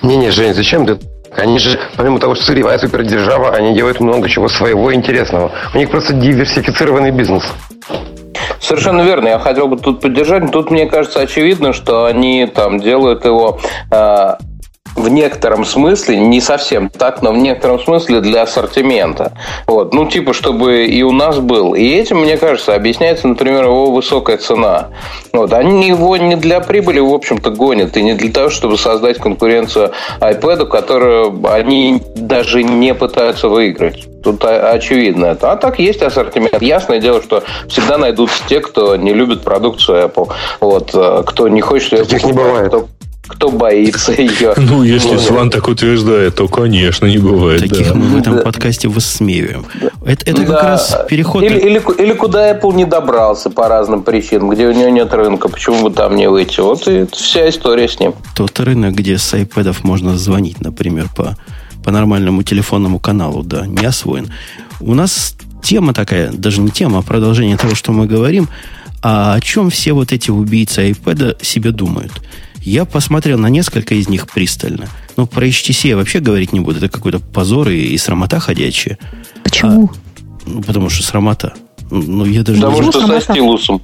Не-не, 0.04 0.30
Жень, 0.30 0.54
зачем 0.54 0.86
ты 0.86 1.00
они 1.36 1.60
же, 1.60 1.78
помимо 1.96 2.20
того, 2.20 2.36
что 2.36 2.46
сырьевая 2.46 2.80
супердержава, 2.80 3.54
они 3.54 3.76
делают 3.76 4.00
много 4.00 4.30
чего 4.30 4.48
своего 4.48 4.94
интересного. 4.94 5.52
У 5.74 5.78
них 5.78 5.90
просто 5.90 6.14
диверсифицированный 6.14 7.12
бизнес. 7.12 7.44
Совершенно 8.60 9.02
верно. 9.02 9.28
Я 9.28 9.40
хотел 9.40 9.68
бы 9.68 9.78
тут 9.78 10.02
поддержать. 10.02 10.52
Тут, 10.52 10.72
мне 10.72 10.88
кажется, 10.88 11.20
очевидно, 11.20 11.74
что 11.74 12.06
они 12.06 12.46
там 12.48 12.80
делают 12.80 13.26
его 13.26 13.60
э, 13.92 14.36
в 14.98 15.10
некотором 15.10 15.64
смысле, 15.64 16.18
не 16.18 16.42
совсем 16.42 16.90
так, 16.90 17.22
но 17.22 17.32
в 17.32 17.38
некотором 17.38 17.80
смысле 17.80 18.20
для 18.20 18.42
ассортимента. 18.42 19.32
Вот. 19.68 19.94
Ну, 19.94 20.08
типа, 20.08 20.34
чтобы 20.34 20.86
и 20.86 21.04
у 21.04 21.12
нас 21.12 21.38
был. 21.38 21.76
И 21.76 21.88
этим, 21.88 22.22
мне 22.22 22.36
кажется, 22.36 22.74
объясняется, 22.74 23.28
например, 23.28 23.66
его 23.66 23.92
высокая 23.92 24.38
цена. 24.38 24.90
Вот. 25.32 25.54
Они 25.54 25.88
его 25.88 26.18
не 26.18 26.36
для 26.36 26.60
прибыли, 26.60 27.00
в 27.00 27.14
общем-то, 27.14 27.52
гонят, 27.52 27.96
и 27.96 28.02
не 28.02 28.14
для 28.14 28.32
того, 28.32 28.50
чтобы 28.50 28.78
создать 28.78 29.20
конкуренцию 29.20 29.92
iPad, 30.20 30.66
которую 30.66 31.42
они 31.48 32.02
даже 32.16 32.64
не 32.64 32.94
пытаются 32.96 33.50
выиграть. 33.50 34.08
Тут 34.24 34.44
очевидно 34.44 35.28
это. 35.28 35.52
А 35.52 35.56
так 35.56 35.80
есть 35.80 36.02
ассортимент. 36.02 36.62
Ясное 36.62 37.00
дело, 37.00 37.22
что 37.22 37.44
всегда 37.70 37.98
найдутся 37.98 38.44
те, 38.48 38.60
кто 38.60 38.96
не 38.96 39.14
любит 39.14 39.44
продукцию 39.44 40.06
Apple. 40.06 40.30
Вот. 40.60 40.90
Э, 40.94 41.24
кто 41.26 41.48
не 41.48 41.62
хочет 41.62 41.94
ее 41.94 42.04
Таких 42.04 42.26
не 42.26 42.34
бывает. 42.34 42.68
Кто, 42.68 42.88
кто 43.28 43.50
боится 43.50 44.14
ее. 44.14 44.54
Ну, 44.58 44.84
если 44.84 45.10
вот. 45.10 45.22
Сван 45.22 45.50
так 45.50 45.68
утверждает, 45.68 46.36
то, 46.36 46.48
конечно, 46.48 47.06
не 47.06 47.18
бывает. 47.18 47.62
Таких 47.62 47.90
да. 47.90 47.94
мы 47.94 48.06
в 48.08 48.18
этом 48.18 48.38
да. 48.38 48.42
подкасте 48.42 48.88
высмеиваем. 48.88 49.66
Это, 50.06 50.30
это 50.30 50.46
да. 50.46 50.54
как 50.54 50.64
раз 50.64 50.98
переход... 51.10 51.44
Или, 51.44 51.60
или, 51.60 52.02
или 52.02 52.14
куда 52.14 52.52
Apple 52.52 52.74
не 52.74 52.86
добрался 52.86 53.50
по 53.50 53.68
разным 53.68 54.04
причинам, 54.04 54.50
где 54.50 54.68
у 54.68 54.72
него 54.72 54.90
нет 54.90 55.14
рынка, 55.14 55.50
почему 55.50 55.84
бы 55.84 55.92
там 55.92 56.16
не 56.16 56.30
выйти. 56.30 56.62
Вот 56.62 56.88
и 56.88 57.06
вся 57.12 57.50
история 57.50 57.88
с 57.88 58.00
ним. 58.00 58.14
Тот 58.36 58.60
рынок, 58.60 58.96
где 58.96 59.18
с 59.18 59.34
iPad 59.34 59.78
можно 59.84 60.18
звонить, 60.18 60.62
например, 60.62 61.08
по, 61.16 61.38
по 61.84 61.92
нормальному 61.92 62.44
телефонному 62.44 63.00
каналу, 63.00 63.44
да, 63.44 63.66
не 63.66 63.86
освоен. 63.86 64.32
У 64.80 64.94
нас 64.94 65.36
тема 65.62 65.94
такая, 65.94 66.32
даже 66.32 66.62
не 66.62 66.72
тема, 66.72 67.00
а 67.00 67.02
продолжение 67.02 67.58
того, 67.58 67.76
что 67.76 67.92
мы 67.92 68.08
говорим, 68.08 68.48
а 69.04 69.36
о 69.36 69.42
чем 69.42 69.70
все 69.70 69.94
вот 69.94 70.12
эти 70.12 70.32
убийцы 70.32 70.90
iPad 70.92 71.44
себе 71.44 71.72
думают– 71.72 72.14
я 72.70 72.86
посмотрел 72.86 73.40
на 73.40 73.48
несколько 73.48 73.96
из 73.96 74.10
них 74.10 74.28
пристально. 74.28 74.88
Но 75.16 75.26
про 75.26 75.48
HTC 75.48 75.90
я 75.90 75.96
вообще 75.96 76.20
говорить 76.20 76.54
не 76.54 76.60
буду. 76.60 76.78
Это 76.78 76.90
какой-то 76.90 77.20
позор 77.20 77.70
и, 77.70 77.78
и 77.78 77.98
срамота 77.98 78.40
ходячая. 78.40 78.98
Почему? 79.44 79.90
А, 79.90 80.20
ну, 80.46 80.62
потому 80.64 80.90
что 80.90 81.04
срамота. 81.04 81.54
Ну, 81.90 82.26
я 82.26 82.44
даже 82.44 82.62
Потому 82.62 82.92
что 82.92 83.08
со 83.08 83.22
стилусом. 83.22 83.82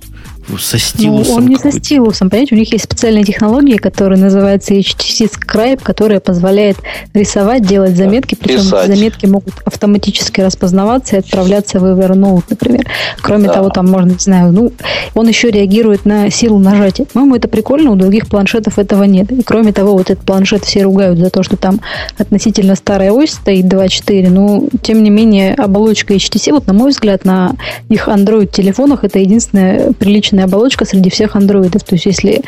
Со 0.59 0.77
стилусом. 0.77 1.35
Ну, 1.35 1.37
он 1.37 1.47
не 1.47 1.57
со 1.57 1.71
стилусом, 1.71 2.29
понимаете, 2.29 2.55
у 2.55 2.57
них 2.57 2.71
есть 2.71 2.85
специальная 2.85 3.23
технология, 3.23 3.77
которая 3.77 4.19
называется 4.19 4.73
HTC 4.73 5.31
Scribe, 5.31 5.79
которая 5.81 6.19
позволяет 6.19 6.77
рисовать, 7.13 7.65
делать 7.65 7.95
заметки, 7.95 8.35
причем 8.35 8.59
Писать. 8.59 8.87
заметки 8.87 9.25
могут 9.25 9.53
автоматически 9.65 10.41
распознаваться 10.41 11.15
и 11.15 11.19
отправляться 11.19 11.79
в 11.79 11.85
Evernote, 11.85 12.43
например. 12.49 12.87
Кроме 13.21 13.47
да. 13.47 13.53
того, 13.53 13.69
там 13.69 13.87
можно, 13.89 14.11
не 14.11 14.19
знаю, 14.19 14.51
ну, 14.51 14.71
он 15.13 15.27
еще 15.27 15.49
реагирует 15.51 16.05
на 16.05 16.29
силу 16.29 16.59
нажатия. 16.59 17.05
По-моему, 17.05 17.35
это 17.35 17.47
прикольно, 17.47 17.91
у 17.91 17.95
других 17.95 18.27
планшетов 18.27 18.79
этого 18.79 19.03
нет. 19.03 19.31
И 19.31 19.43
кроме 19.43 19.73
того, 19.73 19.93
вот 19.93 20.09
этот 20.09 20.25
планшет 20.25 20.65
все 20.65 20.83
ругают 20.83 21.19
за 21.19 21.29
то, 21.29 21.43
что 21.43 21.57
там 21.57 21.79
относительно 22.17 22.75
старая 22.75 23.11
ось 23.11 23.31
стоит 23.31 23.65
2.4, 23.65 24.29
но 24.29 24.63
тем 24.81 25.03
не 25.03 25.09
менее 25.09 25.53
оболочка 25.53 26.13
HTC, 26.13 26.51
вот 26.51 26.67
на 26.67 26.73
мой 26.73 26.91
взгляд, 26.91 27.25
на 27.25 27.55
их 27.89 28.07
Android-телефонах 28.07 29.03
это 29.03 29.19
единственная 29.19 29.93
приличная 29.93 30.32
оболочка 30.41 30.86
среди 30.86 31.09
всех 31.09 31.36
андроидов. 31.36 31.84
То 31.84 31.95
есть, 31.95 32.05
если 32.05 32.41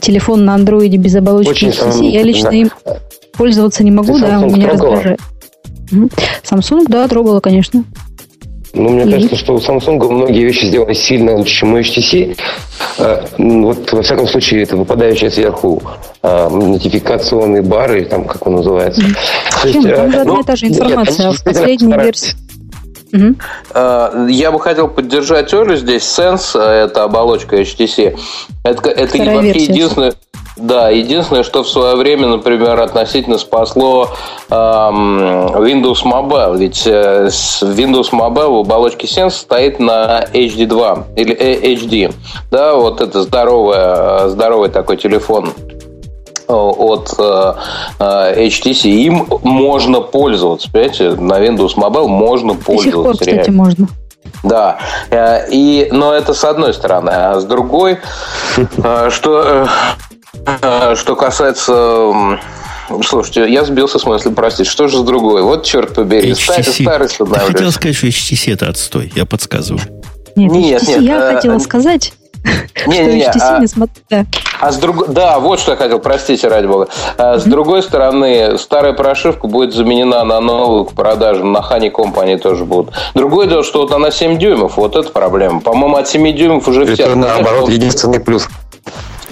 телефон 0.00 0.44
на 0.44 0.54
андроиде 0.54 0.96
без 0.96 1.14
оболочки 1.16 1.50
Очень 1.50 1.68
HTC, 1.68 2.04
я 2.10 2.22
лично 2.22 2.50
да. 2.50 2.56
им 2.56 2.70
пользоваться 3.32 3.82
не 3.82 3.90
могу, 3.90 4.14
Ты 4.18 4.26
да, 4.26 4.40
у 4.40 4.50
меня 4.50 4.68
трогала? 4.68 4.96
раздражает. 4.96 5.20
Samsung, 6.44 6.84
да, 6.88 7.06
трогала, 7.08 7.40
конечно. 7.40 7.84
Ну, 8.74 8.88
мне 8.88 9.04
кажется, 9.04 9.36
что 9.36 9.54
у 9.54 9.58
Samsung 9.58 10.10
многие 10.10 10.44
вещи 10.44 10.64
сделаны 10.64 10.94
сильно 10.94 11.36
лучше, 11.36 11.56
чем 11.56 11.74
у 11.74 11.78
HTC. 11.78 12.38
А, 12.98 13.24
вот, 13.36 13.92
во 13.92 14.02
всяком 14.02 14.26
случае, 14.26 14.62
это 14.62 14.76
выпадающие 14.76 15.30
сверху 15.30 15.82
а, 16.22 16.48
нотификационные 16.48 17.60
бары, 17.60 18.06
там, 18.06 18.24
как 18.24 18.46
он 18.46 18.56
называется. 18.56 19.02
Mm-hmm. 19.02 19.62
То 19.62 19.68
есть, 19.68 19.82
Чем? 19.82 19.94
Там 19.94 20.20
а, 20.20 20.24
ну, 20.24 20.42
та 20.42 20.56
же 20.56 20.68
информация 20.68 21.28
нет, 21.28 21.38
в 21.38 21.44
последней 21.44 21.92
версии. 21.92 22.34
Угу. 23.12 24.28
Я 24.28 24.52
бы 24.52 24.60
хотел 24.60 24.88
поддержать 24.88 25.52
Олю 25.52 25.76
здесь. 25.76 26.02
Sense, 26.02 26.58
это 26.58 27.04
оболочка 27.04 27.60
HTC. 27.60 28.18
Это, 28.64 28.90
это 28.90 29.18
вообще 29.18 29.62
единственное... 29.62 30.14
Да, 30.56 30.90
единственное, 30.90 31.44
что 31.44 31.62
в 31.62 31.68
свое 31.68 31.96
время, 31.96 32.26
например, 32.26 32.78
относительно 32.78 33.38
спасло 33.38 34.10
эм, 34.50 35.18
Windows 35.18 36.04
Mobile. 36.04 36.58
Ведь 36.58 36.86
э, 36.86 37.28
Windows 37.62 38.10
Mobile 38.12 38.58
в 38.58 38.60
оболочке 38.60 39.06
Sense 39.06 39.30
стоит 39.30 39.80
на 39.80 40.24
HD2 40.32 41.04
или 41.16 41.34
э, 41.34 41.74
HD. 41.74 42.14
Да, 42.50 42.74
вот 42.74 43.00
это 43.00 43.22
здоровый, 43.22 44.28
здоровый 44.28 44.68
такой 44.68 44.98
телефон 44.98 45.54
от 46.54 47.14
э, 47.18 47.54
э 47.98 48.46
HTC. 48.46 48.88
Им 48.88 49.26
можно 49.42 50.00
пользоваться, 50.00 50.70
понимаете, 50.70 51.10
на 51.10 51.40
Windows 51.40 51.76
Mobile 51.76 52.08
можно 52.08 52.54
пользоваться. 52.54 52.84
До 52.84 52.84
сих 52.84 52.94
пор, 53.02 53.16
кстати, 53.16 53.50
можно. 53.50 53.88
Да, 54.42 54.78
э, 55.10 55.50
и, 55.50 55.88
но 55.92 56.12
это 56.12 56.34
с 56.34 56.44
одной 56.44 56.74
стороны, 56.74 57.10
а 57.10 57.40
с 57.40 57.44
другой, 57.44 57.98
что 59.10 59.66
Э, 60.44 60.94
что 60.96 61.16
касается 61.16 62.38
Слушайте, 63.04 63.50
я 63.50 63.64
сбился 63.64 63.98
с 63.98 64.04
мысли, 64.04 64.30
простите. 64.30 64.68
Что 64.68 64.88
же 64.88 64.98
с 64.98 65.00
другой? 65.02 65.42
Вот 65.42 65.64
черт 65.64 65.94
побери. 65.94 66.32
HTC. 66.32 66.82
Старый, 66.82 67.08
старый 67.08 67.34
Ты 67.46 67.52
хотел 67.52 67.72
сказать, 67.72 67.96
что 67.96 68.06
HTC 68.08 68.52
это 68.52 68.68
отстой. 68.68 69.10
Я 69.14 69.24
подсказываю. 69.24 69.82
Нет, 70.36 70.52
нет, 70.52 70.82
HTC 70.82 70.88
нет 70.88 71.02
я 71.02 71.30
э, 71.30 71.34
хотела 71.34 71.58
сказать, 71.58 72.12
не, 72.86 72.94
что 72.94 73.04
не, 73.04 73.22
HTC 73.22 73.40
а, 73.40 73.58
не 73.58 73.66
смотрит. 73.66 74.04
Да. 74.10 74.26
А 74.60 74.72
с 74.72 74.76
друг... 74.76 75.08
Да, 75.08 75.38
вот 75.38 75.60
что 75.60 75.72
я 75.72 75.76
хотел, 75.76 75.98
простите, 75.98 76.48
ради 76.48 76.66
бога. 76.66 76.88
А 77.16 77.38
с 77.38 77.44
другой 77.44 77.82
стороны, 77.82 78.58
старая 78.58 78.92
прошивка 78.92 79.46
будет 79.46 79.74
заменена 79.74 80.24
на 80.24 80.40
новую 80.40 80.84
к 80.84 80.92
продаже. 80.92 81.44
На 81.44 81.58
Honeycomb 81.58 82.18
они 82.20 82.36
тоже 82.36 82.64
будут. 82.64 82.94
Другое 83.14 83.46
дело, 83.46 83.64
что 83.64 83.82
вот 83.82 83.92
она 83.92 84.10
7 84.10 84.38
дюймов, 84.38 84.76
вот 84.76 84.96
это 84.96 85.10
проблема. 85.10 85.60
По-моему, 85.60 85.96
от 85.96 86.08
7 86.08 86.32
дюймов 86.36 86.66
уже 86.68 86.82
это 86.82 86.94
все. 86.94 87.02
Это 87.04 87.16
наоборот 87.16 87.68
единственный 87.68 88.20
плюс 88.20 88.48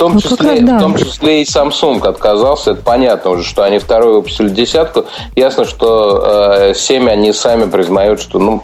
том, 0.00 0.14
ну, 0.14 0.20
числе, 0.20 0.50
раз, 0.52 0.60
да. 0.60 0.78
в 0.78 0.80
том 0.80 0.96
числе 0.96 1.42
и 1.42 1.44
Samsung 1.44 2.06
отказался. 2.08 2.70
Это 2.70 2.82
понятно 2.82 3.32
уже, 3.32 3.44
что 3.44 3.64
они 3.64 3.78
второй 3.78 4.14
выпустили 4.14 4.48
десятку. 4.48 5.04
Ясно, 5.36 5.66
что 5.66 6.24
э, 6.58 6.74
7 6.74 7.08
они 7.08 7.32
сами 7.34 7.68
признают, 7.70 8.20
что 8.20 8.38
ну 8.38 8.62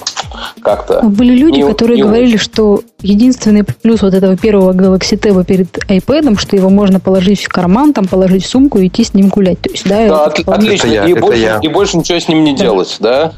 как-то... 0.62 1.01
Были 1.03 1.36
люди, 1.36 1.61
не, 1.61 1.66
которые 1.66 1.97
не 1.97 2.03
говорили, 2.03 2.36
очень. 2.36 2.38
что 2.38 2.80
единственный 3.07 3.64
плюс 3.64 4.02
вот 4.02 4.14
этого 4.14 4.36
первого 4.36 4.72
Galaxy 4.72 5.18
Tab 5.18 5.44
перед 5.44 5.68
iPad, 5.88 6.38
что 6.38 6.57
его 6.57 6.70
можно 6.70 7.00
положить 7.00 7.44
в 7.44 7.48
карман, 7.48 7.92
там 7.92 8.07
положить 8.07 8.44
в 8.44 8.48
сумку 8.48 8.78
и 8.78 8.88
идти 8.88 9.04
с 9.04 9.14
ним 9.14 9.28
гулять. 9.28 9.61
То 9.61 9.70
есть, 9.70 9.88
да, 9.88 10.09
да 10.09 10.24
от, 10.24 10.38
отлично. 10.48 10.88
Я, 10.88 11.07
и, 11.07 11.14
больше, 11.14 11.40
я. 11.40 11.59
и 11.62 11.68
больше 11.68 11.96
ничего 11.98 12.18
с 12.18 12.28
ним 12.28 12.44
не 12.44 12.54
делать, 12.54 12.96
да? 13.00 13.32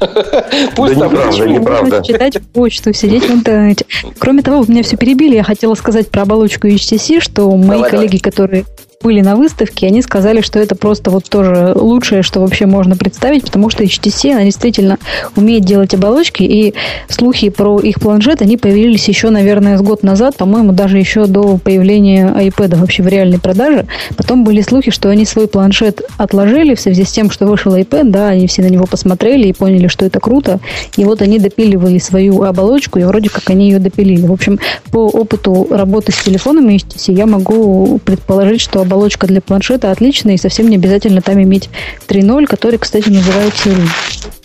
Пусть 0.75 0.97
да 0.97 1.05
неправда, 1.05 1.47
неправда. 1.47 2.03
Читать 2.03 2.41
почту, 2.53 2.93
сидеть 2.93 3.27
в 3.27 3.31
интернете. 3.31 3.85
Кроме 4.17 4.41
того, 4.41 4.63
меня 4.67 4.83
все 4.83 4.97
перебили. 4.97 5.35
Я 5.35 5.43
хотела 5.43 5.75
сказать 5.75 6.09
про 6.09 6.23
оболочку 6.23 6.67
HTC, 6.67 7.19
что 7.21 7.49
мои 7.55 7.83
коллеги, 7.83 8.17
которые 8.17 8.65
были 9.01 9.21
на 9.21 9.37
выставке, 9.37 9.87
они 9.87 10.01
сказали, 10.01 10.41
что 10.41 10.59
это 10.59 10.75
просто 10.75 11.09
вот 11.09 11.23
тоже 11.29 11.71
лучшее, 11.73 12.21
что 12.21 12.41
вообще 12.41 12.65
можно 12.65 12.97
представить, 12.97 13.45
потому 13.45 13.69
что 13.69 13.85
HTC, 13.85 14.33
она 14.33 14.43
действительно 14.43 14.97
умеет 15.37 15.63
делать 15.63 15.93
оболочки, 15.93 16.43
и 16.43 16.73
слухи 17.07 17.47
про 17.47 17.79
их 17.79 18.01
планшет, 18.01 18.41
они 18.41 18.57
появились 18.57 19.07
еще, 19.07 19.29
наверное, 19.29 19.77
с 19.77 19.81
год 19.81 20.03
назад, 20.03 20.35
по-моему, 20.35 20.73
даже 20.73 20.97
еще 20.97 21.27
до 21.27 21.57
появления 21.57 22.27
iPad 22.27 22.75
вообще 22.75 23.01
в 23.01 23.07
реальной 23.07 23.39
продаже. 23.39 23.85
Потом 24.17 24.43
были 24.43 24.59
слухи, 24.59 24.91
что 24.91 25.07
они 25.07 25.23
свой 25.23 25.47
планшет 25.47 26.01
отложили 26.17 26.75
в 26.75 26.81
связи 26.81 27.05
с 27.05 27.11
тем, 27.11 27.31
что 27.31 27.47
вышел 27.47 27.73
iPad, 27.73 28.09
да, 28.09 28.27
они 28.27 28.47
все 28.47 28.63
на 28.63 28.67
него 28.67 28.85
посмотрели 28.85 29.47
и 29.47 29.53
поняли, 29.53 29.87
что 29.87 30.03
это 30.03 30.19
круто, 30.19 30.59
и 30.97 31.05
вот 31.05 31.21
они 31.21 31.39
допиливали 31.39 31.99
свою 31.99 32.43
оболочку, 32.43 32.99
и 32.99 33.03
вроде 33.05 33.29
как 33.29 33.49
они 33.49 33.69
ее 33.69 33.79
допилили. 33.79 34.27
В 34.27 34.33
общем, 34.33 34.59
по 34.91 35.07
опыту 35.07 35.67
работы 35.71 36.11
с 36.11 36.17
телефонами 36.17 36.73
HTC 36.73 37.13
я 37.13 37.25
могу 37.25 38.01
предположить, 38.03 38.59
что 38.59 38.88
оболочка 38.89 39.27
для 39.27 39.39
планшета 39.39 39.91
отличная, 39.91 40.33
и 40.33 40.37
совсем 40.37 40.67
не 40.67 40.77
обязательно 40.77 41.21
там 41.21 41.41
иметь 41.43 41.69
3.0, 42.07 42.47
который, 42.47 42.79
кстати, 42.79 43.09
называется 43.09 43.63
сырым. 43.63 43.89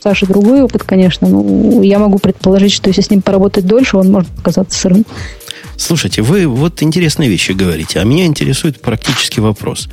Саша 0.02 0.26
другой 0.26 0.60
опыт, 0.60 0.84
конечно, 0.84 1.26
но 1.26 1.82
я 1.82 1.98
могу 1.98 2.18
предположить, 2.18 2.72
что 2.72 2.88
если 2.88 3.00
с 3.00 3.10
ним 3.10 3.22
поработать 3.22 3.66
дольше, 3.66 3.96
он 3.96 4.12
может 4.12 4.28
показаться 4.28 4.78
сырым. 4.78 5.06
Слушайте, 5.76 6.20
вы 6.20 6.46
вот 6.46 6.82
интересные 6.82 7.30
вещи 7.30 7.52
говорите, 7.52 7.98
а 8.00 8.04
меня 8.04 8.26
интересует 8.26 8.80
практический 8.80 9.40
вопрос. 9.40 9.88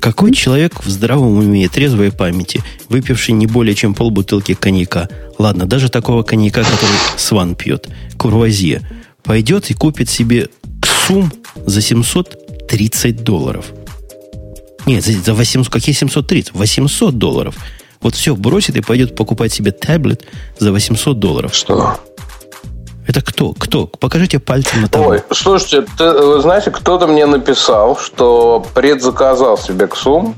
Какой 0.00 0.32
человек 0.32 0.84
в 0.84 0.88
здравом 0.88 1.36
уме 1.36 1.64
и 1.64 1.68
трезвой 1.68 2.12
памяти, 2.12 2.62
выпивший 2.88 3.34
не 3.34 3.46
более 3.46 3.74
чем 3.74 3.94
полбутылки 3.94 4.54
коньяка, 4.54 5.08
ладно, 5.38 5.66
даже 5.66 5.88
такого 5.88 6.22
коньяка, 6.22 6.62
который 6.62 6.94
Сван 7.16 7.56
пьет, 7.56 7.88
курвазье, 8.16 8.88
пойдет 9.24 9.70
и 9.70 9.74
купит 9.74 10.08
себе 10.08 10.48
ксум 10.80 11.32
за 11.66 11.82
730 11.82 13.24
долларов? 13.24 13.66
Нет, 14.88 15.04
за 15.04 15.34
800, 15.34 15.70
какие 15.70 15.94
730? 15.94 16.54
800 16.54 17.18
долларов. 17.18 17.54
Вот 18.00 18.14
все 18.14 18.34
бросит 18.34 18.76
и 18.76 18.80
пойдет 18.80 19.14
покупать 19.14 19.52
себе 19.52 19.70
таблет 19.70 20.24
за 20.58 20.72
800 20.72 21.18
долларов. 21.18 21.54
Что? 21.54 21.98
Это 23.06 23.20
кто? 23.20 23.52
Кто? 23.52 23.86
Покажите 23.86 24.38
пальцем 24.38 24.82
на 24.82 24.88
того. 24.88 25.08
Ой, 25.08 25.22
слушайте, 25.30 25.86
ты, 25.96 26.10
вы 26.10 26.40
знаете, 26.40 26.70
кто-то 26.70 27.06
мне 27.06 27.26
написал, 27.26 27.98
что 27.98 28.64
предзаказал 28.74 29.58
себе 29.58 29.88
Ксум. 29.88 30.34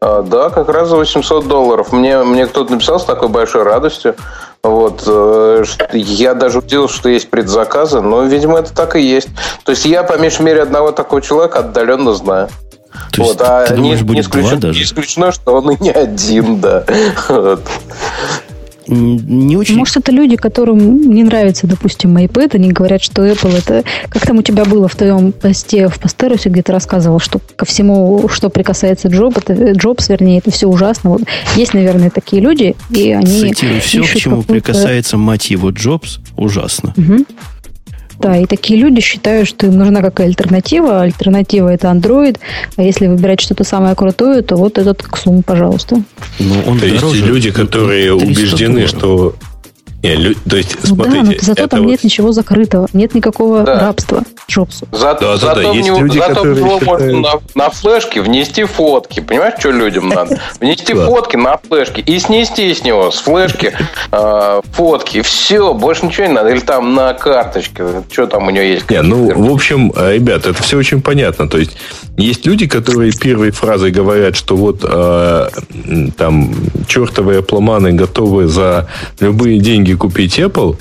А, 0.00 0.20
да, 0.20 0.50
как 0.50 0.68
раз 0.68 0.88
за 0.88 0.96
800 0.96 1.48
долларов. 1.48 1.92
Мне, 1.92 2.22
мне 2.22 2.46
кто-то 2.46 2.72
написал 2.72 3.00
с 3.00 3.04
такой 3.04 3.28
большой 3.28 3.62
радостью. 3.62 4.14
Вот, 4.62 5.04
э, 5.06 5.64
я 5.92 6.34
даже 6.34 6.58
удивился, 6.58 6.96
что 6.96 7.08
есть 7.08 7.30
предзаказы, 7.30 8.00
но, 8.02 8.24
видимо, 8.24 8.58
это 8.58 8.74
так 8.74 8.96
и 8.96 9.00
есть. 9.00 9.28
То 9.64 9.70
есть 9.70 9.86
я, 9.86 10.02
по 10.02 10.18
меньшей 10.18 10.42
мере, 10.44 10.62
одного 10.62 10.92
такого 10.92 11.22
человека 11.22 11.60
отдаленно 11.60 12.12
знаю. 12.14 12.48
То 13.12 13.22
вот, 13.22 13.40
а 13.40 13.66
ты 13.66 13.74
не, 13.74 13.82
думаешь, 13.82 14.02
будет 14.02 14.16
не, 14.16 14.20
исключено, 14.22 14.60
даже? 14.60 14.78
не 14.78 14.84
исключено, 14.84 15.32
что 15.32 15.54
он 15.56 15.70
и 15.70 15.82
не 15.82 15.90
один, 15.90 16.60
да. 16.60 16.84
Не 18.88 19.56
очень... 19.56 19.76
Может, 19.76 19.96
это 19.96 20.12
люди, 20.12 20.36
которым 20.36 21.10
не 21.10 21.24
нравится, 21.24 21.66
допустим, 21.66 22.16
iPad, 22.16 22.54
они 22.54 22.70
говорят, 22.70 23.02
что 23.02 23.26
Apple 23.26 23.58
это... 23.58 23.82
Как 24.08 24.24
там 24.24 24.38
у 24.38 24.42
тебя 24.42 24.64
было 24.64 24.86
в 24.86 24.94
твоем 24.94 25.32
посте 25.32 25.88
в 25.88 25.98
Постерусе, 25.98 26.50
где 26.50 26.62
ты 26.62 26.72
рассказывал, 26.72 27.18
что 27.18 27.40
ко 27.56 27.64
всему, 27.64 28.28
что 28.28 28.48
прикасается 28.48 29.08
Джоб, 29.08 29.38
это, 29.38 29.72
Джобс, 29.72 30.08
вернее, 30.08 30.38
это 30.38 30.52
все 30.52 30.68
ужасно. 30.68 31.10
Вот 31.10 31.22
есть, 31.56 31.74
наверное, 31.74 32.10
такие 32.10 32.40
люди, 32.40 32.76
и 32.90 33.10
они... 33.10 33.40
Цитирую, 33.40 33.80
все, 33.80 34.02
к 34.02 34.14
чему 34.14 34.42
прикасается, 34.42 35.16
мать 35.16 35.50
его, 35.50 35.70
Джобс, 35.70 36.20
ужасно. 36.36 36.94
Угу. 36.96 37.26
Да, 38.18 38.36
и 38.36 38.46
такие 38.46 38.78
люди 38.78 39.00
считают, 39.00 39.48
что 39.48 39.66
им 39.66 39.76
нужна 39.76 40.02
какая 40.02 40.28
альтернатива. 40.28 41.02
Альтернатива 41.02 41.68
это 41.68 41.88
Android. 41.88 42.38
А 42.76 42.82
если 42.82 43.06
выбирать 43.06 43.40
что-то 43.40 43.64
самое 43.64 43.94
крутое, 43.94 44.42
то 44.42 44.56
вот 44.56 44.78
этот 44.78 45.02
Xum, 45.02 45.42
пожалуйста. 45.42 46.02
Ну, 46.38 46.54
он 46.66 46.78
то 46.78 46.86
есть 46.86 47.02
люди, 47.22 47.50
которые 47.50 48.14
убеждены, 48.14 48.86
долларов. 48.86 48.90
что 48.90 49.34
Не, 50.06 50.14
лю, 50.14 50.34
то 50.48 50.56
есть, 50.56 50.76
ну, 50.82 50.94
смотрите, 50.94 51.20
да, 51.20 51.32
но 51.32 51.32
зато 51.40 51.66
там 51.66 51.80
вот... 51.80 51.90
нет 51.90 52.04
ничего 52.04 52.30
закрытого, 52.30 52.88
нет 52.92 53.14
никакого 53.14 53.62
да. 53.64 53.80
рабства 53.80 54.22
Джобсу. 54.48 54.86
За, 54.92 55.14
да, 55.14 55.36
зато 55.36 55.62
да, 55.62 55.62
да. 55.62 55.72
Есть 55.72 55.88
него, 55.88 55.98
люди, 55.98 56.18
зато 56.18 56.34
которые 56.34 56.56
него 56.56 56.78
считают... 56.78 57.00
можно 57.00 57.20
на, 57.20 57.64
на 57.64 57.70
флешке 57.70 58.20
внести 58.20 58.64
фотки. 58.64 59.18
Понимаешь, 59.20 59.54
что 59.58 59.72
людям 59.72 60.08
надо? 60.08 60.40
Внести 60.60 60.94
фотки 60.94 61.36
на 61.36 61.58
флешке 61.58 62.02
и 62.02 62.18
снести 62.20 62.72
с 62.72 62.84
него, 62.84 63.10
с 63.10 63.18
флешки, 63.18 63.74
э, 64.12 64.60
фотки. 64.72 65.22
Все, 65.22 65.74
больше 65.74 66.06
ничего 66.06 66.26
не 66.26 66.32
надо. 66.34 66.50
Или 66.50 66.60
там 66.60 66.94
на 66.94 67.12
карточке. 67.14 67.84
Что 68.10 68.26
там 68.26 68.46
у 68.46 68.50
него 68.50 68.64
есть? 68.64 68.88
Не, 68.90 69.02
ну, 69.02 69.48
в 69.48 69.52
общем, 69.52 69.92
э, 69.96 70.14
ребят, 70.14 70.46
это 70.46 70.62
все 70.62 70.78
очень 70.78 71.02
понятно. 71.02 71.48
То 71.48 71.58
есть, 71.58 71.76
есть 72.16 72.46
люди, 72.46 72.68
которые 72.68 73.10
первой 73.12 73.50
фразой 73.50 73.90
говорят, 73.90 74.36
что 74.36 74.54
вот 74.54 74.84
э, 74.84 75.48
там 76.16 76.54
чертовые 76.86 77.42
пломаны 77.42 77.92
готовы 77.92 78.46
за 78.46 78.88
любые 79.18 79.58
деньги 79.58 79.95
купить 79.96 80.38
Apple. 80.38 80.76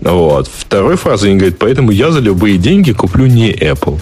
Вот. 0.00 0.48
Второй 0.48 0.96
фразой 0.96 1.30
они 1.30 1.38
говорят, 1.38 1.58
поэтому 1.58 1.90
я 1.90 2.10
за 2.10 2.20
любые 2.20 2.58
деньги 2.58 2.92
куплю 2.92 3.26
не 3.26 3.52
Apple. 3.52 3.98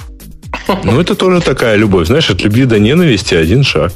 Ну, 0.84 1.00
это 1.00 1.14
тоже 1.14 1.40
такая 1.40 1.76
любовь. 1.76 2.06
Знаешь, 2.06 2.30
от 2.30 2.42
любви 2.42 2.64
до 2.64 2.78
ненависти 2.78 3.34
один 3.34 3.62
шаг. 3.64 3.92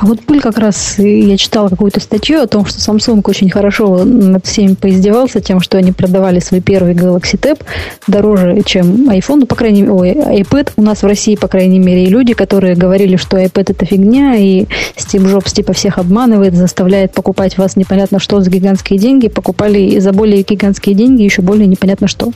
А 0.00 0.06
вот 0.06 0.20
Пыль 0.20 0.40
как 0.40 0.58
раз, 0.58 0.98
я 0.98 1.36
читала 1.36 1.68
какую-то 1.68 2.00
статью 2.00 2.40
о 2.40 2.46
том, 2.46 2.64
что 2.64 2.78
Samsung 2.78 3.22
очень 3.24 3.50
хорошо 3.50 4.04
над 4.04 4.46
всеми 4.46 4.74
поиздевался 4.74 5.40
тем, 5.40 5.60
что 5.60 5.78
они 5.78 5.92
продавали 5.92 6.40
свой 6.40 6.60
первый 6.60 6.94
Galaxy 6.94 7.38
Tab 7.38 7.62
дороже, 8.06 8.62
чем 8.64 9.10
iPhone, 9.10 9.40
ну, 9.40 9.46
по 9.46 9.56
крайней 9.56 9.82
мере, 9.82 9.92
ой, 9.92 10.10
iPad 10.12 10.72
у 10.76 10.82
нас 10.82 11.02
в 11.02 11.06
России, 11.06 11.34
по 11.34 11.48
крайней 11.48 11.78
мере, 11.78 12.04
и 12.04 12.06
люди, 12.06 12.34
которые 12.34 12.76
говорили, 12.76 13.16
что 13.16 13.38
iPad 13.38 13.72
это 13.72 13.84
фигня, 13.84 14.36
и 14.36 14.66
Стив 14.96 15.26
Джобс 15.26 15.52
типа 15.52 15.72
всех 15.72 15.98
обманывает, 15.98 16.54
заставляет 16.54 17.12
покупать 17.12 17.58
вас 17.58 17.76
непонятно 17.76 18.18
что 18.18 18.40
за 18.40 18.50
гигантские 18.50 18.98
деньги, 18.98 19.28
покупали 19.28 19.98
за 19.98 20.12
более 20.12 20.42
гигантские 20.42 20.94
деньги 20.94 21.22
еще 21.22 21.42
более 21.42 21.66
непонятно 21.66 22.08
что. 22.08 22.32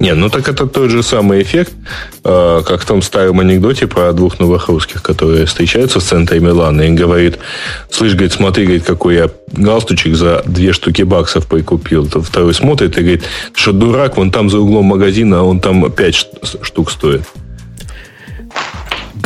Не, 0.00 0.14
ну 0.14 0.30
так 0.30 0.48
это 0.48 0.66
тот 0.66 0.90
же 0.90 1.02
самый 1.02 1.42
эффект, 1.42 1.72
э, 2.22 2.62
как 2.64 2.82
в 2.82 2.86
том 2.86 3.02
старом 3.02 3.40
анекдоте 3.40 3.88
про 3.88 4.12
двух 4.12 4.38
новых 4.38 4.68
русских, 4.68 5.02
которые 5.02 5.46
встречаются 5.46 5.98
в 5.98 6.04
центре 6.04 6.38
Милана 6.38 6.82
и 6.82 6.90
говорит, 6.92 7.38
слышь, 7.90 8.12
говорит, 8.12 8.32
смотри, 8.32 8.64
говорит, 8.64 8.84
какой 8.84 9.16
я 9.16 9.30
галстучек 9.52 10.14
за 10.14 10.42
две 10.46 10.72
штуки 10.72 11.02
баксов 11.02 11.48
прикупил. 11.48 12.06
То 12.06 12.22
второй 12.22 12.54
смотрит 12.54 12.96
и 12.96 13.00
говорит, 13.00 13.24
что 13.54 13.72
дурак, 13.72 14.16
вон 14.16 14.30
там 14.30 14.50
за 14.50 14.60
углом 14.60 14.84
магазина, 14.84 15.40
а 15.40 15.42
он 15.42 15.58
там 15.58 15.90
пять 15.90 16.14
штук 16.62 16.92
стоит. 16.92 17.22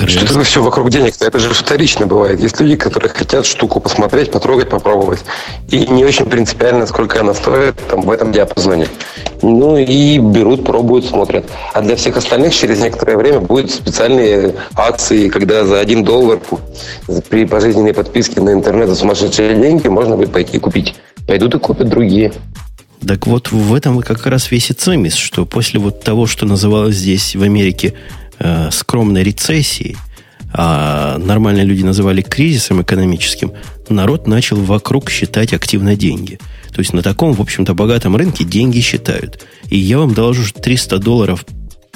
Что 0.06 0.24
это 0.24 0.42
все 0.42 0.62
вокруг 0.62 0.90
денег? 0.90 1.14
Это 1.20 1.38
же 1.38 1.52
вторично 1.54 2.06
бывает. 2.06 2.40
Есть 2.40 2.60
люди, 2.60 2.76
которые 2.76 3.10
хотят 3.10 3.46
штуку 3.46 3.80
посмотреть, 3.80 4.30
потрогать, 4.30 4.68
попробовать. 4.68 5.20
И 5.68 5.86
не 5.86 6.04
очень 6.04 6.26
принципиально, 6.26 6.86
сколько 6.86 7.20
она 7.20 7.34
стоит 7.34 7.74
там, 7.88 8.02
в 8.02 8.10
этом 8.10 8.32
диапазоне. 8.32 8.88
Ну 9.42 9.76
и 9.76 10.18
берут, 10.18 10.64
пробуют, 10.64 11.06
смотрят. 11.06 11.44
А 11.72 11.80
для 11.82 11.96
всех 11.96 12.16
остальных 12.16 12.54
через 12.54 12.80
некоторое 12.80 13.16
время 13.16 13.40
будут 13.40 13.70
специальные 13.70 14.54
акции, 14.74 15.28
когда 15.28 15.64
за 15.64 15.80
один 15.80 16.04
доллар 16.04 16.40
при 17.28 17.44
пожизненной 17.44 17.94
подписке 17.94 18.40
на 18.40 18.52
интернет 18.52 18.88
за 18.88 18.96
сумасшедшие 18.96 19.54
деньги 19.56 19.88
можно 19.88 20.16
будет 20.16 20.32
пойти 20.32 20.58
купить. 20.58 20.94
Пойдут 21.26 21.54
и 21.54 21.58
купят 21.58 21.88
другие. 21.88 22.32
Так 23.06 23.26
вот, 23.26 23.50
в 23.50 23.74
этом 23.74 24.00
как 24.00 24.26
раз 24.26 24.50
весь 24.50 24.70
и 24.70 24.74
цимис, 24.74 25.14
что 25.14 25.44
после 25.44 25.80
вот 25.80 26.02
того, 26.02 26.26
что 26.26 26.46
называлось 26.46 26.94
здесь 26.94 27.34
в 27.34 27.42
Америке 27.42 27.94
э, 28.42 28.70
скромной 28.70 29.22
рецессией, 29.22 29.96
а 30.52 31.16
нормальные 31.18 31.64
люди 31.64 31.82
называли 31.82 32.20
кризисом 32.20 32.82
экономическим, 32.82 33.52
народ 33.88 34.26
начал 34.26 34.56
вокруг 34.56 35.10
считать 35.10 35.52
активно 35.52 35.96
деньги. 35.96 36.38
То 36.74 36.80
есть 36.80 36.92
на 36.92 37.02
таком, 37.02 37.32
в 37.32 37.40
общем-то, 37.40 37.74
богатом 37.74 38.16
рынке 38.16 38.44
деньги 38.44 38.80
считают. 38.80 39.44
И 39.68 39.78
я 39.78 39.98
вам 39.98 40.14
доложу, 40.14 40.44
что 40.44 40.60
300 40.60 40.98
долларов 40.98 41.44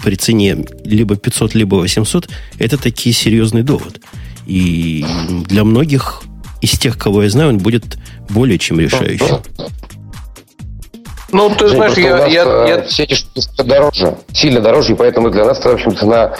при 0.03 0.15
цене 0.15 0.65
либо 0.85 1.17
500, 1.17 1.55
либо 1.55 1.77
800, 1.77 2.29
это 2.59 2.79
таки 2.79 3.13
серьезный 3.13 3.63
довод. 3.63 4.01
И 4.47 5.05
для 5.49 5.65
многих 5.65 6.23
из 6.63 6.73
тех, 6.79 6.97
кого 6.97 7.25
я 7.25 7.31
знаю, 7.31 7.51
он 7.51 7.59
будет 7.59 7.99
более 8.29 8.59
чем 8.59 8.81
решающим. 8.81 9.41
Ну, 11.33 11.51
ты 11.51 11.67
Жень, 11.67 11.77
знаешь, 11.77 11.97
я, 11.97 12.27
я, 12.27 12.43
э, 12.45 12.65
я... 12.69 12.83
Все 12.83 13.03
эти 13.03 13.15
штуки 13.15 13.63
дороже, 13.65 14.15
сильно 14.33 14.61
дороже, 14.61 14.93
и 14.93 14.95
поэтому 14.95 15.31
для 15.31 15.45
нас, 15.45 15.59
в 15.59 15.67
общем, 15.67 15.97
цена, 15.97 16.35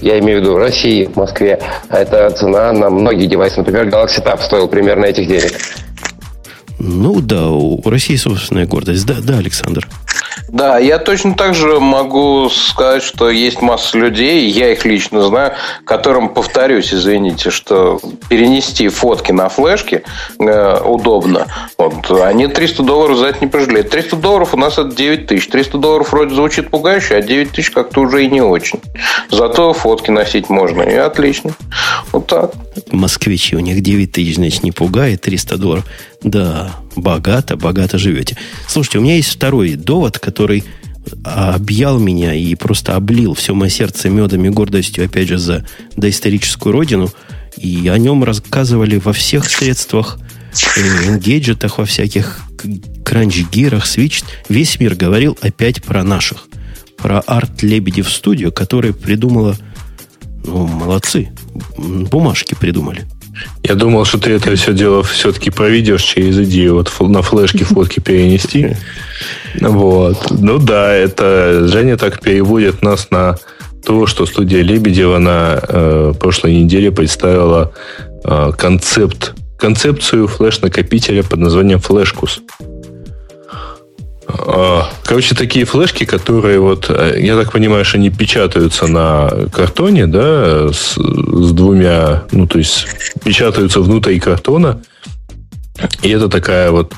я 0.00 0.18
имею 0.18 0.40
в 0.40 0.42
виду 0.42 0.54
в 0.54 0.58
России, 0.58 1.04
в 1.04 1.16
Москве, 1.16 1.60
это 1.88 2.30
цена 2.30 2.72
на 2.72 2.90
многие 2.90 3.26
девайсы. 3.26 3.58
Например, 3.58 3.86
Galaxy 3.86 4.22
Tab 4.22 4.42
стоил 4.42 4.68
примерно 4.68 5.04
этих 5.04 5.28
денег. 5.28 5.52
Ну 6.84 7.20
да, 7.20 7.48
у 7.48 7.80
России 7.88 8.16
собственная 8.16 8.66
гордость. 8.66 9.06
Да, 9.06 9.14
да, 9.22 9.38
Александр. 9.38 9.88
Да, 10.48 10.78
я 10.78 10.98
точно 10.98 11.34
так 11.34 11.54
же 11.54 11.78
могу 11.78 12.50
сказать, 12.50 13.04
что 13.04 13.30
есть 13.30 13.62
масса 13.62 13.96
людей, 13.96 14.50
я 14.50 14.72
их 14.72 14.84
лично 14.84 15.22
знаю, 15.22 15.52
которым, 15.84 16.28
повторюсь, 16.28 16.92
извините, 16.92 17.50
что 17.50 18.00
перенести 18.28 18.88
фотки 18.88 19.30
на 19.30 19.48
флешки 19.48 20.02
э, 20.40 20.80
удобно. 20.84 21.46
Вот, 21.78 22.10
они 22.20 22.48
300 22.48 22.82
долларов 22.82 23.16
за 23.16 23.26
это 23.26 23.38
не 23.42 23.46
пожалеют. 23.46 23.90
300 23.90 24.16
долларов 24.16 24.52
у 24.52 24.56
нас 24.56 24.72
это 24.72 24.92
9 24.92 25.28
тысяч. 25.28 25.46
300 25.48 25.78
долларов 25.78 26.10
вроде 26.10 26.34
звучит 26.34 26.68
пугающе, 26.68 27.14
а 27.14 27.22
9 27.22 27.52
тысяч 27.52 27.70
как-то 27.70 28.00
уже 28.00 28.24
и 28.24 28.28
не 28.28 28.40
очень. 28.40 28.80
Зато 29.30 29.72
фотки 29.72 30.10
носить 30.10 30.50
можно, 30.50 30.82
и 30.82 30.96
отлично. 30.96 31.52
Вот 32.10 32.26
так. 32.26 32.52
Москвичи, 32.90 33.54
у 33.54 33.60
них 33.60 33.80
9 33.80 34.10
тысяч, 34.10 34.34
значит, 34.34 34.64
не 34.64 34.72
пугает 34.72 35.20
300 35.20 35.56
долларов. 35.56 35.84
Да, 36.24 36.76
богато, 36.96 37.56
богато 37.56 37.98
живете. 37.98 38.36
Слушайте, 38.68 38.98
у 38.98 39.02
меня 39.02 39.16
есть 39.16 39.30
второй 39.30 39.74
довод, 39.74 40.18
который 40.18 40.64
объял 41.24 41.98
меня 41.98 42.34
и 42.34 42.54
просто 42.54 42.94
облил 42.96 43.34
все 43.34 43.54
мое 43.54 43.70
сердце 43.70 44.08
медом 44.08 44.44
и 44.44 44.50
гордостью, 44.50 45.04
опять 45.04 45.28
же, 45.28 45.38
за 45.38 45.66
доисторическую 45.96 46.72
родину. 46.72 47.10
И 47.56 47.88
о 47.88 47.98
нем 47.98 48.24
рассказывали 48.24 48.98
во 48.98 49.12
всех 49.12 49.48
средствах, 49.48 50.18
э, 50.76 51.18
гаджетах, 51.18 51.78
во 51.78 51.84
всяких 51.84 52.40
кранч-гирах, 53.04 53.86
свич. 53.86 54.22
Весь 54.48 54.78
мир 54.78 54.94
говорил 54.94 55.36
опять 55.40 55.82
про 55.82 56.04
наших. 56.04 56.46
Про 56.96 57.20
арт 57.20 57.62
Лебедев 57.62 58.08
студию, 58.10 58.52
которая 58.52 58.92
придумала, 58.92 59.56
ну, 60.44 60.66
молодцы, 60.66 61.30
бумажки 61.76 62.54
придумали. 62.54 63.06
Я 63.62 63.74
думал, 63.74 64.04
что 64.04 64.18
ты 64.18 64.32
это 64.32 64.54
все 64.56 64.72
дело 64.72 65.02
все-таки 65.02 65.50
проведешь 65.50 66.02
через 66.02 66.38
идею 66.38 66.74
вот 66.74 66.92
на 67.00 67.22
флешке 67.22 67.64
фотки 67.64 68.00
перенести. 68.00 68.76
Вот. 69.60 70.30
Ну 70.30 70.58
да, 70.58 70.92
это 70.92 71.66
Женя 71.68 71.96
так 71.96 72.20
переводит 72.20 72.82
нас 72.82 73.10
на 73.10 73.36
то, 73.84 74.06
что 74.06 74.26
студия 74.26 74.62
Лебедева 74.62 75.18
на 75.18 75.60
э, 75.60 76.14
прошлой 76.18 76.54
неделе 76.54 76.92
представила 76.92 77.72
э, 78.24 78.52
концепт, 78.56 79.34
концепцию 79.58 80.28
флеш-накопителя 80.28 81.22
под 81.22 81.40
названием 81.40 81.80
Флешкус. 81.80 82.42
А, 84.38 84.90
короче, 85.04 85.34
такие 85.34 85.64
флешки, 85.64 86.04
которые 86.04 86.60
вот, 86.60 86.86
э, 86.88 87.16
я 87.20 87.36
так 87.36 87.52
понимаю, 87.52 87.84
что 87.84 87.98
они 87.98 88.10
печатаются 88.10 88.86
на 88.86 89.48
картоне, 89.52 90.06
да, 90.06 90.72
с, 90.72 90.96
с 90.96 91.52
двумя, 91.52 92.24
ну, 92.32 92.46
то 92.46 92.58
есть 92.58 92.86
печатаются 93.24 93.80
внутри 93.80 94.18
картона. 94.20 94.80
И 96.02 96.10
это 96.10 96.28
такая 96.28 96.70
вот 96.70 96.92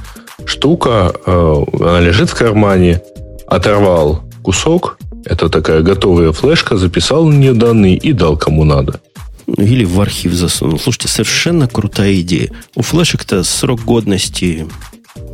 штука, 0.44 1.12
э, 1.26 1.64
она 1.80 2.00
лежит 2.00 2.30
в 2.30 2.34
кармане, 2.34 3.02
оторвал 3.46 4.24
кусок, 4.42 4.98
это 5.24 5.48
такая 5.48 5.82
готовая 5.82 6.32
флешка, 6.32 6.76
записал 6.76 7.24
на 7.26 7.34
нее 7.34 7.54
данные 7.54 7.96
и 7.96 8.12
дал 8.12 8.36
кому 8.36 8.64
надо. 8.64 9.00
Или 9.46 9.84
в 9.84 10.00
архив 10.00 10.32
засунул. 10.32 10.78
Слушайте, 10.78 11.08
совершенно 11.08 11.68
крутая 11.68 12.20
идея. 12.20 12.50
У 12.74 12.82
флешек-то 12.82 13.44
срок 13.44 13.82
годности 13.84 14.66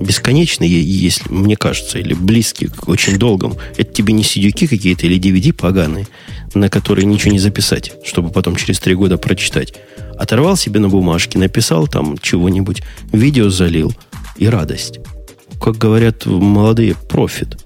бесконечный, 0.00 0.68
если 0.68 1.30
мне 1.30 1.56
кажется, 1.56 1.98
или 1.98 2.14
близкий 2.14 2.66
к 2.66 2.88
очень 2.88 3.18
долгому. 3.18 3.56
Это 3.76 3.92
тебе 3.92 4.12
не 4.12 4.22
сидюки 4.22 4.66
какие-то 4.66 5.06
или 5.06 5.18
DVD 5.18 5.52
поганые, 5.52 6.06
на 6.54 6.68
которые 6.68 7.06
ничего 7.06 7.32
не 7.32 7.38
записать, 7.38 7.92
чтобы 8.04 8.30
потом 8.30 8.56
через 8.56 8.78
три 8.78 8.94
года 8.94 9.18
прочитать. 9.18 9.74
Оторвал 10.18 10.56
себе 10.56 10.80
на 10.80 10.88
бумажке, 10.88 11.38
написал 11.38 11.86
там 11.86 12.18
чего-нибудь, 12.18 12.82
видео 13.12 13.48
залил, 13.50 13.92
и 14.36 14.48
радость. 14.48 15.00
Как 15.60 15.76
говорят 15.76 16.26
молодые, 16.26 16.94
профит. 16.94 17.58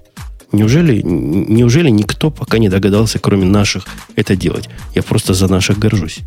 Неужели, 0.51 1.01
неужели 1.01 1.89
никто 1.89 2.29
пока 2.31 2.57
не 2.57 2.69
догадался, 2.69 3.19
кроме 3.19 3.45
наших, 3.45 3.85
это 4.15 4.35
делать? 4.35 4.69
Я 4.93 5.03
просто 5.03 5.33
за 5.33 5.47
наших 5.47 5.79
горжусь. 5.79 6.19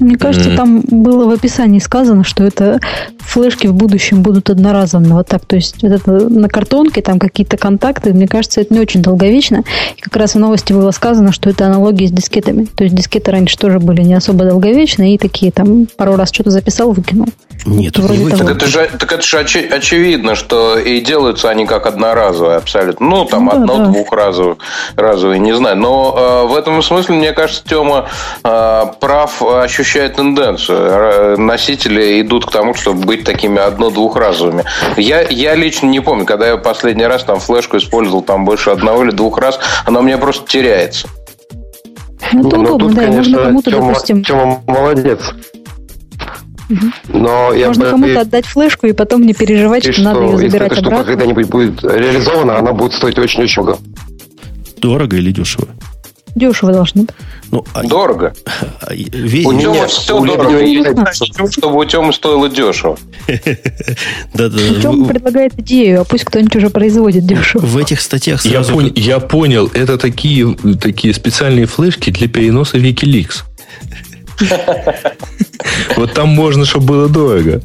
Мне 0.00 0.16
кажется, 0.16 0.50
mm-hmm. 0.50 0.56
там 0.56 0.80
было 0.80 1.26
в 1.26 1.30
описании 1.30 1.78
сказано, 1.78 2.24
что 2.24 2.44
это 2.44 2.80
флешки 3.18 3.66
в 3.66 3.74
будущем 3.74 4.22
будут 4.22 4.50
одноразовыми. 4.50 5.12
Вот 5.12 5.28
так. 5.28 5.44
То 5.44 5.56
есть 5.56 5.82
вот 5.82 5.92
это 5.92 6.10
на 6.10 6.48
картонке 6.48 7.02
там 7.02 7.18
какие-то 7.18 7.56
контакты. 7.56 8.12
Мне 8.12 8.26
кажется, 8.26 8.60
это 8.60 8.74
не 8.74 8.80
очень 8.80 9.02
долговечно. 9.02 9.62
И 9.96 10.00
как 10.00 10.16
раз 10.16 10.34
в 10.34 10.38
новости 10.38 10.72
было 10.72 10.90
сказано, 10.90 11.32
что 11.32 11.50
это 11.50 11.66
аналогия 11.66 12.08
с 12.08 12.12
дискетами. 12.12 12.64
То 12.64 12.84
есть 12.84 12.96
дискеты 12.96 13.30
раньше 13.30 13.56
тоже 13.56 13.78
были 13.78 14.02
не 14.02 14.14
особо 14.14 14.44
долговечные 14.44 15.14
и 15.14 15.18
такие 15.18 15.52
там 15.52 15.86
пару 15.96 16.16
раз 16.16 16.32
что-то 16.32 16.50
записал, 16.50 16.92
выкинул. 16.92 17.28
Нет, 17.66 17.98
Вроде 17.98 18.24
не 18.24 18.30
так, 18.30 18.48
это 18.48 18.66
же, 18.66 18.90
так 18.98 19.12
это 19.12 19.22
же 19.22 19.38
очи- 19.38 19.68
очевидно, 19.68 20.34
что 20.34 20.78
и 20.78 21.00
делаются 21.00 21.50
они 21.50 21.66
как 21.66 21.86
одноразовые 21.86 22.56
абсолютно. 22.56 23.06
Ну, 23.06 23.24
там 23.26 23.48
да, 23.48 23.56
одно-двухразовые, 23.56 24.56
да. 24.96 25.02
разовые, 25.02 25.40
не 25.40 25.54
знаю. 25.54 25.76
Но 25.76 26.14
э, 26.16 26.46
в 26.46 26.56
этом 26.56 26.82
смысле, 26.82 27.16
мне 27.16 27.32
кажется, 27.32 27.62
Тема 27.64 28.08
э, 28.42 28.84
прав 28.98 29.42
ощущает 29.90 30.14
тенденцию. 30.14 31.38
Носители 31.38 32.20
идут 32.20 32.46
к 32.46 32.52
тому, 32.52 32.74
чтобы 32.74 33.04
быть 33.04 33.24
такими 33.24 33.58
одно-двухразовыми. 33.58 34.64
Я, 34.96 35.22
я 35.22 35.56
лично 35.56 35.86
не 35.86 36.00
помню, 36.00 36.24
когда 36.26 36.46
я 36.46 36.56
последний 36.56 37.06
раз 37.06 37.24
там 37.24 37.40
флешку 37.40 37.76
использовал 37.76 38.22
там 38.22 38.44
больше 38.44 38.70
одного 38.70 39.02
или 39.02 39.10
двух 39.10 39.38
раз, 39.38 39.58
она 39.84 40.00
у 40.00 40.02
меня 40.02 40.18
просто 40.18 40.46
теряется. 40.48 41.08
Ну, 42.32 42.46
это 42.46 42.60
удобно, 42.60 42.78
тут, 42.78 42.94
да, 42.94 43.02
конечно, 43.02 43.38
можно 43.38 43.44
кому-то, 43.44 43.70
Тема, 43.70 43.86
допустим... 43.88 44.22
Тема 44.22 44.62
молодец. 44.66 45.20
Но 47.08 47.52
я 47.52 47.66
Можно 47.66 47.84
бы... 47.84 47.90
кому-то 47.90 48.20
отдать 48.20 48.46
флешку 48.46 48.86
и 48.86 48.92
потом 48.92 49.22
не 49.26 49.34
переживать, 49.34 49.82
что, 49.82 49.92
что 49.92 50.02
надо 50.02 50.20
ее 50.20 50.38
забирать 50.38 50.52
если 50.52 50.66
эта 50.66 50.74
штука 50.76 51.04
когда-нибудь 51.04 51.48
будет 51.48 51.82
реализована, 51.82 52.58
она 52.58 52.72
будет 52.72 52.92
стоить 52.92 53.18
очень-очень 53.18 53.62
много. 53.62 53.78
Дорого 54.76 55.16
или 55.16 55.32
дешево? 55.32 55.66
Дешево 56.34 56.72
должно 56.72 57.02
быть. 57.02 57.10
Ну, 57.50 57.64
а 57.72 57.82
дорого. 57.82 58.34
А, 58.82 58.94
весь... 58.94 59.46
У 59.46 59.58
Тёмы 59.58 59.86
все 59.86 60.18
у 60.18 60.24
дорого. 60.26 61.50
чтобы 61.50 61.78
у 61.78 61.84
Тёмы 61.84 62.12
стоило 62.12 62.48
дешево. 62.48 62.96
Да, 64.34 64.48
да. 64.48 64.58
Тёма 64.80 65.06
предлагает 65.06 65.58
идею, 65.58 66.00
а 66.00 66.04
пусть 66.04 66.24
кто-нибудь 66.24 66.56
уже 66.56 66.70
производит 66.70 67.26
дешево. 67.26 67.64
В 67.64 67.76
этих 67.76 68.00
статьях 68.00 68.40
сразу... 68.40 68.80
Я 68.94 69.20
понял, 69.20 69.70
это 69.74 69.98
такие, 69.98 70.56
такие 70.80 71.12
специальные 71.14 71.66
флешки 71.66 72.10
для 72.10 72.28
переноса 72.28 72.78
Wikileaks. 72.78 73.44
Вот 75.96 76.14
там 76.14 76.28
можно, 76.28 76.64
чтобы 76.64 76.86
было 76.86 77.08
дорого. 77.08 77.60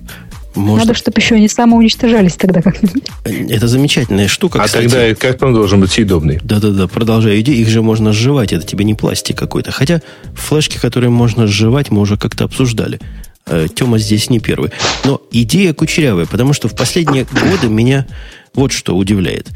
Можно... 0.55 0.85
Надо, 0.85 0.97
чтобы 0.97 1.19
еще 1.19 1.35
они 1.35 1.47
самоуничтожались 1.47 2.35
тогда 2.35 2.61
как-нибудь. 2.61 3.03
Это 3.23 3.67
замечательная 3.67 4.27
штука. 4.27 4.61
А 4.61 4.65
кстати. 4.65 4.87
тогда 4.87 5.15
как 5.15 5.41
он 5.41 5.53
должен 5.53 5.81
быть 5.81 5.91
съедобный? 5.91 6.39
Да-да-да, 6.43 6.87
продолжай 6.87 7.41
идея. 7.41 7.55
Их 7.57 7.69
же 7.69 7.81
можно 7.81 8.13
сживать, 8.13 8.53
это 8.53 8.65
тебе 8.65 8.85
не 8.85 8.93
пластик 8.93 9.37
какой-то. 9.37 9.71
Хотя 9.71 10.01
флешки, 10.33 10.77
которые 10.77 11.09
можно 11.09 11.47
сживать, 11.47 11.91
мы 11.91 12.01
уже 12.01 12.17
как-то 12.17 12.45
обсуждали. 12.45 12.99
Э, 13.45 13.67
Тема 13.73 13.97
здесь 13.99 14.29
не 14.29 14.39
первый. 14.39 14.71
Но 15.03 15.21
идея 15.31 15.73
кучерявая, 15.73 16.25
потому 16.25 16.53
что 16.53 16.67
в 16.67 16.75
последние 16.75 17.25
годы 17.25 17.67
меня 17.67 18.05
вот 18.53 18.71
что 18.71 18.95
удивляет. 18.95 19.49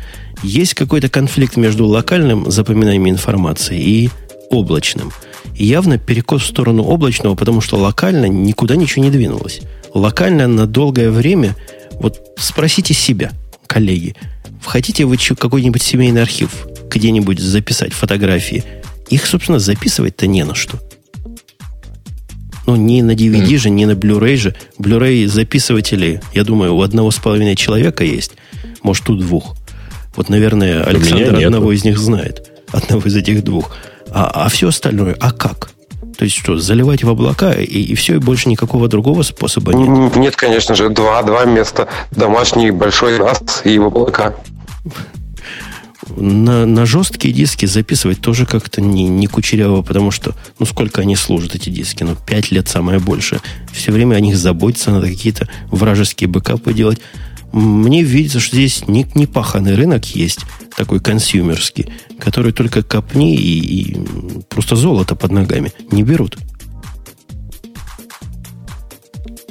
Есть 0.43 0.73
какой-то 0.73 1.09
конфликт 1.09 1.55
между 1.57 1.85
локальным 1.85 2.51
запоминанием 2.51 3.09
информации 3.09 3.79
и 3.79 4.09
облачным– 4.49 5.11
явно 5.59 5.97
перекос 5.97 6.43
в 6.43 6.47
сторону 6.47 6.83
облачного, 6.83 7.35
потому 7.35 7.61
что 7.61 7.77
локально 7.77 8.25
никуда 8.25 8.75
ничего 8.75 9.03
не 9.03 9.11
двинулось. 9.11 9.61
Локально 9.93 10.47
на 10.47 10.67
долгое 10.67 11.09
время, 11.09 11.55
вот 11.93 12.33
спросите 12.37 12.93
себя, 12.93 13.31
коллеги, 13.67 14.15
хотите 14.63 15.05
вы 15.05 15.17
какой-нибудь 15.17 15.81
семейный 15.81 16.21
архив 16.21 16.67
где-нибудь 16.89 17.39
записать 17.39 17.93
фотографии? 17.93 18.63
Их, 19.09 19.25
собственно, 19.25 19.59
записывать-то 19.59 20.27
не 20.27 20.43
на 20.43 20.55
что. 20.55 20.79
Ну, 22.67 22.75
ни 22.75 23.01
на 23.01 23.11
DVD 23.11 23.47
mm. 23.47 23.57
же, 23.57 23.69
ни 23.71 23.85
на 23.85 23.93
Blu-ray 23.93 24.35
же. 24.35 24.55
Blu-ray 24.77 25.25
записыватели, 25.25 26.21
я 26.33 26.43
думаю, 26.43 26.75
у 26.75 26.83
одного 26.83 27.09
с 27.09 27.17
половиной 27.17 27.55
человека 27.55 28.03
есть. 28.03 28.33
Может, 28.83 29.09
у 29.09 29.15
двух. 29.15 29.55
Вот, 30.15 30.29
наверное, 30.29 30.83
Александр 30.83 31.43
одного 31.43 31.71
из 31.71 31.83
них 31.83 31.97
знает. 31.97 32.47
Одного 32.71 33.07
из 33.07 33.15
этих 33.15 33.43
двух. 33.43 33.75
А, 34.11 34.45
а 34.45 34.49
все 34.49 34.67
остальное, 34.67 35.15
а 35.19 35.31
как? 35.31 35.71
То 36.19 36.25
есть 36.25 36.35
что, 36.35 36.57
заливать 36.57 37.01
в 37.01 37.09
облака 37.09 37.53
и, 37.53 37.63
и 37.63 37.95
все, 37.95 38.15
и 38.15 38.17
больше 38.17 38.49
никакого 38.49 38.89
другого 38.89 39.23
способа 39.23 39.73
нет? 39.73 40.17
Нет, 40.17 40.35
конечно 40.35 40.75
же. 40.75 40.89
Два, 40.89 41.23
два 41.23 41.45
места. 41.45 41.87
Домашний 42.11 42.71
большой 42.71 43.17
NAS 43.17 43.61
и 43.63 43.79
в 43.79 43.85
облака. 43.85 44.35
На, 46.17 46.65
на 46.65 46.85
жесткие 46.85 47.33
диски 47.33 47.65
записывать 47.65 48.19
тоже 48.19 48.45
как-то 48.45 48.81
не, 48.81 49.07
не 49.07 49.27
кучеряво, 49.27 49.81
потому 49.81 50.11
что, 50.11 50.35
ну, 50.59 50.65
сколько 50.65 50.99
они 50.99 51.15
служат, 51.15 51.55
эти 51.55 51.69
диски? 51.69 52.03
Ну, 52.03 52.17
пять 52.27 52.51
лет 52.51 52.67
самое 52.67 52.99
больше. 52.99 53.39
Все 53.71 53.93
время 53.93 54.15
о 54.15 54.19
них 54.19 54.35
заботиться, 54.35 54.91
надо 54.91 55.07
какие-то 55.07 55.47
вражеские 55.71 56.27
бэкапы 56.27 56.73
делать. 56.73 56.99
Мне 57.51 58.03
видится, 58.03 58.39
что 58.39 58.55
здесь 58.55 58.87
не, 58.87 59.07
не 59.15 59.25
паханный 59.25 59.75
рынок 59.75 60.05
есть, 60.05 60.41
такой 60.75 60.99
консюмерский, 60.99 61.91
который 62.19 62.51
только 62.51 62.83
копни 62.83 63.35
и, 63.35 63.59
и 63.59 63.97
просто 64.49 64.75
золото 64.75 65.15
под 65.15 65.31
ногами 65.31 65.71
не 65.91 66.03
берут. 66.03 66.37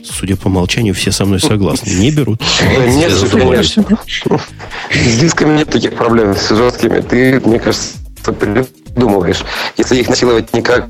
Судя 0.02 0.36
по 0.36 0.48
молчанию, 0.48 0.94
все 0.94 1.12
со 1.12 1.24
мной 1.24 1.38
согласны. 1.38 1.90
Не 1.90 2.10
берут. 2.10 2.42
Нет, 2.88 3.12
конечно. 3.30 3.84
С 4.90 5.18
дисками 5.20 5.58
нет 5.58 5.70
таких 5.70 5.94
проблем, 5.94 6.34
с 6.34 6.48
жесткими. 6.48 7.00
Ты, 7.00 7.40
мне 7.40 7.58
кажется, 7.58 7.98
придумываешь. 8.24 9.44
Если 9.76 10.00
их 10.00 10.08
насиловать 10.08 10.52
никак 10.54 10.88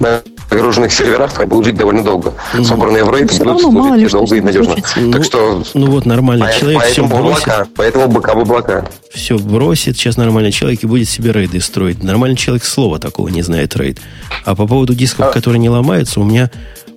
на 0.00 0.22
загруженных 0.54 0.92
серверах 0.92 1.46
будут 1.46 1.66
жить 1.66 1.76
довольно 1.76 2.02
долго. 2.02 2.32
Mm. 2.54 2.64
Собранные 2.64 3.04
в 3.04 3.10
RAID 3.10 3.44
будут 3.44 3.60
служить 3.60 4.10
долго 4.10 4.36
и 4.36 4.40
надежно. 4.40 4.76
Ну, 4.96 5.12
так 5.12 5.24
что... 5.24 5.62
Ну 5.74 5.90
вот 5.90 6.06
нормальный 6.06 6.46
по, 6.46 6.52
человек 6.52 6.80
поэтому 6.80 7.08
все 7.08 7.16
бросит. 7.16 7.42
Облака, 7.42 7.68
поэтому 7.76 8.08
бэкап 8.08 8.36
облака. 8.36 8.88
Все 9.12 9.38
бросит, 9.38 9.96
сейчас 9.96 10.16
нормальный 10.16 10.52
человек 10.52 10.82
и 10.82 10.86
будет 10.86 11.08
себе 11.08 11.32
рейды 11.32 11.60
строить. 11.60 12.02
Нормальный 12.02 12.36
человек 12.36 12.64
слова 12.64 12.98
такого 12.98 13.28
не 13.28 13.42
знает 13.42 13.76
рейд. 13.76 13.98
А 14.44 14.54
по 14.54 14.66
поводу 14.66 14.94
дисков, 14.94 15.26
а... 15.28 15.32
которые 15.32 15.58
не 15.58 15.70
ломаются, 15.70 16.20
у 16.20 16.24
меня 16.24 16.50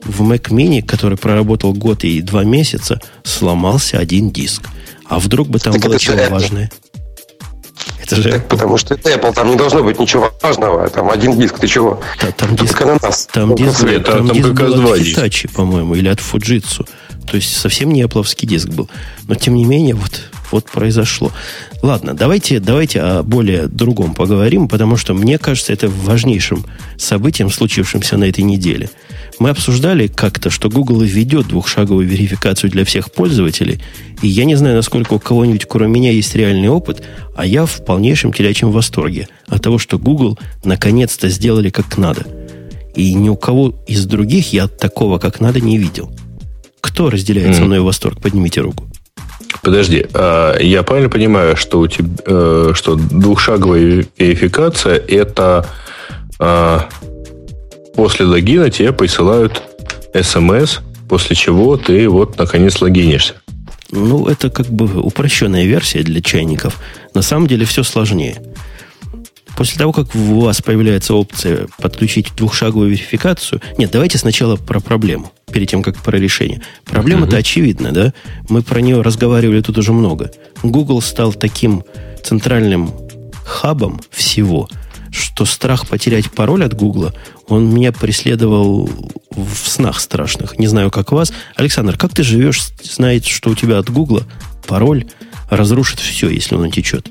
в 0.03 0.21
Mac 0.21 0.49
Mini, 0.49 0.81
который 0.81 1.17
проработал 1.17 1.73
год 1.73 2.03
и 2.03 2.21
два 2.21 2.43
месяца, 2.43 3.01
сломался 3.23 3.97
один 3.97 4.31
диск. 4.31 4.63
А 5.05 5.19
вдруг 5.19 5.47
бы 5.47 5.59
там 5.59 5.73
так 5.73 5.81
было 5.81 5.97
чего 5.99 6.17
важное? 6.29 6.65
Это 6.65 6.86
же 8.15 8.31
так, 8.31 8.47
потому 8.47 8.77
что 8.77 8.93
это 8.93 9.11
Apple, 9.11 9.33
там 9.33 9.49
не 9.49 9.55
должно 9.55 9.83
быть 9.83 9.99
ничего 9.99 10.31
важного. 10.41 10.87
Там 10.89 11.09
один 11.09 11.37
диск, 11.37 11.59
ты 11.59 11.67
чего? 11.67 12.01
Да, 12.21 12.31
там 12.31 12.55
диск, 12.55 12.81
а 12.81 12.88
не 12.88 13.01
NAS. 13.01 13.27
Там, 13.31 13.55
диск, 13.55 13.79
там, 13.79 14.03
там, 14.03 14.27
там 14.27 14.31
диск 14.31 14.49
был 14.49 14.93
от 14.93 14.99
Hitachi, 14.99 15.53
по-моему, 15.53 15.95
или 15.95 16.07
от 16.07 16.19
Fujitsu. 16.19 16.87
То 17.29 17.35
есть 17.35 17.57
совсем 17.57 17.91
не 17.91 18.03
Apple 18.03 18.25
диск 18.45 18.69
был. 18.69 18.89
Но 19.27 19.35
тем 19.35 19.55
не 19.55 19.65
менее, 19.65 19.95
вот, 19.95 20.21
вот 20.51 20.65
произошло. 20.65 21.31
Ладно, 21.81 22.13
давайте, 22.13 22.59
давайте 22.59 23.01
о 23.01 23.23
более 23.23 23.67
другом 23.67 24.13
поговорим, 24.13 24.67
потому 24.67 24.97
что 24.97 25.13
мне 25.13 25.37
кажется, 25.37 25.73
это 25.73 25.89
важнейшим 25.89 26.65
событием, 26.97 27.49
случившимся 27.49 28.17
на 28.17 28.25
этой 28.25 28.43
неделе– 28.43 28.89
мы 29.39 29.49
обсуждали 29.49 30.07
как-то, 30.07 30.49
что 30.49 30.69
Google 30.69 31.01
введет 31.01 31.47
двухшаговую 31.47 32.07
верификацию 32.07 32.71
для 32.71 32.85
всех 32.85 33.11
пользователей, 33.11 33.79
и 34.21 34.27
я 34.27 34.45
не 34.45 34.55
знаю, 34.55 34.75
насколько 34.75 35.13
у 35.13 35.19
кого-нибудь, 35.19 35.65
кроме 35.65 35.93
меня, 35.93 36.11
есть 36.11 36.35
реальный 36.35 36.69
опыт, 36.69 37.03
а 37.35 37.45
я 37.45 37.65
в 37.65 37.85
полнейшем 37.85 38.33
телячьем 38.33 38.71
восторге 38.71 39.27
от 39.47 39.61
того, 39.61 39.77
что 39.77 39.99
Google 39.99 40.39
наконец-то 40.63 41.29
сделали 41.29 41.69
как 41.69 41.97
надо. 41.97 42.25
И 42.95 43.13
ни 43.13 43.29
у 43.29 43.35
кого 43.35 43.75
из 43.87 44.05
других 44.05 44.53
я 44.53 44.67
такого 44.67 45.19
как 45.19 45.39
надо 45.39 45.61
не 45.61 45.77
видел. 45.77 46.11
Кто 46.81 47.11
разделяет 47.11 47.49
mm. 47.49 47.53
со 47.53 47.65
мной 47.65 47.79
восторг? 47.81 48.19
Поднимите 48.19 48.61
руку. 48.61 48.87
Подожди, 49.61 50.05
а 50.13 50.57
я 50.59 50.83
правильно 50.83 51.09
понимаю, 51.09 51.57
что 51.57 51.79
у 51.79 51.87
тебя, 51.87 52.09
э, 52.25 52.71
что 52.73 52.95
двухшаговая 52.95 54.05
верификация 54.17 54.97
это 54.97 55.65
а, 56.39 56.87
после 57.95 58.25
логина 58.25 58.69
тебе 58.69 58.93
присылают 58.93 59.61
смс, 60.21 60.79
после 61.09 61.35
чего 61.35 61.77
ты 61.77 62.07
вот 62.07 62.37
наконец 62.37 62.81
логинишься. 62.81 63.35
Ну, 63.91 64.27
это 64.27 64.49
как 64.49 64.67
бы 64.67 65.01
упрощенная 65.01 65.65
версия 65.65 66.03
для 66.03 66.21
чайников. 66.21 66.77
На 67.13 67.21
самом 67.21 67.47
деле 67.47 67.65
все 67.65 67.83
сложнее. 67.83 68.35
После 69.57 69.79
того, 69.79 69.91
как 69.91 70.15
у 70.15 70.39
вас 70.39 70.61
появляется 70.61 71.15
опция 71.15 71.67
подключить 71.81 72.33
двухшаговую 72.35 72.91
верификацию... 72.91 73.59
Нет, 73.77 73.89
давайте 73.91 74.19
сначала 74.19 74.55
про 74.55 74.79
проблему, 74.79 75.31
перед 75.51 75.69
тем, 75.69 75.81
как 75.81 75.97
про 75.97 76.17
решение. 76.17 76.61
Проблема-то 76.85 77.35
uh-huh. 77.35 77.39
очевидна, 77.39 77.91
да? 77.91 78.13
Мы 78.49 78.61
про 78.61 78.81
нее 78.81 79.01
разговаривали 79.01 79.61
тут 79.61 79.79
уже 79.79 79.93
много. 79.93 80.31
Google 80.61 81.01
стал 81.01 81.33
таким 81.33 81.83
центральным 82.23 82.93
хабом 83.43 83.99
всего– 84.11 84.69
что 85.09 85.45
страх 85.45 85.87
потерять 85.87 86.31
пароль 86.31 86.63
от 86.63 86.73
Гугла, 86.73 87.13
он 87.47 87.73
меня 87.73 87.91
преследовал 87.91 88.89
в 89.31 89.55
снах 89.55 89.99
страшных. 89.99 90.59
Не 90.59 90.67
знаю, 90.67 90.91
как 90.91 91.11
вас. 91.11 91.31
Александр, 91.55 91.97
как 91.97 92.13
ты 92.13 92.23
живешь, 92.23 92.69
знает, 92.83 93.25
что 93.25 93.49
у 93.49 93.55
тебя 93.55 93.79
от 93.79 93.89
Гугла 93.89 94.23
пароль 94.67 95.05
разрушит 95.49 95.99
все, 95.99 96.29
если 96.29 96.55
он 96.55 96.71
течет? 96.71 97.09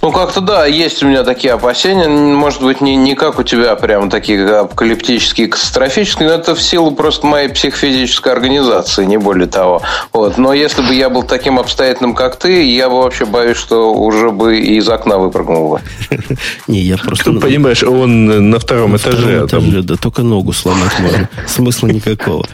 Ну, 0.00 0.12
как-то 0.12 0.40
да, 0.40 0.66
есть 0.66 1.02
у 1.02 1.08
меня 1.08 1.24
такие 1.24 1.54
опасения. 1.54 2.08
Может 2.08 2.62
быть, 2.62 2.80
не, 2.80 2.94
не 2.94 3.14
как 3.14 3.38
у 3.38 3.42
тебя 3.42 3.74
прям 3.74 4.10
такие 4.10 4.44
апокалиптические, 4.48 5.48
катастрофические, 5.48 6.28
но 6.28 6.34
это 6.34 6.54
в 6.54 6.62
силу 6.62 6.92
просто 6.92 7.26
моей 7.26 7.48
психофизической 7.48 8.32
организации, 8.32 9.04
не 9.04 9.16
более 9.16 9.48
того. 9.48 9.82
Вот. 10.12 10.38
Но 10.38 10.52
если 10.52 10.82
бы 10.82 10.94
я 10.94 11.10
был 11.10 11.24
таким 11.24 11.58
обстоятельным, 11.58 12.14
как 12.14 12.36
ты, 12.36 12.62
я 12.70 12.88
бы 12.88 13.02
вообще 13.02 13.24
боюсь, 13.24 13.56
что 13.56 13.92
уже 13.92 14.30
бы 14.30 14.58
из 14.58 14.88
окна 14.88 15.18
выпрыгнул 15.18 15.70
бы. 15.70 15.80
Не, 16.68 16.80
я 16.80 16.96
просто... 16.96 17.32
Понимаешь, 17.32 17.82
он 17.82 18.50
на 18.50 18.58
втором 18.58 18.96
этаже. 18.96 19.46
Да, 19.46 19.96
только 19.96 20.22
ногу 20.22 20.52
сломать 20.52 20.98
можно. 21.00 21.28
Смысла 21.46 21.88
никакого. 21.88 22.46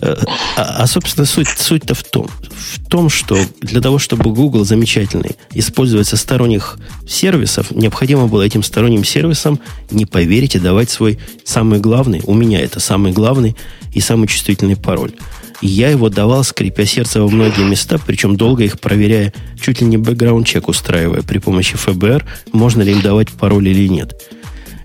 А, 0.00 0.16
а, 0.56 0.86
собственно, 0.86 1.26
суть, 1.26 1.48
суть-то 1.48 1.94
в 1.94 2.04
том, 2.04 2.28
в 2.28 2.88
том, 2.88 3.08
что 3.08 3.38
для 3.60 3.80
того, 3.80 3.98
чтобы 3.98 4.30
Google 4.32 4.64
замечательный 4.64 5.36
использовать 5.52 6.06
со 6.06 6.16
сторонних 6.16 6.78
сервисов, 7.06 7.70
необходимо 7.70 8.26
было 8.26 8.42
этим 8.42 8.62
сторонним 8.62 9.04
сервисам, 9.04 9.60
не 9.90 10.06
поверите, 10.06 10.60
давать 10.60 10.90
свой 10.90 11.18
самый 11.44 11.80
главный, 11.80 12.22
у 12.24 12.34
меня 12.34 12.60
это 12.60 12.80
самый 12.80 13.12
главный 13.12 13.56
и 13.92 14.00
самый 14.00 14.28
чувствительный 14.28 14.76
пароль. 14.76 15.12
И 15.60 15.66
я 15.66 15.90
его 15.90 16.08
давал, 16.08 16.44
скрипя 16.44 16.84
сердце 16.84 17.20
во 17.20 17.28
многие 17.28 17.64
места, 17.64 17.98
причем 17.98 18.36
долго 18.36 18.62
их 18.62 18.78
проверяя, 18.78 19.32
чуть 19.60 19.80
ли 19.80 19.86
не 19.86 19.96
бэкграунд-чек 19.96 20.68
устраивая 20.68 21.22
при 21.22 21.38
помощи 21.38 21.76
ФБР, 21.76 22.24
можно 22.52 22.82
ли 22.82 22.92
им 22.92 23.02
давать 23.02 23.30
пароль 23.30 23.68
или 23.68 23.88
нет. 23.88 24.14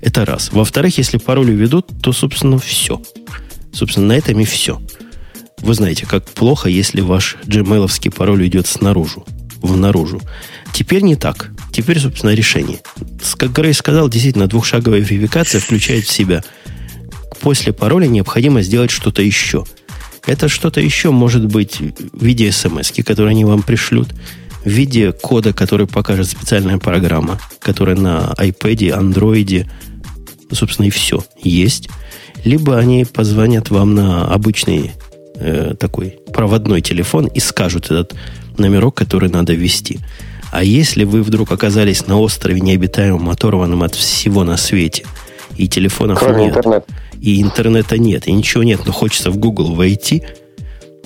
Это 0.01 0.26
раз. 0.26 0.51
Во-вторых, 0.51 0.97
если 0.97 1.18
пароль 1.18 1.51
уведут, 1.51 1.88
то, 2.01 2.11
собственно, 2.11 2.57
все. 2.57 3.01
Собственно, 3.72 4.07
на 4.07 4.14
этом 4.14 4.39
и 4.39 4.45
все. 4.45 4.82
Вы 5.64 5.74
знаете, 5.74 6.05
как 6.05 6.26
плохо, 6.26 6.70
если 6.70 7.01
ваш 7.01 7.38
gmail 7.45 8.11
пароль 8.11 8.47
идет 8.47 8.68
снаружи, 8.68 9.22
в 9.61 9.76
наружу. 9.76 10.22
Теперь 10.74 11.01
не 11.01 11.16
так. 11.16 11.51
Теперь, 11.72 11.99
собственно, 11.99 12.32
решение. 12.32 12.80
Как 13.38 13.51
Грей 13.51 13.74
сказал, 13.74 14.09
действительно, 14.09 14.47
двухшаговая 14.47 14.99
верификация 14.99 15.59
включает 15.61 16.05
в 16.05 16.11
себя 16.11 16.43
после 17.43 17.74
пароля 17.74 18.07
необходимо 18.07 18.61
сделать 18.61 18.89
что-то 18.89 19.22
еще. 19.22 19.66
Это 20.26 20.47
что-то 20.47 20.80
еще 20.80 21.11
может 21.11 21.45
быть 21.45 21.80
в 21.80 22.24
виде 22.24 22.49
смс, 22.51 22.91
которые 23.05 23.32
они 23.32 23.43
вам 23.43 23.61
пришлют, 23.61 24.07
в 24.64 24.70
виде 24.70 25.11
кода, 25.11 25.51
который 25.51 25.86
покажет 25.86 26.30
специальная 26.30 26.78
программа, 26.78 27.41
которая 27.59 27.97
на 27.97 28.34
iPad, 28.38 28.97
Android, 28.97 29.68
собственно, 30.53 30.88
и 30.88 30.89
все 30.89 31.26
есть. 31.43 31.89
Либо 32.45 32.78
они 32.78 33.03
позвонят 33.03 33.70
вам 33.70 33.93
на 33.93 34.26
обычный 34.26 34.91
э, 35.43 35.75
такой 35.79 36.19
проводной 36.33 36.81
телефон 36.81 37.27
и 37.27 37.39
скажут 37.39 37.85
этот 37.85 38.15
номерок, 38.57 38.95
который 38.95 39.29
надо 39.29 39.53
ввести. 39.53 39.99
А 40.51 40.63
если 40.63 41.03
вы 41.03 41.23
вдруг 41.23 41.51
оказались 41.51 42.07
на 42.07 42.19
острове 42.19 42.61
необитаемом, 42.61 43.29
оторванном 43.29 43.83
от 43.83 43.95
всего 43.95 44.43
на 44.43 44.57
свете, 44.57 45.03
и 45.57 45.67
телефонов 45.67 46.19
Кроме 46.19 46.45
нет, 46.45 46.57
интернет. 46.57 46.85
и 47.19 47.41
интернета 47.41 47.97
нет, 47.97 48.27
и 48.27 48.31
ничего 48.31 48.63
нет, 48.63 48.81
но 48.85 48.91
хочется 48.91 49.31
в 49.31 49.37
Google 49.37 49.75
войти, 49.75 50.23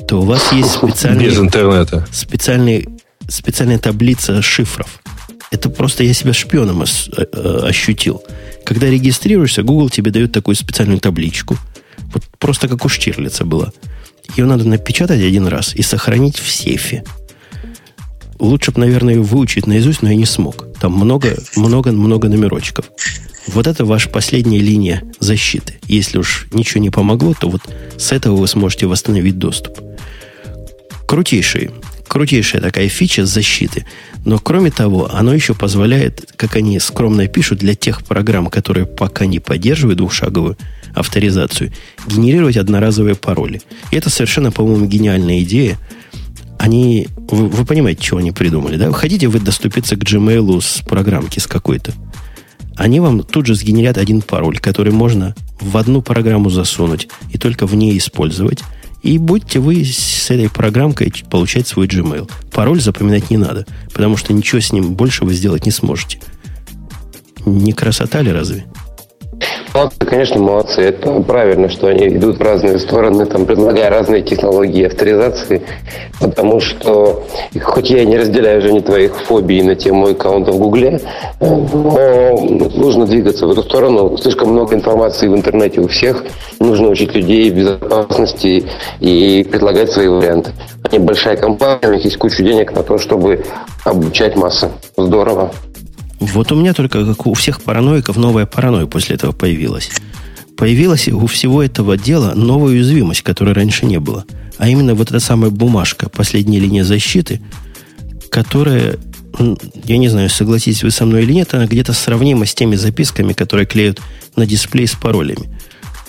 то 0.07 0.21
у 0.21 0.25
вас 0.25 0.51
есть 0.53 0.71
специальный... 0.71 1.25
Без 1.25 1.37
интернета. 1.37 2.07
Специальный, 2.11 2.87
специальная 3.27 3.77
таблица 3.77 4.41
шифров. 4.41 5.01
Это 5.51 5.69
просто 5.69 6.03
я 6.03 6.13
себя 6.13 6.33
шпионом 6.33 6.83
э, 6.83 6.85
э, 7.17 7.59
ощутил. 7.63 8.23
Когда 8.65 8.87
регистрируешься, 8.89 9.63
Google 9.63 9.89
тебе 9.89 10.11
дает 10.11 10.31
такую 10.31 10.55
специальную 10.55 10.99
табличку. 10.99 11.57
Вот 12.13 12.23
просто 12.37 12.67
как 12.67 12.85
у 12.85 12.89
Штирлица 12.89 13.45
было. 13.45 13.71
Ее 14.35 14.45
надо 14.45 14.67
напечатать 14.67 15.21
один 15.21 15.47
раз 15.47 15.75
и 15.75 15.81
сохранить 15.81 16.37
в 16.37 16.49
сейфе. 16.49 17.03
Лучше 18.39 18.71
бы, 18.71 18.81
наверное, 18.81 19.15
ее 19.15 19.21
выучить 19.21 19.65
наизусть, 19.65 20.01
но 20.01 20.09
я 20.09 20.15
не 20.15 20.25
смог. 20.25 20.67
Там 20.79 20.93
много, 20.93 21.37
много, 21.55 21.91
много 21.91 22.29
номерочков. 22.29 22.91
Вот 23.47 23.65
это 23.65 23.85
ваша 23.85 24.09
последняя 24.09 24.59
линия 24.59 25.03
защиты. 25.19 25.79
Если 25.87 26.17
уж 26.17 26.47
ничего 26.51 26.81
не 26.81 26.89
помогло, 26.89 27.33
то 27.33 27.49
вот 27.49 27.61
с 27.97 28.11
этого 28.11 28.35
вы 28.35 28.47
сможете 28.47 28.85
восстановить 28.85 29.39
доступ. 29.39 29.79
Крутейший, 31.07 31.71
крутейшая 32.07 32.61
такая 32.61 32.89
фича 32.89 33.25
защиты. 33.25 33.85
Но 34.25 34.37
кроме 34.37 34.69
того, 34.71 35.09
оно 35.11 35.33
еще 35.33 35.53
позволяет, 35.53 36.33
как 36.35 36.57
они 36.57 36.79
скромно 36.79 37.27
пишут, 37.27 37.59
для 37.59 37.75
тех 37.75 38.03
программ, 38.03 38.47
которые 38.47 38.85
пока 38.85 39.25
не 39.25 39.39
поддерживают 39.39 39.97
двухшаговую 39.97 40.57
авторизацию, 40.99 41.71
генерировать 42.07 42.57
одноразовые 42.57 43.15
пароли. 43.15 43.61
И 43.91 43.95
это 43.95 44.09
совершенно, 44.09 44.51
по-моему, 44.51 44.85
гениальная 44.85 45.41
идея. 45.41 45.77
Они, 46.59 47.07
вы, 47.29 47.47
вы 47.47 47.65
понимаете, 47.65 48.01
чего 48.01 48.19
они 48.19 48.31
придумали, 48.31 48.77
да? 48.77 48.91
Хотите 48.91 49.27
вы 49.27 49.39
доступиться 49.39 49.95
к 49.95 49.99
Gmail 49.99 50.61
с 50.61 50.81
программки, 50.81 51.39
с 51.39 51.47
какой-то? 51.47 51.93
Они 52.75 52.99
вам 52.99 53.23
тут 53.23 53.47
же 53.47 53.55
сгенерят 53.55 53.97
один 53.97 54.21
пароль, 54.21 54.59
который 54.59 54.91
можно 54.91 55.35
в 55.59 55.77
одну 55.77 56.01
программу 56.01 56.49
засунуть 56.49 57.07
и 57.31 57.37
только 57.37 57.65
в 57.65 57.75
ней 57.75 57.97
использовать. 57.97 58.63
И 59.03 59.17
будете 59.17 59.59
вы 59.59 59.83
с 59.83 60.29
этой 60.29 60.49
программкой 60.49 61.13
получать 61.29 61.67
свой 61.67 61.87
Gmail. 61.87 62.29
Пароль 62.51 62.81
запоминать 62.81 63.29
не 63.29 63.37
надо, 63.37 63.65
потому 63.93 64.17
что 64.17 64.33
ничего 64.33 64.59
с 64.59 64.71
ним 64.71 64.93
больше 64.93 65.25
вы 65.25 65.33
сделать 65.33 65.65
не 65.65 65.71
сможете. 65.71 66.19
Не 67.45 67.73
красота 67.73 68.21
ли 68.21 68.31
разве? 68.31 68.65
Молодцы, 69.77 69.99
конечно, 69.99 70.39
молодцы. 70.39 70.81
Это 70.81 71.21
правильно, 71.21 71.69
что 71.69 71.85
они 71.85 72.07
идут 72.07 72.39
в 72.39 72.41
разные 72.41 72.79
стороны, 72.79 73.27
там, 73.27 73.45
предлагая 73.45 73.91
разные 73.91 74.23
технологии 74.23 74.87
авторизации, 74.87 75.61
потому 76.19 76.59
что, 76.59 77.23
хоть 77.61 77.91
я 77.91 78.01
и 78.01 78.05
не 78.07 78.17
разделяю 78.17 78.57
уже 78.57 78.73
не 78.73 78.81
твоих 78.81 79.15
фобий 79.15 79.61
на 79.61 79.75
тему 79.75 80.07
аккаунта 80.07 80.51
в 80.51 80.57
Гугле, 80.57 80.99
но 81.39 82.39
нужно 82.75 83.05
двигаться 83.05 83.45
в 83.45 83.51
эту 83.51 83.61
сторону. 83.61 84.17
Слишком 84.17 84.49
много 84.49 84.73
информации 84.73 85.27
в 85.27 85.35
интернете 85.35 85.81
у 85.81 85.87
всех. 85.87 86.23
Нужно 86.59 86.87
учить 86.87 87.13
людей 87.13 87.51
безопасности 87.51 88.65
и 88.99 89.43
предлагать 89.43 89.91
свои 89.91 90.07
варианты. 90.07 90.53
Они 90.89 90.97
большая 90.97 91.37
компания, 91.37 91.87
у 91.87 91.93
них 91.93 92.03
есть 92.03 92.17
куча 92.17 92.41
денег 92.41 92.73
на 92.73 92.81
то, 92.81 92.97
чтобы 92.97 93.45
обучать 93.85 94.35
массы. 94.35 94.71
Здорово. 94.97 95.51
Вот 96.19 96.51
у 96.51 96.55
меня 96.55 96.73
только, 96.73 97.05
как 97.05 97.27
у 97.27 97.33
всех 97.33 97.61
параноиков, 97.61 98.17
новая 98.17 98.45
паранойя 98.45 98.87
после 98.87 99.15
этого 99.15 99.31
появилась. 99.31 99.91
Появилась 100.55 101.07
у 101.07 101.27
всего 101.27 101.61
этого 101.61 101.97
дела 101.97 102.33
новая 102.33 102.73
уязвимость, 102.73 103.21
которой 103.21 103.53
раньше 103.53 103.85
не 103.85 103.99
было. 103.99 104.25
А 104.57 104.67
именно 104.67 104.95
вот 104.95 105.09
эта 105.09 105.19
самая 105.19 105.51
бумажка, 105.51 106.09
последняя 106.09 106.59
линия 106.59 106.83
защиты, 106.83 107.41
которая, 108.31 108.97
я 109.83 109.97
не 109.97 110.09
знаю, 110.09 110.29
согласитесь 110.31 110.83
вы 110.83 110.89
со 110.89 111.05
мной 111.05 111.23
или 111.23 111.33
нет, 111.33 111.53
она 111.53 111.67
где-то 111.67 111.93
сравнима 111.93 112.47
с 112.47 112.55
теми 112.55 112.75
записками, 112.75 113.33
которые 113.33 113.67
клеют 113.67 114.01
на 114.35 114.47
дисплей 114.47 114.87
с 114.87 114.95
паролями. 114.95 115.55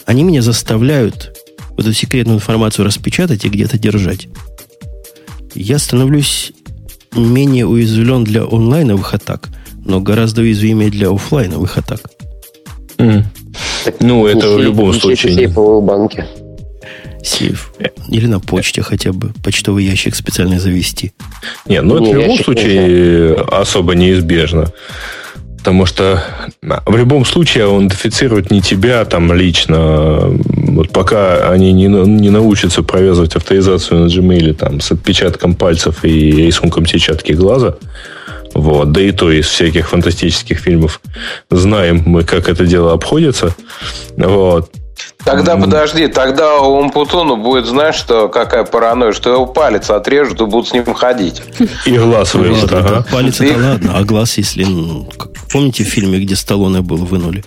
Они 0.06 0.24
меня 0.24 0.40
заставляют 0.40 1.36
вот 1.70 1.80
эту 1.80 1.92
секретную 1.92 2.38
информацию 2.38 2.86
распечатать 2.86 3.44
и 3.44 3.50
где-то 3.50 3.78
держать. 3.78 4.28
Я 5.54 5.78
становлюсь 5.78 6.52
менее 7.14 7.66
уязвлен 7.66 8.24
для 8.24 8.44
онлайновых 8.44 9.12
атак– 9.12 9.50
но 9.88 10.00
гораздо 10.00 10.42
уязвимее 10.42 10.90
для 10.90 11.10
офлайновых 11.10 11.78
атак. 11.78 12.00
Mm. 12.98 13.24
Ну, 14.00 14.26
это 14.26 14.50
в 14.50 14.60
любом 14.60 14.92
случае. 14.92 15.32
Сейфовые 15.32 15.82
банки. 15.82 16.24
Сейф. 17.22 17.72
Или 18.08 18.26
на 18.26 18.38
почте 18.38 18.82
хотя 18.82 19.12
бы 19.12 19.32
почтовый 19.42 19.84
ящик 19.84 20.14
специально 20.14 20.60
завести. 20.60 21.12
Не, 21.66 21.80
ну 21.80 21.96
это 21.96 22.10
в 22.10 22.14
любом 22.14 22.38
случае 22.38 23.34
особо 23.34 23.94
неизбежно. 23.94 24.72
Потому 25.58 25.86
что 25.86 26.22
в 26.62 26.96
любом 26.96 27.24
случае 27.24 27.66
он 27.66 27.86
идентифицирует 27.86 28.50
не 28.50 28.60
тебя 28.60 29.04
там 29.04 29.32
лично. 29.32 30.20
Вот 30.28 30.90
пока 30.90 31.50
они 31.50 31.72
не, 31.72 31.86
не 31.86 32.30
научатся 32.30 32.82
провязывать 32.82 33.34
авторизацию 33.34 34.00
на 34.00 34.06
Gmail 34.06 34.54
там, 34.54 34.80
с 34.80 34.92
отпечатком 34.92 35.54
пальцев 35.54 36.04
и 36.04 36.46
рисунком 36.46 36.86
сетчатки 36.86 37.32
глаза, 37.32 37.76
вот. 38.54 38.92
Да 38.92 39.00
и 39.00 39.12
то 39.12 39.30
из 39.30 39.46
всяких 39.46 39.88
фантастических 39.88 40.58
фильмов 40.58 41.00
знаем 41.50 42.02
мы, 42.06 42.24
как 42.24 42.48
это 42.48 42.66
дело 42.66 42.92
обходится. 42.92 43.54
Вот. 44.16 44.70
Тогда 45.24 45.56
подожди, 45.56 46.08
тогда 46.08 46.58
у 46.58 46.78
Умпутуну 46.78 47.36
будет, 47.36 47.66
знаешь, 47.66 47.94
что 47.94 48.28
какая 48.28 48.64
паранойя, 48.64 49.12
что 49.12 49.32
его 49.32 49.46
палец 49.46 49.90
отрежут 49.90 50.40
и 50.40 50.46
будут 50.46 50.68
с 50.68 50.72
ним 50.72 50.92
ходить. 50.94 51.42
И 51.86 51.96
глаз 51.96 52.34
вырежут. 52.34 52.72
Ага. 52.72 53.04
Палец 53.10 53.40
это 53.40 53.58
ладно, 53.58 53.92
а 53.96 54.02
глаз, 54.04 54.38
если... 54.38 54.64
Ну, 54.64 55.08
помните 55.52 55.84
в 55.84 55.88
фильме, 55.88 56.18
где 56.18 56.34
Сталлоне 56.34 56.80
был, 56.80 57.04
вынули? 57.04 57.44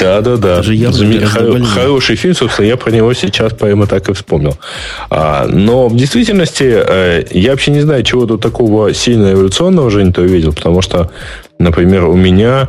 Да, 0.00 0.20
да, 0.20 0.36
да. 0.36 0.56
Даже 0.56 0.74
я 0.74 0.90
Хор- 0.90 1.62
хороший 1.62 2.16
фильм, 2.16 2.34
собственно, 2.34 2.66
я 2.66 2.76
про 2.76 2.90
него 2.90 3.12
сейчас 3.14 3.52
прямо 3.52 3.86
так 3.86 4.08
и 4.08 4.12
вспомнил. 4.12 4.56
А, 5.10 5.46
но 5.46 5.88
в 5.88 5.96
действительности 5.96 6.64
э, 6.64 7.24
я 7.30 7.50
вообще 7.50 7.70
не 7.70 7.80
знаю, 7.80 8.02
чего 8.02 8.26
тут 8.26 8.40
такого 8.40 8.94
сильно 8.94 9.32
эволюционного, 9.32 9.90
Жень, 9.90 10.12
ты 10.12 10.22
увидел, 10.22 10.52
потому 10.52 10.82
что, 10.82 11.10
например, 11.58 12.04
у 12.04 12.14
меня 12.14 12.68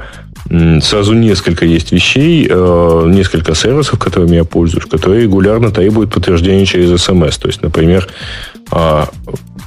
сразу 0.82 1.14
несколько 1.14 1.66
есть 1.66 1.92
вещей, 1.92 2.48
э, 2.50 3.04
несколько 3.08 3.54
сервисов, 3.54 4.00
которыми 4.00 4.36
я 4.36 4.46
пользуюсь, 4.46 4.86
которые 4.86 5.24
регулярно 5.24 5.72
требуют 5.72 6.14
подтверждения 6.14 6.66
через 6.66 7.02
смс. 7.02 7.38
То 7.38 7.48
есть, 7.48 7.62
например, 7.62 8.08
а, 8.72 9.10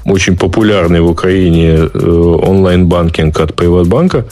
очень 0.05 0.37
популярный 0.37 1.01
в 1.01 1.09
Украине 1.09 1.89
э, 1.93 2.39
онлайн-банкинг 2.43 3.39
от 3.41 3.55
Приватбанка, 3.55 4.27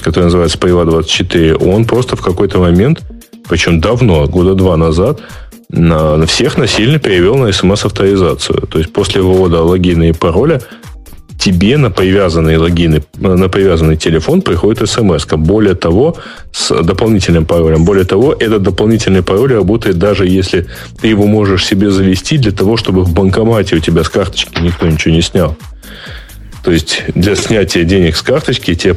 который 0.00 0.24
называется 0.24 0.58
Приват24, 0.58 1.54
он 1.54 1.84
просто 1.84 2.16
в 2.16 2.22
какой-то 2.22 2.58
момент, 2.58 3.02
причем 3.48 3.80
давно, 3.80 4.26
года 4.26 4.54
два 4.54 4.76
назад, 4.76 5.20
на, 5.68 6.26
всех 6.26 6.58
насильно 6.58 6.98
перевел 6.98 7.36
на 7.36 7.50
смс-авторизацию. 7.52 8.66
То 8.66 8.78
есть 8.78 8.92
после 8.92 9.22
ввода 9.22 9.62
логина 9.62 10.08
и 10.08 10.12
пароля 10.12 10.60
тебе 11.42 11.76
на 11.76 11.90
привязанный 11.90 12.56
логин, 12.56 13.02
на 13.18 13.48
привязанный 13.48 13.96
телефон 13.96 14.42
приходит 14.42 14.88
смс. 14.88 15.26
Более 15.26 15.74
того, 15.74 16.16
с 16.52 16.72
дополнительным 16.84 17.46
паролем. 17.46 17.84
Более 17.84 18.04
того, 18.04 18.32
этот 18.32 18.62
дополнительный 18.62 19.24
пароль 19.24 19.52
работает 19.52 19.98
даже 19.98 20.28
если 20.28 20.68
ты 21.00 21.08
его 21.08 21.26
можешь 21.26 21.66
себе 21.66 21.90
завести 21.90 22.38
для 22.38 22.52
того, 22.52 22.76
чтобы 22.76 23.02
в 23.02 23.12
банкомате 23.12 23.74
у 23.74 23.80
тебя 23.80 24.04
с 24.04 24.08
карточки 24.08 24.62
никто 24.62 24.86
ничего 24.86 25.14
не 25.14 25.22
снял. 25.22 25.56
То 26.62 26.70
есть 26.70 27.02
для 27.16 27.34
снятия 27.34 27.82
денег 27.82 28.14
с 28.14 28.22
карточки 28.22 28.76
тебе 28.76 28.94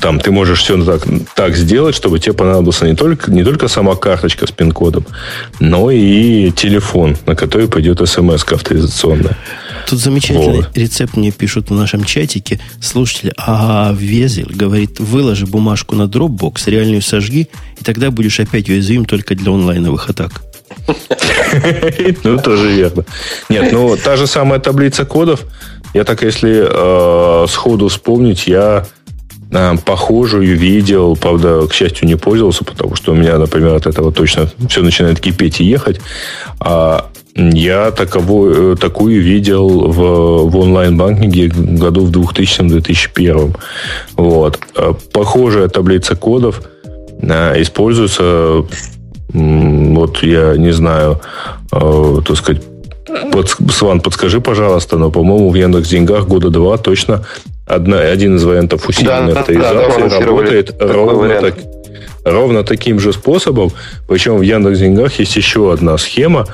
там 0.00 0.20
ты 0.20 0.30
можешь 0.30 0.60
все 0.60 0.82
так, 0.82 1.02
так 1.34 1.54
сделать, 1.54 1.94
чтобы 1.94 2.18
тебе 2.18 2.32
понадобился 2.32 2.86
не 2.86 2.94
только, 2.94 3.30
не 3.30 3.44
только 3.44 3.68
сама 3.68 3.94
карточка 3.94 4.46
с 4.46 4.50
пин-кодом, 4.50 5.04
но 5.58 5.90
и 5.90 6.50
телефон, 6.50 7.18
на 7.26 7.36
который 7.36 7.68
пойдет 7.68 8.00
смс 8.08 8.42
авторизационная. 8.50 9.36
Тут 9.88 9.98
замечательный 9.98 10.56
вот. 10.58 10.76
рецепт 10.76 11.16
мне 11.16 11.30
пишут 11.30 11.70
в 11.70 11.74
нашем 11.74 12.04
чатике. 12.04 12.60
Слушатели, 12.80 13.32
а 13.36 13.94
Везель 13.96 14.52
говорит, 14.54 15.00
выложи 15.00 15.46
бумажку 15.46 15.94
на 15.96 16.02
Dropbox, 16.02 16.62
реальную 16.66 17.02
сожги, 17.02 17.48
и 17.78 17.84
тогда 17.84 18.10
будешь 18.10 18.40
опять 18.40 18.68
уязвим 18.68 19.04
только 19.04 19.34
для 19.34 19.52
онлайновых 19.52 20.08
атак. 20.08 20.42
Ну, 22.22 22.38
тоже 22.38 22.70
верно. 22.70 23.04
Нет, 23.48 23.72
ну, 23.72 23.96
та 23.96 24.16
же 24.16 24.28
самая 24.28 24.60
таблица 24.60 25.04
кодов, 25.04 25.44
я 25.94 26.04
так, 26.04 26.22
если 26.22 26.64
э, 26.68 27.46
сходу 27.48 27.88
вспомнить, 27.88 28.46
я 28.46 28.86
э, 29.50 29.76
похожую 29.84 30.56
видел, 30.56 31.16
правда, 31.16 31.66
к 31.66 31.74
счастью, 31.74 32.06
не 32.06 32.14
пользовался, 32.14 32.64
потому 32.64 32.94
что 32.94 33.12
у 33.12 33.14
меня, 33.16 33.38
например, 33.38 33.74
от 33.74 33.86
этого 33.86 34.12
точно 34.12 34.48
все 34.68 34.82
начинает 34.82 35.18
кипеть 35.18 35.60
и 35.60 35.64
ехать. 35.64 36.00
А 36.60 37.10
я 37.34 37.90
таковую, 37.90 38.72
э, 38.72 38.76
такую 38.76 39.22
видел 39.22 39.68
в, 39.68 40.50
в 40.50 40.56
онлайн-банкинге 40.56 41.48
году 41.48 42.04
в 42.04 42.10
2000-2001. 42.10 43.56
Вот. 44.16 44.58
Э, 44.76 44.92
похожая 45.12 45.68
таблица 45.68 46.16
кодов 46.16 46.62
э, 47.22 47.62
используется, 47.62 48.64
вот 49.32 50.22
я 50.24 50.56
не 50.56 50.72
знаю, 50.72 51.20
так 51.70 52.36
сказать, 52.36 52.62
под, 53.32 53.48
Сван, 53.70 54.00
подскажи, 54.00 54.40
пожалуйста, 54.40 54.96
но, 54.98 55.10
по-моему, 55.10 55.50
в 55.50 55.54
Яндекс 55.54 55.88
Деньгах 55.88 56.26
года 56.26 56.50
два 56.50 56.78
точно 56.78 57.24
одна, 57.66 58.00
один 58.00 58.36
из 58.36 58.44
вариантов 58.44 58.88
усиленной 58.88 59.34
да, 59.34 59.40
авторизации 59.40 60.02
да, 60.02 60.08
да, 60.08 60.20
работает 60.20 60.74
ровно, 60.80 61.40
так, 61.40 61.54
ровно 62.24 62.64
таким 62.64 62.98
же 62.98 63.12
способом. 63.12 63.70
Причем 64.08 64.36
в 64.36 64.42
Яндекс 64.42 64.78
Деньгах 64.80 65.18
есть 65.18 65.36
еще 65.36 65.72
одна 65.72 65.96
схема, 65.98 66.46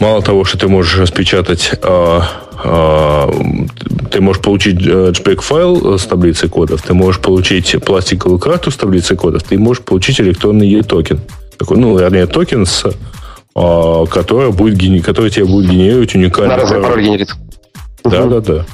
мало 0.00 0.22
того, 0.22 0.44
что 0.44 0.58
ты 0.58 0.68
можешь 0.68 0.98
распечатать 0.98 1.72
а, 1.82 2.22
а, 2.62 3.30
ты 4.10 4.20
можешь 4.20 4.42
получить 4.42 4.76
JPEG 4.76 5.38
э, 5.38 5.40
файл 5.40 5.98
с 5.98 6.04
таблицей 6.04 6.48
кодов, 6.48 6.82
ты 6.82 6.94
можешь 6.94 7.20
получить 7.20 7.76
пластиковую 7.84 8.38
карту 8.38 8.70
с 8.70 8.76
таблицей 8.76 9.16
кодов, 9.16 9.42
ты 9.44 9.58
можешь 9.58 9.82
получить 9.82 10.20
электронный 10.20 10.68
eToken. 10.68 11.20
Такой, 11.56 11.78
ну, 11.78 11.96
вернее, 11.96 12.26
токен, 12.26 12.66
с, 12.66 12.84
а, 13.54 14.06
который, 14.06 14.52
будет, 14.52 15.04
который 15.04 15.30
тебе 15.30 15.44
будет 15.44 15.70
генерировать 15.70 16.14
уникальный 16.14 16.56
пароль. 16.56 16.82
пароль 16.82 17.04
генерит. 17.04 17.30
Да, 18.04 18.26
да, 18.26 18.40
да. 18.40 18.66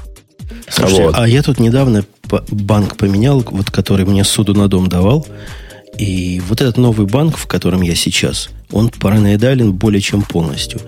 Слушайте, 0.68 1.04
вот. 1.04 1.14
а 1.16 1.28
я 1.28 1.42
тут 1.42 1.60
недавно 1.60 2.04
банк 2.50 2.96
поменял, 2.96 3.44
вот 3.50 3.70
который 3.70 4.04
мне 4.04 4.24
ссуду 4.24 4.54
на 4.54 4.68
дом 4.68 4.88
давал. 4.88 5.26
И 5.98 6.42
вот 6.48 6.60
этот 6.60 6.76
новый 6.76 7.06
банк, 7.06 7.36
в 7.36 7.46
котором 7.46 7.82
я 7.82 7.94
сейчас, 7.94 8.50
он 8.70 8.90
параноидален 8.90 9.72
более 9.72 10.00
чем 10.00 10.22
полностью. 10.22 10.80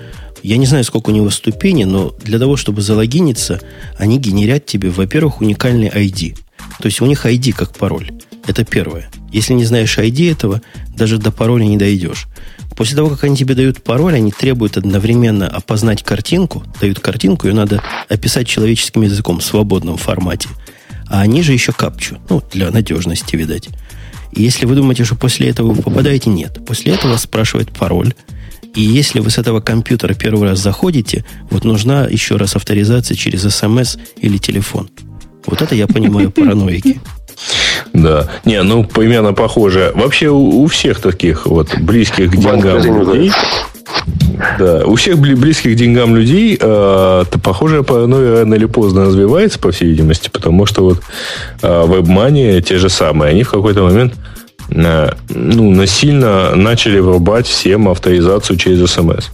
Я 0.48 0.56
не 0.56 0.64
знаю, 0.64 0.82
сколько 0.82 1.10
у 1.10 1.12
него 1.12 1.28
ступеней, 1.28 1.84
но 1.84 2.14
для 2.24 2.38
того, 2.38 2.56
чтобы 2.56 2.80
залогиниться, 2.80 3.60
они 3.98 4.18
генерят 4.18 4.64
тебе, 4.64 4.88
во-первых, 4.88 5.42
уникальный 5.42 5.88
ID. 5.88 6.38
То 6.80 6.86
есть 6.86 7.02
у 7.02 7.04
них 7.04 7.26
ID 7.26 7.52
как 7.52 7.76
пароль. 7.76 8.12
Это 8.46 8.64
первое. 8.64 9.10
Если 9.30 9.52
не 9.52 9.66
знаешь 9.66 9.98
ID 9.98 10.32
этого, 10.32 10.62
даже 10.96 11.18
до 11.18 11.32
пароля 11.32 11.64
не 11.64 11.76
дойдешь. 11.76 12.28
После 12.74 12.96
того, 12.96 13.10
как 13.10 13.24
они 13.24 13.36
тебе 13.36 13.54
дают 13.54 13.82
пароль, 13.82 14.14
они 14.14 14.32
требуют 14.32 14.78
одновременно 14.78 15.46
опознать 15.46 16.02
картинку, 16.02 16.64
дают 16.80 16.98
картинку, 16.98 17.46
ее 17.46 17.52
надо 17.52 17.82
описать 18.08 18.48
человеческим 18.48 19.02
языком 19.02 19.40
в 19.40 19.44
свободном 19.44 19.98
формате. 19.98 20.48
А 21.08 21.20
они 21.20 21.42
же 21.42 21.52
еще 21.52 21.72
капчу. 21.72 22.16
Ну, 22.30 22.42
для 22.50 22.70
надежности, 22.70 23.36
видать. 23.36 23.68
И 24.32 24.42
если 24.42 24.64
вы 24.64 24.76
думаете, 24.76 25.04
что 25.04 25.14
после 25.14 25.50
этого 25.50 25.74
вы 25.74 25.82
попадаете, 25.82 26.30
нет. 26.30 26.64
После 26.64 26.94
этого 26.94 27.18
спрашивает 27.18 27.70
пароль. 27.70 28.14
И 28.74 28.82
если 28.82 29.20
вы 29.20 29.30
с 29.30 29.38
этого 29.38 29.60
компьютера 29.60 30.14
первый 30.14 30.48
раз 30.50 30.60
заходите, 30.60 31.24
вот 31.50 31.64
нужна 31.64 32.06
еще 32.06 32.36
раз 32.36 32.56
авторизация 32.56 33.16
через 33.16 33.42
смс 33.54 33.96
или 34.20 34.38
телефон. 34.38 34.88
Вот 35.46 35.62
это 35.62 35.74
я 35.74 35.86
понимаю 35.86 36.30
параноики. 36.30 37.00
Да. 37.92 38.28
Не, 38.44 38.62
ну, 38.62 38.82
примерно 38.84 39.32
похоже. 39.32 39.92
Вообще 39.94 40.28
у, 40.28 40.62
у 40.62 40.66
всех 40.66 41.00
таких 41.00 41.46
вот 41.46 41.78
близких 41.78 42.32
к 42.32 42.36
деньгам 42.36 42.82
людей... 42.82 43.32
Да, 44.58 44.84
у 44.84 44.94
всех 44.96 45.18
близких 45.18 45.72
к 45.72 45.76
деньгам 45.76 46.14
людей 46.14 46.54
э, 46.54 46.58
то 46.60 47.38
похожая 47.42 47.82
паранойя 47.82 48.40
рано 48.40 48.54
или 48.54 48.66
поздно 48.66 49.06
развивается, 49.06 49.58
по 49.58 49.72
всей 49.72 49.88
видимости, 49.88 50.28
потому 50.28 50.66
что 50.66 50.84
вот 50.84 51.02
э, 51.62 51.84
веб-мани 51.86 52.60
те 52.62 52.78
же 52.78 52.88
самые, 52.88 53.30
они 53.30 53.42
в 53.42 53.50
какой-то 53.50 53.82
момент 53.82 54.14
ну, 54.70 55.70
насильно 55.70 56.54
начали 56.54 57.00
врубать 57.00 57.46
всем 57.46 57.88
авторизацию 57.88 58.58
через 58.58 58.90
смс. 58.90 59.30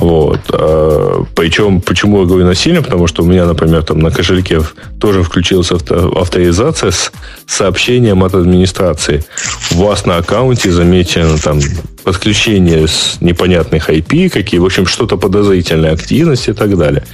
Вот. 0.00 0.40
Э, 0.50 1.24
Причем, 1.34 1.82
почему 1.82 2.20
я 2.20 2.26
говорю 2.26 2.46
насильно? 2.46 2.82
Потому 2.82 3.06
что 3.06 3.22
у 3.22 3.26
меня, 3.26 3.44
например, 3.44 3.82
там 3.82 3.98
на 3.98 4.10
кошельке 4.10 4.62
тоже 4.98 5.22
включилась 5.22 5.70
авторизация 5.70 6.90
с 6.90 7.12
сообщением 7.46 8.24
от 8.24 8.34
администрации. 8.34 9.22
У 9.72 9.84
вас 9.84 10.06
на 10.06 10.16
аккаунте 10.16 10.72
замечено 10.72 11.36
там 11.36 11.60
подключение 12.02 12.88
с 12.88 13.18
непонятных 13.20 13.90
IP, 13.90 14.30
какие, 14.30 14.58
в 14.58 14.64
общем, 14.64 14.86
что-то 14.86 15.18
подозрительная 15.18 15.92
активность 15.92 16.48
и 16.48 16.54
так 16.54 16.78
далее. 16.78 17.04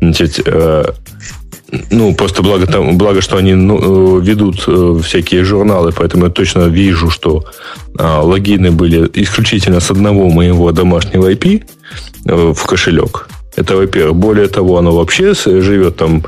Значит, 0.00 0.40
э, 0.46 0.92
ну, 1.90 2.14
просто 2.14 2.42
благо, 2.42 2.66
там, 2.66 2.98
благо 2.98 3.20
что 3.20 3.36
они 3.36 3.54
ну, 3.54 4.18
э, 4.18 4.24
ведут 4.24 4.64
э, 4.68 5.00
всякие 5.02 5.44
журналы, 5.44 5.92
поэтому 5.92 6.24
я 6.24 6.30
точно 6.30 6.68
вижу, 6.68 7.10
что 7.10 7.44
а, 7.98 8.20
логины 8.22 8.70
были 8.70 9.10
исключительно 9.14 9.80
с 9.80 9.90
одного 9.90 10.28
моего 10.28 10.72
домашнего 10.72 11.32
IP 11.32 11.64
э, 12.26 12.52
в 12.54 12.66
кошелек. 12.66 13.28
Это, 13.56 13.76
во-первых. 13.76 14.16
Более 14.16 14.48
того, 14.48 14.76
оно 14.76 14.94
вообще 14.94 15.34
живет 15.34 15.96
там 15.96 16.22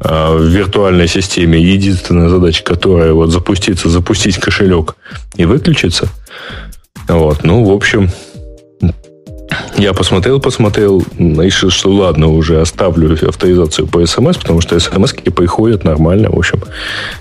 а, 0.00 0.36
в 0.36 0.42
виртуальной 0.42 1.08
системе. 1.08 1.58
Единственная 1.58 2.28
задача, 2.28 2.62
которая 2.62 3.12
вот 3.12 3.30
запуститься, 3.30 3.88
запустить 3.88 4.38
кошелек 4.38 4.94
и 5.36 5.46
выключиться. 5.46 6.08
Вот. 7.08 7.44
Ну, 7.44 7.64
в 7.64 7.72
общем, 7.72 8.10
я 9.76 9.92
посмотрел, 9.92 10.40
посмотрел, 10.40 11.02
решил, 11.18 11.70
что 11.70 11.90
ладно, 11.90 12.28
уже 12.28 12.60
оставлю 12.60 13.12
авторизацию 13.28 13.86
по 13.86 14.04
смс, 14.06 14.36
потому 14.36 14.60
что 14.60 14.78
смс 14.78 15.12
приходят 15.12 15.84
нормально, 15.84 16.30
в 16.30 16.38
общем, 16.38 16.60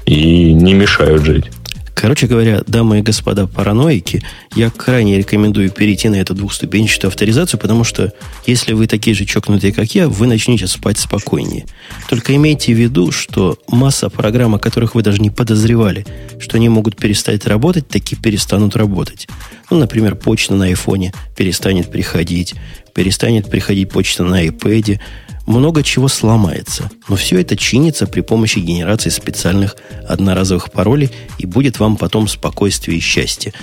и 0.06 0.54
не 0.54 0.74
мешают 0.74 1.24
жить. 1.24 1.46
Короче 1.94 2.28
говоря, 2.28 2.62
дамы 2.66 3.00
и 3.00 3.02
господа 3.02 3.48
параноики, 3.48 4.24
я 4.56 4.70
крайне 4.70 5.18
рекомендую 5.18 5.70
перейти 5.70 6.10
на 6.10 6.16
эту 6.16 6.34
двухступенчатую 6.34 7.10
авторизацию, 7.10 7.60
потому 7.60 7.84
что 7.84 8.12
если 8.46 8.74
вы 8.74 8.88
такие 8.88 9.16
же 9.16 9.26
чокнутые, 9.26 9.74
как 9.74 9.94
я, 9.96 10.10
вы 10.10 10.28
начнете 10.28 10.68
спать 10.68 10.98
спокойнее. 10.98 11.66
Только 12.10 12.36
имейте 12.36 12.74
в 12.74 12.78
виду, 12.78 13.12
что 13.12 13.58
масса 13.68 14.10
программ, 14.10 14.56
о 14.56 14.60
которых 14.60 14.96
вы 14.96 15.04
даже 15.04 15.22
не 15.22 15.30
подозревали, 15.30 16.06
что 16.40 16.58
они 16.58 16.68
могут 16.68 16.98
перестать 16.98 17.46
работать, 17.46 17.88
таки 17.88 18.16
перестанут 18.16 18.76
работать. 18.76 19.28
Ну, 19.70 19.78
например, 19.78 20.16
почта 20.16 20.56
на 20.56 20.66
айфоне 20.66 21.14
перестанет 21.38 21.92
приходить, 21.92 22.56
перестанет 22.94 23.50
приходить 23.50 23.90
почта 23.90 24.24
на 24.24 24.46
iPad, 24.46 25.00
много 25.46 25.84
чего 25.84 26.08
сломается. 26.08 26.90
Но 27.08 27.16
все 27.16 27.40
это 27.40 27.58
чинится 27.58 28.08
при 28.08 28.22
помощи 28.22 28.60
генерации 28.60 29.10
специальных 29.10 29.76
одноразовых 30.08 30.72
паролей 30.72 31.12
и 31.38 31.46
будет 31.46 31.80
вам 31.80 31.98
потом 31.98 32.28
спокойствие 32.28 32.98
и 32.98 33.02
счастье. 33.02 33.54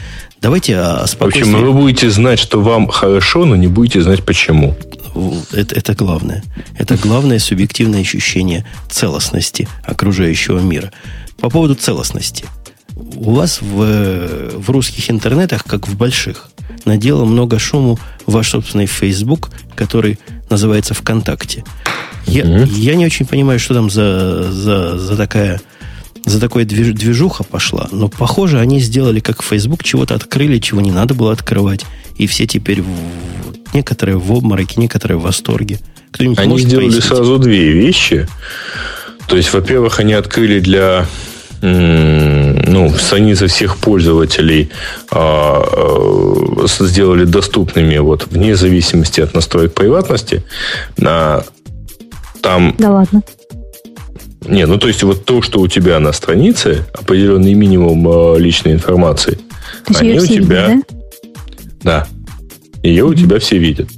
Давайте 0.40 0.76
о 0.76 1.06
спокойствии. 1.06 1.50
В 1.50 1.54
общем, 1.54 1.66
вы 1.66 1.72
будете 1.72 2.10
знать, 2.10 2.38
что 2.38 2.60
вам 2.60 2.88
хорошо, 2.88 3.44
но 3.44 3.56
не 3.56 3.68
будете 3.68 4.00
знать 4.02 4.24
почему. 4.24 4.76
Это, 5.52 5.74
это 5.74 5.94
главное. 5.94 6.44
Это 6.78 6.96
главное 6.96 7.38
субъективное 7.38 8.00
ощущение 8.00 8.66
целостности 8.88 9.68
окружающего 9.84 10.60
мира. 10.60 10.92
По 11.40 11.50
поводу 11.50 11.74
целостности. 11.74 12.44
У 12.96 13.34
вас 13.34 13.60
в, 13.60 14.58
в 14.58 14.70
русских 14.70 15.10
интернетах, 15.10 15.64
как 15.64 15.88
в 15.88 15.96
больших, 15.96 16.50
наделал 16.84 17.24
много 17.24 17.58
шуму 17.58 17.98
ваш 18.26 18.50
собственный 18.50 18.86
Facebook, 18.86 19.50
который 19.74 20.18
называется 20.51 20.94
ВКонтакте. 20.94 21.64
Я, 22.26 22.42
mm-hmm. 22.42 22.68
я 22.74 22.94
не 22.96 23.07
очень 23.07 23.26
понимаю, 23.26 23.59
что 23.59 23.74
там 23.74 23.90
за, 23.90 24.53
за, 24.53 24.98
за 24.98 25.16
такая 25.16 25.61
за 26.26 26.48
движ, 26.48 26.94
движуха 26.94 27.44
пошла. 27.44 27.88
Но, 27.92 28.09
похоже, 28.09 28.61
они 28.61 28.80
сделали, 28.80 29.20
как 29.20 29.42
Facebook, 29.42 29.82
чего-то 29.82 30.14
открыли, 30.14 30.59
чего 30.59 30.80
не 30.80 30.90
надо 30.90 31.14
было 31.14 31.32
открывать. 31.32 31.86
И 32.16 32.26
все 32.26 32.46
теперь 32.46 32.82
в, 32.82 32.88
некоторые 33.74 34.18
в 34.18 34.30
обмороке, 34.30 34.74
некоторые 34.80 35.18
в 35.18 35.22
восторге. 35.22 35.78
Кто-нибудь 36.12 36.38
они 36.38 36.59
сделали 36.59 36.86
пояснить? 36.86 37.05
сразу 37.05 37.38
две 37.38 37.72
вещи. 37.72 38.28
То 39.28 39.36
есть, 39.36 39.53
во-первых, 39.53 40.01
они 40.01 40.12
открыли 40.12 40.61
для 40.61 41.07
ну, 42.70 42.88
страницы 42.90 43.46
всех 43.48 43.76
пользователей 43.76 44.70
а, 45.10 45.62
а, 45.62 46.66
сделали 46.66 47.24
доступными 47.24 47.98
вот 47.98 48.28
вне 48.28 48.54
зависимости 48.54 49.20
от 49.20 49.34
настроек 49.34 49.74
приватности. 49.74 50.44
А, 51.02 51.44
там... 52.40 52.74
Да 52.78 52.90
ладно. 52.90 53.22
Не, 54.46 54.66
ну 54.66 54.78
то 54.78 54.88
есть 54.88 55.02
вот 55.02 55.24
то, 55.24 55.42
что 55.42 55.60
у 55.60 55.68
тебя 55.68 55.98
на 56.00 56.12
странице, 56.12 56.86
определенный 56.94 57.54
минимум 57.54 58.06
а, 58.08 58.36
личной 58.36 58.72
информации, 58.72 59.38
то 59.86 59.98
они 59.98 60.18
у 60.18 60.26
тебя... 60.26 60.68
Видят, 60.68 60.86
да? 61.82 62.06
да. 62.06 62.06
Ее 62.82 63.04
у 63.04 63.14
тебя 63.14 63.38
все 63.40 63.58
видят. 63.58 63.88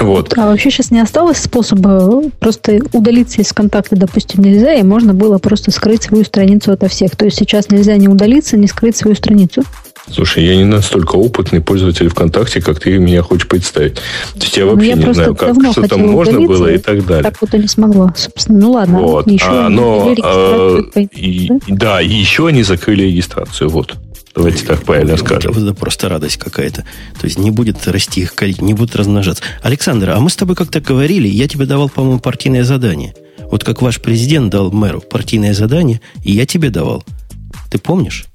Вот. 0.00 0.36
А 0.36 0.46
вообще 0.46 0.70
сейчас 0.70 0.90
не 0.90 1.00
осталось 1.00 1.38
способа 1.38 2.22
просто 2.40 2.80
удалиться 2.92 3.40
из 3.40 3.52
контакта, 3.52 3.96
допустим, 3.96 4.42
нельзя, 4.42 4.74
и 4.74 4.82
можно 4.82 5.14
было 5.14 5.38
просто 5.38 5.70
скрыть 5.70 6.04
свою 6.04 6.24
страницу 6.24 6.72
ото 6.72 6.88
всех. 6.88 7.16
То 7.16 7.26
есть 7.26 7.38
сейчас 7.38 7.70
нельзя 7.70 7.96
не 7.96 8.08
удалиться, 8.08 8.56
не 8.56 8.66
скрыть 8.66 8.96
свою 8.96 9.16
страницу. 9.16 9.62
Слушай, 10.10 10.44
я 10.44 10.56
не 10.56 10.64
настолько 10.64 11.16
опытный 11.16 11.62
пользователь 11.62 12.08
ВКонтакте, 12.10 12.60
как 12.60 12.78
ты 12.78 12.98
меня 12.98 13.22
хочешь 13.22 13.48
представить. 13.48 13.94
То 13.94 14.40
есть 14.40 14.56
я 14.56 14.64
ну, 14.64 14.72
вообще 14.72 14.88
я 14.88 14.94
не 14.96 15.14
знаю, 15.14 15.34
как 15.34 15.54
что 15.72 15.88
там 15.88 16.06
можно 16.08 16.40
было 16.40 16.68
и 16.68 16.78
так 16.78 17.06
далее. 17.06 17.22
Так 17.22 17.40
вот 17.40 17.54
и 17.54 17.58
не 17.58 17.68
смогло, 17.68 18.12
собственно. 18.14 18.58
Ну 18.58 18.72
ладно. 18.72 19.00
Вот. 19.00 19.30
Еще 19.30 19.46
а, 19.48 19.68
но, 19.70 20.14
а, 20.22 20.80
и, 20.98 21.50
да, 21.68 22.02
и 22.02 22.08
еще 22.08 22.48
они 22.48 22.62
закрыли 22.62 23.04
регистрацию. 23.04 23.70
Вот. 23.70 23.94
Давайте 24.34 24.66
так 24.66 24.82
правильно 24.82 25.16
скажем. 25.16 25.52
Это 25.52 25.74
просто 25.74 26.08
радость 26.08 26.38
какая-то. 26.38 26.82
То 27.20 27.24
есть 27.24 27.38
не 27.38 27.50
будет 27.50 27.86
расти 27.86 28.22
их 28.22 28.34
количество, 28.34 28.64
не 28.64 28.74
будет 28.74 28.96
размножаться. 28.96 29.44
Александр, 29.62 30.10
а 30.10 30.20
мы 30.20 30.28
с 30.28 30.36
тобой 30.36 30.56
как-то 30.56 30.80
говорили, 30.80 31.28
я 31.28 31.46
тебе 31.46 31.66
давал, 31.66 31.88
по-моему, 31.88 32.18
партийное 32.18 32.64
задание. 32.64 33.14
Вот 33.50 33.62
как 33.62 33.82
ваш 33.82 34.00
президент 34.00 34.50
дал 34.50 34.72
мэру 34.72 35.00
партийное 35.00 35.54
задание, 35.54 36.00
и 36.24 36.32
я 36.32 36.46
тебе 36.46 36.70
давал. 36.70 37.04
Ты 37.70 37.78
помнишь? 37.78 38.26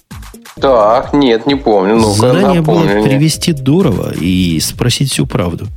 Так, 0.62 1.14
нет, 1.14 1.45
не 1.45 1.56
помню. 1.56 1.95
Ну, 1.95 2.14
Задание 2.14 2.62
было 2.62 2.84
привести 2.84 3.54
Дурова 3.54 4.14
и 4.14 4.60
спросить 4.60 5.12
всю 5.12 5.26
правду. 5.26 5.68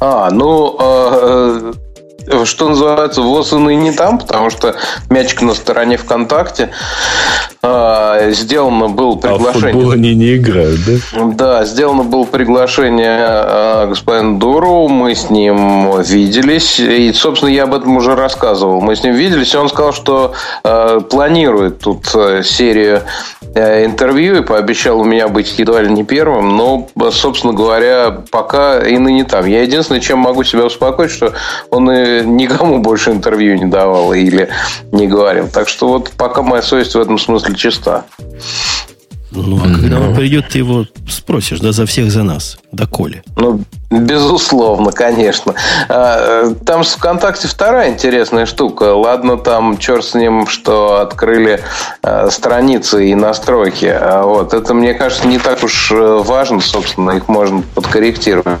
А, 0.00 0.30
ну, 0.30 0.76
э, 0.80 1.72
что 2.44 2.68
называется, 2.68 3.22
ВОЗ 3.22 3.52
и 3.52 3.56
не 3.74 3.92
там, 3.92 4.18
потому 4.18 4.50
что 4.50 4.76
мячик 5.08 5.42
на 5.42 5.54
стороне 5.54 5.96
ВКонтакте. 5.96 6.70
А, 7.62 8.30
сделано 8.30 8.88
было 8.88 9.16
приглашение. 9.16 9.50
А 9.50 9.52
в 9.52 9.72
футбол 9.72 9.90
они 9.90 10.14
не 10.14 10.36
играют, 10.36 10.80
да? 10.86 11.24
Да, 11.34 11.64
сделано 11.66 12.04
было 12.04 12.24
приглашение 12.24 13.18
а, 13.20 13.86
господина 13.86 14.38
Дуру, 14.38 14.88
мы 14.88 15.14
с 15.14 15.28
ним 15.28 16.00
виделись, 16.00 16.80
и, 16.80 17.12
собственно, 17.12 17.50
я 17.50 17.64
об 17.64 17.74
этом 17.74 17.96
уже 17.96 18.16
рассказывал. 18.16 18.80
Мы 18.80 18.96
с 18.96 19.02
ним 19.02 19.14
виделись, 19.14 19.52
и 19.52 19.58
он 19.58 19.68
сказал, 19.68 19.92
что 19.92 20.32
а, 20.64 21.00
планирует 21.00 21.80
тут 21.80 22.06
э, 22.14 22.42
серию 22.42 23.02
э, 23.54 23.84
интервью 23.84 24.38
и 24.38 24.42
пообещал 24.42 25.00
у 25.00 25.04
меня 25.04 25.28
быть 25.28 25.58
едва 25.58 25.82
ли 25.82 25.90
не 25.90 26.04
первым, 26.04 26.56
но, 26.56 26.88
собственно 27.10 27.52
говоря, 27.52 28.22
пока 28.30 28.80
и 28.80 28.96
ныне 28.96 29.24
там. 29.24 29.46
Я 29.46 29.62
единственное, 29.62 30.00
чем 30.00 30.18
могу 30.18 30.44
себя 30.44 30.64
успокоить, 30.64 31.10
что 31.10 31.34
он 31.70 31.90
и 31.90 32.09
никому 32.24 32.78
больше 32.80 33.10
интервью 33.10 33.56
не 33.56 33.66
давал 33.66 34.12
или 34.12 34.48
не 34.92 35.06
говорил. 35.06 35.48
Так 35.48 35.68
что 35.68 35.88
вот 35.88 36.10
пока 36.16 36.42
моя 36.42 36.62
совесть 36.62 36.94
в 36.94 37.00
этом 37.00 37.18
смысле 37.18 37.54
чиста. 37.54 38.04
Ну, 39.32 39.58
а 39.58 39.80
когда 39.80 40.00
он 40.00 40.14
придет, 40.14 40.48
ты 40.48 40.58
его 40.58 40.86
спросишь, 41.08 41.60
да, 41.60 41.72
за 41.72 41.86
всех 41.86 42.10
за 42.10 42.24
нас, 42.24 42.58
да 42.72 42.86
Коли. 42.86 43.22
Ну, 43.36 43.60
безусловно, 43.90 44.90
конечно. 44.90 45.54
А, 45.88 46.46
э, 46.46 46.54
там 46.66 46.82
с 46.82 46.94
ВКонтакте 46.94 47.46
вторая 47.46 47.90
интересная 47.90 48.46
штука. 48.46 48.94
Ладно, 48.94 49.36
там 49.36 49.78
черт 49.78 50.04
с 50.04 50.14
ним, 50.14 50.48
что 50.48 51.00
открыли 51.00 51.60
э, 52.02 52.28
страницы 52.30 53.08
и 53.08 53.14
настройки. 53.14 53.86
А 53.86 54.24
вот. 54.24 54.52
Это, 54.52 54.74
мне 54.74 54.94
кажется, 54.94 55.28
не 55.28 55.38
так 55.38 55.62
уж 55.62 55.92
э, 55.92 56.22
важно, 56.24 56.60
собственно, 56.60 57.12
их 57.12 57.28
можно 57.28 57.62
подкорректировать. 57.74 58.58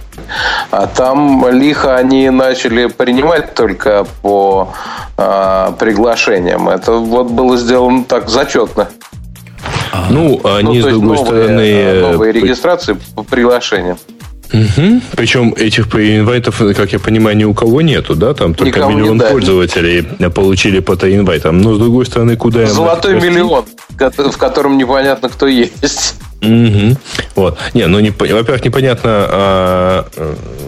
А 0.70 0.86
там 0.86 1.48
лихо 1.48 1.96
они 1.96 2.30
начали 2.30 2.86
принимать 2.86 3.54
только 3.54 4.06
по 4.22 4.72
приглашениям. 5.16 6.70
Это 6.70 6.92
вот 6.92 7.30
было 7.30 7.58
сделано 7.58 8.04
так 8.04 8.30
зачетно. 8.30 8.88
Ну, 10.10 10.40
они, 10.44 10.78
ну, 10.78 10.82
с 10.82 10.90
другой 10.90 11.16
новые, 11.16 11.24
стороны... 11.24 11.60
Э, 11.60 12.12
новые 12.12 12.32
регистрации 12.32 12.96
по 13.14 13.22
приглашениям. 13.22 13.98
Угу. 14.52 15.00
Причем 15.16 15.54
этих 15.56 15.86
инвайтов, 15.94 16.60
как 16.76 16.92
я 16.92 16.98
понимаю, 16.98 17.36
ни 17.36 17.44
у 17.44 17.54
кого 17.54 17.82
нету, 17.82 18.16
да? 18.16 18.34
Там 18.34 18.54
только 18.54 18.78
Никому 18.78 18.98
миллион 18.98 19.20
пользователей 19.20 20.02
получили 20.30 20.80
по 20.80 20.94
инвайтам. 20.94 21.60
Но 21.60 21.74
с 21.74 21.78
другой 21.78 22.06
стороны, 22.06 22.36
куда 22.36 22.66
Золотой 22.66 23.20
миллион, 23.20 23.64
в 23.88 24.36
котором 24.36 24.76
непонятно, 24.76 25.28
кто 25.28 25.46
есть. 25.46 26.14
Угу. 26.42 26.96
Вот. 27.36 27.58
Не, 27.74 27.86
ну, 27.86 28.00
не, 28.00 28.10
во-первых, 28.10 28.64
непонятно, 28.64 29.10
а, 29.12 30.06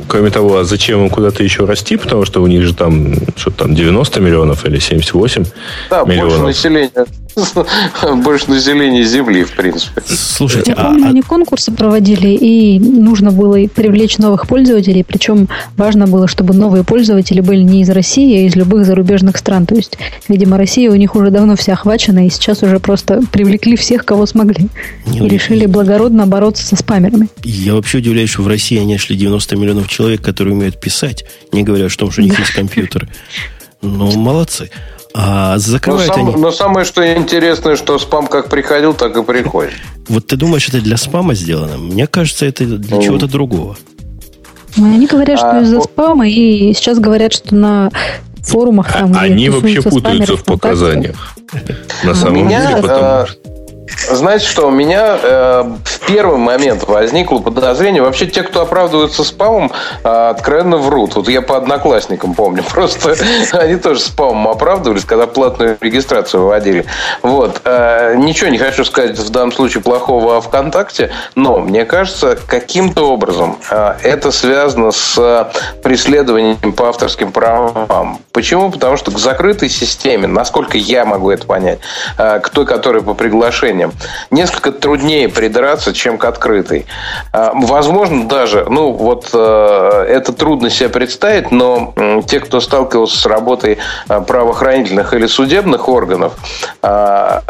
кроме 0.08 0.30
того, 0.30 0.58
а 0.58 0.64
зачем 0.64 1.04
им 1.04 1.10
куда-то 1.10 1.42
еще 1.42 1.64
расти, 1.64 1.96
потому 1.96 2.24
что 2.24 2.42
у 2.42 2.46
них 2.46 2.62
же 2.62 2.74
там, 2.74 3.14
что 3.36 3.50
там, 3.50 3.74
90 3.74 4.20
миллионов 4.20 4.66
или 4.66 4.78
78 4.78 5.44
да, 5.90 6.02
миллионов. 6.04 6.40
больше 6.40 6.42
населения 6.42 7.06
больше 8.24 8.50
населения 8.50 9.04
Земли, 9.04 9.44
в 9.44 9.52
принципе. 9.52 10.02
Слушайте, 10.06 10.72
Я 10.72 10.82
а, 10.82 10.84
помню, 10.86 11.06
а... 11.06 11.08
они 11.08 11.22
конкурсы 11.22 11.72
проводили, 11.72 12.28
и 12.28 12.78
нужно 12.78 13.30
было 13.30 13.56
привлечь 13.68 14.18
новых 14.18 14.46
пользователей, 14.46 15.04
причем 15.04 15.48
важно 15.76 16.06
было, 16.06 16.28
чтобы 16.28 16.54
новые 16.54 16.84
пользователи 16.84 17.40
были 17.40 17.62
не 17.62 17.82
из 17.82 17.90
России, 17.90 18.42
а 18.42 18.46
из 18.46 18.56
любых 18.56 18.84
зарубежных 18.84 19.36
стран. 19.36 19.66
То 19.66 19.74
есть, 19.74 19.98
видимо, 20.28 20.58
Россия 20.58 20.90
у 20.90 20.94
них 20.94 21.14
уже 21.16 21.30
давно 21.30 21.56
вся 21.56 21.72
охвачена, 21.72 22.26
и 22.26 22.30
сейчас 22.30 22.62
уже 22.62 22.78
просто 22.78 23.22
привлекли 23.32 23.76
всех, 23.76 24.04
кого 24.04 24.26
смогли. 24.26 24.68
Не, 25.06 25.26
и 25.26 25.28
решили 25.28 25.61
благородно 25.66 26.26
бороться 26.26 26.64
со 26.64 26.76
спамерами. 26.76 27.28
Я 27.44 27.74
вообще 27.74 27.98
удивляюсь, 27.98 28.30
что 28.30 28.42
в 28.42 28.48
России 28.48 28.78
они 28.78 28.94
нашли 28.94 29.16
90 29.16 29.56
миллионов 29.56 29.88
человек, 29.88 30.22
которые 30.22 30.54
умеют 30.54 30.80
писать, 30.80 31.24
не 31.52 31.62
говоря 31.62 31.86
о 31.86 31.88
том, 31.88 32.10
что 32.10 32.20
у 32.20 32.24
них 32.24 32.38
есть 32.38 32.52
компьютеры. 32.52 33.08
Ну, 33.82 34.12
молодцы. 34.12 34.70
А 35.14 35.58
закрывают 35.58 36.08
но, 36.08 36.14
сам, 36.14 36.28
они... 36.28 36.36
но 36.36 36.52
самое, 36.52 36.86
что 36.86 37.14
интересное, 37.14 37.76
что 37.76 37.98
спам 37.98 38.26
как 38.28 38.48
приходил, 38.48 38.94
так 38.94 39.16
и 39.16 39.22
приходит. 39.22 39.74
Вот 40.08 40.26
ты 40.26 40.36
думаешь, 40.36 40.68
это 40.68 40.80
для 40.80 40.96
спама 40.96 41.34
сделано? 41.34 41.76
Мне 41.76 42.06
кажется, 42.06 42.46
это 42.46 42.64
для 42.64 42.96
mm. 42.96 43.04
чего-то 43.04 43.26
другого. 43.28 43.76
Ну, 44.76 44.86
они 44.86 45.06
говорят, 45.06 45.38
что 45.38 45.58
а, 45.58 45.62
из-за 45.62 45.82
спама, 45.82 46.26
и 46.26 46.72
сейчас 46.72 46.98
говорят, 46.98 47.34
что 47.34 47.54
на 47.54 47.90
форумах 48.42 48.90
там... 48.92 49.14
Они 49.16 49.50
вообще 49.50 49.82
путаются 49.82 50.36
в 50.36 50.44
показаниях. 50.44 51.34
На 52.04 52.14
самом 52.14 52.48
деле, 52.48 52.76
потому 52.80 53.26
что... 53.26 53.41
Знаете 54.14 54.46
что, 54.46 54.68
у 54.68 54.70
меня 54.70 55.18
э, 55.22 55.64
в 55.84 56.00
первый 56.06 56.38
момент 56.38 56.86
возникло 56.86 57.38
подозрение. 57.38 58.02
Вообще, 58.02 58.26
те, 58.26 58.42
кто 58.42 58.62
оправдываются 58.62 59.24
спамом, 59.24 59.72
э, 60.04 60.08
откровенно 60.30 60.76
врут. 60.76 61.16
Вот 61.16 61.28
я 61.28 61.42
по 61.42 61.56
одноклассникам 61.56 62.34
помню. 62.34 62.62
Просто 62.70 63.16
они 63.52 63.76
тоже 63.76 64.00
спамом 64.00 64.48
оправдывались, 64.48 65.04
когда 65.04 65.26
платную 65.26 65.76
регистрацию 65.80 66.42
выводили. 66.42 66.84
Вот. 67.22 67.60
Э, 67.64 68.14
ничего 68.16 68.50
не 68.50 68.58
хочу 68.58 68.84
сказать 68.84 69.18
в 69.18 69.30
данном 69.30 69.52
случае 69.52 69.82
плохого 69.82 70.36
о 70.36 70.40
ВКонтакте, 70.40 71.10
но 71.34 71.58
мне 71.58 71.84
кажется, 71.84 72.38
каким-то 72.46 73.10
образом 73.10 73.58
э, 73.70 73.94
это 74.02 74.30
связано 74.30 74.92
с 74.92 75.50
преследованием 75.82 76.72
по 76.72 76.88
авторским 76.88 77.32
правам. 77.32 78.18
Почему? 78.32 78.70
Потому 78.70 78.96
что 78.96 79.10
к 79.10 79.18
закрытой 79.18 79.68
системе, 79.68 80.26
насколько 80.26 80.76
я 80.78 81.04
могу 81.04 81.30
это 81.30 81.46
понять, 81.46 81.80
э, 82.18 82.40
к 82.40 82.50
той, 82.50 82.66
которая 82.66 83.02
по 83.02 83.14
приглашению 83.14 83.72
приложением 83.72 83.92
несколько 84.30 84.72
труднее 84.72 85.28
придраться, 85.28 85.92
чем 85.92 86.18
к 86.18 86.24
открытой. 86.24 86.86
А, 87.32 87.53
возможно, 87.55 88.28
даже, 88.28 88.66
ну, 88.68 88.92
вот 88.92 89.30
э, 89.32 90.07
это 90.09 90.32
трудно 90.32 90.70
себе 90.70 90.88
представить, 90.88 91.50
но 91.50 91.94
те, 92.26 92.40
кто 92.40 92.61
сталкивался 92.61 93.18
с 93.18 93.26
работой 93.26 93.78
э, 94.09 94.20
правоохранительных 94.20 95.14
или 95.14 95.26
судебных 95.26 95.88
органов, 95.88 96.34
а, 96.82 97.42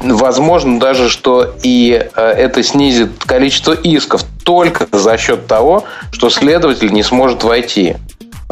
возможно 0.00 0.80
даже, 0.80 1.08
что 1.08 1.54
и 1.62 2.08
это 2.14 2.62
снизит 2.62 3.24
количество 3.24 3.72
исков 3.72 4.24
только 4.44 4.86
за 4.90 5.16
счет 5.16 5.46
того, 5.46 5.84
что 6.10 6.30
следователь 6.30 6.92
не 6.92 7.02
сможет 7.02 7.44
войти. 7.44 7.96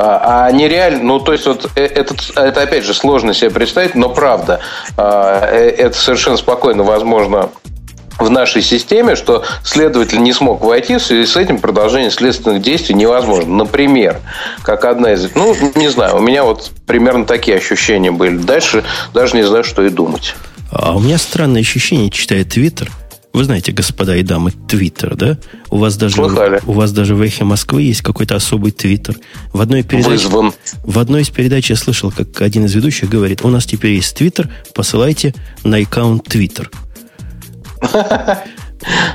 А, 0.03 0.47
а 0.47 0.53
нереально, 0.53 1.03
ну, 1.03 1.21
то 1.21 1.33
есть, 1.33 1.47
вот 1.47 1.71
э, 1.77 1.85
это, 1.85 2.15
это 2.35 2.63
опять 2.63 2.85
же 2.85 2.95
сложно 2.95 3.35
себе 3.35 3.51
представить, 3.51 3.95
но 3.95 4.09
правда, 4.09 4.61
а, 4.97 5.47
э, 5.53 5.69
это 5.69 5.99
совершенно 5.99 6.39
спокойно 6.39 6.85
возможно 6.85 7.51
в 8.19 8.31
нашей 8.31 8.63
системе, 8.63 9.15
что 9.15 9.45
следователь 9.63 10.23
не 10.23 10.33
смог 10.33 10.63
войти, 10.63 10.97
в 10.97 11.03
связи 11.03 11.27
с 11.27 11.37
этим 11.37 11.59
продолжение 11.59 12.11
следственных 12.11 12.63
действий 12.63 12.95
невозможно. 12.95 13.55
Например, 13.57 14.21
как 14.63 14.87
одна 14.87 15.13
из... 15.13 15.35
Ну, 15.35 15.55
не 15.75 15.89
знаю, 15.89 16.17
у 16.17 16.21
меня 16.21 16.45
вот 16.45 16.71
примерно 16.87 17.27
такие 17.27 17.59
ощущения 17.59 18.11
были. 18.11 18.39
Дальше 18.39 18.85
даже 19.13 19.37
не 19.37 19.43
знаю, 19.43 19.65
что 19.65 19.83
и 19.83 19.91
думать. 19.91 20.35
А 20.73 20.97
у 20.97 21.01
меня 21.01 21.19
странное 21.19 21.61
ощущение, 21.61 22.11
читая 22.11 22.45
Твиттер. 22.45 22.91
Вы 23.33 23.45
знаете, 23.45 23.71
господа 23.71 24.17
и 24.17 24.23
дамы, 24.23 24.53
Твиттер, 24.69 25.15
да? 25.15 25.39
У 25.71 25.79
вас 25.79 25.97
даже, 25.97 26.17
Слыхали. 26.17 26.61
у 26.67 26.73
вас 26.73 26.91
даже 26.93 27.15
в 27.15 27.23
Эхе 27.23 27.45
Москвы 27.45 27.83
есть 27.83 28.03
какой-то 28.03 28.35
особый 28.35 28.73
Твиттер. 28.73 29.17
В 29.53 29.61
одной 29.61 29.85
передаче, 29.85 30.11
Вызван. 30.11 30.53
в 30.83 30.99
одной 30.99 31.23
из 31.23 31.31
передач 31.31 31.71
я 31.71 31.77
слышал, 31.77 32.11
как 32.11 32.41
один 32.43 32.65
из 32.65 32.75
ведущих 32.75 33.09
говорит, 33.09 33.45
у 33.45 33.49
нас 33.49 33.67
теперь 33.67 33.93
есть 33.93 34.17
Твиттер, 34.17 34.51
посылайте 34.75 35.33
на 35.63 35.77
аккаунт 35.77 36.25
Твиттер. 36.25 36.71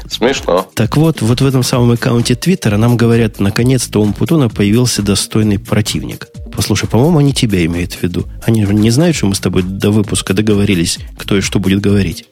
Смешно. 0.09 0.67
Так 0.75 0.95
вот, 0.95 1.21
вот 1.21 1.41
в 1.41 1.45
этом 1.45 1.63
самом 1.63 1.91
аккаунте 1.91 2.35
Твиттера 2.35 2.77
нам 2.77 2.97
говорят, 2.97 3.39
наконец-то 3.39 4.01
у 4.01 4.13
Путуна 4.13 4.47
появился 4.47 5.01
достойный 5.01 5.59
противник. 5.59 6.27
Послушай, 6.55 6.87
по-моему, 6.87 7.19
они 7.19 7.33
тебя 7.33 7.65
имеют 7.65 7.93
в 7.93 8.03
виду. 8.03 8.25
Они 8.45 8.65
же 8.65 8.73
не 8.73 8.91
знают, 8.91 9.15
что 9.15 9.25
мы 9.25 9.35
с 9.35 9.39
тобой 9.39 9.63
до 9.63 9.91
выпуска 9.91 10.33
договорились, 10.33 10.99
кто 11.17 11.37
и 11.37 11.41
что 11.41 11.59
будет 11.59 11.81
говорить. 11.81 12.27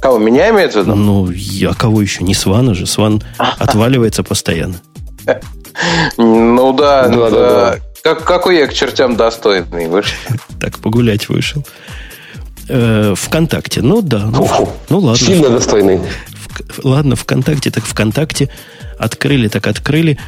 Кого, 0.00 0.18
меня 0.18 0.50
имеют 0.50 0.74
в 0.74 0.76
виду? 0.76 0.94
Ну, 0.94 1.30
я 1.30 1.72
кого 1.72 2.02
еще? 2.02 2.24
Не 2.24 2.34
Свана 2.34 2.74
же. 2.74 2.86
Сван 2.86 3.22
отваливается 3.38 4.22
постоянно. 4.22 4.76
Ну 6.16 6.72
да, 6.72 7.08
да, 7.08 7.30
да. 7.30 7.76
Как, 8.02 8.24
какой 8.24 8.58
я 8.58 8.66
к 8.66 8.72
чертям 8.74 9.16
достойный 9.16 9.88
вышел? 9.88 10.16
Так, 10.60 10.78
погулять 10.78 11.28
вышел. 11.28 11.66
Э, 12.68 13.14
ВКонтакте. 13.16 13.82
Ну 13.82 14.00
да. 14.00 14.26
Ну, 14.26 14.48
ну 14.88 14.98
ладно. 14.98 15.16
Сильно 15.26 15.50
достойный. 15.50 16.00
Ладно, 16.82 17.16
ВКонтакте 17.16 17.70
так 17.70 17.84
ВКонтакте. 17.84 18.48
Открыли 18.98 19.48
так 19.48 19.66
открыли. 19.66 20.18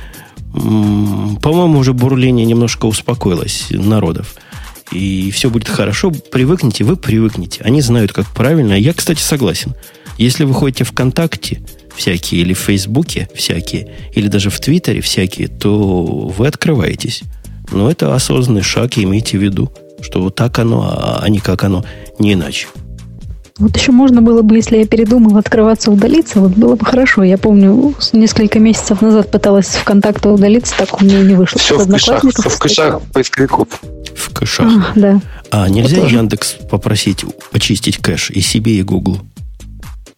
По-моему, 0.52 1.78
уже 1.78 1.92
бурление 1.92 2.46
немножко 2.46 2.86
успокоилось 2.86 3.66
народов. 3.70 4.34
И 4.92 5.30
все 5.30 5.50
будет 5.50 5.68
хорошо. 5.68 6.10
Привыкните, 6.10 6.84
вы 6.84 6.96
привыкнете. 6.96 7.62
Они 7.62 7.80
знают, 7.80 8.12
как 8.12 8.26
правильно. 8.28 8.72
Я, 8.72 8.92
кстати, 8.94 9.20
согласен. 9.20 9.74
Если 10.16 10.44
вы 10.44 10.54
ходите 10.54 10.84
ВКонтакте, 10.84 11.60
всякие, 11.94 12.40
или 12.40 12.54
в 12.54 12.58
Фейсбуке 12.58 13.28
всякие, 13.34 13.94
или 14.12 14.28
даже 14.28 14.50
в 14.50 14.58
Твиттере 14.60 15.00
всякие, 15.00 15.48
то 15.48 16.04
вы 16.04 16.46
открываетесь. 16.46 17.22
Но 17.70 17.90
это 17.90 18.14
осознанный 18.14 18.62
шаг, 18.62 18.96
имейте 18.96 19.38
в 19.38 19.42
виду, 19.42 19.70
что 20.00 20.22
вот 20.22 20.34
так 20.34 20.58
оно, 20.58 21.20
а 21.22 21.28
не 21.28 21.38
как 21.38 21.64
оно, 21.64 21.84
не 22.18 22.32
иначе. 22.32 22.68
Вот 23.58 23.76
еще 23.76 23.90
можно 23.90 24.22
было 24.22 24.42
бы, 24.42 24.56
если 24.56 24.78
я 24.78 24.86
передумала 24.86 25.40
открываться, 25.40 25.90
удалиться, 25.90 26.40
вот 26.40 26.52
было 26.52 26.76
бы 26.76 26.84
хорошо. 26.86 27.24
Я 27.24 27.38
помню, 27.38 27.94
несколько 28.12 28.60
месяцев 28.60 29.02
назад 29.02 29.30
пыталась 29.30 29.66
ВКонтакте 29.68 30.28
удалиться, 30.28 30.74
так 30.78 31.00
у 31.00 31.04
меня 31.04 31.20
не 31.22 31.34
вышло. 31.34 31.58
Все 31.58 31.76
в 31.76 31.90
кэшах, 31.90 32.22
в 32.22 32.58
кэшах 32.58 33.02
поисковиков. 33.12 33.68
В 34.14 34.32
кэшах. 34.32 34.66
А, 34.66 34.92
да. 34.94 35.20
А 35.50 35.68
нельзя 35.68 36.02
вот 36.02 36.10
Яндекс 36.10 36.56
попросить 36.70 37.24
почистить 37.50 37.98
кэш 37.98 38.30
и 38.30 38.40
себе, 38.40 38.78
и 38.78 38.82
Google? 38.82 39.18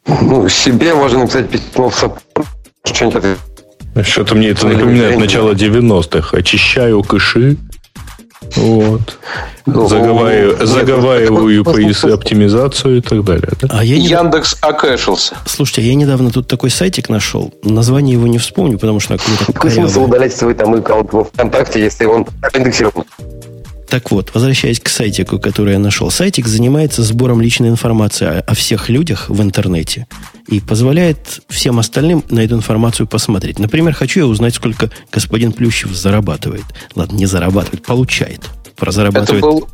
Ну, 0.06 0.48
себе 0.48 0.94
можно 0.94 1.20
написать 1.20 1.48
письмо 1.48 1.88
в 1.88 1.94
саппорт, 1.94 2.48
что-нибудь 2.84 3.38
что-то 4.02 4.36
мне 4.36 4.48
это 4.48 4.68
напоминает 4.68 5.18
начало 5.18 5.52
90-х. 5.52 6.36
Очищаю 6.36 7.02
кэши, 7.02 7.56
вот. 8.56 9.18
Ну, 9.66 9.88
Заговариваю, 9.88 10.66
заговариваю 10.66 11.64
поясы 11.64 12.06
оптимизацию 12.06 12.98
и 12.98 13.00
так 13.00 13.24
далее. 13.24 13.50
Да? 13.60 13.68
А 13.70 13.84
я 13.84 13.98
не... 13.98 14.06
Яндекс 14.06 14.56
окэшился. 14.60 15.36
Слушайте, 15.46 15.82
я 15.82 15.94
недавно 15.94 16.30
тут 16.30 16.48
такой 16.48 16.70
сайтик 16.70 17.08
нашел. 17.08 17.52
Название 17.62 18.14
его 18.14 18.26
не 18.26 18.38
вспомню, 18.38 18.78
потому 18.78 19.00
что 19.00 19.16
какой-то 19.16 19.52
Какой 19.52 19.70
смысл 19.70 20.04
удалять 20.04 20.34
свой 20.34 20.54
там 20.54 20.74
аккаунт 20.74 21.12
во 21.12 21.24
ВКонтакте, 21.24 21.80
если 21.80 22.06
он 22.06 22.26
индексирован? 22.52 23.04
Так 23.90 24.12
вот, 24.12 24.30
возвращаясь 24.34 24.78
к 24.78 24.88
сайтику, 24.88 25.40
который 25.40 25.72
я 25.72 25.80
нашел. 25.80 26.12
Сайтик 26.12 26.46
занимается 26.46 27.02
сбором 27.02 27.40
личной 27.40 27.70
информации 27.70 28.24
о, 28.24 28.40
о 28.46 28.54
всех 28.54 28.88
людях 28.88 29.28
в 29.28 29.42
интернете 29.42 30.06
и 30.46 30.60
позволяет 30.60 31.40
всем 31.48 31.80
остальным 31.80 32.22
на 32.30 32.38
эту 32.38 32.54
информацию 32.54 33.08
посмотреть. 33.08 33.58
Например, 33.58 33.92
хочу 33.92 34.20
я 34.20 34.26
узнать, 34.26 34.54
сколько 34.54 34.90
господин 35.10 35.52
Плющев 35.52 35.90
зарабатывает. 35.90 36.62
Ладно, 36.94 37.16
не 37.16 37.26
зарабатывает, 37.26 37.84
получает. 37.84 38.48
Про 38.76 38.92
зарабатывает. 38.92 39.42
Это 39.42 39.52
был, 39.52 39.68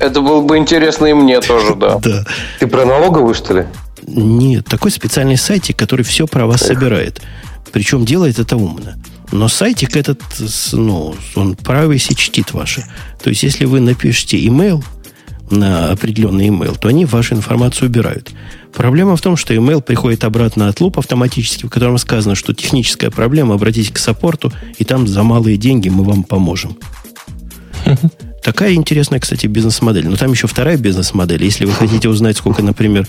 это 0.00 0.20
было 0.22 0.40
бы 0.40 0.56
интересно 0.56 1.04
и 1.04 1.12
мне 1.12 1.38
тоже, 1.42 1.74
да. 1.74 1.98
да. 2.02 2.24
Ты 2.58 2.66
про 2.68 2.86
налоговую, 2.86 3.34
что 3.34 3.52
ли? 3.52 3.66
Нет, 4.06 4.64
такой 4.64 4.90
специальный 4.90 5.36
сайтик, 5.36 5.76
который 5.76 6.06
все 6.06 6.26
про 6.26 6.46
вас 6.46 6.62
собирает. 6.62 7.20
Причем 7.70 8.06
делает 8.06 8.38
это 8.38 8.56
умно. 8.56 8.94
Но 9.30 9.48
сайтик 9.48 9.96
этот, 9.96 10.22
ну, 10.72 11.14
он 11.34 11.52
privacy 11.52 12.14
чтит 12.14 12.52
ваше. 12.52 12.84
То 13.22 13.30
есть, 13.30 13.42
если 13.42 13.64
вы 13.66 13.80
напишете 13.80 14.38
email 14.38 14.82
на 15.50 15.90
определенный 15.90 16.48
email, 16.48 16.78
то 16.78 16.88
они 16.88 17.04
вашу 17.04 17.34
информацию 17.34 17.88
убирают. 17.88 18.30
Проблема 18.74 19.16
в 19.16 19.20
том, 19.20 19.36
что 19.36 19.54
email 19.54 19.82
приходит 19.82 20.24
обратно 20.24 20.68
от 20.68 20.80
луп 20.80 20.98
автоматически, 20.98 21.66
в 21.66 21.70
котором 21.70 21.98
сказано, 21.98 22.34
что 22.34 22.54
техническая 22.54 23.10
проблема, 23.10 23.54
обратитесь 23.54 23.90
к 23.90 23.98
саппорту, 23.98 24.52
и 24.78 24.84
там 24.84 25.06
за 25.06 25.22
малые 25.22 25.56
деньги 25.56 25.88
мы 25.88 26.04
вам 26.04 26.22
поможем. 26.22 26.76
Такая 28.42 28.74
интересная, 28.74 29.20
кстати, 29.20 29.46
бизнес-модель. 29.46 30.08
Но 30.08 30.16
там 30.16 30.32
еще 30.32 30.46
вторая 30.46 30.76
бизнес-модель. 30.76 31.44
Если 31.44 31.64
вы 31.64 31.72
хотите 31.72 32.08
узнать, 32.08 32.36
сколько, 32.36 32.62
например, 32.62 33.06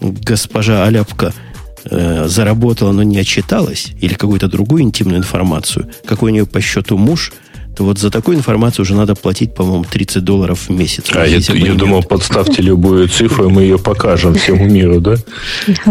госпожа 0.00 0.84
Аляпка 0.84 1.32
э, 1.84 2.26
заработала, 2.26 2.92
но 2.92 3.02
не 3.02 3.18
отчиталась, 3.18 3.92
или 4.00 4.14
какую-то 4.14 4.48
другую 4.48 4.82
интимную 4.82 5.18
информацию, 5.18 5.90
какой 6.04 6.30
у 6.30 6.34
нее 6.34 6.46
по 6.46 6.60
счету 6.60 6.96
муж, 6.96 7.32
то 7.76 7.84
вот 7.84 7.98
за 7.98 8.10
такую 8.10 8.36
информацию 8.36 8.82
уже 8.82 8.94
надо 8.94 9.14
платить, 9.14 9.54
по-моему, 9.54 9.84
30 9.84 10.22
долларов 10.24 10.68
в 10.68 10.70
месяц. 10.70 11.04
А 11.14 11.26
я, 11.26 11.38
я 11.38 11.74
думал, 11.74 12.02
подставьте 12.02 12.62
любую 12.62 13.08
цифру, 13.08 13.48
и 13.48 13.52
мы 13.52 13.62
ее 13.62 13.78
покажем 13.78 14.34
всему 14.34 14.66
миру, 14.66 15.00
да? 15.00 15.16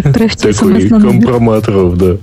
Такой 0.03 0.89
компроматоров, 0.89 1.97
да. 1.97 2.17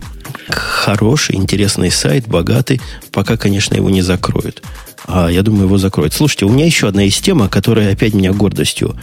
Хороший, 0.49 1.37
интересный 1.37 1.91
сайт, 1.91 2.29
богатый. 2.29 2.81
Пока, 3.13 3.37
конечно, 3.37 3.75
его 3.75 3.91
не 3.91 4.03
закроют. 4.03 4.63
А 5.07 5.29
я 5.29 5.43
думаю, 5.43 5.65
его 5.65 5.79
закроют. 5.79 6.13
Слушайте, 6.13 6.45
у 6.45 6.51
меня 6.51 6.67
еще 6.67 6.89
одна 6.89 7.03
есть 7.03 7.25
тема, 7.25 7.49
которая 7.49 7.93
опять 7.93 8.15
меня 8.15 8.33
гордостью 8.33 8.97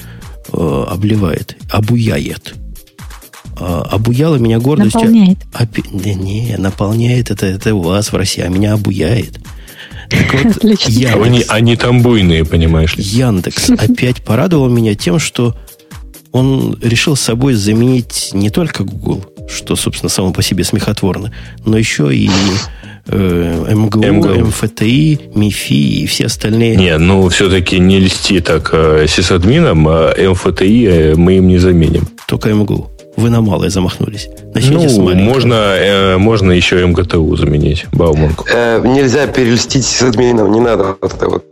э, 0.51 0.85
обливает, 0.87 1.57
обуяет 1.69 2.53
обуяла 3.57 4.35
меня 4.37 4.59
гордостью. 4.59 5.01
Наполняет. 5.01 5.37
Опи... 5.53 5.83
Не, 5.91 6.15
не, 6.15 6.55
наполняет 6.57 7.31
это, 7.31 7.45
это 7.45 7.75
у 7.75 7.81
вас 7.81 8.11
в 8.11 8.15
России, 8.15 8.41
а 8.41 8.49
меня 8.49 8.73
обуяет. 8.73 9.39
Так 10.09 10.33
вот, 10.33 10.63
Яндекс, 10.63 11.25
они, 11.25 11.45
они 11.47 11.75
там 11.75 12.01
буйные, 12.01 12.45
понимаешь 12.45 12.95
ли. 12.95 13.03
Яндекс 13.03 13.69
опять 13.77 14.23
порадовал 14.23 14.69
меня 14.69 14.95
тем, 14.95 15.19
что 15.19 15.55
он 16.31 16.77
решил 16.81 17.15
с 17.15 17.21
собой 17.21 17.53
заменить 17.53 18.31
не 18.33 18.49
только 18.49 18.83
Google, 18.83 19.25
что, 19.47 19.75
собственно, 19.75 20.09
само 20.09 20.33
по 20.33 20.41
себе 20.41 20.63
смехотворно, 20.63 21.31
но 21.63 21.77
еще 21.77 22.13
и 22.13 22.29
э, 23.05 23.73
МГУ, 23.73 24.03
МГУ, 24.03 24.47
МФТИ, 24.47 25.19
МИФИ 25.35 26.03
и 26.03 26.05
все 26.07 26.25
остальные. 26.25 26.75
Не, 26.75 26.97
ну 26.97 27.29
все-таки 27.29 27.79
не 27.79 27.99
льсти 27.99 28.39
так 28.39 28.71
э, 28.73 29.05
сисадминам, 29.07 29.87
а 29.87 30.13
МФТИ 30.17 30.85
э, 30.85 31.15
мы 31.15 31.37
им 31.37 31.47
не 31.47 31.59
заменим. 31.59 32.07
Только 32.27 32.49
МГУ. 32.49 32.92
Вы 33.15 33.29
на 33.29 33.41
малое 33.41 33.69
замахнулись. 33.69 34.27
Начните 34.53 34.87
ну, 34.89 35.13
можно, 35.15 35.53
э, 35.53 36.17
можно 36.17 36.51
еще 36.51 36.85
МГТУ 36.85 37.35
заменить, 37.35 37.85
Бауманку. 37.91 38.45
Э, 38.51 38.81
нельзя 38.83 39.27
перельстить 39.27 39.85
с 39.85 40.01
админов, 40.01 40.49
не 40.49 40.59
надо 40.59 40.97
вот 40.99 41.13
это 41.13 41.29
вот. 41.29 41.43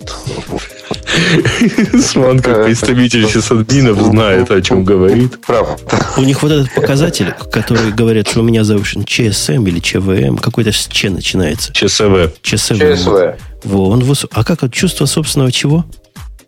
Сван, 2.04 2.40
как 2.40 2.66
представитель 2.66 3.28
сисадминов, 3.28 4.02
знает, 4.02 4.50
о 4.50 4.62
чем 4.62 4.84
говорит. 4.84 5.40
Правда. 5.46 5.78
У 6.18 6.22
них 6.22 6.42
вот 6.42 6.52
этот 6.52 6.74
показатель, 6.74 7.34
который 7.52 7.92
говорят, 7.92 8.28
что 8.28 8.40
у 8.40 8.44
меня 8.44 8.64
завышен 8.64 9.04
ЧСМ 9.04 9.66
или 9.68 9.80
ЧВМ, 9.80 10.38
какой-то 10.38 10.72
с 10.72 10.88
Ч 10.88 11.10
начинается. 11.10 11.74
ЧСВ. 11.74 12.32
ЧСВ. 12.42 12.78
ЧСВ. 12.78 13.36
Во, 13.64 13.90
он 13.90 14.04
выс... 14.04 14.26
А 14.32 14.44
как 14.44 14.64
от 14.64 14.74
чувства 14.74 15.06
собственного 15.06 15.52
чего? 15.52 15.86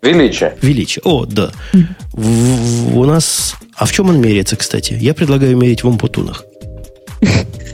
Величие. 0.02 0.56
Величие. 0.60 1.02
О, 1.04 1.24
да. 1.24 1.50
В, 2.12 2.22
в, 2.22 2.98
у 2.98 3.04
нас... 3.04 3.54
А 3.76 3.86
в 3.86 3.92
чем 3.92 4.08
он 4.08 4.20
меряется, 4.20 4.56
кстати? 4.56 4.96
Я 5.00 5.14
предлагаю 5.14 5.56
мерить 5.56 5.82
в 5.82 5.88
ампутунах. 5.88 6.44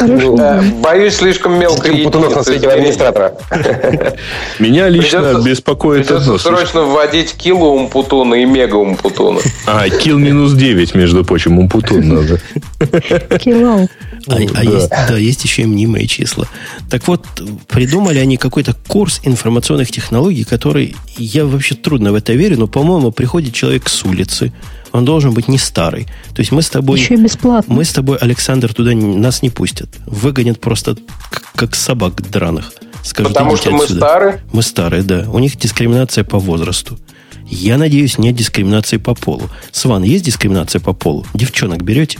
Ну, 0.00 0.62
боюсь, 0.80 1.14
слишком 1.14 1.58
мелко 1.58 1.92
Путунов 1.92 2.34
на 2.34 2.42
свете 2.42 2.68
администратора. 2.68 3.34
Меня 4.58 4.88
лично 4.88 5.40
беспокоит 5.44 6.10
одно. 6.10 6.38
срочно 6.38 6.82
вводить 6.82 7.34
килл 7.34 7.62
Умпутуна 7.62 8.34
и 8.34 8.44
мега 8.44 8.76
Умпутуна. 8.76 9.40
А, 9.66 9.88
килл 9.88 10.18
минус 10.18 10.54
9, 10.54 10.94
между 10.94 11.24
прочим, 11.24 11.58
Умпутун 11.58 12.08
надо. 12.08 12.40
А, 14.28 14.36
а 14.36 14.64
есть, 14.64 14.88
да, 14.88 15.16
есть 15.16 15.42
еще 15.42 15.62
и 15.62 15.66
мнимые 15.66 16.06
числа. 16.06 16.46
Так 16.88 17.08
вот, 17.08 17.26
придумали 17.66 18.18
они 18.18 18.36
какой-то 18.36 18.72
курс 18.86 19.20
информационных 19.24 19.90
технологий, 19.90 20.44
который, 20.44 20.94
я 21.16 21.44
вообще 21.44 21.74
трудно 21.74 22.12
в 22.12 22.14
это 22.14 22.32
верю, 22.32 22.58
но, 22.58 22.66
по-моему, 22.68 23.10
приходит 23.10 23.52
человек 23.52 23.88
с 23.88 24.04
улицы, 24.04 24.52
он 24.92 25.04
должен 25.04 25.32
быть 25.32 25.48
не 25.48 25.58
старый. 25.58 26.04
То 26.34 26.40
есть 26.40 26.52
мы 26.52 26.62
с 26.62 26.68
тобой... 26.68 27.00
Еще 27.00 27.14
и 27.14 27.16
бесплатно. 27.16 27.74
Мы 27.74 27.84
с 27.84 27.92
тобой, 27.92 28.18
Александр, 28.18 28.51
туда 28.60 28.94
не, 28.94 29.16
нас 29.16 29.42
не 29.42 29.50
пустят. 29.50 29.88
Выгонят 30.06 30.60
просто 30.60 30.96
как, 31.54 31.74
собак 31.74 32.20
драных. 32.30 32.72
Скажут, 33.02 33.32
Потому 33.32 33.56
что 33.56 33.70
мы 33.70 33.86
старые? 33.86 34.42
Мы 34.52 34.62
старые, 34.62 35.02
да. 35.02 35.26
У 35.32 35.38
них 35.38 35.56
дискриминация 35.56 36.24
по 36.24 36.38
возрасту. 36.38 36.98
Я 37.46 37.76
надеюсь, 37.76 38.18
нет 38.18 38.36
дискриминации 38.36 38.96
по 38.96 39.14
полу. 39.14 39.48
Сван, 39.72 40.02
есть 40.02 40.24
дискриминация 40.24 40.80
по 40.80 40.92
полу? 40.92 41.26
Девчонок 41.34 41.82
берете? 41.82 42.18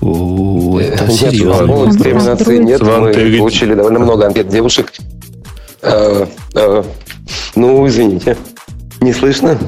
О, 0.00 0.80
это 0.80 1.06
нет, 1.06 1.18
серьезно. 1.18 1.66
По 1.66 1.86
дискриминации 1.86 2.58
нет. 2.58 2.78
Сван, 2.78 3.02
мы 3.02 3.38
получили 3.38 3.74
довольно 3.74 3.98
много 3.98 4.26
анкет 4.26 4.48
девушек. 4.48 4.92
Э, 5.82 6.26
э, 6.54 6.82
ну, 7.54 7.86
извините. 7.86 8.36
Не 9.00 9.12
слышно? 9.12 9.58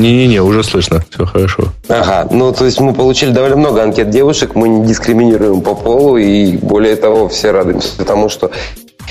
Не-не-не, 0.00 0.40
уже 0.40 0.64
слышно. 0.64 1.02
Все 1.10 1.26
хорошо. 1.26 1.64
Ага, 1.88 2.28
ну 2.30 2.52
то 2.52 2.64
есть 2.64 2.80
мы 2.80 2.94
получили 2.94 3.30
довольно 3.30 3.56
много 3.56 3.82
анкет 3.82 4.10
девушек, 4.10 4.54
мы 4.54 4.68
не 4.68 4.86
дискриминируем 4.86 5.60
по 5.60 5.74
полу, 5.74 6.16
и 6.16 6.56
более 6.56 6.96
того, 6.96 7.28
все 7.28 7.50
радуемся 7.50 8.02
тому, 8.04 8.28
что 8.28 8.50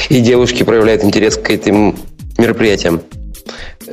и 0.10 0.20
девушки 0.20 0.64
проявляют 0.64 1.04
интерес 1.04 1.38
к 1.38 1.50
этим 1.50 1.96
мероприятиям. 2.38 3.02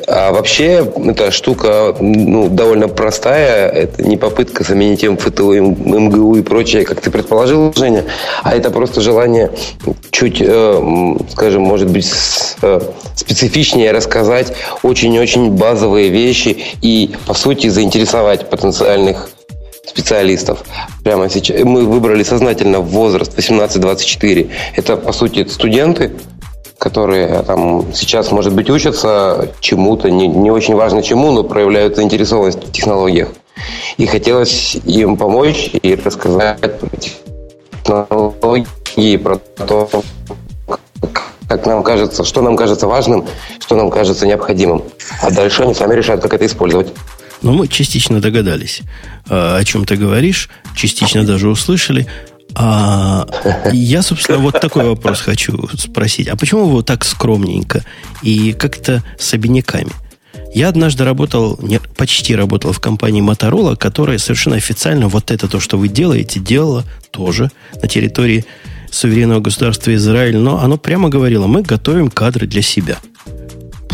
А 0.06 0.32
вообще, 0.32 0.86
эта 1.06 1.30
штука 1.30 1.94
ну, 2.00 2.48
довольно 2.48 2.88
простая. 2.88 3.68
Это 3.68 4.02
не 4.02 4.16
попытка 4.16 4.64
заменить 4.64 5.02
МФТУ, 5.02 5.52
МГУ 5.54 6.36
и 6.36 6.42
прочее, 6.42 6.84
как 6.84 7.00
ты 7.00 7.10
предположил, 7.10 7.72
Женя, 7.74 8.04
а 8.42 8.54
это 8.54 8.70
просто 8.70 9.00
желание 9.00 9.50
чуть, 10.10 10.40
э, 10.40 11.16
скажем, 11.32 11.62
может 11.62 11.90
быть, 11.90 12.10
э, 12.62 12.80
специфичнее 13.14 13.92
рассказать 13.92 14.52
очень-очень 14.82 15.52
базовые 15.52 16.08
вещи 16.10 16.56
и, 16.82 17.14
по 17.26 17.34
сути, 17.34 17.68
заинтересовать 17.68 18.48
потенциальных 18.48 19.30
специалистов. 19.86 20.64
Прямо 21.04 21.30
сейчас 21.30 21.64
мы 21.64 21.84
выбрали 21.84 22.22
сознательно 22.22 22.80
возраст 22.80 23.36
18-24. 23.36 24.50
Это, 24.76 24.96
по 24.96 25.12
сути, 25.12 25.46
студенты, 25.48 26.12
которые 26.86 27.42
там 27.42 27.92
сейчас, 27.92 28.30
может 28.30 28.54
быть, 28.54 28.70
учатся 28.70 29.52
чему-то, 29.58 30.08
не, 30.08 30.28
не 30.28 30.52
очень 30.52 30.76
важно 30.76 31.02
чему, 31.02 31.32
но 31.32 31.42
проявляют 31.42 31.96
заинтересованность 31.96 32.62
в 32.68 32.70
технологиях. 32.70 33.30
И 33.96 34.06
хотелось 34.06 34.76
им 34.84 35.16
помочь 35.16 35.70
и 35.82 35.96
рассказать 35.96 36.78
про 36.78 36.90
технологии, 37.82 39.16
про 39.16 39.36
то, 39.66 39.90
как 41.48 41.66
нам 41.66 41.82
кажется, 41.82 42.22
что 42.22 42.40
нам 42.40 42.56
кажется 42.56 42.86
важным, 42.86 43.26
что 43.58 43.74
нам 43.74 43.90
кажется 43.90 44.24
необходимым. 44.24 44.84
А 45.22 45.32
дальше 45.32 45.64
они 45.64 45.74
сами 45.74 45.92
решают, 45.92 46.22
как 46.22 46.34
это 46.34 46.46
использовать. 46.46 46.92
Ну, 47.42 47.52
мы 47.52 47.66
частично 47.66 48.20
догадались, 48.20 48.82
а, 49.28 49.56
о 49.56 49.64
чем 49.64 49.84
ты 49.84 49.96
говоришь, 49.96 50.50
частично 50.76 51.24
даже 51.24 51.48
услышали. 51.48 52.06
А, 52.58 53.26
я, 53.70 54.00
собственно, 54.00 54.38
вот 54.38 54.58
такой 54.60 54.84
вопрос 54.84 55.20
хочу 55.20 55.68
спросить. 55.76 56.28
А 56.28 56.36
почему 56.36 56.64
вы 56.64 56.82
так 56.82 57.04
скромненько 57.04 57.84
и 58.22 58.52
как-то 58.52 59.04
с 59.18 59.34
обиняками? 59.34 59.90
Я 60.54 60.68
однажды 60.70 61.04
работал, 61.04 61.58
не, 61.60 61.78
почти 61.78 62.34
работал 62.34 62.72
в 62.72 62.80
компании 62.80 63.22
Motorola, 63.22 63.76
которая 63.76 64.16
совершенно 64.16 64.56
официально 64.56 65.06
вот 65.08 65.30
это 65.30 65.48
то, 65.48 65.60
что 65.60 65.76
вы 65.76 65.88
делаете, 65.88 66.40
делала 66.40 66.84
тоже 67.10 67.50
на 67.82 67.88
территории 67.88 68.46
суверенного 68.90 69.40
государства 69.40 69.94
Израиль, 69.94 70.38
но 70.38 70.58
оно 70.60 70.78
прямо 70.78 71.10
говорило, 71.10 71.46
мы 71.46 71.60
готовим 71.60 72.08
кадры 72.08 72.46
для 72.46 72.62
себя– 72.62 72.96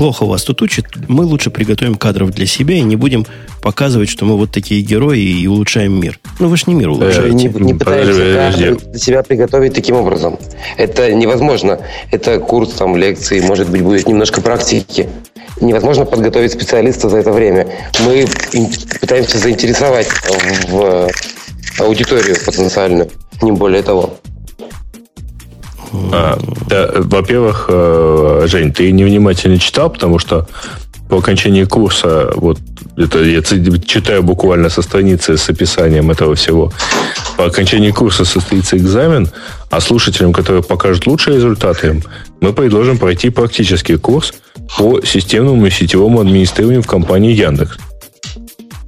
плохо 0.03 0.27
вас 0.27 0.43
тут 0.43 0.61
учат, 0.63 0.87
мы 1.07 1.25
лучше 1.25 1.51
приготовим 1.51 1.95
кадров 1.95 2.31
для 2.31 2.45
себя 2.45 2.75
и 2.75 2.81
не 2.81 2.97
будем 2.97 3.25
показывать, 3.63 4.09
что 4.09 4.25
мы 4.25 4.37
вот 4.37 4.51
такие 4.51 4.83
герои 4.83 5.21
и 5.21 5.47
улучшаем 5.47 5.93
мир. 6.01 6.19
Ну, 6.41 6.49
вы 6.49 6.57
же 6.57 6.65
не 6.67 6.75
мир 6.75 6.89
э, 6.89 6.91
улучшаете. 6.91 7.31
Не, 7.37 7.45
не 7.45 7.75
пытаемся 7.75 8.35
кадры 8.35 8.77
для 8.79 8.99
себя 8.99 9.23
приготовить 9.23 9.75
таким 9.75 9.95
образом. 9.95 10.41
Это 10.77 11.13
невозможно. 11.13 11.79
Это 12.11 12.41
курс, 12.41 12.71
там, 12.71 12.97
лекции, 12.97 13.39
может 13.43 13.71
быть, 13.71 13.83
будет 13.83 14.09
немножко 14.09 14.41
практики. 14.41 15.09
Невозможно 15.61 16.05
подготовить 16.05 16.51
специалиста 16.51 17.09
за 17.09 17.19
это 17.19 17.31
время. 17.31 17.69
Мы 18.01 18.27
пытаемся 19.01 19.39
заинтересовать 19.39 20.09
в 20.69 21.09
аудиторию 21.79 22.35
потенциальную, 22.45 23.09
не 23.41 23.53
более 23.53 23.85
того. 23.85 24.15
А, 26.13 26.39
да, 26.69 26.91
во-первых, 26.95 27.67
э, 27.69 28.45
Жень, 28.47 28.73
ты 28.73 28.91
невнимательно 28.93 29.59
читал, 29.59 29.91
потому 29.91 30.19
что 30.19 30.49
по 31.09 31.19
окончании 31.19 31.65
курса, 31.65 32.33
вот 32.37 32.59
это 32.97 33.23
я 33.23 33.43
читаю 33.43 34.23
буквально 34.23 34.71
со 34.71 34.81
страницы 34.81 35.37
с 35.37 35.49
описанием 35.51 36.11
этого 36.11 36.35
всего. 36.35 36.73
По 37.37 37.47
окончании 37.47 37.91
курса 37.91 38.25
состоится 38.25 38.77
экзамен, 38.77 39.29
а 39.71 39.81
слушателям, 39.81 40.33
которые 40.33 40.63
покажут 40.63 41.07
лучшие 41.07 41.37
результаты, 41.37 42.03
мы 42.41 42.53
предложим 42.53 42.99
пройти 42.99 43.29
практический 43.31 43.97
курс 43.97 44.33
по 44.79 45.03
системному 45.03 45.67
и 45.67 45.71
сетевому 45.71 46.21
администрированию 46.21 46.83
в 46.83 46.87
компании 46.87 47.33
Яндекс. 47.33 47.77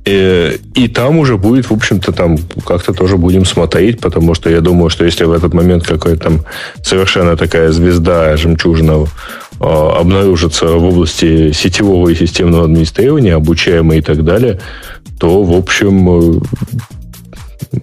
Э, 0.06 0.56
и 0.74 0.88
там 0.88 1.18
уже 1.18 1.38
будет, 1.38 1.70
в 1.70 1.72
общем-то, 1.72 2.12
там 2.12 2.36
как-то 2.66 2.92
тоже 2.92 3.16
будем 3.16 3.46
смотреть, 3.46 4.00
потому 4.00 4.34
что 4.34 4.50
я 4.50 4.60
думаю, 4.60 4.90
что 4.90 5.04
если 5.04 5.24
в 5.24 5.32
этот 5.32 5.54
момент 5.54 5.86
какая-то 5.86 6.24
там 6.24 6.40
совершенно 6.82 7.36
такая 7.36 7.72
звезда 7.72 8.36
жемчужина 8.36 9.06
а, 9.60 10.00
обнаружится 10.00 10.66
в 10.66 10.84
области 10.84 11.52
сетевого 11.52 12.10
и 12.10 12.14
системного 12.14 12.64
администрирования, 12.64 13.34
обучаемой 13.34 13.98
и 13.98 14.02
так 14.02 14.24
далее, 14.24 14.60
то, 15.18 15.42
в 15.42 15.56
общем, 15.56 16.08
э, 16.10 16.40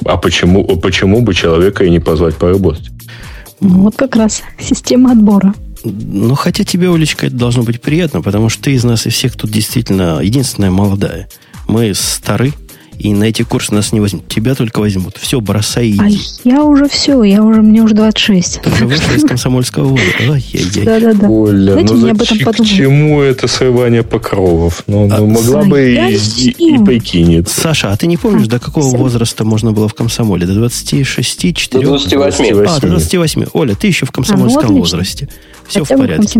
а 0.05 0.17
почему, 0.17 0.63
почему 0.77 1.21
бы 1.21 1.33
человека 1.33 1.85
и 1.85 1.89
не 1.89 1.99
позвать 1.99 2.35
поработать? 2.35 2.91
Ну, 3.61 3.81
вот 3.81 3.95
как 3.95 4.15
раз 4.15 4.43
система 4.59 5.13
отбора. 5.13 5.55
Ну, 5.83 6.35
хотя 6.35 6.63
тебе, 6.63 6.93
Олечка, 6.93 7.27
это 7.27 7.35
должно 7.35 7.63
быть 7.63 7.81
приятно, 7.81 8.21
потому 8.21 8.49
что 8.49 8.63
ты 8.63 8.73
из 8.73 8.83
нас 8.83 9.07
и 9.07 9.09
всех 9.09 9.35
тут 9.35 9.49
действительно 9.49 10.19
единственная 10.21 10.69
молодая. 10.69 11.27
Мы 11.71 11.93
стары, 11.93 12.51
и 12.99 13.13
на 13.13 13.23
эти 13.23 13.43
курсы 13.43 13.73
нас 13.73 13.93
не 13.93 14.01
возьмут. 14.01 14.27
Тебя 14.27 14.55
только 14.55 14.79
возьмут. 14.79 15.15
Все, 15.15 15.39
бросай 15.39 15.87
и 15.87 15.99
А 15.99 16.09
я 16.43 16.63
уже 16.65 16.89
все, 16.89 17.23
я 17.23 17.41
уже, 17.41 17.61
мне 17.61 17.81
уже 17.81 17.95
26. 17.95 18.59
Ты 18.61 18.69
уже 18.69 18.85
вышла 18.87 19.13
из 19.13 19.23
комсомольского 19.23 19.85
вуза. 19.85 20.03
Да-да-да. 20.83 21.29
Оля, 21.29 21.71
Знаете, 21.71 21.93
ну 21.93 22.09
об 22.09 22.21
этом 22.21 22.37
к 22.37 22.65
чему 22.65 23.21
это 23.21 23.47
срывание 23.47 24.03
покровов? 24.03 24.83
Ну, 24.87 25.07
ну 25.07 25.15
а, 25.15 25.21
могла 25.21 25.63
бы 25.63 25.93
и, 25.93 26.15
и, 26.15 26.75
и 26.75 26.77
покинется. 26.83 27.61
Саша, 27.61 27.93
а 27.93 27.95
ты 27.95 28.05
не 28.05 28.17
помнишь, 28.17 28.47
до 28.47 28.59
какого 28.59 28.95
возраста 28.97 29.45
можно 29.45 29.71
было 29.71 29.87
в 29.87 29.93
комсомоле? 29.93 30.45
До 30.45 30.53
26, 30.53 31.55
4? 31.55 31.81
До 31.83 31.91
28. 31.91 32.65
А, 32.67 32.79
до 32.81 32.87
28. 32.87 33.45
Оля, 33.53 33.75
ты 33.75 33.87
еще 33.87 34.05
в 34.05 34.11
комсомольском 34.11 34.65
а, 34.65 34.71
ну, 34.73 34.79
возрасте. 34.79 35.29
Все 35.67 35.85
Хотя 35.85 35.95
в 35.95 35.99
порядке. 35.99 36.39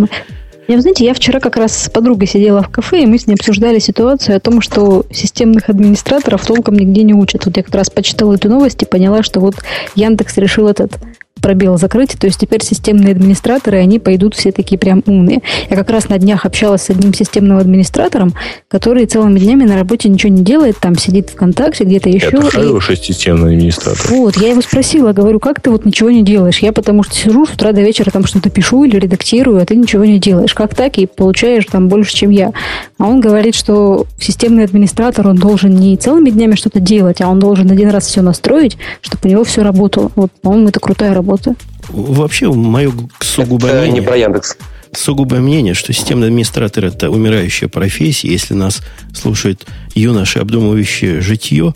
Я, 0.71 0.79
знаете, 0.79 1.03
я 1.03 1.13
вчера 1.13 1.41
как 1.41 1.57
раз 1.57 1.77
с 1.77 1.89
подругой 1.89 2.27
сидела 2.27 2.63
в 2.63 2.69
кафе, 2.69 3.03
и 3.03 3.05
мы 3.05 3.17
с 3.17 3.27
ней 3.27 3.33
обсуждали 3.33 3.77
ситуацию 3.79 4.37
о 4.37 4.39
том, 4.39 4.61
что 4.61 5.05
системных 5.11 5.67
администраторов 5.67 6.45
толком 6.45 6.75
нигде 6.75 7.03
не 7.03 7.13
учат. 7.13 7.45
Вот 7.45 7.57
я 7.57 7.63
как 7.63 7.75
раз 7.75 7.89
почитала 7.89 8.35
эту 8.35 8.47
новость 8.47 8.81
и 8.81 8.85
поняла, 8.85 9.21
что 9.21 9.41
вот 9.41 9.55
Яндекс 9.95 10.37
решил 10.37 10.69
этот 10.69 10.93
пробел 11.41 11.77
закрыть. 11.77 12.17
То 12.19 12.27
есть 12.27 12.39
теперь 12.39 12.63
системные 12.63 13.11
администраторы, 13.11 13.77
они 13.77 13.99
пойдут 13.99 14.35
все 14.35 14.51
такие 14.51 14.77
прям 14.77 15.03
умные. 15.05 15.41
Я 15.69 15.75
как 15.75 15.89
раз 15.89 16.09
на 16.09 16.17
днях 16.17 16.45
общалась 16.45 16.83
с 16.83 16.89
одним 16.89 17.13
системным 17.13 17.57
администратором, 17.57 18.33
который 18.67 19.05
целыми 19.05 19.39
днями 19.39 19.63
на 19.65 19.77
работе 19.77 20.09
ничего 20.09 20.31
не 20.31 20.43
делает, 20.43 20.77
там 20.79 20.97
сидит 20.97 21.29
ВКонтакте, 21.31 21.83
где-то 21.83 22.09
еще. 22.09 22.27
Это 22.27 22.49
хороший 22.49 22.95
и... 22.95 22.97
системный 22.97 23.55
администратор. 23.55 24.05
Вот, 24.09 24.37
я 24.37 24.49
его 24.49 24.61
спросила, 24.61 25.13
говорю, 25.13 25.39
как 25.39 25.61
ты 25.61 25.71
вот 25.71 25.85
ничего 25.85 26.11
не 26.11 26.23
делаешь? 26.23 26.59
Я 26.59 26.71
потому 26.71 27.03
что 27.03 27.15
сижу 27.15 27.45
с 27.45 27.53
утра 27.53 27.71
до 27.71 27.81
вечера 27.81 28.11
там 28.11 28.25
что-то 28.25 28.49
пишу 28.49 28.83
или 28.83 28.97
редактирую, 28.97 29.61
а 29.61 29.65
ты 29.65 29.75
ничего 29.75 30.05
не 30.05 30.19
делаешь. 30.19 30.53
Как 30.53 30.75
так? 30.75 30.97
И 30.97 31.05
получаешь 31.05 31.65
там 31.65 31.87
больше, 31.87 32.15
чем 32.15 32.29
я. 32.29 32.51
А 32.97 33.05
он 33.05 33.19
говорит, 33.19 33.55
что 33.55 34.05
системный 34.19 34.63
администратор, 34.63 35.27
он 35.27 35.37
должен 35.37 35.71
не 35.75 35.97
целыми 35.97 36.29
днями 36.29 36.55
что-то 36.55 36.79
делать, 36.79 37.21
а 37.21 37.29
он 37.29 37.39
должен 37.39 37.69
один 37.71 37.89
раз 37.89 38.05
все 38.05 38.21
настроить, 38.21 38.77
чтобы 39.01 39.21
у 39.23 39.27
него 39.27 39.43
все 39.43 39.63
работало. 39.63 40.11
Вот, 40.15 40.31
по-моему, 40.41 40.69
это 40.69 40.79
крутая 40.79 41.13
работа 41.13 41.30
работы. 41.31 41.55
Вообще, 41.89 42.51
мое 42.51 42.91
сугубое 43.19 43.71
это 43.71 43.81
мнение... 43.81 44.01
не 44.01 44.05
про 44.05 44.17
Яндекс. 44.17 44.57
Сугубое 44.93 45.39
мнение, 45.39 45.73
что 45.73 45.93
системный 45.93 46.27
администратор– 46.27 46.85
это 46.85 47.09
умирающая 47.09 47.69
профессия. 47.69 48.27
Если 48.29 48.53
нас 48.53 48.81
слушают 49.13 49.65
юноши, 49.95 50.39
обдумывающие 50.39 51.21
житье, 51.21 51.73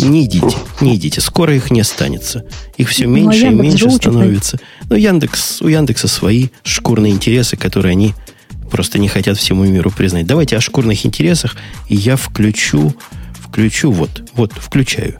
Не 0.00 0.24
идите, 0.24 0.56
не 0.80 0.96
идите. 0.96 1.20
Скоро 1.20 1.54
их 1.54 1.70
не 1.70 1.80
останется. 1.80 2.44
Их 2.76 2.88
все 2.88 3.06
меньше 3.06 3.46
ну, 3.46 3.48
а 3.48 3.52
и 3.52 3.68
меньше 3.68 3.90
становится. 3.90 4.58
Но 4.90 4.96
Яндекс, 4.96 5.62
у 5.62 5.68
Яндекса 5.68 6.08
свои 6.08 6.48
шкурные 6.64 7.12
интересы, 7.12 7.56
которые 7.56 7.92
они 7.92 8.14
просто 8.70 8.98
не 8.98 9.06
хотят 9.06 9.38
всему 9.38 9.64
миру 9.64 9.92
признать. 9.92 10.26
Давайте 10.26 10.56
о 10.56 10.60
шкурных 10.60 11.06
интересах, 11.06 11.56
и 11.88 11.94
я 11.94 12.16
включу, 12.16 12.94
включу 13.40 13.92
вот, 13.92 14.28
вот, 14.34 14.52
включаю. 14.52 15.16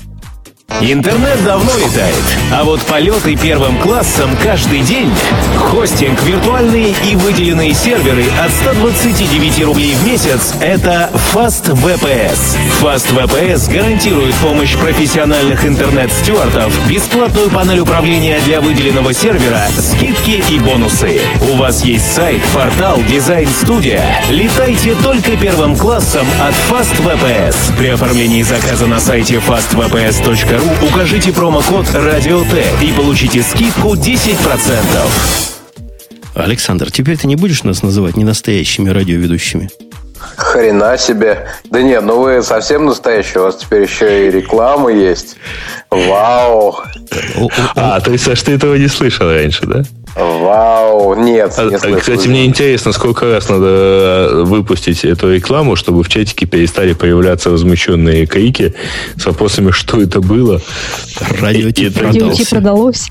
Интернет 0.83 1.43
давно 1.43 1.73
летает, 1.79 2.23
а 2.53 2.63
вот 2.63 2.83
полеты 2.83 3.35
первым 3.35 3.79
классом 3.79 4.37
каждый 4.43 4.81
день. 4.81 5.11
Хостинг, 5.71 6.23
виртуальные 6.23 6.95
и 7.11 7.17
выделенные 7.17 7.73
серверы 7.73 8.25
от 8.45 8.51
129 8.51 9.65
рублей 9.65 9.95
в 9.95 10.07
месяц– 10.07 10.53
это 10.61 11.11
Fast 11.33 11.73
VPS. 11.73 12.59
Fast 12.83 13.11
VPS 13.11 13.73
гарантирует 13.73 14.35
помощь 14.35 14.77
профессиональных 14.77 15.65
интернет-стюартов, 15.65 16.71
бесплатную 16.87 17.49
панель 17.49 17.81
управления 17.81 18.39
для 18.45 18.61
выделенного 18.61 19.15
сервера, 19.15 19.67
скидки 19.79 20.43
и 20.53 20.59
бонусы. 20.59 21.21
У 21.51 21.57
вас 21.57 21.85
есть 21.85 22.13
сайт, 22.13 22.43
портал, 22.53 23.01
дизайн-студия. 23.09 24.05
Летайте 24.29 24.95
только 25.03 25.39
первым 25.39 25.75
классом 25.75 26.27
от 26.39 26.55
Fast 26.71 27.03
VPS. 27.03 27.77
При 27.79 27.89
оформлении 27.89 28.43
заказа 28.43 28.87
на 28.87 29.01
сайте 29.01 29.37
fastvps.ru 29.37 30.66
Mail.ru 30.67 30.89
укажите 30.89 31.33
промокод 31.33 31.87
«Радио 31.95 32.43
Т» 32.43 32.65
и 32.83 32.93
получите 32.93 33.43
скидку 33.43 33.95
10%. 33.95 34.37
Александр, 36.35 36.91
теперь 36.91 37.17
ты 37.17 37.27
не 37.27 37.37
будешь 37.37 37.63
нас 37.63 37.83
называть 37.83 38.17
ненастоящими 38.17 38.91
радиоведущими? 38.91 39.71
Хрена 40.37 40.99
себе. 40.99 41.47
Да 41.65 41.83
нет, 41.83 42.03
ну 42.03 42.21
вы 42.21 42.43
совсем 42.43 42.87
настоящие. 42.87 43.41
У 43.41 43.45
вас 43.45 43.57
теперь 43.57 43.83
еще 43.83 44.29
и 44.29 44.31
реклама 44.31 44.93
есть. 44.93 45.37
Вау. 45.91 46.77
А, 47.75 48.01
то 48.01 48.11
есть, 48.11 48.25
Саш, 48.25 48.43
ты 48.43 48.53
этого 48.53 48.75
не 48.75 48.89
слышал 48.89 49.31
раньше, 49.31 49.67
да? 49.67 49.83
Вау, 50.17 51.15
нет. 51.15 51.53
А, 51.59 51.65
не 51.65 51.79
слышал. 51.79 52.01
Кстати, 52.01 52.29
мне 52.29 52.47
интересно, 52.47 52.93
сколько 52.93 53.27
раз 53.27 53.49
надо 53.49 53.67
э, 53.67 54.43
выпустить 54.45 55.05
эту 55.05 55.33
рекламу, 55.35 55.77
чтобы 55.77 56.03
в 56.03 56.09
чатике 56.09 56.47
перестали 56.47 56.95
появляться 56.95 57.51
возмущенные 57.51 58.27
крики 58.27 58.75
с 59.17 59.27
вопросами, 59.27 59.71
что 59.73 60.01
это 60.01 60.21
было. 60.21 60.61
Радио 61.41 61.71
продалось. 61.91 63.11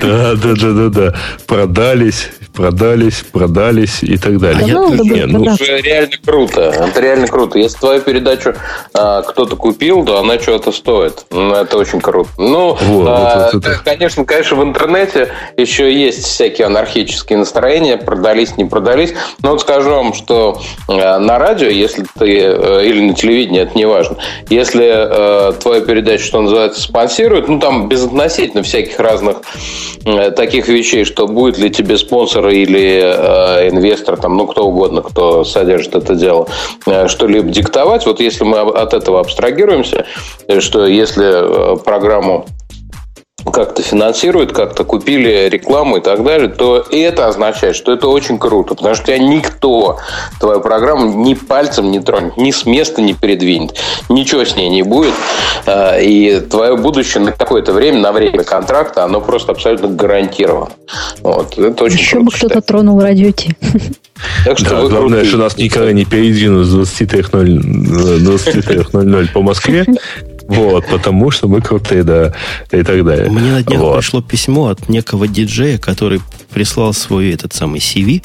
Да, 0.00 0.34
да, 0.34 0.54
да, 0.54 0.72
да, 0.72 0.88
да. 0.88 1.14
Продались, 1.46 2.30
продались, 2.58 3.24
продались 3.32 4.02
и 4.02 4.18
так 4.18 4.40
далее. 4.40 4.64
А 4.64 4.66
я, 4.66 4.74
не, 4.98 5.26
ну, 5.26 5.44
это 5.44 5.76
реально 5.76 6.16
круто. 6.26 6.60
Это 6.62 7.00
реально 7.00 7.28
круто. 7.28 7.56
Если 7.56 7.78
твою 7.78 8.00
передачу 8.00 8.54
а, 8.92 9.22
кто-то 9.22 9.54
купил, 9.54 10.04
то 10.04 10.18
она 10.18 10.40
что-то 10.40 10.72
стоит. 10.72 11.24
Ну, 11.30 11.54
это 11.54 11.78
очень 11.78 12.00
круто. 12.00 12.28
Ну, 12.36 12.76
вот, 12.80 13.06
а, 13.08 13.50
вот, 13.52 13.64
вот 13.64 13.76
конечно, 13.84 14.24
конечно, 14.24 14.56
в 14.56 14.64
интернете 14.64 15.28
еще 15.56 15.92
есть 15.94 16.24
всякие 16.24 16.66
анархические 16.66 17.38
настроения, 17.38 17.96
продались, 17.96 18.56
не 18.56 18.64
продались. 18.64 19.14
Но 19.40 19.50
вот 19.50 19.60
скажу 19.60 19.90
вам, 19.90 20.12
что 20.12 20.60
э, 20.88 21.18
на 21.18 21.38
радио, 21.38 21.68
если 21.68 22.06
ты, 22.18 22.40
э, 22.40 22.86
или 22.86 23.02
на 23.02 23.14
телевидении, 23.14 23.62
это 23.62 23.78
не 23.78 23.86
важно, 23.86 24.16
если 24.50 25.50
э, 25.50 25.52
твою 25.52 25.84
передачу, 25.84 26.24
что 26.24 26.40
называется, 26.40 26.80
спонсируют, 26.82 27.46
ну, 27.46 27.60
там 27.60 27.88
безотносительно 27.88 28.64
всяких 28.64 28.98
разных 28.98 29.42
э, 30.04 30.32
таких 30.32 30.66
вещей, 30.66 31.04
что 31.04 31.28
будет 31.28 31.56
ли 31.58 31.70
тебе 31.70 31.96
спонсор 31.96 32.47
или 32.48 33.00
э, 33.02 33.68
инвестор, 33.70 34.16
там, 34.16 34.36
ну, 34.36 34.46
кто 34.46 34.66
угодно, 34.66 35.02
кто 35.02 35.44
содержит 35.44 35.94
это 35.94 36.14
дело, 36.14 36.46
э, 36.86 37.08
что-либо 37.08 37.48
диктовать, 37.48 38.06
вот 38.06 38.20
если 38.20 38.44
мы 38.44 38.58
от 38.58 38.94
этого 38.94 39.20
абстрагируемся, 39.20 40.06
э, 40.46 40.60
что 40.60 40.86
если 40.86 41.74
э, 41.74 41.76
программу 41.78 42.46
как-то 43.50 43.82
финансируют, 43.82 44.52
как-то 44.52 44.84
купили 44.84 45.48
рекламу 45.48 45.98
и 45.98 46.00
так 46.00 46.24
далее, 46.24 46.48
то 46.48 46.84
это 46.90 47.26
означает, 47.26 47.76
что 47.76 47.92
это 47.92 48.08
очень 48.08 48.38
круто, 48.38 48.74
потому 48.74 48.94
что 48.94 49.06
тебя 49.06 49.18
никто 49.18 49.98
твою 50.40 50.60
программу 50.60 51.24
ни 51.24 51.34
пальцем 51.34 51.90
не 51.90 52.00
тронет, 52.00 52.36
ни 52.36 52.50
с 52.50 52.66
места 52.66 53.02
не 53.02 53.14
передвинет, 53.14 53.74
ничего 54.08 54.44
с 54.44 54.56
ней 54.56 54.68
не 54.68 54.82
будет, 54.82 55.14
а, 55.66 55.98
и 55.98 56.40
твое 56.40 56.76
будущее 56.76 57.22
на 57.22 57.32
какое-то 57.32 57.72
время, 57.72 58.00
на 58.00 58.12
время 58.12 58.44
контракта, 58.44 59.04
оно 59.04 59.20
просто 59.20 59.52
абсолютно 59.52 59.88
гарантировано. 59.88 60.70
Вот. 61.20 61.58
Это 61.58 61.84
очень 61.84 61.98
Еще 61.98 62.20
бы 62.20 62.30
кто-то 62.30 62.60
тронул 62.60 63.00
радио. 63.00 63.28
Так 64.44 64.58
что 64.58 64.70
да, 64.70 64.88
главное, 64.88 65.24
что 65.24 65.36
нас 65.36 65.56
никогда 65.58 65.92
не 65.92 66.04
передвинут 66.04 66.66
с 66.66 66.74
23.00 66.74 69.32
по 69.32 69.42
Москве 69.42 69.86
вот, 70.48 70.86
потому 70.86 71.30
что 71.30 71.46
мы 71.46 71.60
крутые, 71.60 72.02
да, 72.04 72.32
и 72.72 72.82
так 72.82 73.04
далее. 73.04 73.30
Мне 73.30 73.52
на 73.52 73.62
днях 73.62 73.80
вот. 73.80 73.98
пришло 73.98 74.22
письмо 74.22 74.68
от 74.68 74.88
некого 74.88 75.28
диджея, 75.28 75.78
который 75.78 76.20
прислал 76.52 76.94
свой 76.94 77.30
этот 77.30 77.52
самый 77.52 77.80
CV, 77.80 78.24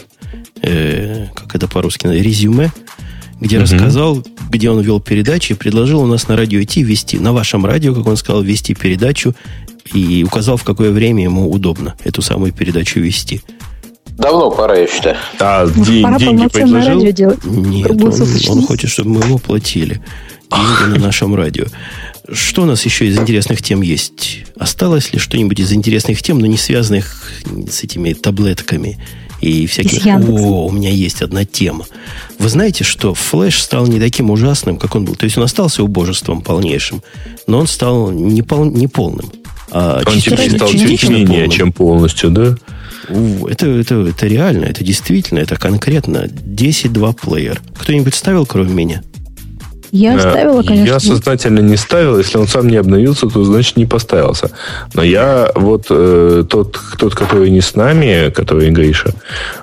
э, 0.61 1.27
как 1.35 1.53
это 1.53 1.67
по-русски, 1.67 2.07
резюме, 2.07 2.71
где 3.41 3.57
угу. 3.57 3.63
рассказал, 3.63 4.23
где 4.49 4.69
он 4.69 4.79
вел 4.79 5.01
передачи, 5.01 5.51
и 5.51 5.55
предложил 5.55 6.01
у 6.01 6.05
нас 6.05 6.29
на 6.29 6.37
радио 6.37 6.61
идти 6.61 6.81
вести, 6.81 7.19
на 7.19 7.33
вашем 7.33 7.65
радио, 7.65 7.93
как 7.93 8.07
он 8.07 8.15
сказал, 8.15 8.41
вести 8.41 8.73
передачу, 8.73 9.35
и 9.93 10.23
указал, 10.25 10.55
в 10.55 10.63
какое 10.63 10.91
время 10.91 11.23
ему 11.23 11.51
удобно 11.51 11.95
эту 12.05 12.21
самую 12.21 12.53
передачу 12.53 13.01
вести. 13.01 13.41
Давно 14.11 14.49
пора, 14.49 14.77
я 14.77 14.87
считаю. 14.87 15.17
А, 15.39 15.67
день, 15.67 16.03
пора 16.03 16.19
деньги 16.19 16.47
предложил? 16.47 16.99
Радио 16.99 17.11
делать. 17.11 17.43
Нет, 17.43 17.91
он, 17.91 18.57
он 18.57 18.65
хочет, 18.65 18.89
чтобы 18.89 19.09
мы 19.09 19.21
ему 19.21 19.39
платили 19.39 20.01
деньги 20.53 20.97
на 20.97 21.05
нашем 21.05 21.35
радио. 21.35 21.65
Что 22.31 22.63
у 22.63 22.65
нас 22.65 22.85
еще 22.85 23.07
из 23.07 23.17
интересных 23.17 23.61
тем 23.61 23.81
есть? 23.81 24.45
Осталось 24.57 25.11
ли 25.11 25.19
что-нибудь 25.19 25.59
из 25.59 25.73
интересных 25.73 26.21
тем, 26.21 26.39
но 26.39 26.45
не 26.45 26.57
связанных 26.57 27.31
с 27.69 27.83
этими 27.83 28.13
таблетками 28.13 28.97
и 29.41 29.67
всякими... 29.67 30.25
О, 30.29 30.67
у 30.67 30.71
меня 30.71 30.89
есть 30.89 31.21
одна 31.21 31.43
тема. 31.43 31.85
Вы 32.39 32.47
знаете, 32.47 32.85
что 32.85 33.13
флеш 33.13 33.61
стал 33.61 33.87
не 33.87 33.99
таким 33.99 34.29
ужасным, 34.29 34.77
как 34.77 34.95
он 34.95 35.03
был. 35.03 35.15
То 35.15 35.25
есть 35.25 35.37
он 35.37 35.43
остался 35.43 35.83
убожеством 35.83 36.41
полнейшим, 36.41 37.03
но 37.45 37.59
он 37.59 37.67
стал 37.67 38.11
не, 38.11 38.41
пол... 38.41 38.65
не 38.65 38.87
полным. 38.87 39.29
А 39.71 40.01
он 40.05 40.19
теперь 40.19 40.55
стал 40.55 40.69
чуть 40.69 41.09
менее, 41.09 41.49
чем 41.49 41.73
полностью, 41.73 42.29
да? 42.29 42.55
Это, 43.09 43.67
это, 43.67 43.95
это 43.95 44.27
реально, 44.27 44.65
это 44.65 44.81
действительно, 44.81 45.39
это 45.39 45.57
конкретно 45.57 46.27
10.2 46.27 47.17
плеер. 47.21 47.61
Кто-нибудь 47.77 48.15
ставил, 48.15 48.45
кроме 48.45 48.73
меня? 48.73 49.03
Я 49.93 50.19
ставила, 50.19 50.63
конечно. 50.63 50.91
Я 50.91 50.99
сознательно 50.99 51.59
не 51.59 51.77
ставил. 51.77 52.17
Если 52.17 52.39
он 52.39 52.47
сам 52.47 52.67
не 52.67 52.77
обновился, 52.77 53.27
то 53.27 53.43
значит 53.43 53.77
не 53.77 53.85
поставился. 53.85 54.49
Но 54.95 55.03
я 55.03 55.51
вот 55.53 55.85
э, 55.91 56.43
тот, 56.49 56.79
тот, 56.97 57.13
который 57.13 57.51
не 57.51 57.61
с 57.61 57.75
нами, 57.75 58.31
который 58.31 58.71
Гриша, 58.71 59.13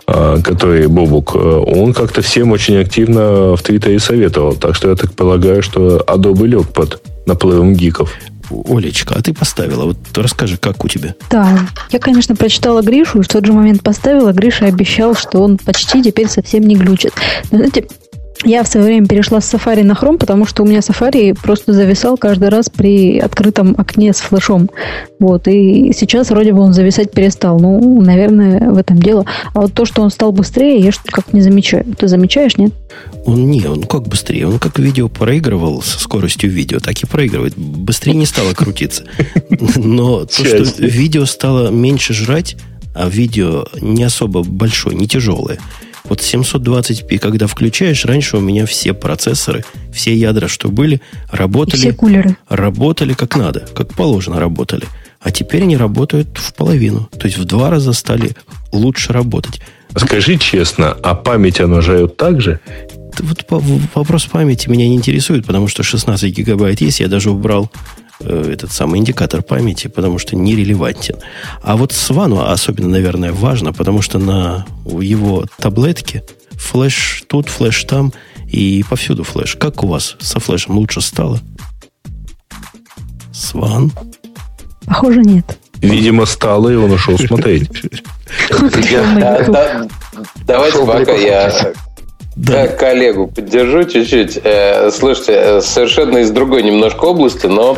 э, 0.06 0.38
который 0.44 0.86
Бобук, 0.86 1.34
э, 1.34 1.38
он 1.38 1.92
как-то 1.92 2.22
всем 2.22 2.52
очень 2.52 2.76
активно 2.76 3.56
в 3.56 3.62
Твиттере 3.62 3.98
советовал. 3.98 4.54
Так 4.54 4.76
что 4.76 4.90
я 4.90 4.94
так 4.94 5.12
полагаю, 5.14 5.62
что 5.62 5.96
Adobe 6.06 6.46
лег 6.46 6.68
под 6.68 7.02
наплывом 7.26 7.74
гиков. 7.74 8.12
Олечка, 8.68 9.16
а 9.16 9.22
ты 9.22 9.34
поставила? 9.34 9.86
Вот 9.86 9.98
расскажи, 10.14 10.56
как 10.58 10.84
у 10.84 10.88
тебя? 10.88 11.16
Да, 11.28 11.58
я, 11.90 11.98
конечно, 11.98 12.36
прочитала 12.36 12.82
Гришу 12.82 13.18
и 13.18 13.22
в 13.22 13.28
тот 13.28 13.44
же 13.46 13.52
момент 13.52 13.82
поставила. 13.82 14.32
Гриша 14.32 14.66
обещал, 14.66 15.16
что 15.16 15.40
он 15.40 15.58
почти 15.58 16.04
теперь 16.04 16.28
совсем 16.28 16.62
не 16.62 16.76
глючит. 16.76 17.14
Но, 17.50 17.58
знаете, 17.58 17.88
я 18.44 18.62
в 18.62 18.68
свое 18.68 18.86
время 18.86 19.06
перешла 19.06 19.40
с 19.40 19.52
Safari 19.52 19.82
на 19.82 19.92
Chrome, 19.92 20.18
потому 20.18 20.46
что 20.46 20.62
у 20.62 20.66
меня 20.66 20.78
Safari 20.78 21.36
просто 21.40 21.72
зависал 21.72 22.16
каждый 22.16 22.48
раз 22.48 22.70
при 22.70 23.18
открытом 23.18 23.74
окне 23.76 24.12
с 24.12 24.20
флешом. 24.20 24.70
Вот. 25.18 25.46
И 25.46 25.92
сейчас 25.92 26.30
вроде 26.30 26.52
бы 26.52 26.60
он 26.60 26.72
зависать 26.72 27.12
перестал. 27.12 27.60
Ну, 27.60 28.00
наверное, 28.00 28.70
в 28.70 28.78
этом 28.78 28.98
дело. 28.98 29.26
А 29.52 29.60
вот 29.60 29.74
то, 29.74 29.84
что 29.84 30.02
он 30.02 30.10
стал 30.10 30.32
быстрее, 30.32 30.78
я 30.78 30.92
что-то 30.92 31.12
как 31.12 31.32
не 31.32 31.42
замечаю. 31.42 31.84
Ты 31.98 32.08
замечаешь, 32.08 32.56
нет? 32.56 32.72
Он 33.26 33.50
не, 33.50 33.66
он 33.66 33.82
как 33.82 34.08
быстрее. 34.08 34.46
Он 34.46 34.58
как 34.58 34.78
видео 34.78 35.08
проигрывал 35.08 35.82
со 35.82 35.98
скоростью 35.98 36.50
видео, 36.50 36.78
так 36.78 37.02
и 37.02 37.06
проигрывает. 37.06 37.56
Быстрее 37.56 38.14
не 38.14 38.26
стало 38.26 38.54
крутиться. 38.54 39.04
Но 39.76 40.24
то, 40.24 40.44
что 40.44 40.62
видео 40.78 41.26
стало 41.26 41.70
меньше 41.70 42.14
жрать, 42.14 42.56
а 42.94 43.08
видео 43.08 43.66
не 43.80 44.02
особо 44.02 44.42
большое, 44.42 44.96
не 44.96 45.06
тяжелое– 45.06 45.58
вот 46.10 46.20
720p, 46.20 47.18
когда 47.18 47.46
включаешь, 47.46 48.04
раньше 48.04 48.36
у 48.36 48.40
меня 48.40 48.66
все 48.66 48.92
процессоры, 48.92 49.64
все 49.92 50.14
ядра, 50.14 50.48
что 50.48 50.68
были, 50.68 51.00
работали. 51.30 51.76
И 51.80 51.84
все 51.84 51.92
кулеры. 51.92 52.36
Работали 52.48 53.14
как 53.14 53.36
надо, 53.36 53.60
как 53.74 53.94
положено 53.94 54.40
работали. 54.40 54.86
А 55.20 55.30
теперь 55.30 55.62
они 55.62 55.76
работают 55.76 56.36
в 56.36 56.52
половину. 56.54 57.08
То 57.16 57.26
есть 57.26 57.38
в 57.38 57.44
два 57.44 57.70
раза 57.70 57.92
стали 57.92 58.32
лучше 58.72 59.12
работать. 59.12 59.60
Скажи 59.96 60.36
честно, 60.36 60.96
а 61.00 61.14
память 61.14 61.60
она 61.60 61.80
жрет 61.80 62.16
так 62.16 62.40
же? 62.40 62.58
Вот 63.18 63.44
вопрос 63.94 64.26
памяти 64.26 64.68
меня 64.68 64.88
не 64.88 64.96
интересует, 64.96 65.46
потому 65.46 65.68
что 65.68 65.84
16 65.84 66.36
гигабайт 66.36 66.80
есть. 66.80 67.00
Я 67.00 67.06
даже 67.06 67.30
убрал 67.30 67.70
этот 68.20 68.72
самый 68.72 69.00
индикатор 69.00 69.42
памяти, 69.42 69.88
потому 69.88 70.18
что 70.18 70.36
нерелевантен. 70.36 71.16
А 71.62 71.76
вот 71.76 71.92
с 71.92 72.10
Вану 72.10 72.42
особенно, 72.42 72.88
наверное, 72.88 73.32
важно, 73.32 73.72
потому 73.72 74.02
что 74.02 74.18
на 74.18 74.66
его 74.84 75.46
таблетке 75.58 76.22
флеш 76.52 77.24
тут, 77.28 77.48
флеш 77.48 77.84
там 77.84 78.12
и 78.46 78.84
повсюду 78.88 79.24
флеш. 79.24 79.56
Как 79.56 79.82
у 79.84 79.88
вас 79.88 80.16
со 80.20 80.40
флешем 80.40 80.76
лучше 80.76 81.00
стало? 81.00 81.40
Сван? 83.32 83.92
Похоже, 84.86 85.20
нет. 85.22 85.58
Видимо, 85.80 86.26
стало, 86.26 86.68
и 86.68 86.74
он 86.74 86.92
ушел 86.92 87.18
смотреть. 87.18 87.70
Давайте 90.46 90.84
пока 90.84 91.12
я 91.12 91.72
да. 92.36 92.68
коллегу 92.68 93.26
поддержу 93.26 93.84
чуть-чуть. 93.84 94.38
Э, 94.44 94.90
слушайте, 94.90 95.32
э, 95.32 95.60
совершенно 95.60 96.18
из 96.18 96.30
другой 96.30 96.62
немножко 96.62 97.06
области, 97.06 97.46
но 97.46 97.76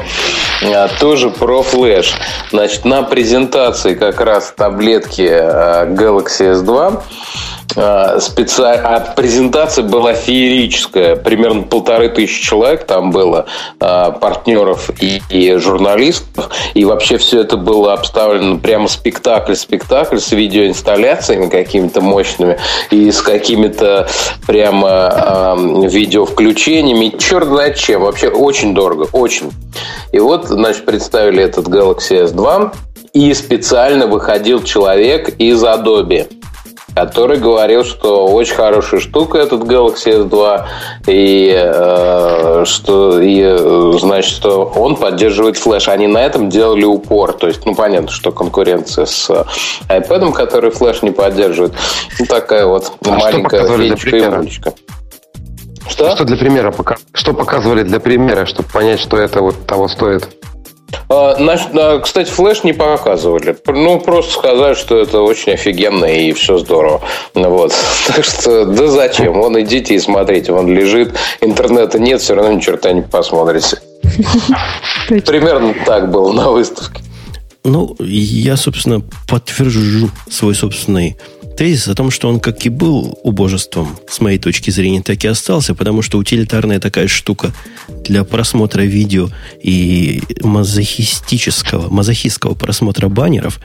э, 0.62 0.89
тоже 1.01 1.31
про 1.31 1.62
флеш. 1.62 2.15
Значит, 2.51 2.85
на 2.85 3.03
презентации 3.03 3.95
как 3.95 4.20
раз 4.20 4.53
таблетки 4.57 5.23
Galaxy 5.23 6.53
S2 6.55 6.69
а, 6.69 7.03
специ... 8.20 8.62
а 8.62 9.01
презентация 9.15 9.85
была 9.85 10.15
феерическая. 10.15 11.16
Примерно 11.16 11.62
полторы 11.62 12.09
тысячи 12.09 12.43
человек 12.43 12.85
там 12.85 13.11
было, 13.11 13.47
а, 13.81 14.11
партнеров 14.11 14.90
и, 15.01 15.23
и 15.31 15.55
журналистов. 15.57 16.51
И 16.74 16.85
вообще 16.85 17.19
все 17.19 17.40
это 17.40 17.57
было 17.57 17.93
обставлено 17.93 18.59
прямо 18.59 18.89
спектакль-спектакль 18.89 20.19
с 20.19 20.32
видеоинсталляциями 20.32 21.49
какими-то 21.49 22.01
мощными 22.01 22.59
и 22.90 23.11
с 23.11 23.20
какими-то 23.23 24.09
прямо 24.47 25.57
э, 25.57 25.89
видеовключениями. 25.89 27.16
Черт 27.19 27.49
знает 27.49 27.77
чем. 27.77 28.03
Вообще 28.03 28.28
очень 28.28 28.74
дорого. 28.74 29.09
Очень. 29.12 29.51
И 30.12 30.19
вот, 30.19 30.47
значит, 30.47 30.85
представили 30.85 31.43
этот 31.43 31.69
Galaxy 31.69 32.24
S2 32.27 32.74
и 33.12 33.35
специально 33.35 34.07
выходил 34.07 34.62
человек 34.62 35.28
из 35.39 35.62
Adobe 35.62 36.41
который 36.94 37.39
говорил, 37.39 37.85
что 37.85 38.27
очень 38.27 38.55
хорошая 38.55 39.01
штука 39.01 39.39
этот 39.39 39.62
Galaxy 39.62 40.28
S2, 40.28 40.64
и 41.06 41.52
э, 41.55 42.64
что 42.66 43.20
и, 43.20 43.98
значит, 43.98 44.32
что 44.32 44.64
он 44.77 44.97
поддерживает 44.97 45.56
флеш. 45.56 45.89
Они 45.89 46.06
на 46.06 46.19
этом 46.19 46.48
делали 46.48 46.85
упор. 46.85 47.32
То 47.32 47.48
есть, 47.48 47.64
ну, 47.64 47.74
понятно, 47.74 48.10
что 48.10 48.32
конкуренция 48.32 49.06
с 49.06 49.31
iPad, 49.89 50.32
который 50.32 50.70
флеш 50.70 51.02
не 51.02 51.10
поддерживает. 51.10 51.73
Ну, 52.19 52.27
такая 52.27 52.66
вот 52.66 52.93
а 53.05 53.10
маленькая 53.10 53.66
фенечка 53.66 54.16
и 54.16 54.28
мульчика. 54.28 54.74
Что? 55.89 56.14
Что 56.14 56.24
для 56.24 56.36
примера? 56.36 56.73
Что 57.12 57.32
показывали 57.32 57.82
для 57.82 58.01
примера, 58.01 58.47
чтобы 58.47 58.69
понять, 58.69 59.01
что 59.01 59.16
это 59.16 59.40
вот 59.40 59.66
того 59.66 59.89
стоит? 59.89 60.28
А, 61.09 61.98
кстати, 62.01 62.31
флеш 62.31 62.64
не 62.64 62.73
показывали. 62.73 63.56
Ну, 63.66 64.01
просто 64.01 64.32
сказали, 64.32 64.74
что 64.74 64.98
это 64.98 65.20
очень 65.20 65.52
офигенно 65.52 66.05
и 66.05 66.32
все 66.32 66.59
здорово. 66.59 67.01
Вот. 67.35 67.73
Так 68.06 68.24
что, 68.24 68.64
да 68.66 68.89
зачем? 68.89 69.35
Вон 69.35 69.60
идите 69.60 69.94
и 69.94 69.98
смотрите. 69.98 70.52
Он 70.52 70.73
лежит, 70.73 71.14
интернета 71.40 71.98
нет, 71.98 72.20
все 72.20 72.35
равно 72.35 72.52
ни 72.52 72.60
черта 72.60 72.93
не 72.93 73.02
посмотрите. 73.02 73.81
Примерно 75.09 75.74
так 75.86 76.10
было 76.10 76.32
на 76.32 76.51
выставке. 76.51 77.02
Ну, 77.64 77.97
я, 78.01 78.56
собственно, 78.56 79.02
подтвержу 79.28 80.10
свой 80.28 80.55
собственный 80.55 81.16
тезис 81.57 81.89
о 81.89 81.95
том, 81.95 82.11
что 82.11 82.29
он 82.29 82.41
как 82.41 82.65
и 82.66 82.69
был 82.69 83.19
убожеством, 83.23 83.99
с 84.09 84.20
моей 84.20 84.39
точки 84.39 84.70
зрения, 84.70 85.03
так 85.03 85.24
и 85.24 85.29
остался, 85.29 85.74
потому 85.74 86.03
что 86.03 86.19
утилитарная 86.19 86.81
такая 86.81 87.09
штука 87.09 87.53
для 88.05 88.24
просмотра 88.24 88.83
видео 88.83 89.29
и 89.62 90.23
мазохистического, 90.43 91.89
мазохистского 91.89 92.55
просмотра 92.55 93.09
баннеров, 93.09 93.61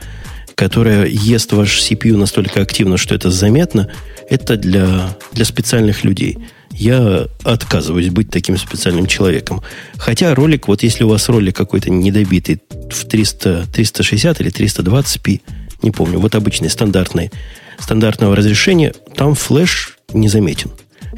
которая 0.54 1.06
ест 1.06 1.52
ваш 1.52 1.80
CPU 1.80 2.16
настолько 2.16 2.60
активно, 2.60 2.96
что 2.96 3.14
это 3.14 3.30
заметно, 3.30 3.90
это 4.28 4.56
для, 4.56 5.16
для 5.32 5.44
специальных 5.44 6.04
людей. 6.04 6.38
Я 6.72 7.26
отказываюсь 7.44 8.10
быть 8.10 8.30
таким 8.30 8.56
специальным 8.56 9.06
человеком. 9.06 9.62
Хотя 9.96 10.34
ролик, 10.34 10.68
вот 10.68 10.82
если 10.82 11.04
у 11.04 11.08
вас 11.08 11.28
ролик 11.28 11.56
какой-то 11.56 11.90
недобитый 11.90 12.60
в 12.90 13.04
300, 13.04 13.66
360 13.72 14.40
или 14.40 14.52
320p, 14.52 15.40
не 15.82 15.90
помню, 15.90 16.18
вот 16.18 16.34
обычный, 16.34 16.70
стандартный, 16.70 17.30
стандартного 17.78 18.36
разрешения, 18.36 18.92
там 19.14 19.34
флеш 19.34 19.98
не 20.12 20.28
заметен. 20.28 20.70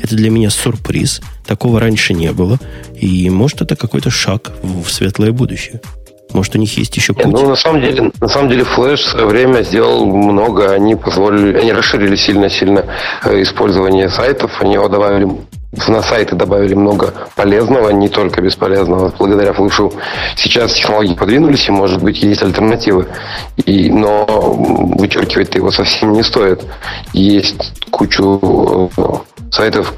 Это 0.02 0.14
для 0.14 0.30
меня 0.30 0.50
сюрприз. 0.50 1.20
Такого 1.46 1.80
раньше 1.80 2.14
не 2.14 2.32
было. 2.32 2.58
И 2.94 3.28
может 3.28 3.60
это 3.62 3.76
какой-то 3.76 4.10
шаг 4.10 4.52
в 4.62 4.88
светлое 4.88 5.32
будущее. 5.32 5.80
Может, 6.32 6.54
у 6.54 6.58
них 6.58 6.78
есть 6.78 6.96
еще 6.96 7.12
путь? 7.12 7.26
Ну, 7.26 7.48
на 7.48 7.56
самом 7.56 7.80
деле, 7.80 8.12
на 8.20 8.28
самом 8.28 8.48
деле, 8.48 8.62
Flash 8.62 8.96
в 8.96 9.08
свое 9.08 9.26
время 9.26 9.62
сделал 9.62 10.06
много. 10.06 10.72
Они 10.72 10.94
позволили, 10.94 11.58
они 11.58 11.72
расширили 11.72 12.14
сильно-сильно 12.14 12.84
э, 13.24 13.42
использование 13.42 14.08
сайтов. 14.08 14.52
Они 14.60 14.74
его 14.74 14.88
добавили 14.88 15.28
на 15.86 16.02
сайты 16.02 16.34
добавили 16.34 16.74
много 16.74 17.14
полезного, 17.36 17.90
не 17.90 18.08
только 18.08 18.40
бесполезного, 18.40 19.12
благодаря 19.18 19.52
флешу. 19.52 19.92
Сейчас 20.36 20.72
технологии 20.72 21.14
подвинулись, 21.14 21.68
и, 21.68 21.70
может 21.70 22.02
быть, 22.02 22.22
есть 22.22 22.42
альтернативы. 22.42 23.06
И, 23.56 23.90
но 23.90 24.24
вычеркивать 24.26 25.54
его 25.54 25.70
совсем 25.70 26.12
не 26.12 26.22
стоит. 26.22 26.64
Есть 27.12 27.72
кучу 27.90 28.90
э, 28.96 29.52
сайтов, 29.52 29.94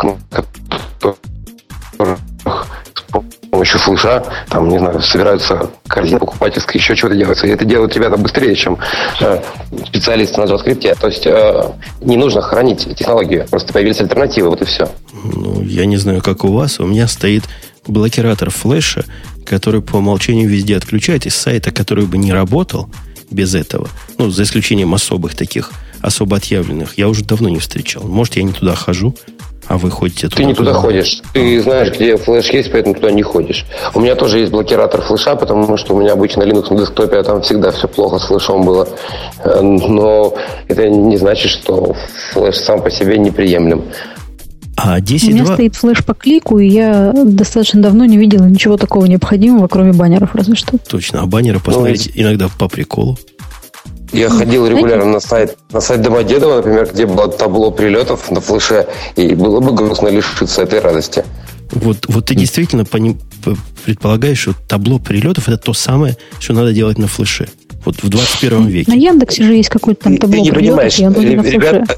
помощью 3.62 3.78
флеша, 3.78 4.24
там, 4.48 4.68
не 4.68 4.78
знаю, 4.78 5.00
собираются 5.02 5.70
корзины 5.86 6.18
покупательские, 6.18 6.80
еще 6.80 6.96
чего-то 6.96 7.16
делается. 7.16 7.46
И 7.46 7.50
это 7.50 7.64
делают 7.64 7.94
ребята 7.94 8.16
быстрее, 8.16 8.56
чем 8.56 8.78
э, 9.20 9.40
специалисты 9.86 10.40
на 10.40 10.44
JavaScript. 10.44 10.98
То 11.00 11.06
есть 11.06 11.26
э, 11.26 11.72
не 12.00 12.16
нужно 12.16 12.42
хранить 12.42 12.84
технологию, 12.96 13.46
просто 13.48 13.72
появились 13.72 14.00
альтернативы, 14.00 14.50
вот 14.50 14.62
и 14.62 14.64
все. 14.64 14.88
Ну, 15.24 15.62
я 15.62 15.86
не 15.86 15.96
знаю, 15.96 16.22
как 16.22 16.44
у 16.44 16.52
вас, 16.52 16.80
у 16.80 16.86
меня 16.86 17.06
стоит 17.06 17.44
блокиратор 17.86 18.50
флеша, 18.50 19.04
который 19.46 19.80
по 19.80 19.96
умолчанию 19.96 20.48
везде 20.48 20.76
отключает 20.76 21.26
из 21.26 21.36
сайта, 21.36 21.70
который 21.70 22.06
бы 22.06 22.18
не 22.18 22.32
работал 22.32 22.88
без 23.30 23.54
этого. 23.54 23.88
Ну, 24.18 24.30
за 24.30 24.42
исключением 24.42 24.92
особых 24.92 25.36
таких, 25.36 25.70
особо 26.00 26.38
отъявленных. 26.38 26.98
Я 26.98 27.08
уже 27.08 27.24
давно 27.24 27.48
не 27.48 27.60
встречал. 27.60 28.02
Может, 28.02 28.36
я 28.36 28.42
не 28.42 28.52
туда 28.52 28.74
хожу, 28.74 29.14
а 29.68 29.78
вы 29.78 29.90
ходите 29.90 30.28
туда? 30.28 30.36
Ты 30.36 30.44
не 30.44 30.54
туда, 30.54 30.72
туда 30.72 30.80
ходишь. 30.80 31.22
Ты 31.32 31.58
а. 31.58 31.62
знаешь, 31.62 31.92
где 31.92 32.16
флеш 32.16 32.50
есть, 32.50 32.72
поэтому 32.72 32.94
туда 32.94 33.10
не 33.10 33.22
ходишь. 33.22 33.64
У 33.94 34.00
меня 34.00 34.14
тоже 34.14 34.40
есть 34.40 34.52
блокиратор 34.52 35.02
флеша, 35.02 35.36
потому 35.36 35.76
что 35.76 35.94
у 35.94 36.00
меня 36.00 36.12
обычно 36.12 36.42
Linux 36.42 36.72
на 36.72 36.80
десктопе, 36.80 37.16
а 37.16 37.22
там 37.22 37.42
всегда 37.42 37.70
все 37.70 37.88
плохо 37.88 38.18
с 38.18 38.26
флешом 38.26 38.64
было. 38.64 38.88
Э, 39.44 39.60
но 39.60 40.34
это 40.68 40.88
не 40.88 41.16
значит, 41.16 41.50
что 41.50 41.94
флеш 42.32 42.56
сам 42.56 42.82
по 42.82 42.90
себе 42.90 43.18
неприемлем. 43.18 43.84
А 44.76 45.00
10 45.00 45.28
У 45.28 45.32
меня 45.32 45.46
стоит 45.46 45.76
флеш 45.76 46.04
по 46.04 46.14
клику, 46.14 46.58
и 46.58 46.66
я 46.66 47.12
достаточно 47.12 47.80
давно 47.80 48.04
не 48.04 48.16
видела 48.16 48.46
ничего 48.46 48.76
такого 48.76 49.04
необходимого, 49.04 49.68
кроме 49.68 49.92
баннеров, 49.92 50.34
разве 50.34 50.56
что. 50.56 50.78
Точно, 50.78 51.20
а 51.22 51.26
баннеры 51.26 51.60
посмотреть 51.60 52.10
ну, 52.14 52.22
иногда 52.22 52.48
по 52.58 52.68
приколу. 52.68 53.18
Я 54.12 54.28
ходил 54.28 54.66
регулярно 54.66 55.06
на 55.06 55.20
сайт, 55.20 55.56
на 55.72 55.80
сайт 55.80 56.02
Домодедова, 56.02 56.56
например, 56.56 56.88
где 56.92 57.06
было 57.06 57.28
табло 57.28 57.70
прилетов 57.70 58.30
на 58.30 58.40
флеше, 58.40 58.86
и 59.16 59.34
было 59.34 59.60
бы 59.60 59.72
грустно 59.72 60.08
лишиться 60.08 60.62
этой 60.62 60.80
радости. 60.80 61.24
Вот, 61.70 62.04
вот 62.08 62.26
ты 62.26 62.34
действительно 62.34 62.84
пони, 62.84 63.18
предполагаешь, 63.84 64.40
что 64.40 64.54
табло 64.68 64.98
прилетов 64.98 65.48
это 65.48 65.56
то 65.56 65.72
самое, 65.72 66.16
что 66.38 66.52
надо 66.52 66.72
делать 66.74 66.98
на 66.98 67.08
флеше. 67.08 67.48
Вот 67.84 68.02
в 68.02 68.08
21 68.08 68.66
веке. 68.66 68.90
На 68.90 68.96
Яндексе 68.96 69.44
же 69.44 69.54
есть 69.54 69.70
какое-то 69.70 70.04
там 70.04 70.18
табло 70.18 70.44
ты 70.44 70.52
прилетов, 70.52 70.76
на 70.76 71.12
флеше. 71.12 71.50
Ребята, 71.50 71.96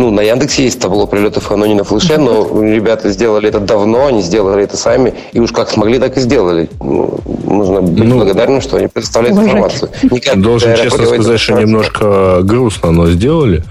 ну, 0.00 0.10
на 0.10 0.22
Яндексе 0.22 0.64
есть 0.64 0.80
табло 0.80 1.06
прилетов, 1.06 1.52
оно 1.52 1.66
не 1.66 1.74
на 1.74 1.84
флеше, 1.84 2.16
но 2.16 2.62
ребята 2.62 3.10
сделали 3.10 3.50
это 3.50 3.60
давно, 3.60 4.06
они 4.06 4.22
сделали 4.22 4.64
это 4.64 4.78
сами, 4.78 5.12
и 5.34 5.40
уж 5.40 5.52
как 5.52 5.70
смогли, 5.70 5.98
так 5.98 6.16
и 6.16 6.20
сделали. 6.20 6.70
Ну, 6.80 7.18
нужно 7.44 7.82
быть 7.82 8.04
ну, 8.04 8.16
благодарным, 8.16 8.62
что 8.62 8.78
они 8.78 8.86
предоставляют 8.86 9.38
информацию. 9.38 9.90
Никак 10.10 10.40
Должен 10.40 10.74
честно 10.74 11.04
сказать, 11.04 11.40
что 11.40 11.60
немножко 11.60 12.40
грустно, 12.42 12.92
но 12.92 13.08
сделали. 13.08 13.62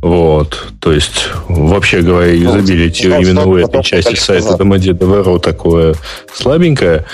Вот, 0.00 0.68
то 0.80 0.92
есть, 0.92 1.28
вообще 1.48 2.00
говоря, 2.00 2.32
юзабилити 2.32 3.08
ну, 3.08 3.20
именно 3.20 3.44
у 3.44 3.56
этой 3.56 3.82
части 3.82 4.16
сайта 4.16 4.56
Домодедово 4.56 5.38
такое 5.38 5.94
слабенькое. 6.34 7.04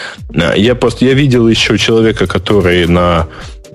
Я 0.56 0.74
просто, 0.76 1.04
я 1.04 1.14
видел 1.14 1.48
еще 1.48 1.76
человека, 1.76 2.26
который 2.26 2.86
на 2.86 3.26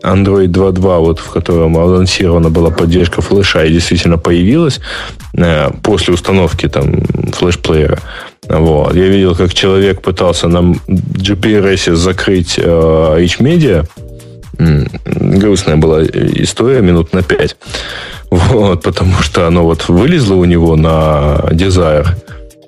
Android 0.05 0.47
2.2, 0.47 0.99
вот 0.99 1.19
в 1.19 1.29
котором 1.31 1.77
анонсирована 1.77 2.49
была 2.49 2.69
поддержка 2.69 3.21
флеша 3.21 3.65
и 3.65 3.73
действительно 3.73 4.17
появилась 4.17 4.79
э, 5.33 5.71
после 5.81 6.13
установки 6.13 6.67
там 6.67 7.03
флеш-плеера. 7.33 7.99
Вот. 8.47 8.95
Я 8.95 9.07
видел, 9.07 9.35
как 9.35 9.53
человек 9.53 10.01
пытался 10.01 10.47
на 10.47 10.73
GPRS 10.87 11.95
закрыть 11.95 12.55
э, 12.57 12.61
H-Media. 12.63 13.87
Грустная 14.57 15.75
была 15.75 16.03
история, 16.03 16.81
минут 16.81 17.13
на 17.13 17.23
5. 17.23 17.57
Вот, 18.31 18.81
потому 18.81 19.13
что 19.21 19.47
оно 19.47 19.63
вот 19.63 19.87
вылезло 19.87 20.35
у 20.35 20.45
него 20.45 20.75
на 20.75 21.41
Desire. 21.51 22.07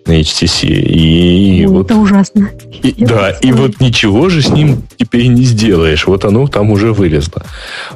На 0.08 0.20
HTC. 0.20 0.68
И 0.68 1.66
Ой, 1.66 1.74
вот, 1.74 1.92
это 1.92 2.00
ужасно. 2.00 2.50
И, 2.84 2.94
да, 3.06 3.32
и 3.32 3.52
вот 3.52 3.80
ничего 3.80 4.30
же 4.30 4.42
с 4.42 4.50
ним 4.50 4.84
теперь 4.98 5.28
не 5.28 5.44
сделаешь. 5.44 6.08
Вот 6.08 6.26
оно 6.26 6.48
там 6.48 6.72
уже 6.72 6.94
вылезло. 6.94 7.44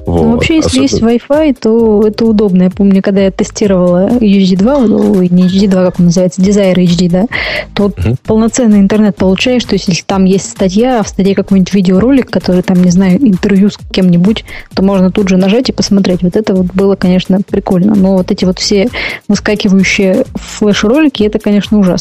Вот. 0.06 0.24
Ну, 0.24 0.32
вообще, 0.34 0.58
если 0.58 0.86
Особенно... 0.86 1.10
есть 1.10 1.24
Wi-Fi, 1.30 1.58
то 1.60 2.08
это 2.08 2.26
удобно. 2.26 2.64
Я 2.64 2.70
помню, 2.70 3.02
когда 3.02 3.22
я 3.22 3.32
тестировала 3.32 4.10
HD 4.10 4.58
2, 4.58 4.78
ой, 4.78 5.30
не 5.30 5.44
HD 5.44 5.68
2, 5.68 5.86
как 5.86 6.00
он 6.00 6.06
называется, 6.06 6.42
Desire 6.42 6.76
HD, 6.76 7.10
да, 7.10 7.26
то 7.74 7.86
угу. 7.86 8.16
полноценный 8.26 8.80
интернет 8.80 9.16
получаешь. 9.16 9.64
То 9.64 9.74
есть, 9.74 9.88
если 9.88 10.04
там 10.04 10.26
есть 10.26 10.50
статья, 10.50 11.00
а 11.00 11.04
в 11.04 11.08
статье 11.08 11.36
какой-нибудь 11.36 11.74
видеоролик, 11.74 12.30
который 12.30 12.62
там, 12.62 12.84
не 12.84 12.92
знаю, 12.92 13.18
интервью 13.22 13.70
с 13.70 13.78
кем-нибудь, 13.92 14.44
то 14.74 14.84
можно 14.84 15.12
тут 15.12 15.30
же 15.30 15.38
нажать 15.38 15.70
и 15.70 15.74
посмотреть. 15.74 16.24
Вот 16.24 16.36
это 16.36 16.54
вот 16.54 16.68
было, 16.74 16.96
конечно, 16.96 17.40
прикольно. 17.48 17.96
Но 17.96 18.18
вот 18.18 18.32
эти 18.32 18.46
вот 18.46 18.60
все 18.60 18.90
выскакивающие 19.28 20.26
флеш-ролики, 20.36 21.24
это, 21.24 21.40
конечно, 21.40 21.80
ужасно. 21.80 22.01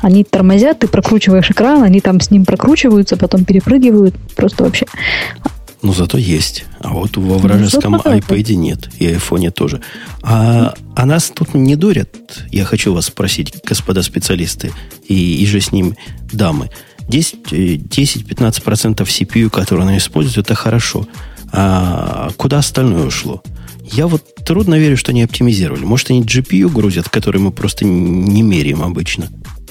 Они 0.00 0.24
тормозят, 0.24 0.80
ты 0.80 0.88
прокручиваешь 0.88 1.50
экран, 1.50 1.82
они 1.82 2.00
там 2.00 2.20
с 2.20 2.30
ним 2.30 2.44
прокручиваются, 2.44 3.16
потом 3.16 3.44
перепрыгивают. 3.44 4.14
Просто 4.34 4.64
вообще. 4.64 4.86
Ну, 5.82 5.92
зато 5.92 6.18
есть. 6.18 6.64
А 6.80 6.92
вот 6.92 7.16
во 7.16 7.38
вражеском 7.38 7.92
ну, 7.92 7.98
iPad 7.98 8.54
нет. 8.54 8.88
И 8.98 9.06
айфоне 9.06 9.50
тоже. 9.50 9.80
А, 10.22 10.74
а 10.94 11.06
нас 11.06 11.30
тут 11.30 11.54
не 11.54 11.76
дурят. 11.76 12.08
Я 12.50 12.64
хочу 12.64 12.92
вас 12.92 13.06
спросить, 13.06 13.54
господа 13.64 14.02
специалисты, 14.02 14.72
и, 15.06 15.42
и 15.42 15.46
же 15.46 15.60
с 15.60 15.72
ним 15.72 15.96
дамы. 16.32 16.70
10-15% 17.08 18.96
CPU, 18.96 19.48
которые 19.48 19.84
она 19.84 19.96
использует, 19.96 20.46
это 20.46 20.54
хорошо. 20.54 21.06
А 21.52 22.30
куда 22.36 22.58
остальное 22.58 23.06
ушло? 23.06 23.42
Я 23.92 24.06
вот 24.06 24.22
трудно 24.44 24.76
верю, 24.78 24.96
что 24.96 25.12
они 25.12 25.22
оптимизировали. 25.22 25.84
Может, 25.84 26.10
они 26.10 26.22
GPU 26.22 26.68
грузят, 26.68 27.08
который 27.08 27.40
мы 27.40 27.52
просто 27.52 27.84
не 27.84 28.42
меряем 28.42 28.82
обычно. 28.82 29.28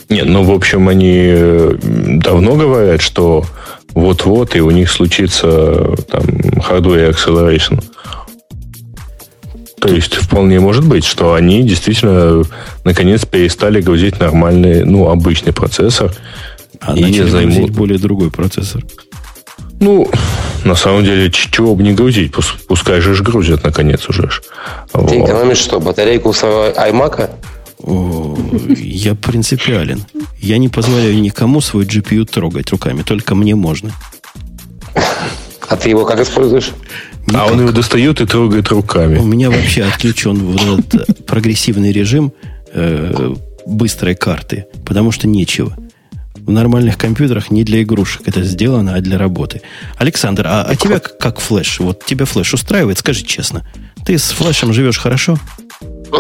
Нет, 0.09 0.27
ну, 0.27 0.43
в 0.43 0.51
общем, 0.51 0.87
они 0.87 1.13
э, 1.15 1.77
давно 1.81 2.55
говорят, 2.55 3.01
что 3.01 3.45
вот-вот 3.93 4.55
и 4.55 4.61
у 4.61 4.69
них 4.69 4.91
случится 4.91 5.95
там 6.09 6.23
hardware 6.23 7.11
acceleration. 7.11 7.83
То 9.79 9.93
есть 9.93 10.15
вполне 10.15 10.59
может 10.59 10.85
быть, 10.85 11.05
что 11.05 11.33
они 11.33 11.63
действительно 11.63 12.43
наконец 12.83 13.25
перестали 13.25 13.81
грузить 13.81 14.19
нормальный, 14.19 14.83
ну, 14.83 15.09
обычный 15.09 15.53
процессор. 15.53 16.13
А 16.79 16.95
и 16.95 17.01
начали 17.01 17.29
займут... 17.29 17.71
более 17.71 17.97
другой 17.97 18.31
процессор. 18.31 18.83
Ну, 19.80 20.10
на 20.64 20.76
самом 20.76 21.03
деле, 21.03 21.30
чего 21.31 21.76
бы 21.76 21.84
не 21.84 21.93
грузить, 21.93 22.34
пускай 22.68 23.02
же 23.02 23.22
грузят 23.22 23.64
наконец 23.64 24.10
уже. 24.10 24.30
Ты 24.91 24.99
вот. 24.99 25.11
экономишь 25.11 25.57
что, 25.57 25.80
батарейку 25.80 26.34
своего 26.34 26.68
iMac? 26.69 27.30
я 28.77 29.15
принципиален. 29.15 30.06
Я 30.39 30.57
не 30.57 30.69
позволяю 30.69 31.19
никому 31.22 31.61
свой 31.61 31.85
GPU 31.85 32.26
трогать 32.26 32.72
руками, 32.72 33.03
только 33.03 33.35
мне 33.35 33.56
можно. 33.56 33.91
А 35.68 35.76
ты 35.76 35.89
его 35.89 36.06
как 36.06 36.19
используешь? 36.19 36.72
Никак. 37.27 37.41
А 37.41 37.52
он 37.52 37.60
его 37.60 37.72
достает 37.72 38.22
и 38.22 38.26
трогает 38.26 38.69
руками. 38.69 39.18
У 39.18 39.26
меня 39.26 39.49
вообще 39.49 39.84
отключен 39.84 40.38
вот 40.38 40.93
этот 40.93 41.26
прогрессивный 41.26 41.91
режим 41.91 42.34
э, 42.72 43.34
быстрой 43.65 44.15
карты, 44.15 44.68
потому 44.85 45.11
что 45.11 45.27
нечего. 45.27 45.76
В 46.45 46.51
нормальных 46.51 46.99
компьютерах 46.99 47.49
не 47.49 47.63
для 47.63 47.81
игрушек 47.81 48.22
это 48.27 48.43
сделано, 48.43 48.93
а 48.93 49.01
для 49.01 49.17
работы. 49.17 49.63
Александр, 49.97 50.45
а, 50.45 50.61
а 50.63 50.76
тебя 50.76 50.99
как 50.99 51.39
флеш? 51.39 51.80
Вот 51.80 52.05
тебя 52.05 52.26
флеш 52.26 52.53
устраивает? 52.53 52.99
Скажи 52.99 53.23
честно. 53.23 53.65
Ты 54.05 54.19
с 54.19 54.30
флешем 54.30 54.72
живешь 54.72 54.99
хорошо? 54.99 55.39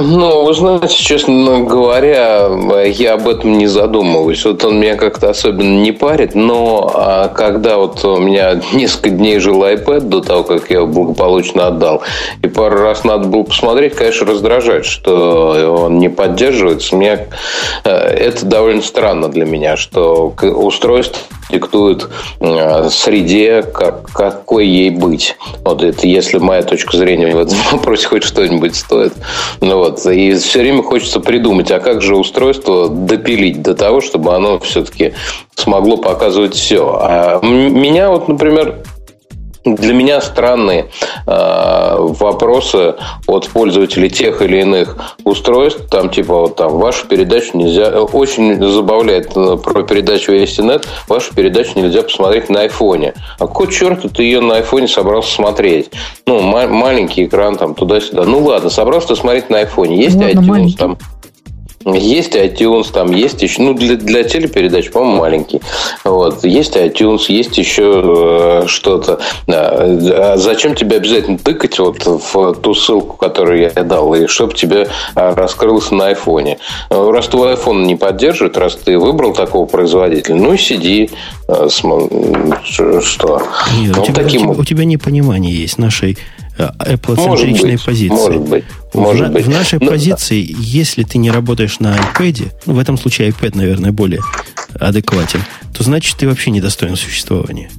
Ну, 0.01 0.43
вы 0.43 0.53
знаете, 0.53 0.95
честно 0.95 1.61
говоря, 1.61 2.49
я 2.85 3.13
об 3.13 3.27
этом 3.27 3.57
не 3.57 3.67
задумываюсь. 3.67 4.43
Вот 4.45 4.63
он 4.65 4.79
меня 4.79 4.95
как-то 4.95 5.29
особенно 5.29 5.81
не 5.81 5.91
парит, 5.91 6.35
но 6.35 6.91
а, 6.93 7.27
когда 7.29 7.77
вот 7.77 8.03
у 8.03 8.17
меня 8.17 8.59
несколько 8.73 9.09
дней 9.09 9.39
жил 9.39 9.63
iPad 9.63 10.01
до 10.01 10.21
того, 10.21 10.43
как 10.43 10.69
я 10.69 10.77
его 10.77 10.87
благополучно 10.87 11.67
отдал, 11.67 12.01
и 12.41 12.47
пару 12.47 12.79
раз 12.79 13.03
надо 13.03 13.27
было 13.27 13.43
посмотреть, 13.43 13.95
конечно, 13.95 14.27
раздражает, 14.27 14.85
что 14.85 15.85
он 15.85 15.99
не 15.99 16.09
поддерживается. 16.09 16.95
Мне 16.95 17.27
э, 17.83 17.89
это 17.89 18.45
довольно 18.45 18.81
странно 18.81 19.29
для 19.29 19.45
меня, 19.45 19.77
что 19.77 20.33
устройство 20.41 21.21
диктует 21.49 22.09
э, 22.39 22.89
среде, 22.89 23.63
как, 23.63 24.11
какой 24.11 24.67
ей 24.67 24.89
быть. 24.89 25.35
Вот 25.63 25.83
это 25.83 26.07
если 26.07 26.37
моя 26.37 26.63
точка 26.63 26.97
зрения 26.97 27.35
в 27.35 27.39
этом 27.39 27.57
вопросе 27.71 28.07
хоть 28.07 28.23
что-нибудь 28.23 28.75
стоит. 28.75 29.13
Ну 29.61 29.77
вот. 29.77 30.05
И 30.05 30.33
все 30.35 30.59
время 30.59 30.83
хочется 30.83 31.19
придумать, 31.19 31.71
а 31.71 31.79
как 31.79 32.01
же 32.01 32.15
устройство 32.15 32.89
допилить 32.89 33.61
до 33.61 33.75
того, 33.75 34.01
чтобы 34.01 34.35
оно 34.35 34.59
все-таки 34.59 35.13
смогло 35.55 35.97
показывать 35.97 36.55
все. 36.55 36.99
А 37.01 37.39
меня 37.43 38.09
вот, 38.09 38.27
например, 38.27 38.83
для 39.65 39.93
меня 39.93 40.21
странные 40.21 40.89
э, 41.25 41.95
вопросы 41.97 42.95
от 43.27 43.49
пользователей 43.49 44.09
тех 44.09 44.41
или 44.41 44.61
иных 44.61 44.97
устройств. 45.23 45.89
Там 45.89 46.09
типа 46.09 46.41
вот 46.41 46.55
там 46.55 46.77
вашу 46.77 47.07
передачу 47.07 47.57
нельзя... 47.57 47.89
Очень 48.01 48.63
забавляет 48.63 49.35
э, 49.35 49.57
про 49.57 49.83
передачу 49.83 50.33
AST.NET. 50.33 50.85
Вашу 51.07 51.33
передачу 51.33 51.71
нельзя 51.75 52.03
посмотреть 52.03 52.49
на 52.49 52.61
айфоне. 52.61 53.13
А 53.39 53.47
какой 53.47 53.71
черт 53.71 54.05
ты 54.13 54.23
ее 54.23 54.41
на 54.41 54.57
айфоне 54.57 54.87
собрался 54.87 55.33
смотреть? 55.33 55.89
Ну, 56.27 56.41
ма- 56.41 56.67
маленький 56.67 57.25
экран 57.25 57.55
там 57.55 57.73
туда-сюда. 57.73 58.23
Ну 58.23 58.43
ладно, 58.43 58.69
собрался 58.69 59.15
смотреть 59.15 59.49
на 59.49 59.59
айфоне. 59.59 59.97
Есть 59.97 60.15
ладно, 60.15 60.29
iTunes 60.29 60.45
маленький. 60.45 60.77
там 60.77 60.97
есть 61.93 62.35
iTunes, 62.35 62.91
там 62.91 63.11
есть 63.11 63.41
еще, 63.41 63.61
ну, 63.61 63.73
для, 63.73 63.95
для 63.95 64.23
телепередач, 64.23 64.89
по-моему, 64.91 65.17
маленький. 65.17 65.61
Вот. 66.03 66.43
Есть 66.43 66.75
iTunes, 66.75 67.25
есть 67.27 67.57
еще 67.57 68.63
э, 68.63 68.67
что-то. 68.67 69.19
Да. 69.45 69.69
А 69.71 70.33
зачем 70.37 70.75
тебе 70.75 70.97
обязательно 70.97 71.37
тыкать 71.37 71.77
вот 71.77 72.05
в 72.05 72.53
ту 72.55 72.73
ссылку, 72.73 73.17
которую 73.17 73.61
я 73.61 73.83
дал, 73.83 74.13
и 74.15 74.27
чтобы 74.27 74.53
тебе 74.53 74.87
а, 75.13 75.35
раскрылось 75.35 75.91
на 75.91 76.07
айфоне? 76.07 76.57
Раз 76.89 77.27
твой 77.27 77.53
iPhone 77.53 77.85
не 77.85 77.95
поддерживает, 77.95 78.57
раз 78.57 78.75
ты 78.75 78.97
выбрал 78.97 79.33
такого 79.33 79.65
производителя, 79.65 80.35
ну 80.35 80.53
и 80.53 80.57
сиди. 80.57 81.11
Э, 81.47 81.67
что? 81.69 83.41
Нет, 83.77 83.95
ну, 83.95 84.01
у, 84.01 84.05
тебя, 84.05 84.23
таким... 84.23 84.49
у, 84.49 84.53
тебя, 84.53 84.61
у 84.61 84.65
тебя 84.65 84.85
непонимание 84.85 85.53
есть 85.53 85.77
нашей 85.77 86.17
Apple-центричной 86.57 87.77
позиции. 87.77 88.15
Может 88.15 88.41
быть. 88.41 88.65
Может 88.93 89.29
в, 89.29 89.33
быть. 89.33 89.45
в 89.45 89.49
нашей 89.49 89.79
Но... 89.79 89.87
позиции, 89.87 90.45
если 90.57 91.03
ты 91.03 91.17
не 91.17 91.31
работаешь 91.31 91.79
на 91.79 91.97
iPad, 91.97 92.51
ну, 92.65 92.73
в 92.73 92.79
этом 92.79 92.97
случае 92.97 93.29
iPad, 93.29 93.57
наверное, 93.57 93.91
более 93.91 94.21
адекватен, 94.79 95.41
то 95.73 95.83
значит 95.83 96.17
ты 96.17 96.27
вообще 96.27 96.51
недостоин 96.51 96.95
существования. 96.95 97.69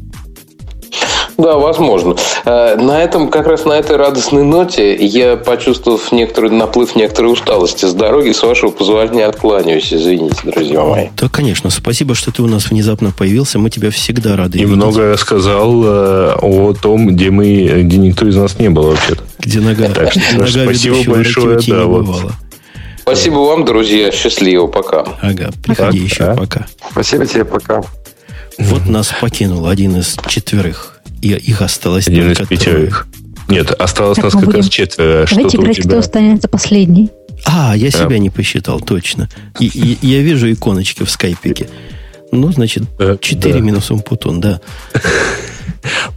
Да, 1.38 1.58
возможно. 1.58 2.16
Э, 2.44 2.76
на 2.76 3.02
этом, 3.02 3.28
как 3.28 3.46
раз 3.46 3.64
на 3.64 3.74
этой 3.74 3.96
радостной 3.96 4.42
ноте, 4.42 4.94
я, 4.94 5.36
почувствовав 5.36 6.10
некоторый 6.12 6.50
наплыв 6.50 6.96
некоторой 6.96 7.32
усталости 7.32 7.84
с 7.84 7.92
дороги, 7.92 8.32
с 8.32 8.42
вашего 8.42 8.70
позволения 8.70 9.26
откланяюсь. 9.26 9.92
Извините, 9.92 10.36
друзья 10.44 10.82
мои. 10.82 11.08
Да, 11.16 11.28
конечно. 11.28 11.68
Спасибо, 11.70 12.14
что 12.14 12.32
ты 12.32 12.42
у 12.42 12.46
нас 12.46 12.70
внезапно 12.70 13.12
появился. 13.12 13.58
Мы 13.58 13.68
тебя 13.70 13.90
всегда 13.90 14.36
рады 14.36 14.58
И 14.58 14.62
видеть. 14.62 14.76
много 14.76 15.12
рассказал 15.12 15.82
э, 15.84 16.34
о 16.40 16.72
том, 16.74 17.06
где 17.08 17.30
мы, 17.30 17.82
где 17.82 17.98
никто 17.98 18.26
из 18.26 18.36
нас 18.36 18.58
не 18.58 18.70
был 18.70 18.84
вообще-то. 18.84 19.22
Где 19.40 19.60
нога, 19.60 19.88
так 19.90 20.12
что, 20.12 20.20
нога 20.32 20.46
спасибо 20.48 20.96
большое. 21.10 21.58
Да, 21.66 21.84
вот. 21.84 22.32
Спасибо 23.02 23.36
вам, 23.36 23.64
друзья. 23.64 24.10
Счастливо. 24.10 24.66
Пока. 24.66 25.04
Ага, 25.20 25.50
приходи 25.62 25.98
пока. 26.00 26.04
еще. 26.04 26.34
Пока. 26.34 26.66
Спасибо 26.90 27.26
тебе. 27.26 27.44
Пока. 27.44 27.82
Вот 28.58 28.86
нас 28.86 29.12
покинул 29.20 29.66
один 29.66 29.96
из 29.96 30.16
четверых 30.28 30.95
и 31.22 31.32
их 31.32 31.62
осталось 31.62 32.08
Один 32.08 32.34
только 32.34 32.42
из 32.42 32.48
пятерых. 32.48 33.06
Нет, 33.48 33.70
осталось 33.70 34.16
так, 34.16 34.24
нас 34.24 34.32
как 34.34 34.44
будем... 34.44 34.58
раз 34.58 34.68
четверо. 34.68 35.26
Давайте 35.30 35.56
играть, 35.56 35.76
тебя... 35.76 35.88
кто 35.88 35.98
останется 35.98 36.48
последний. 36.48 37.10
А, 37.44 37.76
я 37.76 37.90
да. 37.90 37.98
себя 37.98 38.18
не 38.18 38.30
посчитал, 38.30 38.80
точно. 38.80 39.28
И, 39.60 39.66
и 39.66 39.98
я 40.06 40.20
вижу 40.22 40.50
иконочки 40.50 41.04
в 41.04 41.10
скайпике. 41.10 41.68
Ну, 42.32 42.50
значит, 42.50 42.84
4 43.20 43.54
да. 43.54 43.60
минус 43.60 43.90
Умпутун, 43.90 44.40
да. 44.40 44.60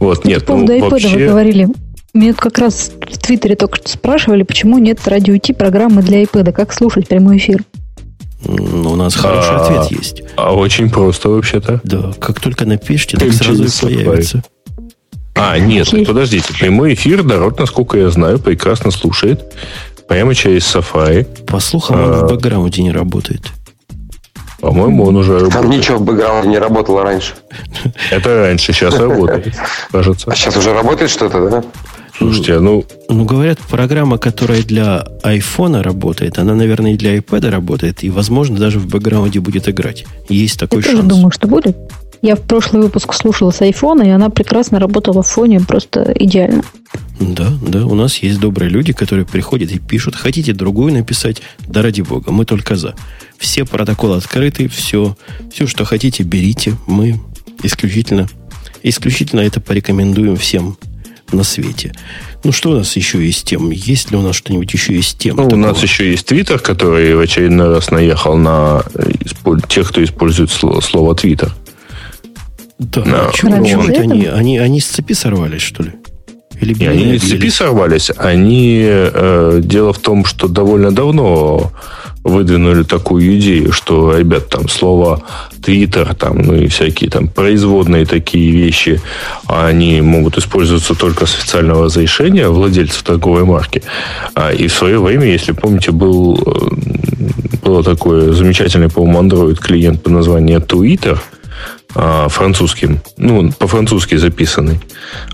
Вот, 0.00 0.24
нет, 0.24 0.40
По 0.40 0.54
поводу 0.54 0.72
ну, 0.72 0.88
iPad 0.88 1.14
вы 1.14 1.26
говорили. 1.26 1.68
Меня 2.12 2.34
как 2.34 2.58
раз 2.58 2.90
в 3.00 3.18
Твиттере 3.18 3.54
только 3.54 3.76
что 3.76 3.90
спрашивали, 3.90 4.42
почему 4.42 4.78
нет 4.78 5.06
радио 5.06 5.38
программы 5.54 6.02
для 6.02 6.22
iPad. 6.24 6.50
Как 6.52 6.72
слушать 6.72 7.06
прямой 7.06 7.36
эфир? 7.36 7.62
Ну, 8.44 8.92
у 8.92 8.96
нас 8.96 9.14
хороший 9.14 9.54
а, 9.54 9.62
ответ 9.62 9.98
есть. 9.98 10.22
А 10.36 10.54
очень 10.54 10.90
просто 10.90 11.28
вообще-то. 11.28 11.80
Да, 11.84 12.12
как 12.18 12.40
только 12.40 12.66
напишите, 12.66 13.16
так 13.16 13.32
сразу 13.32 13.64
и 13.64 13.94
появится. 13.94 14.42
А, 15.34 15.58
нет, 15.58 15.88
подождите. 16.06 16.52
Прямой 16.58 16.94
эфир 16.94 17.22
народ, 17.24 17.58
насколько 17.58 17.98
я 17.98 18.10
знаю, 18.10 18.38
прекрасно 18.38 18.90
слушает. 18.90 19.54
Прямо 20.08 20.34
через 20.34 20.74
Safari. 20.74 21.24
По 21.44 21.60
слухам, 21.60 21.96
а, 21.96 22.02
он 22.02 22.26
в 22.26 22.30
бэкграунде 22.30 22.82
не 22.82 22.92
работает. 22.92 23.42
По-моему, 24.60 25.04
он 25.04 25.16
уже 25.16 25.34
работает. 25.38 25.52
Там 25.54 25.70
ничего 25.70 25.98
в 25.98 26.02
бэкграунде 26.02 26.48
не 26.48 26.58
работало 26.58 27.02
раньше. 27.02 27.34
Это 28.10 28.40
раньше, 28.40 28.72
сейчас 28.72 28.94
работает, 28.98 29.54
кажется. 29.90 30.30
А 30.30 30.34
сейчас 30.34 30.56
уже 30.56 30.74
работает 30.74 31.10
что-то, 31.10 31.48
да? 31.48 31.64
Слушайте, 32.18 32.56
а 32.56 32.60
ну... 32.60 32.84
Ну, 33.08 33.24
говорят, 33.24 33.58
программа, 33.60 34.18
которая 34.18 34.62
для 34.62 35.06
айфона 35.22 35.82
работает, 35.82 36.38
она, 36.38 36.54
наверное, 36.54 36.92
и 36.92 36.96
для 36.96 37.16
iPad 37.16 37.48
работает, 37.48 38.04
и, 38.04 38.10
возможно, 38.10 38.58
даже 38.58 38.78
в 38.78 38.86
бэкграунде 38.86 39.40
будет 39.40 39.68
играть. 39.70 40.04
Есть 40.28 40.60
такой 40.60 40.82
Я 40.82 40.90
шанс. 40.90 41.02
Я 41.02 41.08
думаю, 41.08 41.30
что 41.30 41.48
будет. 41.48 41.76
Я 42.22 42.36
в 42.36 42.42
прошлый 42.42 42.82
выпуск 42.82 43.14
слушала 43.14 43.50
с 43.50 43.62
айфона, 43.62 44.02
и 44.02 44.10
она 44.10 44.28
прекрасно 44.28 44.78
работала 44.78 45.22
в 45.22 45.26
фоне, 45.26 45.60
просто 45.60 46.12
идеально. 46.14 46.62
Да, 47.18 47.50
да, 47.62 47.86
у 47.86 47.94
нас 47.94 48.18
есть 48.18 48.40
добрые 48.40 48.70
люди, 48.70 48.92
которые 48.92 49.24
приходят 49.24 49.70
и 49.72 49.78
пишут, 49.78 50.16
хотите 50.16 50.52
другую 50.52 50.92
написать, 50.92 51.40
да 51.66 51.82
ради 51.82 52.02
бога, 52.02 52.30
мы 52.30 52.44
только 52.44 52.76
за. 52.76 52.94
Все 53.38 53.64
протоколы 53.64 54.16
открыты, 54.16 54.68
все, 54.68 55.16
все, 55.52 55.66
что 55.66 55.84
хотите, 55.84 56.22
берите, 56.22 56.76
мы 56.86 57.20
исключительно, 57.62 58.28
исключительно 58.82 59.40
это 59.40 59.60
порекомендуем 59.60 60.36
всем 60.36 60.76
на 61.32 61.42
свете. 61.42 61.92
Ну, 62.42 62.52
что 62.52 62.70
у 62.70 62.74
нас 62.74 62.96
еще 62.96 63.24
есть 63.24 63.46
тем? 63.46 63.70
Есть 63.70 64.10
ли 64.10 64.16
у 64.16 64.22
нас 64.22 64.34
что-нибудь 64.34 64.72
еще 64.72 64.94
есть 64.94 65.18
тем? 65.18 65.36
Ну, 65.36 65.44
такого? 65.44 65.58
у 65.58 65.62
нас 65.62 65.82
еще 65.82 66.10
есть 66.10 66.26
Твиттер, 66.26 66.58
который 66.58 67.14
в 67.14 67.20
очередной 67.20 67.68
раз 67.68 67.90
наехал 67.90 68.36
на 68.36 68.82
тех, 69.68 69.88
кто 69.88 70.02
использует 70.02 70.50
слово, 70.50 70.80
слово 70.80 71.14
Твиттер. 71.14 71.52
Да, 72.80 73.02
no. 73.02 73.28
а 73.28 73.32
что 73.36 73.48
они, 73.48 74.26
они, 74.26 74.58
они 74.58 74.80
с 74.80 74.86
цепи 74.86 75.12
сорвались, 75.12 75.60
что 75.60 75.82
ли? 75.82 75.92
Или 76.62 76.72
не, 76.74 76.86
они 76.86 77.04
не 77.04 77.18
с 77.18 77.22
цепи 77.22 77.50
сорвались. 77.50 78.10
Они, 78.16 78.82
э, 78.86 79.60
дело 79.62 79.92
в 79.92 79.98
том, 79.98 80.24
что 80.24 80.48
довольно 80.48 80.90
давно 80.90 81.72
выдвинули 82.24 82.82
такую 82.84 83.38
идею, 83.38 83.72
что, 83.72 84.16
ребят, 84.16 84.48
там 84.48 84.68
слово 84.68 85.22
Твиттер, 85.62 86.14
там, 86.14 86.38
ну 86.38 86.54
и 86.54 86.68
всякие 86.68 87.10
там 87.10 87.28
производные 87.28 88.06
такие 88.06 88.50
вещи, 88.50 89.00
они 89.46 90.00
могут 90.00 90.38
использоваться 90.38 90.94
только 90.94 91.26
с 91.26 91.34
официального 91.34 91.84
разрешения 91.84 92.48
владельцев 92.48 93.02
торговой 93.02 93.44
марки. 93.44 93.82
А, 94.34 94.52
и 94.52 94.68
в 94.68 94.72
свое 94.72 94.98
время, 94.98 95.26
если 95.26 95.52
помните, 95.52 95.92
был, 95.92 96.42
э, 96.46 97.56
было 97.62 97.82
такое 97.82 98.32
замечательное, 98.32 98.88
по-моему, 98.88 99.22
Android 99.22 99.56
клиент 99.56 100.02
по 100.02 100.10
названию 100.10 100.60
Twitter, 100.60 101.18
а, 101.94 102.28
французским, 102.28 103.00
ну, 103.16 103.50
по-французски 103.52 104.16
записанный. 104.16 104.80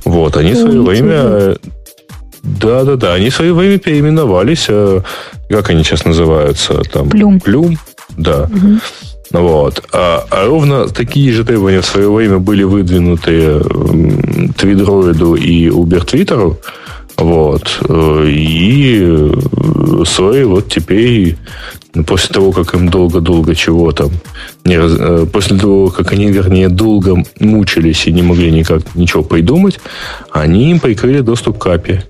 Вот, 0.05 0.37
они 0.37 0.53
в 0.53 0.59
свое 0.59 0.83
время 0.83 1.57
да, 2.47 2.85
да, 2.85 2.97
да. 2.97 3.15
Они 3.15 3.31
свое 3.31 3.53
время 3.53 3.79
переименовались. 3.79 4.67
Э, 4.69 5.01
как 5.51 5.71
они 5.71 5.83
сейчас 5.83 6.05
называются? 6.05 6.81
Там, 6.93 7.09
Плюм. 7.09 7.41
Плюм, 7.41 7.77
да. 8.17 8.45
Угу. 8.45 8.79
Вот. 9.33 9.85
А, 9.93 10.25
а 10.31 10.47
ровно 10.47 10.89
такие 10.89 11.33
же 11.33 11.45
требования 11.45 11.81
в 11.81 11.87
свое 11.87 12.11
время 12.11 12.39
были 12.39 12.63
выдвинуты 12.63 13.61
Твидроиду 14.57 15.35
и 15.35 15.69
Uber 15.69 16.05
Твиттеру. 16.05 16.59
Вот. 17.17 17.81
Э, 17.89 18.27
и 18.29 19.33
свои 20.05 20.45
вот 20.45 20.69
теперь, 20.69 21.37
после 22.07 22.35
того, 22.35 22.53
как 22.53 22.75
им 22.75 22.89
долго-долго 22.89 23.55
чего 23.55 23.91
там, 23.93 24.11
не 24.65 24.77
раз, 24.77 24.93
э, 24.99 25.27
после 25.33 25.59
того, 25.59 25.89
как 25.89 26.13
они, 26.13 26.27
вернее, 26.31 26.69
долго 26.69 27.25
мучились 27.41 28.07
и 28.07 28.13
не 28.13 28.23
могли 28.23 28.51
никак 28.51 28.95
ничего 28.95 29.23
придумать, 29.23 29.81
они 30.31 30.71
им 30.71 30.81
прикрыли 30.81 31.21
доступ 31.21 31.59
к 31.59 31.67
API. 31.67 32.03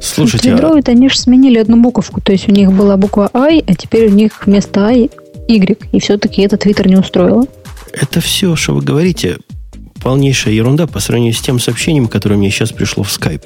Слушайте, 0.00 0.50
Android, 0.50 0.84
а... 0.86 0.90
они 0.90 1.08
же 1.08 1.18
сменили 1.18 1.58
одну 1.58 1.80
буковку. 1.80 2.20
То 2.20 2.32
есть 2.32 2.48
у 2.48 2.52
них 2.52 2.72
была 2.72 2.96
буква 2.96 3.30
I, 3.32 3.62
а 3.66 3.74
теперь 3.74 4.08
у 4.08 4.14
них 4.14 4.46
вместо 4.46 4.86
I 4.86 5.10
Y. 5.48 5.78
И 5.92 6.00
все-таки 6.00 6.42
это 6.42 6.56
Twitter 6.56 6.88
не 6.88 6.96
устроило. 6.96 7.44
Это 7.92 8.20
все, 8.20 8.56
что 8.56 8.74
вы 8.74 8.82
говорите, 8.82 9.38
полнейшая 10.02 10.54
ерунда 10.54 10.86
по 10.86 11.00
сравнению 11.00 11.34
с 11.34 11.40
тем 11.40 11.58
сообщением, 11.58 12.08
которое 12.08 12.36
мне 12.36 12.50
сейчас 12.50 12.72
пришло 12.72 13.02
в 13.02 13.08
Skype. 13.08 13.42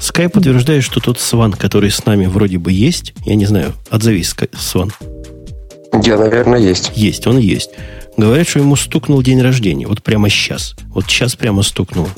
Skype 0.00 0.38
утверждает, 0.38 0.84
что 0.84 1.00
тот 1.00 1.18
Сван, 1.18 1.52
который 1.52 1.90
с 1.90 2.04
нами 2.04 2.26
вроде 2.26 2.58
бы 2.58 2.72
есть, 2.72 3.14
я 3.24 3.34
не 3.34 3.46
знаю, 3.46 3.72
отзовись, 3.90 4.34
Сван. 4.58 4.92
Я, 6.02 6.18
наверное, 6.18 6.58
есть. 6.58 6.92
Есть, 6.94 7.26
он 7.26 7.38
есть. 7.38 7.70
Говорят, 8.16 8.48
что 8.48 8.60
ему 8.60 8.76
стукнул 8.76 9.22
день 9.22 9.42
рождения. 9.42 9.86
Вот 9.86 10.02
прямо 10.02 10.28
сейчас. 10.28 10.74
Вот 10.88 11.04
сейчас 11.06 11.36
прямо 11.36 11.62
стукнул. 11.62 12.08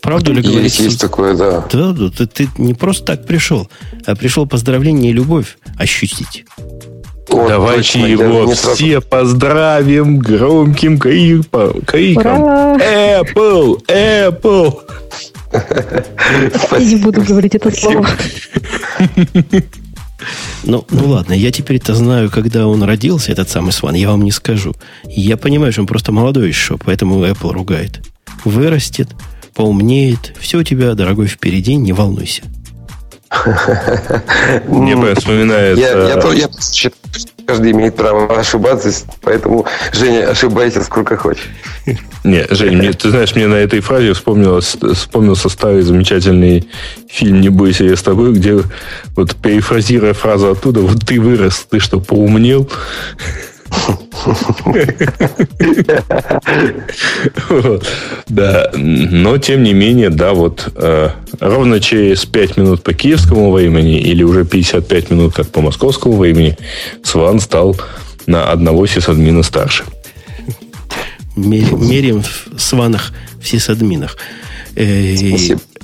Правду 0.00 0.32
ли 0.32 0.40
говорить? 0.40 0.78
Есть, 0.78 0.80
есть 0.80 1.00
такое, 1.00 1.34
да. 1.34 1.66
Да, 1.72 1.92
да 1.92 2.10
ты, 2.10 2.26
ты 2.26 2.48
не 2.58 2.74
просто 2.74 3.04
так 3.04 3.26
пришел, 3.26 3.68
а 4.06 4.14
пришел 4.14 4.46
поздравление 4.46 5.10
и 5.10 5.14
любовь 5.14 5.58
ощутить. 5.76 6.44
О, 7.28 7.48
Давайте 7.48 7.92
точно, 7.94 8.06
его 8.06 8.46
все 8.52 8.76
сразу... 8.76 9.08
поздравим 9.08 10.18
громким 10.18 10.98
криком. 10.98 11.82
криком. 11.82 12.44
Apple! 12.78 13.84
Apple! 13.88 14.78
Я 16.72 16.78
не 16.78 16.96
буду 16.96 17.22
говорить 17.22 17.54
это 17.54 17.70
слово. 17.70 18.08
Ну, 20.64 20.84
ну 20.90 21.08
ладно, 21.08 21.34
я 21.34 21.52
теперь-то 21.52 21.94
знаю, 21.94 22.30
когда 22.30 22.66
он 22.66 22.82
родился, 22.82 23.32
этот 23.32 23.48
самый 23.48 23.72
Сван, 23.72 23.94
я 23.94 24.10
вам 24.10 24.22
не 24.22 24.32
скажу. 24.32 24.74
Я 25.04 25.36
понимаю, 25.36 25.72
что 25.72 25.82
он 25.82 25.86
просто 25.86 26.10
молодой 26.10 26.48
еще, 26.48 26.78
поэтому 26.78 27.24
Apple 27.24 27.52
ругает. 27.52 28.00
Вырастет, 28.44 29.08
поумнеет. 29.54 30.34
Все 30.40 30.58
у 30.58 30.62
тебя, 30.62 30.94
дорогой, 30.94 31.26
впереди, 31.28 31.76
не 31.76 31.92
волнуйся. 31.92 32.42
Мне 34.66 35.14
вспоминается... 35.14 35.80
Я, 35.80 36.08
я, 36.08 36.20
я, 36.32 36.90
каждый 37.46 37.70
имеет 37.70 37.96
право 37.96 38.38
ошибаться, 38.38 38.90
поэтому, 39.22 39.64
Женя, 39.92 40.28
ошибайся 40.28 40.82
сколько 40.82 41.16
хочешь. 41.16 41.48
Не, 42.24 42.44
Женя, 42.50 42.76
мне, 42.76 42.92
ты 42.92 43.10
знаешь, 43.10 43.34
мне 43.34 43.46
на 43.46 43.54
этой 43.54 43.80
фразе 43.80 44.12
вспомнилось, 44.12 44.76
вспомнился 44.94 45.48
старый 45.48 45.82
замечательный 45.82 46.68
фильм 47.08 47.40
«Не 47.40 47.48
бойся, 47.48 47.84
я 47.84 47.96
с 47.96 48.02
тобой», 48.02 48.32
где 48.32 48.58
вот 49.14 49.36
перефразируя 49.36 50.12
фразу 50.12 50.50
оттуда, 50.50 50.80
вот 50.80 51.06
ты 51.06 51.20
вырос, 51.20 51.66
ты 51.70 51.78
что, 51.78 52.00
поумнел? 52.00 52.68
Да, 58.28 58.70
но 58.74 59.38
тем 59.38 59.62
не 59.62 59.72
менее, 59.72 60.10
да, 60.10 60.32
вот 60.32 60.72
э, 60.74 61.10
ровно 61.40 61.80
через 61.80 62.24
5 62.24 62.56
минут 62.56 62.82
по 62.82 62.92
киевскому 62.92 63.52
времени 63.52 64.00
или 64.00 64.22
уже 64.22 64.44
55 64.44 65.10
минут, 65.10 65.34
как 65.34 65.48
по 65.48 65.60
московскому 65.60 66.16
времени, 66.16 66.56
Сван 67.02 67.40
стал 67.40 67.76
на 68.26 68.50
одного 68.50 68.86
сисадмина 68.86 69.42
старше. 69.42 69.84
Меряем 71.36 72.22
в 72.22 72.60
Сванах 72.60 73.12
в 73.40 73.46
сисадминах. 73.46 74.16
Э, 74.74 75.14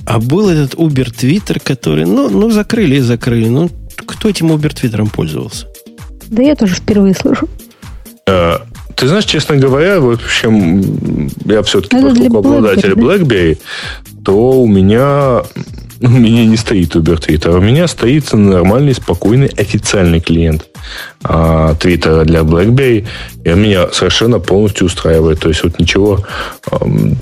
а 0.05 0.19
был 0.19 0.49
этот 0.49 0.73
Uber 0.75 1.09
Twitter, 1.11 1.61
который, 1.63 2.05
ну, 2.05 2.29
ну 2.29 2.51
закрыли 2.51 2.95
и 2.95 2.99
закрыли. 2.99 3.47
Ну, 3.47 3.69
кто 3.95 4.29
этим 4.29 4.51
Uber 4.51 4.73
Твиттером 4.73 5.09
пользовался? 5.09 5.67
Да 6.27 6.43
я 6.43 6.55
тоже 6.55 6.75
впервые 6.75 7.13
слышу. 7.13 7.47
Э, 8.27 8.57
ты 8.95 9.07
знаешь, 9.07 9.25
честно 9.25 9.57
говоря, 9.57 9.99
в 9.99 10.11
общем, 10.11 11.29
я 11.45 11.61
все-таки, 11.63 11.97
Это 11.97 12.09
поскольку 12.09 12.37
обладатель 12.37 12.93
BlackBerry, 12.93 13.57
то 14.23 14.61
у 14.61 14.67
меня 14.67 15.43
у 16.03 16.09
меня 16.09 16.45
не 16.45 16.57
стоит 16.57 16.95
Uber 16.95 17.17
Twitter, 17.17 17.57
у 17.57 17.61
меня 17.61 17.87
стоит 17.87 18.33
нормальный, 18.33 18.93
спокойный, 18.93 19.47
официальный 19.47 20.19
клиент 20.19 20.65
а, 21.23 21.75
Твиттера 21.75 22.25
для 22.25 22.41
BlackBerry, 22.41 23.07
и 23.45 23.49
он 23.49 23.61
меня 23.61 23.87
совершенно 23.93 24.39
полностью 24.39 24.87
устраивает. 24.87 25.39
То 25.39 25.47
есть 25.47 25.63
вот 25.63 25.79
ничего... 25.79 26.19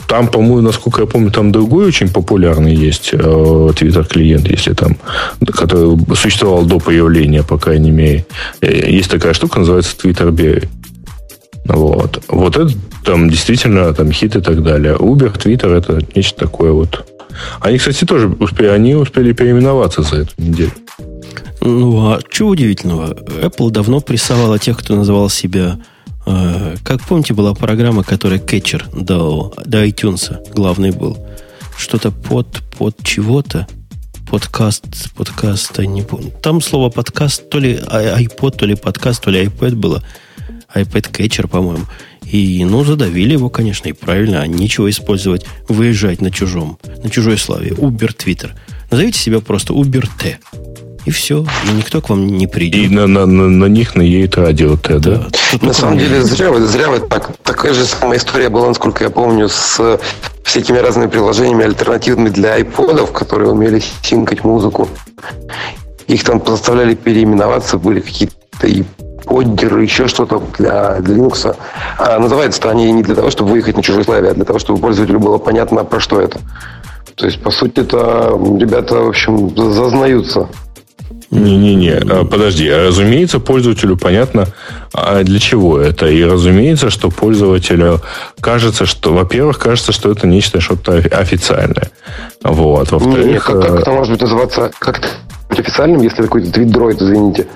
Там, 0.07 0.27
по-моему, 0.29 0.61
насколько 0.61 1.01
я 1.01 1.07
помню, 1.07 1.29
там 1.29 1.51
другой 1.51 1.85
очень 1.85 2.09
популярный 2.09 2.73
есть 2.73 3.13
Twitter 3.13 4.03
клиент, 4.07 4.49
если 4.49 4.73
там, 4.73 4.97
который 5.45 5.97
существовал 6.15 6.65
до 6.65 6.79
появления, 6.79 7.43
по 7.43 7.59
крайней 7.59 7.91
мере. 7.91 8.25
Э, 8.61 8.89
есть 8.89 9.11
такая 9.11 9.33
штука, 9.33 9.59
называется 9.59 9.95
Twitter 9.95 10.31
Berry. 10.31 10.67
Вот. 11.73 12.23
Вот 12.27 12.57
это 12.57 12.73
там 13.03 13.29
действительно 13.29 13.93
там 13.93 14.11
хит 14.11 14.35
и 14.35 14.41
так 14.41 14.61
далее. 14.63 14.95
Uber, 14.95 15.35
Twitter 15.37 15.73
это 15.73 15.99
нечто 16.15 16.39
такое 16.39 16.71
вот. 16.71 17.05
Они, 17.61 17.77
кстати, 17.77 18.05
тоже 18.05 18.27
успели, 18.27 18.67
они 18.67 18.95
успели 18.95 19.31
переименоваться 19.31 20.01
за 20.01 20.17
эту 20.17 20.33
неделю. 20.37 20.71
Ну, 21.61 22.11
а 22.11 22.19
чего 22.29 22.49
удивительного? 22.49 23.13
Apple 23.13 23.71
давно 23.71 24.01
прессовала 24.01 24.59
тех, 24.59 24.77
кто 24.77 24.95
называл 24.95 25.29
себя... 25.29 25.79
Э, 26.25 26.75
как 26.83 27.01
помните, 27.01 27.33
была 27.33 27.53
программа, 27.53 28.03
которая 28.03 28.39
кетчер 28.39 28.85
до, 28.93 29.53
до 29.65 29.85
iTunes 29.85 30.37
главный 30.53 30.91
был. 30.91 31.17
Что-то 31.77 32.11
под, 32.11 32.47
под 32.77 33.01
чего-то. 33.03 33.67
Подкаст, 34.29 35.13
подкаста, 35.15 35.85
не 35.85 36.01
помню. 36.01 36.31
Там 36.41 36.61
слово 36.61 36.89
подкаст, 36.89 37.49
то 37.49 37.59
ли 37.59 37.75
iPod, 37.75 38.57
то 38.57 38.65
ли 38.65 38.75
подкаст, 38.75 39.23
то 39.23 39.31
ли 39.31 39.45
iPad 39.45 39.75
было 39.75 40.03
iPad 40.75 41.11
Catcher, 41.11 41.47
по-моему. 41.47 41.85
И, 42.23 42.63
ну, 42.63 42.83
задавили 42.83 43.33
его, 43.33 43.49
конечно, 43.49 43.89
и 43.89 43.93
правильно, 43.93 44.41
а 44.41 44.47
нечего 44.47 44.89
использовать, 44.89 45.45
выезжать 45.67 46.21
на 46.21 46.31
чужом, 46.31 46.77
на 47.03 47.09
чужой 47.09 47.37
славе. 47.37 47.71
Uber 47.71 48.15
Twitter. 48.15 48.51
Назовите 48.89 49.19
себя 49.19 49.39
просто 49.39 49.73
Uber 49.73 50.07
T. 50.19 50.39
И 51.05 51.09
все, 51.09 51.43
и 51.67 51.71
никто 51.71 51.99
к 51.99 52.09
вам 52.09 52.27
не 52.27 52.45
придет. 52.45 52.85
И 52.85 52.93
на, 52.93 53.07
на, 53.07 53.25
на, 53.25 53.49
на 53.49 53.65
них 53.65 53.95
наедет 53.95 54.37
радио 54.37 54.77
Т, 54.77 54.99
да? 54.99 55.27
да. 55.51 55.65
на 55.65 55.73
самом 55.73 55.97
деле, 55.97 56.21
зря 56.21 56.51
вы, 56.51 56.65
зря 56.67 56.89
вы 56.89 56.99
так. 56.99 57.35
Такая 57.43 57.73
же 57.73 57.85
самая 57.85 58.19
история 58.19 58.49
была, 58.49 58.67
насколько 58.67 59.03
я 59.03 59.09
помню, 59.09 59.49
с 59.49 59.99
всякими 60.43 60.77
разными 60.77 61.07
приложениями 61.07 61.65
альтернативными 61.65 62.29
для 62.29 62.53
айподов, 62.53 63.11
которые 63.13 63.51
умели 63.51 63.81
синкать 64.03 64.43
музыку. 64.43 64.89
Их 66.07 66.23
там 66.23 66.43
заставляли 66.45 66.93
переименоваться, 66.93 67.77
были 67.77 67.99
какие-то 67.99 68.67
и 68.67 68.83
поддеры, 69.25 69.83
еще 69.83 70.07
что-то 70.07 70.41
для, 70.57 70.99
для 70.99 71.15
Linux. 71.15 71.55
А 71.97 72.19
называется-то 72.19 72.69
они 72.69 72.91
не 72.91 73.03
для 73.03 73.15
того, 73.15 73.29
чтобы 73.29 73.51
выехать 73.51 73.77
на 73.77 73.83
чужой 73.83 74.03
славе, 74.03 74.29
а 74.29 74.33
для 74.33 74.45
того, 74.45 74.59
чтобы 74.59 74.79
пользователю 74.79 75.19
было 75.19 75.37
понятно, 75.37 75.83
про 75.83 75.99
что 75.99 76.21
это. 76.21 76.39
То 77.15 77.25
есть, 77.25 77.41
по 77.41 77.51
сути, 77.51 77.81
это 77.81 78.31
ребята, 78.57 78.95
в 78.95 79.09
общем, 79.09 79.55
зазнаются. 79.55 80.47
Не-не-не, 81.29 81.93
а, 81.93 82.25
подожди. 82.25 82.67
А 82.67 82.87
разумеется, 82.87 83.39
пользователю 83.39 83.95
понятно, 83.95 84.47
а 84.93 85.23
для 85.23 85.39
чего 85.39 85.79
это. 85.79 86.07
И 86.07 86.23
разумеется, 86.23 86.89
что 86.89 87.09
пользователю 87.09 88.01
кажется, 88.41 88.85
что, 88.85 89.13
во-первых, 89.13 89.57
кажется, 89.57 89.93
что 89.93 90.11
это 90.11 90.27
нечто 90.27 90.59
что-то 90.59 90.95
официальное. 90.97 91.89
Вот. 92.43 92.91
Во-вторых... 92.91 93.25
Не, 93.25 93.39
как, 93.39 93.61
как 93.61 93.79
это 93.79 93.91
может 93.91 94.11
быть 94.11 94.21
называться? 94.21 94.71
Как 94.77 94.99
официальным, 95.59 96.01
если 96.01 96.23
какой-то 96.23 96.51
твит-дроид, 96.51 97.01
извините. 97.01 97.47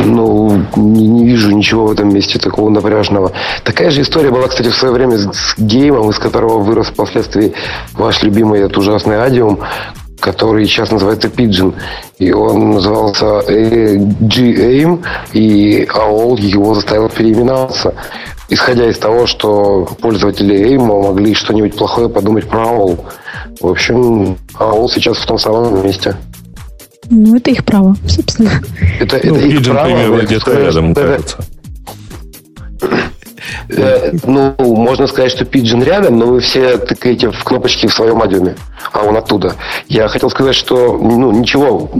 Ну, 0.00 0.62
не, 0.76 1.06
не 1.06 1.24
вижу 1.24 1.50
ничего 1.50 1.86
в 1.86 1.92
этом 1.92 2.12
месте 2.12 2.38
такого 2.38 2.70
напряжного. 2.70 3.32
Такая 3.62 3.90
же 3.90 4.02
история 4.02 4.30
была, 4.30 4.48
кстати, 4.48 4.68
в 4.68 4.74
свое 4.74 4.94
время 4.94 5.16
с, 5.16 5.26
с 5.32 5.58
геймом, 5.58 6.10
из 6.10 6.18
которого 6.18 6.58
вырос 6.58 6.88
впоследствии 6.88 7.54
ваш 7.94 8.22
любимый 8.22 8.60
этот 8.60 8.76
ужасный 8.76 9.22
Адиум, 9.22 9.60
который 10.20 10.64
сейчас 10.66 10.90
называется 10.90 11.28
Pigeon. 11.28 11.74
И 12.18 12.32
он 12.32 12.70
назывался 12.70 13.42
G-AIM, 13.46 15.04
и 15.32 15.84
AOL 15.84 16.40
его 16.40 16.74
заставил 16.74 17.08
переименоваться. 17.08 17.94
Исходя 18.48 18.88
из 18.88 18.98
того, 18.98 19.26
что 19.26 19.88
пользователи 20.00 20.54
AIM 20.56 20.84
могли 20.84 21.34
что-нибудь 21.34 21.76
плохое 21.76 22.08
подумать 22.08 22.48
про 22.48 22.60
AOL. 22.60 23.04
В 23.60 23.66
общем, 23.68 24.36
AOL 24.58 24.88
сейчас 24.88 25.16
в 25.18 25.26
том 25.26 25.38
самом 25.38 25.82
месте. 25.84 26.16
Ну, 27.10 27.36
это 27.36 27.50
их 27.50 27.64
право, 27.64 27.96
собственно. 28.06 28.50
Это, 29.00 29.20
ну, 29.24 29.36
это 29.36 29.46
их 29.46 29.64
право. 29.64 30.20
где-то 30.20 30.58
рядом, 30.58 30.94
кажется. 30.94 31.38
Э, 33.68 34.12
ну, 34.26 34.54
можно 34.58 35.06
сказать, 35.06 35.30
что 35.30 35.44
Pigeon 35.44 35.84
рядом, 35.84 36.18
но 36.18 36.26
вы 36.26 36.40
все 36.40 36.76
тыкаете 36.78 37.30
в 37.30 37.44
кнопочки 37.44 37.86
в 37.86 37.92
своем 37.92 38.20
адюме, 38.22 38.56
а 38.92 39.02
он 39.04 39.16
оттуда. 39.16 39.54
Я 39.88 40.08
хотел 40.08 40.30
сказать, 40.30 40.54
что 40.54 40.98
ну, 40.98 41.32
ничего 41.32 41.90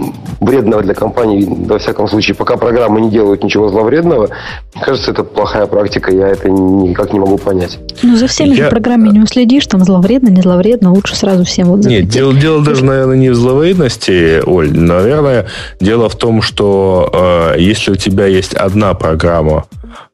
вредного 0.40 0.82
для 0.82 0.94
компании, 0.94 1.46
во 1.66 1.78
всяком 1.78 2.08
случае, 2.08 2.34
пока 2.34 2.56
программы 2.56 3.00
не 3.00 3.10
делают 3.10 3.42
ничего 3.42 3.68
зловредного, 3.68 4.30
мне 4.74 4.84
кажется, 4.84 5.12
это 5.12 5.24
плохая 5.24 5.66
практика, 5.66 6.12
я 6.12 6.28
это 6.28 6.50
никак 6.50 7.12
не 7.12 7.18
могу 7.18 7.38
понять. 7.38 7.78
Ну, 8.02 8.16
за 8.16 8.26
всеми 8.26 8.54
я... 8.54 8.64
же 8.64 8.70
программами 8.70 9.10
не 9.10 9.20
уследишь, 9.20 9.66
там 9.66 9.84
зловредно, 9.84 10.28
не 10.28 10.42
зловредно, 10.42 10.92
лучше 10.92 11.16
сразу 11.16 11.44
всем 11.44 11.68
вот 11.68 11.84
Нет, 11.84 12.08
дело, 12.08 12.34
дело 12.34 12.62
даже, 12.62 12.84
наверное, 12.84 13.16
не 13.16 13.30
в 13.30 13.34
зловредности, 13.34 14.42
Оль, 14.46 14.76
наверное, 14.76 15.46
дело 15.80 16.08
в 16.08 16.16
том, 16.16 16.42
что 16.42 17.52
э, 17.54 17.60
если 17.60 17.92
у 17.92 17.96
тебя 17.96 18.26
есть 18.26 18.54
одна 18.54 18.94
программа, 18.94 19.64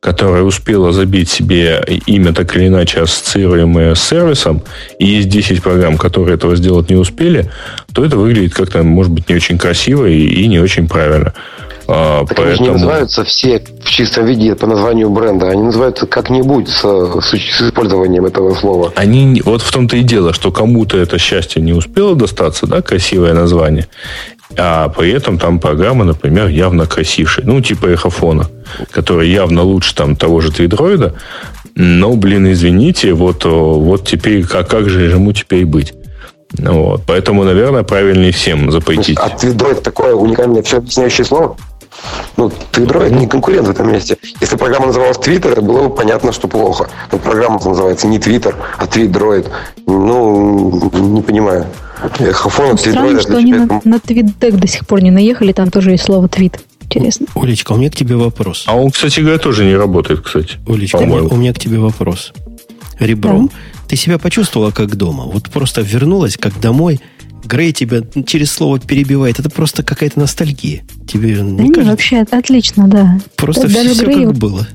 которая 0.01 0.43
успела 0.43 0.93
забить 0.93 1.29
себе 1.29 1.85
имя 2.07 2.33
так 2.33 2.57
или 2.57 2.69
иначе 2.69 3.03
ассоциируемое 3.03 3.95
с 3.95 4.03
сервисом, 4.03 4.63
и 4.99 5.07
есть 5.07 5.29
10 5.29 5.63
программ, 5.63 5.99
которые 5.99 6.37
этого 6.37 6.57
сделать 6.57 6.89
не 6.89 6.97
успели, 6.97 7.51
то 7.93 8.05
это 8.05 8.17
выглядит 8.17 8.55
как-то, 8.55 8.83
может 8.83 9.13
быть, 9.13 9.29
не 9.29 9.35
очень 9.35 9.59
красиво 9.59 10.07
и, 10.07 10.27
и 10.27 10.49
не 10.49 10.59
очень 10.59 10.89
правильно. 10.89 11.35
А, 11.93 12.25
так 12.25 12.37
поэтому... 12.37 12.55
они 12.55 12.69
не 12.69 12.73
называются 12.75 13.25
все 13.25 13.63
в 13.83 13.91
чистом 13.91 14.25
виде 14.25 14.55
по 14.55 14.67
названию 14.67 15.11
бренда. 15.11 15.51
Они 15.51 15.63
называются 15.63 16.07
как-нибудь 16.07 16.69
с, 16.69 16.81
с, 16.81 17.31
с 17.33 17.63
использованием 17.63 18.25
этого 18.25 18.55
слова. 18.55 18.93
Они, 18.95 19.43
вот 19.45 19.61
в 19.61 19.73
том-то 19.73 19.97
и 19.97 20.03
дело, 20.03 20.33
что 20.33 20.53
кому-то 20.53 20.97
это 20.97 21.19
счастье 21.19 21.61
не 21.61 21.73
успело 21.73 22.15
достаться, 22.15 22.67
да, 22.67 22.81
красивое 22.81 23.35
название. 23.35 23.89
А 24.57 24.89
при 24.89 25.13
этом 25.13 25.39
там 25.39 25.59
программа, 25.59 26.05
например, 26.05 26.49
явно 26.49 26.87
красившая. 26.87 27.47
Ну, 27.47 27.61
типа 27.61 27.87
эхофона, 27.87 28.49
который 28.91 29.31
явно 29.31 29.63
лучше 29.63 29.95
там 29.95 30.17
того 30.17 30.41
же 30.41 30.51
твидроида. 30.51 31.15
Но, 31.77 32.15
блин, 32.15 32.51
извините, 32.51 33.13
вот, 33.13 33.45
вот 33.45 34.07
теперь, 34.07 34.45
как, 34.45 34.69
как 34.69 34.89
же 34.89 35.03
ему 35.03 35.33
теперь 35.33 35.65
быть? 35.65 35.95
Вот. 36.59 37.03
Поэтому, 37.07 37.45
наверное, 37.45 37.85
правильнее 37.85 38.33
всем 38.33 38.73
запретить. 38.73 39.17
А 39.19 39.29
твидроид 39.29 39.83
такое 39.83 40.15
уникальное 40.15 40.63
все 40.63 40.79
объясняющее 40.79 41.25
слово? 41.25 41.57
Ну, 42.37 42.51
твидроид 42.71 43.13
не 43.13 43.27
конкурент 43.27 43.67
в 43.67 43.71
этом 43.71 43.93
месте. 43.93 44.17
Если 44.41 44.57
программа 44.57 44.87
называлась 44.87 45.19
Твиттер, 45.19 45.61
было 45.61 45.89
бы 45.89 45.95
понятно, 45.95 46.33
что 46.33 46.49
плохо. 46.49 46.89
Но 47.13 47.19
программа 47.19 47.61
называется 47.63 48.07
не 48.07 48.19
Твиттер, 48.19 48.57
а 48.79 48.87
Твидроид. 48.87 49.51
Ну, 49.87 50.91
не 50.93 51.23
понимаю. 51.23 51.67
Хафонов, 52.33 52.81
Странно, 52.81 53.21
что 53.21 53.37
они 53.37 53.53
на, 53.53 53.81
на 53.85 54.01
твит-тег 54.01 54.57
до 54.57 54.67
сих 54.67 54.87
пор 54.87 55.03
не 55.03 55.11
наехали, 55.11 55.53
там 55.53 55.71
тоже 55.71 55.91
есть 55.91 56.05
слово 56.05 56.29
твит. 56.29 56.59
Интересно. 56.81 57.27
Олечка, 57.35 57.73
у 57.73 57.77
меня 57.77 57.91
к 57.91 57.95
тебе 57.97 58.17
вопрос. 58.17 58.65
А 58.67 58.77
он, 58.77 58.91
кстати 58.91 59.21
говоря, 59.21 59.39
тоже 59.39 59.65
не 59.65 59.77
работает, 59.77 60.21
кстати. 60.21 60.57
Олечка, 60.67 60.97
у 60.97 61.37
меня 61.37 61.53
к 61.53 61.59
тебе 61.59 61.79
вопрос. 61.79 62.33
Ребром, 62.99 63.47
да. 63.47 63.53
Ты 63.91 63.97
себя 63.97 64.19
почувствовала 64.19 64.71
как 64.71 64.95
дома? 64.95 65.25
Вот 65.25 65.51
просто 65.51 65.81
вернулась 65.81 66.37
как 66.37 66.61
домой, 66.61 67.01
Грей 67.45 67.73
тебя 67.73 68.03
через 68.25 68.53
слово 68.53 68.79
перебивает. 68.79 69.41
Это 69.41 69.51
просто 69.51 69.83
какая-то 69.83 70.21
ностальгия. 70.21 70.83
Тебе 71.09 71.41
не, 71.43 71.73
кажется? 71.73 71.91
вообще 71.91 72.19
отлично, 72.31 72.87
да. 72.87 73.19
Просто 73.35 73.63
да, 73.63 73.81
все, 73.81 73.95
все 73.95 74.05
Грею... 74.05 74.29
как 74.29 74.39
было. 74.39 74.69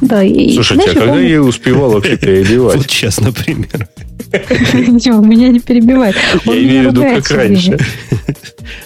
Да, 0.00 0.22
и, 0.22 0.54
Слушайте, 0.54 0.92
знаешь, 0.92 0.96
а 0.96 1.00
когда 1.00 1.20
я 1.20 1.42
успевал 1.42 1.90
вообще 1.90 2.16
перебивать? 2.18 2.76
Вот 2.76 2.88
сейчас, 2.88 3.18
например. 3.18 3.88
Он 5.12 5.28
меня 5.28 5.48
не 5.48 5.58
перебивает. 5.58 6.14
Он 6.46 6.54
я 6.54 6.62
имею 6.62 6.90
в 6.90 6.92
виду, 6.92 7.02
как 7.02 7.28
раньше. 7.32 7.78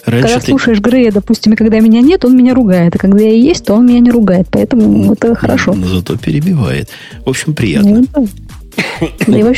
Когда 0.07 0.41
слушаешь 0.41 0.81
Грея, 0.81 1.13
допустим, 1.13 1.53
и 1.53 1.57
когда 1.57 1.81
меня 1.81 2.01
нет, 2.01 2.25
он 2.25 2.37
меня 2.37 2.55
ругает. 2.55 2.95
А 2.95 2.99
когда 2.99 3.23
я 3.23 3.35
есть, 3.35 3.67
то 3.67 3.75
он 3.75 3.87
меня 3.87 4.01
не 4.01 4.11
ругает. 4.11 4.47
Поэтому 4.51 5.13
это 5.13 5.35
хорошо. 5.35 5.75
Но 5.75 5.87
зато 5.89 6.17
перебивает. 6.17 6.89
В 7.27 7.31
общем, 7.31 7.55
приятно. 7.55 8.05
Ну, 8.15 8.29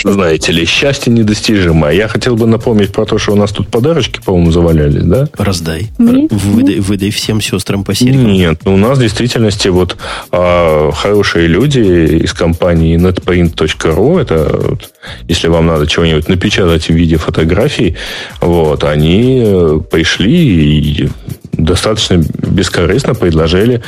Знаете 0.05 0.53
ли, 0.53 0.65
счастье 0.65 1.13
недостижимо. 1.13 1.93
Я 1.93 2.09
хотел 2.09 2.37
бы 2.37 2.47
напомнить 2.47 2.93
про 2.93 3.05
то, 3.05 3.19
что 3.19 3.33
у 3.33 3.37
нас 3.37 3.53
тут 3.53 3.69
подарочки, 3.69 4.21
по-моему, 4.25 4.51
завалялись, 4.51 5.03
да? 5.03 5.29
Раздай. 5.37 5.89
Выдай, 5.99 6.81
выдай 6.81 7.11
всем 7.11 7.41
сестрам 7.41 7.85
по 7.85 7.95
серьгам. 7.95 8.33
Нет, 8.33 8.61
ну, 8.65 8.75
у 8.75 8.77
нас 8.77 8.99
в 8.99 9.01
действительности 9.01 9.69
вот 9.69 9.97
а, 10.31 10.91
хорошие 10.93 11.47
люди 11.47 12.23
из 12.25 12.33
компании 12.33 12.97
netpaint.ru, 12.97 14.21
это 14.21 14.61
вот, 14.71 14.91
если 15.29 15.49
вам 15.49 15.67
надо 15.67 15.87
чего-нибудь 15.87 16.29
напечатать 16.29 16.87
в 16.87 16.91
виде 16.91 17.17
фотографий, 17.17 17.97
вот, 18.41 18.85
они 18.85 19.43
э, 19.45 19.81
пришли 19.91 21.05
и 21.05 21.09
достаточно 21.57 22.23
бескорыстно 22.43 23.15
предложили 23.15 23.83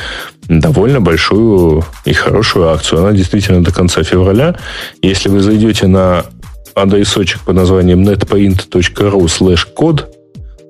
довольно 0.47 1.01
большую 1.01 1.83
и 2.05 2.13
хорошую 2.13 2.69
акцию. 2.69 3.01
Она 3.01 3.11
действительно 3.11 3.63
до 3.63 3.71
конца 3.71 4.03
февраля. 4.03 4.55
Если 5.01 5.29
вы 5.29 5.41
зайдете 5.41 5.87
на 5.87 6.25
адресочек 6.75 7.41
под 7.41 7.55
названием 7.55 8.03
netpaint.ru 8.03 9.25
slash 9.25 9.67
code, 9.75 10.05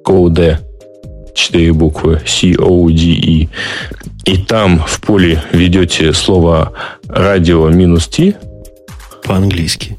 code, 0.06 0.58
4 1.36 1.74
буквы, 1.74 2.22
C-O-D-E, 2.26 3.48
и 4.26 4.38
там 4.38 4.84
в 4.86 5.00
поле 5.02 5.44
ведете 5.52 6.14
слово 6.14 6.74
радио 7.08 7.70
минус 7.70 8.08
T. 8.08 8.36
По-английски. 9.24 9.98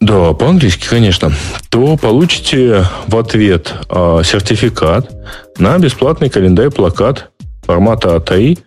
Да, 0.00 0.32
по-английски, 0.34 0.86
конечно. 0.88 1.32
То 1.70 1.96
получите 1.96 2.84
в 3.06 3.16
ответ 3.16 3.72
э, 3.88 4.22
сертификат 4.24 5.10
на 5.58 5.78
бесплатный 5.78 6.28
календарь-плакат 6.28 7.30
формата 7.62 8.16
А3, 8.16 8.58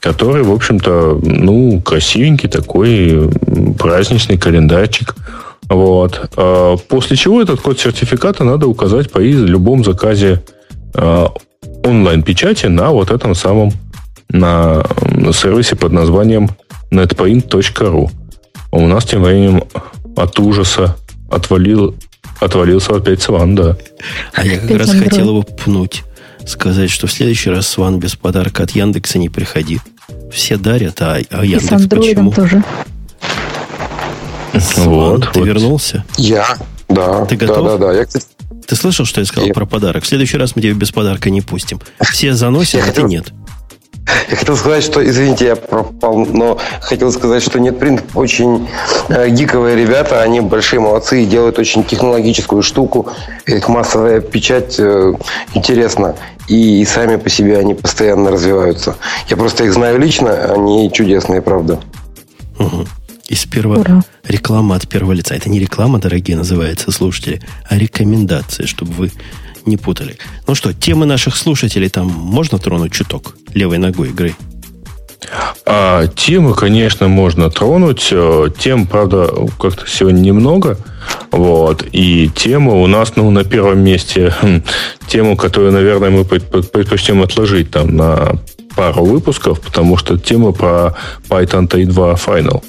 который, 0.00 0.42
в 0.42 0.50
общем-то, 0.50 1.20
ну, 1.22 1.80
красивенький 1.80 2.48
такой 2.48 3.30
праздничный 3.78 4.38
календарчик. 4.38 5.14
Вот. 5.68 6.30
А 6.36 6.76
после 6.76 7.16
чего 7.16 7.40
этот 7.40 7.60
код 7.60 7.78
сертификата 7.78 8.44
надо 8.44 8.66
указать 8.66 9.12
при 9.12 9.32
любом 9.32 9.84
заказе 9.84 10.42
а, 10.94 11.32
онлайн-печати 11.84 12.66
на 12.66 12.90
вот 12.90 13.10
этом 13.10 13.34
самом 13.34 13.72
на 14.28 14.82
сервисе 15.32 15.76
под 15.76 15.92
названием 15.92 16.50
netprint.ru. 16.90 18.10
У 18.72 18.86
нас 18.86 19.04
тем 19.04 19.22
временем 19.22 19.64
от 20.16 20.38
ужаса 20.38 20.96
отвалил, 21.30 21.94
отвалился 22.40 22.96
опять 22.96 23.22
Сван, 23.22 23.54
да. 23.54 23.76
А 24.32 24.44
я 24.44 24.58
как 24.58 24.70
раз 24.78 24.92
хотел 24.92 25.28
его 25.28 25.42
пнуть 25.42 26.04
сказать, 26.50 26.90
что 26.90 27.06
в 27.06 27.12
следующий 27.12 27.50
раз 27.50 27.68
Сван 27.68 27.98
без 27.98 28.16
подарка 28.16 28.64
от 28.64 28.72
Яндекса 28.72 29.18
не 29.18 29.28
приходи. 29.28 29.80
Все 30.32 30.56
дарят, 30.56 31.00
а, 31.00 31.18
а 31.30 31.44
Яндекс 31.44 31.82
И 31.82 31.86
с 31.86 31.88
почему? 31.88 32.32
тоже. 32.32 32.62
Сван, 34.58 34.88
вот, 34.88 35.32
ты 35.32 35.40
вот. 35.40 35.46
вернулся? 35.46 36.04
Я, 36.16 36.58
да. 36.88 37.24
Ты 37.26 37.36
готов? 37.36 37.64
Да, 37.64 37.78
да, 37.78 37.86
да. 37.86 37.92
Я, 37.98 38.04
кстати... 38.04 38.26
Ты 38.66 38.76
слышал, 38.76 39.04
что 39.04 39.20
я 39.20 39.26
сказал 39.26 39.48
я... 39.48 39.54
про 39.54 39.66
подарок? 39.66 40.04
В 40.04 40.06
следующий 40.06 40.36
раз 40.36 40.54
мы 40.54 40.62
тебя 40.62 40.74
без 40.74 40.92
подарка 40.92 41.30
не 41.30 41.40
пустим. 41.40 41.80
Все 42.00 42.34
заносят, 42.34 42.82
а 42.86 42.92
ты 42.92 43.02
нет. 43.02 43.32
Я 44.30 44.36
хотел 44.36 44.56
сказать, 44.56 44.84
что, 44.84 45.04
извините, 45.04 45.46
я 45.46 45.56
пропал, 45.56 46.16
но 46.16 46.58
хотел 46.80 47.12
сказать, 47.12 47.42
что 47.42 47.58
NetPrint 47.58 48.02
очень 48.14 48.68
э, 49.08 49.28
гиковые 49.30 49.76
ребята, 49.76 50.22
они 50.22 50.40
большие 50.40 50.80
молодцы 50.80 51.22
и 51.22 51.26
делают 51.26 51.58
очень 51.58 51.84
технологическую 51.84 52.62
штуку. 52.62 53.08
Их 53.46 53.68
массовая 53.68 54.20
печать 54.20 54.76
э, 54.78 55.14
интересна. 55.54 56.16
И, 56.48 56.82
и 56.82 56.84
сами 56.84 57.16
по 57.16 57.28
себе 57.28 57.58
они 57.58 57.74
постоянно 57.74 58.30
развиваются. 58.30 58.96
Я 59.28 59.36
просто 59.36 59.64
их 59.64 59.72
знаю 59.72 59.98
лично, 59.98 60.54
они 60.54 60.90
чудесные, 60.92 61.42
правда. 61.42 61.80
Угу. 62.58 62.86
Из 63.28 63.46
первого 63.46 63.80
Ура. 63.80 64.02
реклама 64.24 64.74
от 64.74 64.88
первого 64.88 65.12
лица. 65.12 65.34
Это 65.36 65.48
не 65.48 65.60
реклама, 65.60 66.00
дорогие, 66.00 66.36
называется 66.36 66.90
слушатели, 66.90 67.40
а 67.68 67.78
рекомендация, 67.78 68.66
чтобы 68.66 68.92
вы 68.92 69.12
не 69.70 69.76
путали. 69.76 70.18
Ну 70.46 70.54
что, 70.54 70.72
темы 70.72 71.06
наших 71.06 71.36
слушателей 71.36 71.88
там 71.88 72.08
можно 72.08 72.58
тронуть 72.58 72.92
чуток 72.92 73.34
левой 73.54 73.78
ногой 73.78 74.10
игры? 74.10 74.34
А, 75.66 76.06
темы, 76.08 76.54
конечно, 76.54 77.08
можно 77.08 77.50
тронуть. 77.50 78.08
Э, 78.10 78.48
тем, 78.58 78.86
правда, 78.86 79.30
как-то 79.58 79.86
сегодня 79.86 80.20
немного. 80.20 80.78
Вот. 81.30 81.84
И 81.92 82.30
тема 82.34 82.74
у 82.74 82.86
нас 82.86 83.14
ну, 83.16 83.30
на 83.30 83.44
первом 83.44 83.80
месте. 83.80 84.34
Хм, 84.40 84.62
тему, 85.06 85.36
которую, 85.36 85.72
наверное, 85.72 86.10
мы 86.10 86.24
предпочтем 86.24 87.22
отложить 87.22 87.70
там 87.70 87.96
на 87.96 88.38
пару 88.74 89.04
выпусков, 89.04 89.60
потому 89.60 89.96
что 89.96 90.18
тема 90.18 90.52
про 90.52 90.96
Python 91.28 91.68
T2 91.68 92.18
Final 92.26 92.62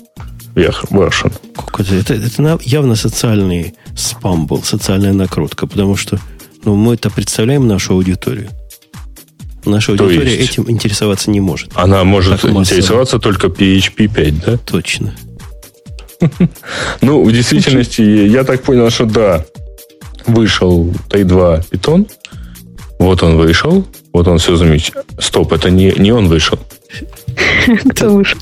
version. 0.56 1.32
Это, 1.78 2.14
это 2.14 2.60
явно 2.64 2.96
социальный 2.96 3.74
спам 3.96 4.46
был, 4.46 4.64
социальная 4.64 5.14
накрутка, 5.14 5.68
потому 5.68 5.96
что 5.96 6.20
ну, 6.64 6.76
мы 6.76 6.96
это 6.96 7.10
представляем 7.10 7.68
нашу 7.68 7.94
аудиторию. 7.94 8.50
Наша 9.66 9.96
То 9.96 10.06
аудитория 10.06 10.36
есть, 10.38 10.52
этим 10.52 10.70
интересоваться 10.70 11.30
не 11.30 11.40
может. 11.40 11.70
Она 11.76 12.04
может 12.04 12.44
интересоваться 12.46 13.20
только 13.20 13.48
PHP 13.48 14.08
5, 14.08 14.46
да? 14.46 14.58
Точно. 14.58 15.14
Ну, 17.02 17.24
в 17.24 17.32
действительности, 17.32 18.02
я 18.02 18.44
так 18.44 18.62
понял, 18.62 18.92
что 18.92 19.06
да, 19.06 19.44
вышел 20.28 20.94
Тай-2 21.10 21.70
Python. 21.72 22.10
Вот 23.00 23.24
он 23.24 23.38
вышел. 23.38 23.88
Вот 24.14 24.28
он 24.28 24.38
все 24.38 24.56
замечает. 24.56 25.06
Стоп, 25.20 25.54
это 25.54 25.72
не, 25.72 25.92
не 25.98 26.12
он 26.12 26.28
вышел. 26.28 26.60
Кто 27.90 28.10
вышел? 28.10 28.40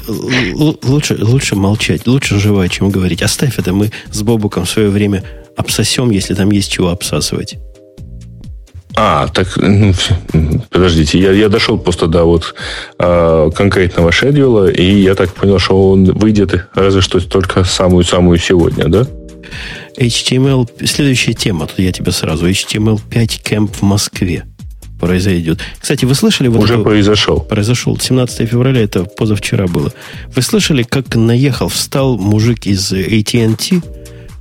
Лучше, 0.83 1.17
лучше 1.21 1.55
молчать, 1.55 2.07
лучше 2.07 2.37
жевать, 2.39 2.71
чем 2.71 2.89
говорить. 2.89 3.21
Оставь 3.21 3.57
это, 3.59 3.71
мы 3.71 3.91
с 4.11 4.21
Бобуком 4.23 4.65
в 4.65 4.69
свое 4.69 4.89
время 4.89 5.23
обсосем, 5.55 6.09
если 6.09 6.33
там 6.33 6.51
есть 6.51 6.71
чего 6.71 6.89
обсасывать. 6.89 7.57
А, 9.01 9.29
так, 9.29 9.55
ну, 9.55 9.93
подождите, 10.69 11.19
я, 11.19 11.31
я 11.31 11.47
дошел 11.47 11.77
просто 11.77 12.07
до 12.07 12.25
вот 12.25 12.53
э, 12.99 13.49
конкретного 13.55 14.11
шедюла, 14.11 14.69
и 14.69 14.83
я 14.83 15.15
так 15.15 15.33
понял, 15.33 15.57
что 15.57 15.91
он 15.91 16.03
выйдет 16.03 16.67
разве 16.73 16.99
что 16.99 17.21
только 17.21 17.63
самую-самую 17.63 18.37
сегодня, 18.39 18.89
да? 18.89 19.07
HTML, 19.97 20.85
следующая 20.85 21.31
тема, 21.31 21.65
тут 21.65 21.79
я 21.79 21.93
тебе 21.93 22.11
сразу, 22.11 22.49
HTML 22.49 22.99
5 23.09 23.41
кемп 23.41 23.73
в 23.73 23.83
Москве 23.83 24.45
произойдет. 24.99 25.61
Кстати, 25.79 26.03
вы 26.03 26.13
слышали... 26.13 26.49
Вот 26.49 26.61
Уже 26.61 26.73
это, 26.73 26.83
произошел. 26.83 27.39
Произошел. 27.39 27.97
17 27.97 28.49
февраля, 28.49 28.81
это 28.81 29.05
позавчера 29.05 29.67
было. 29.67 29.93
Вы 30.35 30.41
слышали, 30.41 30.83
как 30.83 31.15
наехал, 31.15 31.69
встал 31.69 32.17
мужик 32.17 32.65
из 32.65 32.91
AT&T 32.91 33.81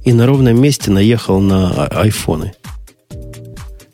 и 0.05 0.12
на 0.12 0.26
ровном 0.26 0.60
месте 0.60 0.90
наехал 0.90 1.39
на 1.39 1.86
айфоны? 1.86 2.55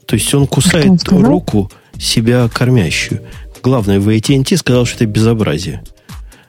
То 0.07 0.15
есть 0.15 0.33
он 0.35 0.47
кусает 0.47 1.09
он 1.11 1.25
руку 1.25 1.71
себя 1.99 2.49
кормящую. 2.49 3.23
Главное, 3.63 3.99
в 3.99 4.09
AT&T 4.09 4.57
сказал, 4.57 4.85
что 4.85 4.97
это 4.97 5.07
безобразие. 5.07 5.83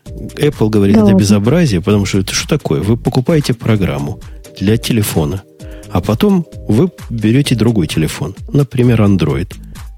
Apple 0.06 0.70
говорит, 0.70 0.98
да, 0.98 1.04
это 1.04 1.14
безобразие, 1.14 1.82
потому 1.82 2.06
что 2.06 2.20
это 2.20 2.34
что 2.34 2.48
такое? 2.48 2.82
Вы 2.82 2.98
покупаете 2.98 3.54
программу 3.54 4.20
для 4.60 4.78
телефона, 4.78 5.44
а 5.92 6.02
потом 6.02 6.46
вы 6.68 6.90
берете 7.10 7.56
другой 7.56 7.88
телефон, 7.88 8.36
например, 8.52 9.02
Android. 9.02 9.54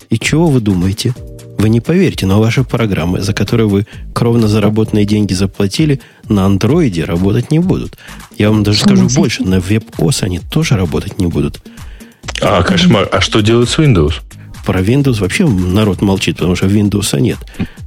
И 0.10 0.18
чего 0.18 0.48
вы 0.48 0.62
думаете? 0.62 1.14
Вы 1.58 1.70
не 1.70 1.82
поверите, 1.82 2.28
но 2.28 2.40
ваши 2.40 2.64
программы, 2.64 3.22
за 3.22 3.34
которые 3.34 3.68
вы 3.68 3.88
кровно 4.14 4.48
заработанные 4.48 5.06
деньги 5.06 5.34
заплатили, 5.34 6.00
на 6.30 6.46
андроиде 6.46 7.04
работать 7.04 7.52
не 7.52 7.60
будут. 7.60 7.98
Я 8.38 8.52
вам 8.52 8.64
даже 8.64 8.80
скажу 8.80 9.08
больше, 9.16 9.44
на 9.44 9.56
WebOS 9.56 10.24
они 10.24 10.40
тоже 10.40 10.76
работать 10.78 11.18
не 11.20 11.26
будут. 11.26 11.62
А, 12.42 12.64
кошмар. 12.64 13.10
А 13.12 13.22
что 13.22 13.42
делать 13.42 13.70
с 13.70 13.78
Windows? 13.78 14.16
Про 14.66 14.82
Windows 14.82 15.22
вообще 15.22 15.48
народ 15.48 16.02
молчит, 16.02 16.38
потому 16.38 16.56
что 16.56 16.68
Windows 16.68 17.20
нет. 17.20 17.38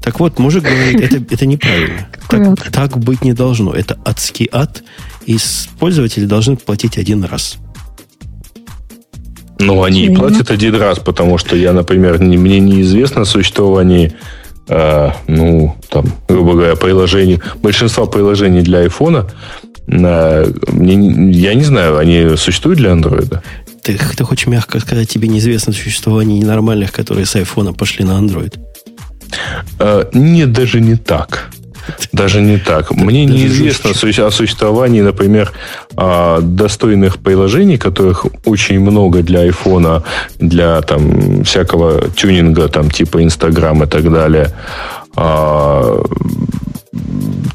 Так 0.03 0.19
вот, 0.19 0.39
мужик 0.39 0.65
говорит, 0.65 1.01
это, 1.01 1.17
это 1.17 1.47
неправильно. 1.47 2.09
Так, 2.29 2.71
так 2.71 2.99
быть 2.99 3.23
не 3.23 3.35
должно. 3.35 3.73
Это 3.73 3.99
адский 4.05 4.49
ад, 4.51 4.83
и 5.27 5.37
пользователи 5.79 6.25
должны 6.25 6.57
платить 6.57 6.97
один 6.97 7.25
раз. 7.25 7.59
Ну, 9.59 9.83
они 9.83 10.07
и 10.07 10.15
платят 10.15 10.51
один 10.51 10.75
раз, 10.75 10.99
потому 10.99 11.37
что 11.37 11.55
я, 11.55 11.73
например, 11.73 12.21
не, 12.21 12.39
мне 12.39 12.61
неизвестно 12.61 13.23
о 13.23 13.25
существовании, 13.27 14.15
э, 14.69 15.11
ну, 15.27 15.77
там, 15.91 16.07
грубо 16.29 16.55
говоря, 16.55 16.77
приложений, 16.77 17.41
большинства 17.63 18.07
приложений 18.07 18.63
для 18.63 18.79
айфона. 18.81 19.29
Э, 19.91 20.47
мне, 20.69 21.33
я 21.33 21.55
не 21.55 21.65
знаю, 21.65 21.99
они 21.99 22.37
существуют 22.37 22.79
для 22.79 22.93
андроида? 22.93 23.43
Ты, 23.83 23.99
ты 24.17 24.25
хочешь 24.25 24.47
мягко 24.47 24.79
сказать, 24.81 25.09
тебе 25.09 25.29
неизвестно 25.29 25.73
существование 25.73 26.39
ненормальных, 26.39 26.93
которые 26.93 27.27
с 27.27 27.35
айфона 27.37 27.73
пошли 27.73 28.05
на 28.05 28.13
Android? 28.13 28.59
А, 29.79 30.09
нет, 30.13 30.53
даже 30.53 30.81
не 30.81 30.97
так. 30.97 31.51
Даже 32.13 32.41
не 32.41 32.59
так. 32.59 32.91
Мне 32.91 33.27
Даже 33.27 33.39
неизвестно 33.39 33.95
жестче. 33.95 34.25
о 34.25 34.31
существовании, 34.31 35.01
например, 35.01 35.53
а, 35.97 36.41
достойных 36.41 37.19
приложений, 37.19 37.79
которых 37.79 38.27
очень 38.45 38.81
много 38.81 39.23
для 39.23 39.41
айфона, 39.41 40.05
для 40.39 40.83
там 40.83 41.43
всякого 41.45 42.11
тюнинга, 42.11 42.69
там 42.69 42.91
типа 42.91 43.23
Инстаграм 43.25 43.83
и 43.83 43.87
так 43.87 44.11
далее 44.13 44.53
а, 45.17 46.03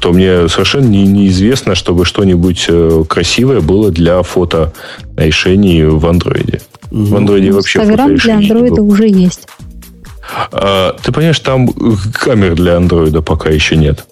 то 0.00 0.12
мне 0.12 0.48
совершенно 0.48 0.86
не, 0.86 1.06
неизвестно, 1.06 1.74
чтобы 1.74 2.04
что-нибудь 2.04 2.66
э, 2.68 3.04
красивое 3.08 3.60
было 3.60 3.90
для 3.90 4.22
фото 4.22 4.72
решений 5.16 5.84
в 5.84 6.06
андроиде. 6.06 6.60
В 6.90 7.16
андроиде 7.16 7.52
вообще 7.52 7.80
Инстаграм 7.80 8.14
для 8.14 8.36
андроида 8.36 8.82
уже 8.82 9.08
есть. 9.08 9.48
А, 10.52 10.96
ты 11.02 11.12
понимаешь, 11.12 11.40
там 11.40 11.68
камер 12.12 12.54
для 12.54 12.76
андроида 12.76 13.22
пока 13.22 13.50
еще 13.50 13.76
нет. 13.76 14.06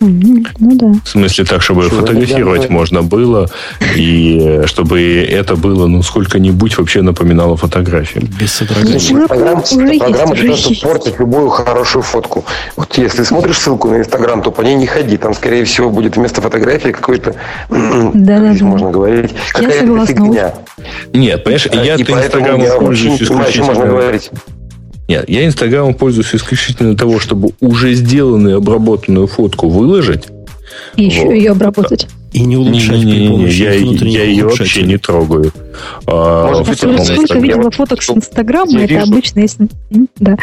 Ну 0.00 0.42
да. 0.58 0.94
В 1.04 1.08
смысле 1.08 1.44
так, 1.44 1.60
чтобы 1.60 1.84
Чего 1.84 2.00
фотографировать 2.00 2.70
можно 2.70 3.02
было, 3.02 3.50
и 3.94 4.62
чтобы 4.64 5.00
это 5.00 5.56
было, 5.56 5.86
ну, 5.86 6.02
сколько-нибудь 6.02 6.78
вообще 6.78 7.02
напоминало 7.02 7.58
фотографию. 7.58 8.24
Без 8.40 8.52
содрогания. 8.52 9.26
Программа, 9.28 9.62
программа 9.98 10.36
чтобы 10.56 10.76
портить 10.80 11.18
любую 11.18 11.50
хорошую 11.50 12.02
фотку. 12.02 12.46
Вот 12.76 12.96
если 12.96 13.24
смотришь 13.24 13.58
ссылку 13.58 13.88
на 13.88 13.98
Инстаграм, 13.98 14.40
то 14.42 14.50
по 14.50 14.62
ней 14.62 14.74
не 14.74 14.86
ходи. 14.86 15.18
Там, 15.18 15.34
скорее 15.34 15.64
всего, 15.64 15.90
будет 15.90 16.16
вместо 16.16 16.40
фотографии 16.40 16.90
какой-то, 16.92 17.34
да, 17.68 18.38
здесь 18.38 18.60
да, 18.60 18.64
можно 18.64 18.90
говорить, 18.90 19.34
какая-то 19.52 20.06
фигня. 20.06 20.54
Нет, 21.12 21.44
понимаешь, 21.44 21.68
я-то 21.72 22.12
Инстаграмом 22.12 22.66
пользуюсь 22.78 23.20
исключительно... 23.20 24.18
Нет, 25.10 25.28
я 25.28 25.44
Инстаграмом 25.44 25.94
пользуюсь 25.94 26.32
исключительно 26.32 26.90
для 26.90 26.98
того, 26.98 27.18
чтобы 27.18 27.50
уже 27.58 27.94
сделанную 27.94 28.58
обработанную 28.58 29.26
фотку 29.26 29.68
выложить. 29.68 30.28
И 30.94 31.02
еще 31.02 31.24
вот. 31.24 31.32
ее 31.32 31.50
обработать. 31.50 32.06
И 32.32 32.42
не 32.42 32.56
улучшать 32.56 32.98
не, 32.98 33.04
не, 33.04 33.26
не, 33.26 33.36
не, 33.38 33.50
я, 33.50 33.72
я 33.72 34.22
ее 34.22 34.44
вообще 34.44 34.82
не 34.84 34.98
трогаю. 34.98 35.52
А, 36.06 36.52
Может, 36.52 36.78
сколько 36.78 37.40
видела 37.40 37.72
фоток 37.72 38.04
с 38.04 38.10
Инстаграма, 38.10 38.82
это 38.82 39.02
обычно, 39.02 39.40
если... 39.40 39.68
Да. 40.20 40.36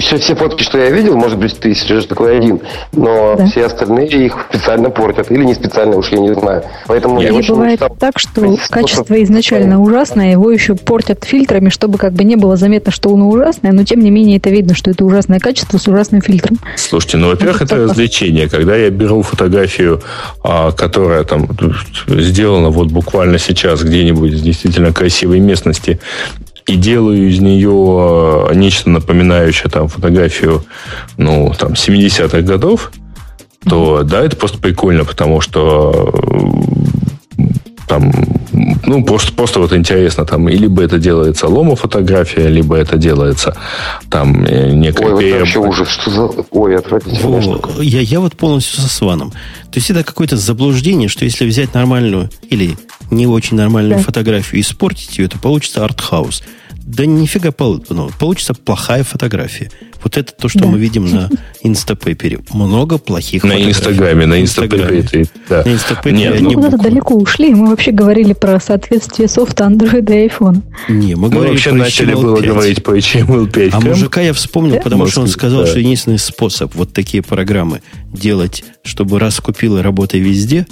Все, 0.00 0.16
все 0.16 0.34
фотки, 0.34 0.62
что 0.62 0.78
я 0.78 0.88
видел, 0.90 1.16
может 1.16 1.38
быть, 1.38 1.58
ты 1.58 1.74
сейчас 1.74 2.06
такой 2.06 2.38
один, 2.38 2.60
но 2.92 3.36
да. 3.36 3.46
все 3.46 3.66
остальные 3.66 4.08
их 4.08 4.46
специально 4.48 4.88
портят. 4.88 5.30
Или 5.30 5.44
не 5.44 5.54
специально, 5.54 5.96
уж 5.96 6.08
я 6.08 6.18
не 6.18 6.34
знаю. 6.34 6.62
Поэтому 6.86 7.20
Или 7.20 7.46
бывает 7.46 7.80
мечтал... 7.80 7.96
так, 7.98 8.18
что 8.18 8.56
качество 8.70 9.22
изначально 9.22 9.80
ужасное, 9.80 10.32
его 10.32 10.50
еще 10.50 10.74
портят 10.74 11.24
фильтрами, 11.24 11.68
чтобы 11.68 11.98
как 11.98 12.14
бы 12.14 12.24
не 12.24 12.36
было 12.36 12.56
заметно, 12.56 12.92
что 12.92 13.12
оно 13.12 13.28
ужасное, 13.28 13.72
но 13.72 13.84
тем 13.84 14.00
не 14.00 14.10
менее 14.10 14.38
это 14.38 14.48
видно, 14.48 14.74
что 14.74 14.90
это 14.90 15.04
ужасное 15.04 15.38
качество 15.38 15.76
с 15.76 15.86
ужасным 15.86 16.22
фильтром. 16.22 16.58
Слушайте, 16.76 17.18
ну, 17.18 17.28
во-первых, 17.28 17.62
это, 17.62 17.76
это 17.76 17.84
развлечение. 17.84 18.48
Когда 18.48 18.74
я 18.74 18.88
беру 18.88 19.20
фотографию, 19.20 20.00
а, 20.42 20.72
которая 20.72 21.24
там 21.24 21.46
сделана 22.06 22.70
вот 22.70 22.88
буквально 22.88 23.38
сейчас 23.38 23.82
где-нибудь 23.82 24.32
в 24.32 24.42
действительно 24.42 24.94
красивой 24.94 25.40
местности, 25.40 25.98
и 26.68 26.76
делаю 26.76 27.28
из 27.28 27.40
нее 27.40 28.46
э, 28.50 28.54
нечто 28.54 28.90
напоминающее 28.90 29.70
там 29.70 29.88
фотографию, 29.88 30.64
ну, 31.16 31.52
там, 31.58 31.72
70-х 31.72 32.42
годов, 32.42 32.92
то 33.64 34.02
да, 34.02 34.22
это 34.22 34.36
просто 34.36 34.58
прикольно, 34.58 35.04
потому 35.04 35.40
что 35.40 36.12
э, 37.38 37.42
там 37.88 38.12
ну, 38.84 39.02
просто, 39.02 39.32
просто 39.32 39.60
вот 39.60 39.72
интересно, 39.72 40.26
там, 40.26 40.48
и 40.48 40.56
либо 40.56 40.82
это 40.82 40.98
делается 40.98 41.48
ломо-фотография, 41.48 42.48
либо 42.48 42.76
это 42.76 42.98
делается 42.98 43.56
там 44.10 44.44
э, 44.44 44.70
некая... 44.72 45.14
Ой, 45.14 45.30
это 45.30 45.38
вообще 45.40 45.58
ужас, 45.58 45.88
что 45.88 46.10
за... 46.10 46.30
Ой, 46.50 46.76
отвратительно. 46.76 47.60
Я, 47.82 48.00
я 48.00 48.20
вот 48.20 48.36
полностью 48.36 48.80
со 48.80 48.88
Сваном. 48.88 49.30
То 49.30 49.76
есть 49.76 49.90
это 49.90 50.04
какое-то 50.04 50.36
заблуждение, 50.36 51.08
что 51.08 51.24
если 51.24 51.46
взять 51.46 51.72
нормальную 51.72 52.30
или 52.50 52.76
не 53.10 53.26
очень 53.26 53.56
нормальную 53.56 53.98
да. 53.98 54.02
фотографию 54.02 54.60
испортить 54.60 55.18
ее, 55.18 55.28
то 55.28 55.38
получится 55.38 55.84
артхаус. 55.84 56.42
Да 56.88 57.04
нифига 57.04 57.52
ну, 57.90 58.10
получится 58.18 58.54
плохая 58.54 59.04
фотография. 59.04 59.70
Вот 60.02 60.16
это 60.16 60.32
то, 60.32 60.48
что 60.48 60.60
да. 60.60 60.66
мы 60.68 60.78
видим 60.78 61.04
на 61.04 61.28
Instapaper 61.62 62.25
е. 62.25 62.38
Много 62.50 62.96
плохих 62.96 63.42
На 63.44 63.60
Инстаграме, 63.62 64.26
на 64.26 64.40
Instapaper 64.40 65.12
е. 65.12 65.26
Да. 65.50 65.64
На 65.64 65.72
Instapaper 65.74 66.34
е 66.34 66.40
мы 66.40 66.54
куда-то 66.54 66.78
далеко 66.78 67.14
ушли. 67.14 67.54
Мы 67.54 67.68
вообще 67.70 67.90
говорили 67.90 68.32
про 68.32 68.58
соответствие 68.60 69.28
софта 69.28 69.64
Android 69.64 70.10
и 70.10 70.28
iPhone. 70.28 70.62
Не, 70.88 71.14
мы, 71.14 71.28
мы 71.28 71.48
вообще 71.48 71.72
начали 71.72 72.14
было 72.14 72.36
5. 72.38 72.46
говорить 72.46 72.82
про 72.82 72.96
HTML5. 72.96 73.70
А 73.72 73.80
мужика 73.80 74.20
я 74.22 74.32
вспомнил, 74.32 74.76
да? 74.76 74.80
потому 74.80 75.06
что 75.08 75.20
он 75.20 75.28
сказал, 75.28 75.62
да. 75.62 75.66
что 75.66 75.80
единственный 75.80 76.18
способ 76.18 76.74
вот 76.74 76.92
такие 76.92 77.22
программы 77.22 77.82
делать, 78.12 78.64
чтобы 78.82 79.18
раз 79.18 79.40
купил 79.40 79.78
и 79.78 79.82
работай 79.82 80.20
везде, 80.20 80.66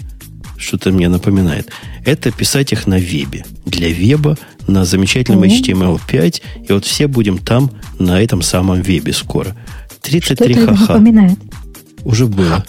что-то 0.58 0.90
мне 0.90 1.08
напоминает, 1.08 1.70
это 2.04 2.30
писать 2.30 2.72
их 2.72 2.86
на 2.86 2.98
вебе. 2.98 3.44
Для 3.64 3.90
веба 3.90 4.36
на 4.66 4.84
замечательном 4.84 5.42
mm-hmm. 5.42 6.00
HTML5, 6.08 6.42
и 6.68 6.72
вот 6.72 6.84
все 6.84 7.06
будем 7.06 7.38
там, 7.38 7.70
на 7.98 8.22
этом 8.22 8.42
самом 8.42 8.82
вебе 8.82 9.12
скоро. 9.12 9.56
33 10.02 10.54
что 10.54 10.66
ха-ха. 10.66 10.92
напоминает? 10.94 11.38
Уже 12.04 12.26
было. 12.26 12.64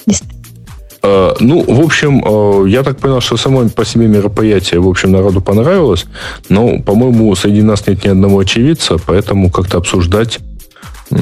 Uh, 1.03 1.37
ну, 1.39 1.63
в 1.63 1.79
общем, 1.79 2.23
uh, 2.25 2.67
я 2.67 2.83
так 2.83 2.99
понял, 2.99 3.21
что 3.21 3.37
само 3.37 3.69
по 3.69 3.85
себе 3.85 4.07
мероприятие, 4.07 4.79
в 4.79 4.87
общем, 4.87 5.11
народу 5.11 5.41
понравилось, 5.41 6.05
но, 6.49 6.79
по-моему, 6.79 7.33
среди 7.35 7.61
нас 7.61 7.85
нет 7.85 8.03
ни 8.03 8.09
одного 8.09 8.39
очевидца, 8.39 8.97
поэтому 8.97 9.51
как-то 9.51 9.77
обсуждать 9.77 10.39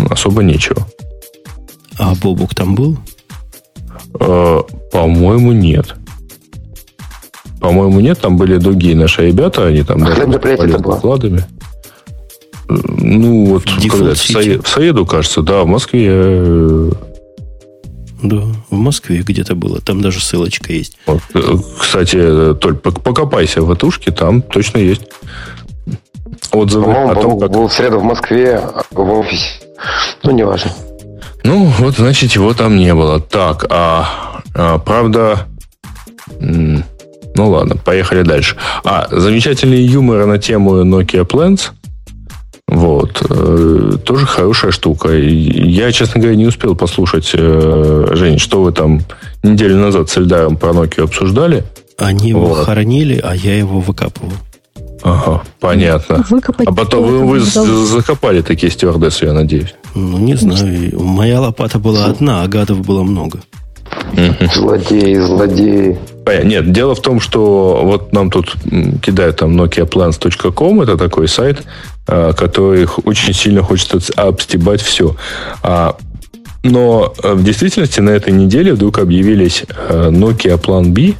особо 0.10 0.44
нечего. 0.44 0.88
А 2.00 2.16
Бобук 2.16 2.56
там 2.56 2.74
был? 2.74 2.98
Uh, 4.14 4.66
по-моему, 4.92 5.52
нет. 5.52 5.96
По-моему, 7.60 8.00
нет, 8.00 8.20
там 8.20 8.38
были 8.38 8.58
другие 8.58 8.96
наши 8.96 9.28
ребята, 9.28 9.68
они 9.68 9.84
там 9.84 10.04
а 10.04 10.10
мероприятие 10.10 10.78
докладами. 10.78 11.46
Ну, 12.68 13.46
вот 13.46 13.64
когда, 13.64 14.14
в, 14.14 14.18
Сае, 14.18 14.62
в 14.62 14.68
Саеду, 14.68 15.06
кажется, 15.06 15.42
да, 15.42 15.64
в 15.64 15.68
Москве. 15.68 16.08
Э, 16.10 16.92
да, 18.24 18.42
в 18.70 18.76
Москве 18.76 19.20
где-то 19.20 19.56
было. 19.56 19.82
Там 19.82 20.02
даже 20.02 20.20
ссылочка 20.20 20.74
есть. 20.74 20.98
Вот, 21.06 21.22
э, 21.36 21.42
кстати, 21.80 22.56
Толь, 22.56 22.76
покопайся 22.76 23.62
в 23.62 23.74
этушке, 23.74 24.12
там 24.12 24.42
точно 24.42 24.80
есть. 24.80 25.04
Отзывы 26.52 26.92
о 26.92 27.14
том, 27.16 27.40
как... 27.40 27.52
был 27.52 27.68
в 27.68 27.74
среду 27.74 28.00
в 28.00 28.04
Москве 28.04 28.62
в 28.90 29.12
офисе. 29.12 29.62
Ну, 30.24 30.32
неважно. 30.32 30.72
Ну, 31.44 31.66
вот, 31.78 31.98
значит, 31.98 32.32
его 32.32 32.54
там 32.54 32.78
не 32.78 32.94
было. 32.96 33.20
Так, 33.20 33.66
а, 33.70 34.42
а 34.56 34.80
правда... 34.80 35.48
Ну 37.36 37.50
ладно, 37.50 37.76
поехали 37.76 38.24
дальше. 38.24 38.56
А, 38.84 39.08
замечательный 39.12 39.82
юмор 39.82 40.26
на 40.26 40.38
тему 40.38 40.84
Nokia 40.84 41.26
Plans. 41.26 41.72
Вот. 42.68 43.22
Э, 43.30 43.98
тоже 44.04 44.26
хорошая 44.26 44.72
штука. 44.72 45.10
Я, 45.14 45.92
честно 45.92 46.20
говоря, 46.20 46.36
не 46.36 46.48
успел 46.48 46.76
послушать, 46.76 47.30
э, 47.34 48.08
Жень, 48.14 48.40
что 48.40 48.64
вы 48.64 48.72
там 48.72 49.02
неделю 49.44 49.78
назад 49.78 50.10
с 50.10 50.18
Эльдаром 50.18 50.58
про 50.58 50.72
Nokia 50.72 51.04
обсуждали. 51.04 51.64
Они 51.98 52.30
его 52.30 52.48
вот. 52.48 52.66
хоронили, 52.66 53.22
а 53.24 53.36
я 53.36 53.58
его 53.58 53.80
выкапывал. 53.80 54.34
Ага, 55.04 55.44
понятно. 55.60 56.26
Выкопать 56.30 56.68
а 56.68 56.74
потом 56.74 57.04
вы, 57.06 57.26
вы 57.26 57.40
закопали 57.40 58.42
такие 58.42 58.72
стюардессы, 58.72 59.26
я 59.26 59.34
надеюсь. 59.34 59.76
Ну, 59.94 60.18
не 60.18 60.36
знаю. 60.36 61.00
Моя 61.00 61.40
лопата 61.42 61.78
была 61.78 62.06
одна, 62.06 62.42
а 62.42 62.48
гадов 62.48 62.82
было 62.82 63.04
много. 63.04 63.42
Злодеи, 64.56 65.16
злодеи. 65.16 66.00
Нет, 66.44 66.72
дело 66.72 66.96
в 66.96 67.02
том, 67.02 67.20
что 67.20 67.82
вот 67.84 68.14
нам 68.14 68.32
тут 68.32 68.56
кидают 69.02 69.38
там 69.38 69.60
nokiaplans.com, 69.60 70.82
это 70.82 70.98
такой 70.98 71.28
сайт, 71.28 71.64
а, 72.08 72.34
который 72.34 72.88
очень 73.04 73.34
сильно 73.34 73.62
хочется 73.62 74.00
обстебать 74.16 74.82
все. 74.82 75.16
А, 75.64 75.96
но 76.64 77.14
а, 77.24 77.36
в 77.36 77.44
действительности 77.44 78.00
на 78.00 78.10
этой 78.10 78.34
неделе 78.34 78.74
вдруг 78.74 79.00
объявились 79.00 79.64
Nokia 79.90 80.60
Plan 80.60 80.90
B. 80.90 81.14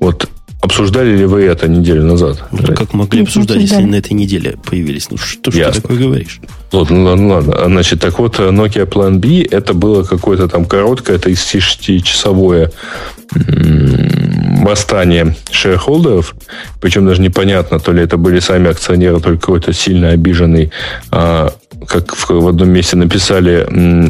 Вот 0.00 0.28
Обсуждали 0.60 1.16
ли 1.16 1.24
вы 1.24 1.44
это 1.44 1.68
неделю 1.68 2.02
назад? 2.02 2.42
Ну, 2.50 2.74
как 2.74 2.92
могли 2.92 3.22
обсуждать, 3.22 3.58
если 3.58 3.82
на 3.84 3.94
этой 3.94 4.14
неделе 4.14 4.56
появились? 4.68 5.08
Ну, 5.08 5.16
что 5.16 5.52
ж 5.52 5.54
ты 5.54 5.80
такое 5.80 5.96
говоришь? 5.96 6.40
Ладно, 6.72 6.96
ну, 6.96 7.04
ладно, 7.04 7.28
ладно. 7.28 7.64
Значит, 7.66 8.00
так 8.00 8.18
вот, 8.18 8.40
Nokia 8.40 8.84
Plan 8.84 9.18
B 9.18 9.46
это 9.48 9.72
было 9.72 10.02
какое-то 10.02 10.48
там 10.48 10.64
короткое 10.64 11.18
36-часовое 11.18 12.72
восстание 14.68 15.34
шерхолдеров, 15.50 16.34
причем 16.80 17.06
даже 17.06 17.22
непонятно, 17.22 17.80
то 17.80 17.92
ли 17.92 18.02
это 18.02 18.16
были 18.16 18.38
сами 18.38 18.70
акционеры, 18.70 19.20
то 19.20 19.30
ли 19.30 19.38
какой-то 19.38 19.72
сильно 19.72 20.10
обиженный, 20.10 20.70
а, 21.10 21.52
как 21.86 22.14
в, 22.14 22.30
в 22.30 22.48
одном 22.48 22.70
месте 22.70 22.96
написали, 22.96 23.66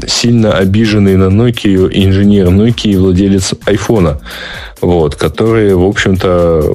сильно 0.09 0.53
обиженный 0.53 1.17
на 1.17 1.25
Nokia 1.25 1.89
инженер 1.93 2.49
Nokia 2.49 2.91
и 2.91 2.97
владелец 2.97 3.55
айфона, 3.67 4.21
вот, 4.81 5.15
которые, 5.15 5.77
в 5.77 5.85
общем-то, 5.85 6.75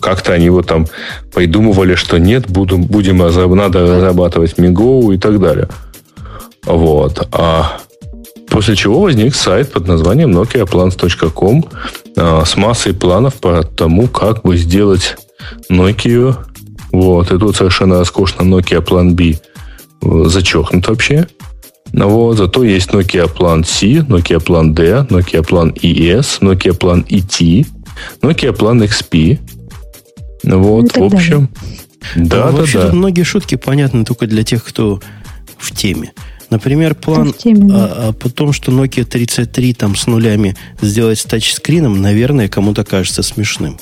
как-то 0.00 0.32
они 0.32 0.50
вот 0.50 0.66
там 0.66 0.86
придумывали, 1.34 1.94
что 1.94 2.18
нет, 2.18 2.48
будем, 2.48 2.82
будем 2.82 3.18
надо 3.18 3.82
разрабатывать 3.82 4.58
Мигоу 4.58 5.12
и 5.12 5.18
так 5.18 5.40
далее. 5.40 5.68
Вот. 6.64 7.26
А 7.32 7.78
После 8.52 8.76
чего 8.76 9.00
возник 9.00 9.34
сайт 9.34 9.72
под 9.72 9.88
названием 9.88 10.30
nokiaplans.com 10.36 11.64
а, 12.16 12.44
с 12.44 12.56
массой 12.58 12.92
планов 12.92 13.34
по 13.36 13.62
тому, 13.62 14.08
как 14.08 14.42
бы 14.42 14.58
сделать 14.58 15.16
Nokia. 15.70 16.36
Вот, 16.92 17.32
и 17.32 17.38
тут 17.38 17.56
совершенно 17.56 18.00
роскошно 18.00 18.42
Nokia 18.42 18.84
Plan 18.84 19.12
B 19.12 19.38
э, 20.02 20.28
зачеркнут 20.28 20.86
вообще. 20.86 21.26
Но 21.92 22.10
вот, 22.10 22.36
зато 22.36 22.62
есть 22.62 22.90
Nokia 22.90 23.26
Plan 23.34 23.64
C, 23.64 24.00
Nokia 24.00 24.38
Plan 24.38 24.74
D, 24.74 25.06
Nokia 25.08 25.42
Plan 25.42 25.72
ES, 25.74 26.42
Nokia 26.42 26.78
Plan 26.78 27.06
ET, 27.08 27.66
Nokia 28.20 28.52
Plan 28.54 28.86
XP. 28.86 29.38
Вот, 30.44 30.94
ну, 30.94 31.08
в 31.08 31.14
общем. 31.14 31.48
Да, 32.16 32.50
ну, 32.50 32.52
да, 32.52 32.58
вообще, 32.58 32.82
да. 32.82 32.92
Многие 32.92 33.22
шутки 33.22 33.54
понятны 33.54 34.04
только 34.04 34.26
для 34.26 34.42
тех, 34.42 34.62
кто 34.62 35.00
в 35.56 35.74
теме. 35.74 36.12
Например, 36.52 36.94
план 36.94 37.34
о, 37.44 37.48
о, 37.48 38.08
о 38.10 38.28
том, 38.28 38.52
что 38.52 38.70
Nokia 38.72 39.06
33 39.06 39.72
там 39.72 39.96
с 39.96 40.06
нулями 40.06 40.54
сделать 40.82 41.18
с 41.18 41.24
тачскрином, 41.24 42.02
наверное, 42.02 42.46
кому-то 42.46 42.84
кажется 42.84 43.22
смешным. 43.22 43.78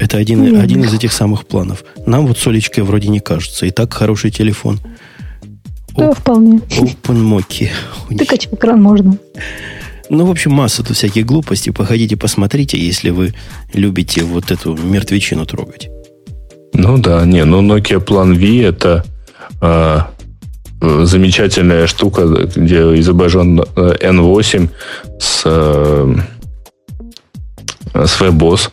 Это 0.00 0.16
один, 0.16 0.58
один 0.58 0.82
из 0.82 0.92
этих 0.92 1.12
самых 1.12 1.46
планов. 1.46 1.84
Нам 2.06 2.26
вот 2.26 2.38
с 2.38 2.46
Олечкой 2.48 2.82
вроде 2.82 3.06
не 3.06 3.20
кажется. 3.20 3.64
И 3.64 3.70
так 3.70 3.92
хороший 3.92 4.32
телефон. 4.32 4.80
Да, 5.96 6.08
Оп, 6.08 6.18
вполне. 6.18 6.58
OpenMoki. 6.58 7.68
Тыкать 8.18 8.48
в 8.48 8.54
экран 8.54 8.82
можно. 8.82 9.16
Ну, 10.10 10.26
в 10.26 10.30
общем, 10.32 10.50
масса 10.50 10.82
тут 10.82 10.96
всяких 10.96 11.24
глупостей. 11.24 11.70
Походите, 11.70 12.16
посмотрите, 12.16 12.84
если 12.84 13.10
вы 13.10 13.32
любите 13.72 14.24
вот 14.24 14.50
эту 14.50 14.76
мертвечину 14.76 15.46
трогать. 15.46 15.88
Ну 16.74 16.98
да, 16.98 17.24
не, 17.24 17.44
ну 17.44 17.62
Nokia 17.62 18.04
Plan 18.04 18.34
V 18.34 18.66
это 18.66 19.04
замечательная 20.80 21.86
штука, 21.86 22.26
где 22.56 22.80
изображен 22.98 23.60
N8 23.60 24.68
с, 25.18 25.42
э, 25.44 26.14
с 27.94 28.20
WebOS. 28.20 28.70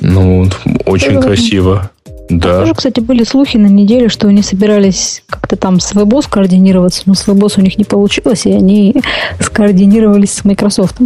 Ну, 0.00 0.48
очень 0.86 1.12
Это 1.12 1.22
красиво. 1.22 1.90
Да. 2.28 2.60
Тоже, 2.60 2.74
кстати, 2.74 3.00
были 3.00 3.24
слухи 3.24 3.56
на 3.56 3.68
неделе, 3.68 4.08
что 4.08 4.28
они 4.28 4.42
собирались 4.42 5.22
как-то 5.28 5.56
там 5.56 5.80
с 5.80 5.92
WebOS 5.94 6.26
координироваться, 6.28 7.02
но 7.06 7.14
с 7.14 7.26
WebOS 7.26 7.54
у 7.58 7.62
них 7.62 7.78
не 7.78 7.84
получилось, 7.84 8.44
и 8.44 8.52
они 8.52 8.94
скоординировались 9.40 10.34
с 10.34 10.44
Microsoft. 10.44 10.96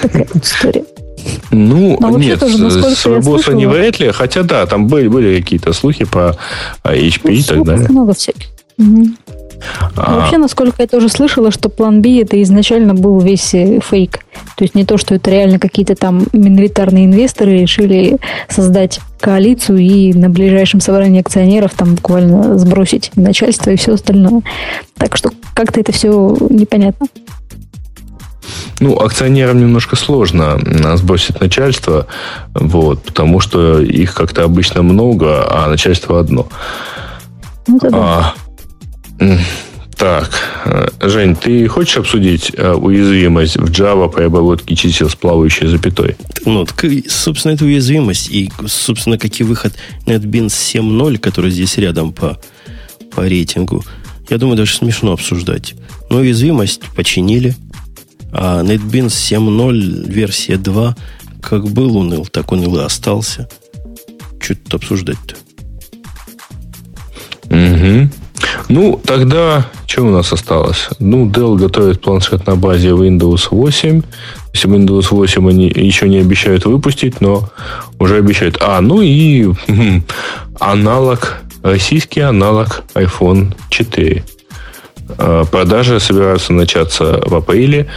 Такая 0.00 0.28
история. 0.34 0.84
Ну, 1.54 1.96
Но 2.00 2.18
нет, 2.18 2.42
с 2.42 3.06
Робоса 3.06 3.52
не 3.52 3.66
вряд 3.66 4.00
ли, 4.00 4.10
хотя 4.10 4.42
да, 4.42 4.66
там 4.66 4.88
были, 4.88 5.08
были 5.08 5.40
какие-то 5.40 5.72
слухи 5.72 6.04
про 6.04 6.36
HP 6.84 7.20
ну, 7.24 7.30
и 7.30 7.42
так 7.42 7.64
далее. 7.64 7.88
много 7.88 8.14
всяких. 8.14 8.48
Угу. 8.78 9.06
А... 9.96 10.20
Вообще, 10.20 10.38
насколько 10.38 10.82
я 10.82 10.88
тоже 10.88 11.08
слышала, 11.08 11.50
что 11.50 11.68
план 11.68 12.02
B 12.02 12.20
это 12.20 12.40
изначально 12.42 12.94
был 12.94 13.18
весь 13.20 13.54
э, 13.54 13.80
фейк. 13.80 14.20
То 14.56 14.64
есть 14.64 14.74
не 14.74 14.84
то, 14.84 14.98
что 14.98 15.14
это 15.14 15.30
реально 15.30 15.58
какие-то 15.58 15.94
там 15.94 16.26
миноритарные 16.32 17.06
инвесторы 17.06 17.60
решили 17.60 18.18
создать 18.48 19.00
коалицию 19.20 19.78
и 19.78 20.12
на 20.12 20.28
ближайшем 20.28 20.80
собрании 20.80 21.20
акционеров 21.20 21.72
там 21.74 21.94
буквально 21.94 22.58
сбросить 22.58 23.10
начальство 23.16 23.70
и 23.70 23.76
все 23.76 23.94
остальное. 23.94 24.42
Так 24.96 25.16
что 25.16 25.30
как-то 25.54 25.80
это 25.80 25.92
все 25.92 26.36
непонятно. 26.50 27.06
Ну, 28.80 28.98
акционерам 28.98 29.60
немножко 29.60 29.96
сложно 29.96 30.58
сбросить 30.96 31.40
начальство, 31.40 32.06
вот, 32.54 33.02
потому 33.02 33.40
что 33.40 33.80
их 33.80 34.14
как-то 34.14 34.44
обычно 34.44 34.82
много, 34.82 35.46
а 35.48 35.68
начальство 35.68 36.18
одно. 36.18 36.48
Ну, 37.66 37.78
да. 37.80 37.88
а, 37.92 38.34
так, 39.96 40.30
э, 40.64 40.88
Жень, 41.00 41.36
ты 41.36 41.68
хочешь 41.68 41.96
обсудить 41.96 42.50
э, 42.56 42.72
уязвимость 42.72 43.56
в 43.56 43.70
Java 43.70 44.12
при 44.12 44.24
обработке 44.24 44.74
чисел 44.74 45.08
с 45.08 45.14
плавающей 45.14 45.68
запятой? 45.68 46.16
Ну, 46.44 46.64
так, 46.64 46.84
собственно, 47.08 47.52
это 47.52 47.64
уязвимость 47.64 48.28
и, 48.30 48.50
собственно, 48.66 49.18
как 49.18 49.38
и 49.40 49.44
выход 49.44 49.74
NetBeans 50.06 50.48
7.0, 50.48 51.18
который 51.18 51.50
здесь 51.50 51.78
рядом 51.78 52.12
по, 52.12 52.38
по 53.14 53.22
рейтингу, 53.22 53.84
я 54.28 54.38
думаю, 54.38 54.56
даже 54.56 54.74
смешно 54.74 55.12
обсуждать. 55.12 55.74
Но 56.10 56.18
уязвимость 56.18 56.82
починили, 56.96 57.54
а 58.34 58.62
NetBeans 58.62 59.06
7.0 59.06 60.10
версия 60.10 60.56
2 60.56 60.96
как 61.40 61.68
был 61.68 61.96
уныл, 61.96 62.26
так 62.26 62.52
он 62.52 62.62
и 62.62 62.78
остался. 62.80 63.48
Что 64.40 64.54
тут 64.54 64.74
обсуждать-то? 64.74 65.36
Угу. 67.54 68.10
Ну, 68.68 69.00
тогда 69.04 69.66
что 69.86 70.02
у 70.02 70.10
нас 70.10 70.32
осталось? 70.32 70.88
Ну, 70.98 71.30
Dell 71.30 71.56
готовит 71.56 72.00
планшет 72.00 72.46
на 72.46 72.56
базе 72.56 72.88
Windows 72.88 73.48
8. 73.50 74.02
Если 74.52 74.68
Windows 74.68 75.06
8 75.10 75.48
они 75.48 75.68
еще 75.68 76.08
не 76.08 76.18
обещают 76.18 76.64
выпустить, 76.64 77.20
но 77.20 77.48
уже 78.00 78.16
обещают. 78.16 78.58
А, 78.60 78.80
ну 78.80 79.00
и 79.02 79.52
аналог, 80.58 81.38
российский 81.62 82.20
аналог 82.20 82.82
iPhone 82.94 83.54
4. 83.70 84.24
А, 85.18 85.44
продажи 85.44 86.00
собираются 86.00 86.52
начаться 86.52 87.22
в 87.24 87.34
апреле. 87.34 87.88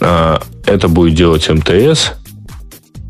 А, 0.00 0.42
это 0.66 0.88
будет 0.88 1.14
делать 1.14 1.48
МТС. 1.48 2.12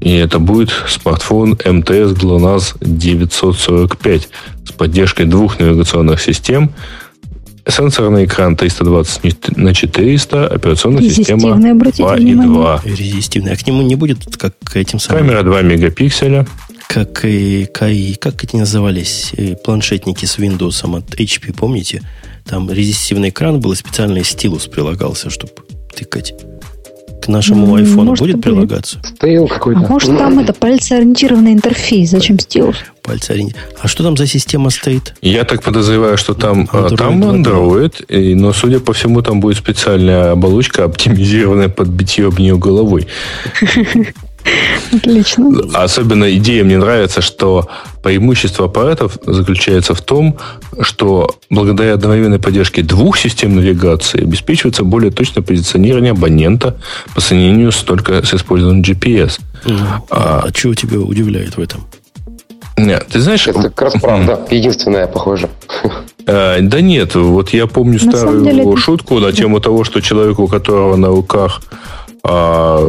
И 0.00 0.14
это 0.14 0.38
будет 0.38 0.70
смартфон 0.88 1.52
МТС 1.52 2.12
GLONASS 2.12 2.76
945 2.80 4.28
с 4.66 4.72
поддержкой 4.72 5.24
двух 5.26 5.58
навигационных 5.58 6.20
систем, 6.20 6.70
сенсорный 7.68 8.26
экран 8.26 8.56
320 8.56 9.56
на 9.56 9.74
400, 9.74 10.46
операционная 10.46 11.02
система 11.02 11.56
2 11.56 12.16
и 12.18 12.34
2. 12.34 12.82
Резистивный. 12.84 13.52
А 13.52 13.56
к 13.56 13.66
нему 13.66 13.82
не 13.82 13.96
будет, 13.96 14.36
как 14.36 14.54
к 14.62 14.76
этим 14.76 14.98
самым... 14.98 15.24
Камера 15.24 15.42
2 15.42 15.62
мегапикселя. 15.62 16.46
Как 16.88 17.24
и, 17.24 17.64
как, 17.64 17.90
как 18.20 18.44
эти 18.44 18.54
назывались 18.54 19.32
э, 19.36 19.56
планшетники 19.56 20.24
с 20.24 20.38
Windows 20.38 20.96
от 20.96 21.18
HP, 21.18 21.52
помните? 21.52 22.02
Там 22.44 22.70
резистивный 22.70 23.30
экран 23.30 23.60
был 23.60 23.72
и 23.72 23.76
специальный 23.76 24.22
стилус 24.22 24.66
прилагался, 24.66 25.30
чтобы 25.30 25.52
тыкать 25.96 26.34
к 27.26 27.28
нашему 27.28 27.78
iPhone 27.78 28.04
может, 28.04 28.26
будет 28.26 28.40
прилагаться? 28.40 29.00
Стоял 29.16 29.46
какой-то. 29.48 29.80
А 29.80 29.88
может, 29.88 30.16
там 30.16 30.38
это 30.38 30.52
пальцеориентированный 30.52 31.52
интерфейс? 31.52 32.10
Зачем 32.10 32.38
стилус? 32.38 32.76
Пальцеориентированный. 33.02 33.68
А 33.80 33.88
что 33.88 34.04
там 34.04 34.16
за 34.16 34.26
система 34.26 34.70
стоит? 34.70 35.14
Я 35.22 35.44
так 35.44 35.62
подозреваю, 35.62 36.16
что 36.16 36.34
там 36.34 36.68
Android, 36.72 36.94
а, 36.94 36.96
там 36.96 37.22
Android, 37.22 38.06
и, 38.06 38.34
но, 38.34 38.52
судя 38.52 38.80
по 38.80 38.92
всему, 38.92 39.22
там 39.22 39.40
будет 39.40 39.58
специальная 39.58 40.32
оболочка, 40.32 40.84
оптимизированная 40.84 41.68
под 41.68 41.88
битье 41.88 42.28
об 42.28 42.38
нее 42.38 42.56
головой. 42.56 43.06
Отлично. 44.92 45.60
Особенно 45.74 46.32
идея 46.36 46.64
мне 46.64 46.78
нравится, 46.78 47.20
что 47.20 47.68
преимущество 48.02 48.66
аппаратов 48.66 49.18
заключается 49.26 49.94
в 49.94 50.00
том, 50.00 50.36
что 50.80 51.36
благодаря 51.50 51.94
одновременной 51.94 52.38
поддержке 52.38 52.82
двух 52.82 53.18
систем 53.18 53.56
навигации 53.56 54.22
обеспечивается 54.22 54.84
более 54.84 55.10
точное 55.10 55.42
позиционирование 55.42 56.12
абонента 56.12 56.76
по 57.14 57.20
сравнению 57.20 57.72
с 57.72 57.82
только 57.82 58.24
с 58.24 58.34
использованием 58.34 58.82
GPS. 58.82 59.40
Mm. 59.64 59.78
А, 60.10 60.44
а 60.46 60.48
что 60.54 60.74
тебя 60.74 60.98
удивляет 61.00 61.56
в 61.56 61.60
этом? 61.60 61.84
Нет, 62.76 63.06
ты 63.10 63.20
знаешь... 63.20 63.46
Это 63.46 63.62
как 63.62 63.82
раз 63.82 63.94
правда. 64.00 64.46
Единственное, 64.50 65.06
похоже. 65.06 65.48
А, 66.26 66.58
да 66.60 66.80
нет, 66.80 67.14
вот 67.14 67.50
я 67.50 67.66
помню 67.66 67.98
на 68.04 68.12
старую 68.12 68.44
деле, 68.44 68.76
шутку 68.76 69.18
на 69.18 69.32
тему 69.32 69.60
того, 69.60 69.84
что 69.84 70.00
человеку, 70.00 70.42
у 70.42 70.48
которого 70.48 70.96
на 70.96 71.08
руках 71.08 71.62
а, 72.22 72.80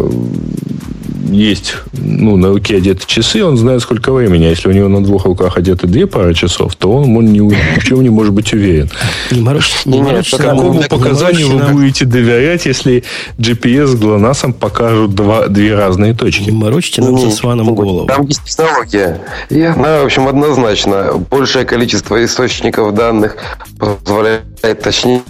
есть, 1.29 1.75
ну, 1.93 2.35
на 2.37 2.49
руке 2.49 2.77
одеты 2.77 3.03
часы, 3.05 3.43
он 3.43 3.57
знает, 3.57 3.81
сколько 3.81 4.11
времени. 4.11 4.45
А 4.45 4.49
если 4.49 4.69
у 4.69 4.71
него 4.71 4.87
на 4.87 5.03
двух 5.03 5.25
руках 5.25 5.57
одеты 5.57 5.87
две 5.87 6.07
пары 6.07 6.33
часов, 6.33 6.75
то 6.75 6.91
он, 6.91 7.15
он 7.15 7.31
ни, 7.31 7.39
в 7.39 7.83
чем 7.83 8.01
не 8.01 8.09
может 8.09 8.33
быть 8.33 8.53
уверен. 8.53 8.89
Не 9.31 9.41
морочь, 9.41 9.85
не 9.85 10.01
морочь, 10.01 10.31
какому 10.31 10.81
показанию 10.83 11.49
вы 11.49 11.73
будете 11.73 12.05
доверять, 12.05 12.65
если 12.65 13.03
GPS 13.37 13.87
с 13.87 13.95
ГЛОНАССом 13.95 14.53
покажут 14.53 15.15
два, 15.15 15.47
две 15.47 15.75
разные 15.75 16.13
точки? 16.13 16.49
Не 16.49 16.51
морочите 16.51 17.01
нам 17.01 17.17
со 17.17 17.31
сваном 17.31 17.73
голову. 17.75 18.07
Там 18.07 18.25
есть 18.25 18.43
технология. 18.43 19.21
И 19.49 19.61
она, 19.61 20.01
в 20.01 20.05
общем, 20.05 20.27
однозначно. 20.27 21.13
Большее 21.29 21.65
количество 21.65 22.23
источников 22.23 22.93
данных 22.93 23.37
позволяет 23.77 24.81
точнее 24.81 25.21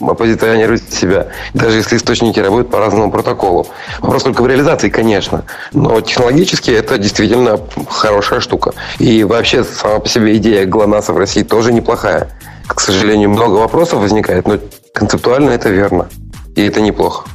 оппозиционирует 0.00 0.92
себя, 0.92 1.28
даже 1.54 1.78
если 1.78 1.96
источники 1.96 2.40
работают 2.40 2.70
по 2.70 2.78
разному 2.78 3.10
протоколу. 3.10 3.66
Вопрос 4.00 4.24
только 4.24 4.42
в 4.42 4.46
реализации, 4.46 4.88
конечно, 4.88 5.44
но 5.72 6.00
технологически 6.00 6.70
это 6.70 6.98
действительно 6.98 7.60
хорошая 7.88 8.40
штука. 8.40 8.72
И 8.98 9.24
вообще 9.24 9.64
сама 9.64 10.00
по 10.00 10.08
себе 10.08 10.36
идея 10.36 10.66
ГЛОНАССа 10.66 11.12
в 11.12 11.18
России 11.18 11.42
тоже 11.42 11.72
неплохая. 11.72 12.28
К 12.66 12.80
сожалению, 12.80 13.30
много 13.30 13.54
вопросов 13.54 14.00
возникает, 14.00 14.48
но 14.48 14.58
концептуально 14.92 15.50
это 15.50 15.68
верно. 15.68 16.08
И 16.56 16.66
это 16.66 16.80
неплохо. 16.80 17.28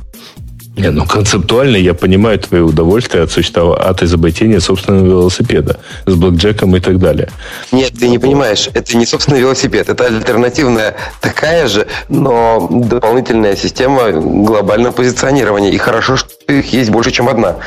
Не, 0.78 0.90
ну 0.90 1.06
концептуально 1.06 1.76
я 1.76 1.94
понимаю 1.94 2.40
твое 2.40 2.64
удовольствие 2.64 3.24
от, 3.24 3.32
существования, 3.32 3.82
от 3.82 4.04
изобретения 4.04 4.62
собственного 4.62 5.06
велосипеда 5.06 5.80
с 6.06 6.16
блэкджеком 6.16 6.76
и 6.78 6.80
так 6.80 6.98
далее. 6.98 7.30
Нет, 7.74 7.92
ты 8.00 8.08
не 8.08 8.20
понимаешь, 8.20 8.70
это 8.74 8.96
не 8.96 9.06
собственный 9.06 9.42
велосипед, 9.42 9.90
это 9.90 10.06
альтернативная 10.06 10.96
такая 11.20 11.68
же, 11.68 11.88
но 12.08 12.70
дополнительная 12.72 13.58
система 13.58 14.12
глобального 14.12 14.94
позиционирования. 14.94 15.72
И 15.72 15.78
хорошо, 15.78 16.16
что 16.16 16.30
их 16.48 16.72
есть 16.72 16.90
больше, 16.90 17.12
чем 17.12 17.28
одна. 17.28 17.58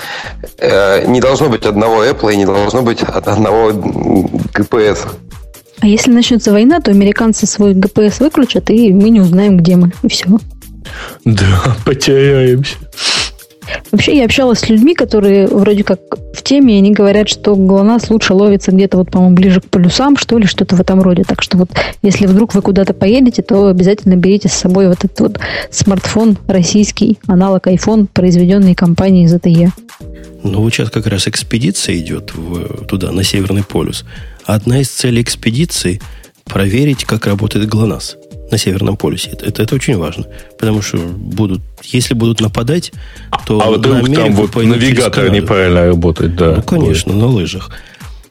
Э, 0.58 1.06
не 1.06 1.20
должно 1.20 1.50
быть 1.50 1.66
одного 1.66 2.04
Apple 2.04 2.32
и 2.32 2.36
не 2.38 2.46
должно 2.46 2.80
быть 2.80 3.02
одного 3.02 3.70
GPS. 3.70 5.00
А 5.80 5.86
если 5.86 6.10
начнется 6.10 6.52
война, 6.52 6.80
то 6.80 6.90
американцы 6.90 7.46
свой 7.46 7.74
ГПС 7.74 8.20
выключат, 8.20 8.70
и 8.70 8.90
мы 8.94 9.10
не 9.10 9.20
узнаем, 9.20 9.58
где 9.58 9.76
мы. 9.76 9.92
И 10.02 10.08
все. 10.08 10.26
Да, 11.24 11.76
потеряемся. 11.84 12.76
Вообще, 13.90 14.18
я 14.18 14.24
общалась 14.24 14.60
с 14.60 14.68
людьми, 14.68 14.94
которые 14.94 15.46
вроде 15.46 15.84
как 15.84 16.00
в 16.34 16.42
теме, 16.42 16.74
и 16.74 16.78
они 16.78 16.92
говорят, 16.92 17.28
что 17.28 17.54
ГЛОНАСС 17.54 18.10
лучше 18.10 18.34
ловится 18.34 18.72
где-то, 18.72 18.98
вот, 18.98 19.10
по-моему, 19.10 19.34
ближе 19.34 19.60
к 19.60 19.70
полюсам, 19.70 20.16
что 20.16 20.38
ли, 20.38 20.46
что-то 20.46 20.76
в 20.76 20.80
этом 20.80 21.00
роде. 21.00 21.24
Так 21.24 21.42
что 21.42 21.56
вот, 21.56 21.70
если 22.02 22.26
вдруг 22.26 22.54
вы 22.54 22.62
куда-то 22.62 22.92
поедете, 22.92 23.42
то 23.42 23.68
обязательно 23.68 24.16
берите 24.16 24.48
с 24.48 24.52
собой 24.52 24.88
вот 24.88 25.04
этот 25.04 25.18
вот 25.20 25.38
смартфон 25.70 26.36
российский, 26.46 27.18
аналог 27.26 27.66
iPhone, 27.66 28.06
произведенный 28.12 28.74
компанией 28.74 29.26
ZTE. 29.26 29.70
Ну, 30.42 30.60
вот 30.60 30.74
сейчас 30.74 30.90
как 30.90 31.06
раз 31.06 31.26
экспедиция 31.26 31.96
идет 31.96 32.32
в, 32.34 32.86
туда, 32.86 33.12
на 33.12 33.24
Северный 33.24 33.62
полюс. 33.62 34.04
Одна 34.44 34.80
из 34.80 34.90
целей 34.90 35.22
экспедиции– 35.22 36.00
проверить, 36.44 37.04
как 37.04 37.26
работает 37.26 37.68
ГЛОНАСС 37.68 38.16
на 38.50 38.58
Северном 38.58 38.96
полюсе. 38.96 39.30
Это, 39.30 39.62
это, 39.62 39.74
очень 39.74 39.96
важно. 39.96 40.26
Потому 40.58 40.82
что 40.82 40.98
будут, 40.98 41.60
если 41.82 42.14
будут 42.14 42.40
нападать, 42.40 42.92
то 43.46 43.60
а 43.60 43.70
вдруг 43.70 44.08
на 44.08 44.14
там 44.14 44.34
вот 44.34 44.54
навигатор 44.54 45.30
неправильно 45.30 45.86
работает, 45.86 46.36
да. 46.36 46.56
Ну, 46.56 46.62
конечно, 46.62 47.12
будет. 47.12 47.22
на 47.22 47.28
лыжах. 47.28 47.70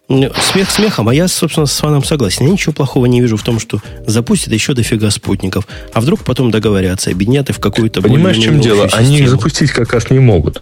Смех 0.08 0.70
смехом, 0.70 1.08
а 1.08 1.16
я, 1.16 1.28
собственно, 1.28 1.66
с 1.66 1.82
вами 1.82 2.04
согласен. 2.04 2.46
Я 2.46 2.52
ничего 2.52 2.74
плохого 2.74 3.06
не 3.06 3.22
вижу 3.22 3.38
в 3.38 3.44
том, 3.44 3.60
что 3.60 3.82
запустят 4.06 4.54
еще 4.54 4.74
дофига 4.74 5.10
спутников. 5.10 5.66
А 5.94 6.02
вдруг 6.02 6.24
потом 6.24 6.52
договорятся, 6.52 7.10
объединят 7.10 7.50
и 7.50 7.54
в 7.54 7.60
какую-то 7.60 8.02
Понимаешь, 8.02 8.38
в 8.38 8.42
чем 8.42 8.60
дело? 8.60 8.88
Систему. 8.88 9.06
Они 9.06 9.20
их 9.20 9.30
запустить 9.30 9.72
как 9.72 9.94
раз 9.94 10.10
не 10.10 10.20
могут. 10.20 10.62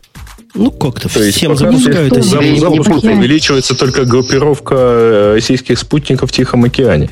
Ну, 0.54 0.70
как-то 0.72 1.08
То 1.08 1.32
всем 1.32 1.56
запускают. 1.56 2.12
Это 2.14 2.22
запуск 2.22 3.04
увеличивается 3.04 3.76
только 3.76 4.06
группировка 4.06 4.76
э, 4.76 5.34
российских 5.36 5.80
спутников 5.80 6.30
в 6.30 6.34
Тихом 6.34 6.66
океане. 6.66 7.10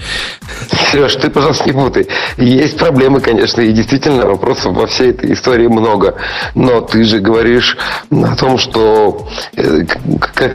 Сереж, 0.92 1.16
ты, 1.16 1.30
пожалуйста, 1.30 1.66
не 1.66 1.72
путай. 1.72 2.08
Есть 2.38 2.78
проблемы, 2.78 3.22
конечно, 3.22 3.62
и 3.62 3.72
действительно 3.72 4.26
вопросов 4.26 4.76
во 4.76 4.88
всей 4.88 5.12
этой 5.12 5.34
истории 5.34 5.68
много. 5.68 6.16
Но 6.54 6.82
ты 6.82 7.04
же 7.06 7.20
говоришь 7.20 7.78
о 8.12 8.36
том, 8.36 8.58
что 8.58 9.30
э, 9.56 9.84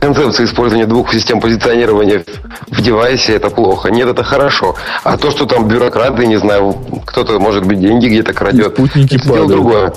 концепция 0.01 0.45
использования 0.45 0.87
двух 0.87 1.13
систем 1.13 1.41
позиционирования 1.41 2.25
в 2.69 2.83
девайсе 2.83 3.35
это 3.35 3.49
плохо. 3.49 3.91
Нет, 3.91 4.09
это 4.09 4.23
хорошо. 4.23 4.77
А 5.05 5.17
то, 5.17 5.31
что 5.31 5.47
там 5.47 5.69
бюрократы, 5.69 6.27
не 6.27 6.37
знаю, 6.37 6.77
кто-то, 7.07 7.39
может 7.39 7.65
быть, 7.65 7.81
деньги 7.81 8.09
где-то 8.09 8.35
крадет, 8.35 8.75
Спутники 8.75 9.17
это 9.17 9.25
дело 9.25 9.49
другое. 9.49 9.95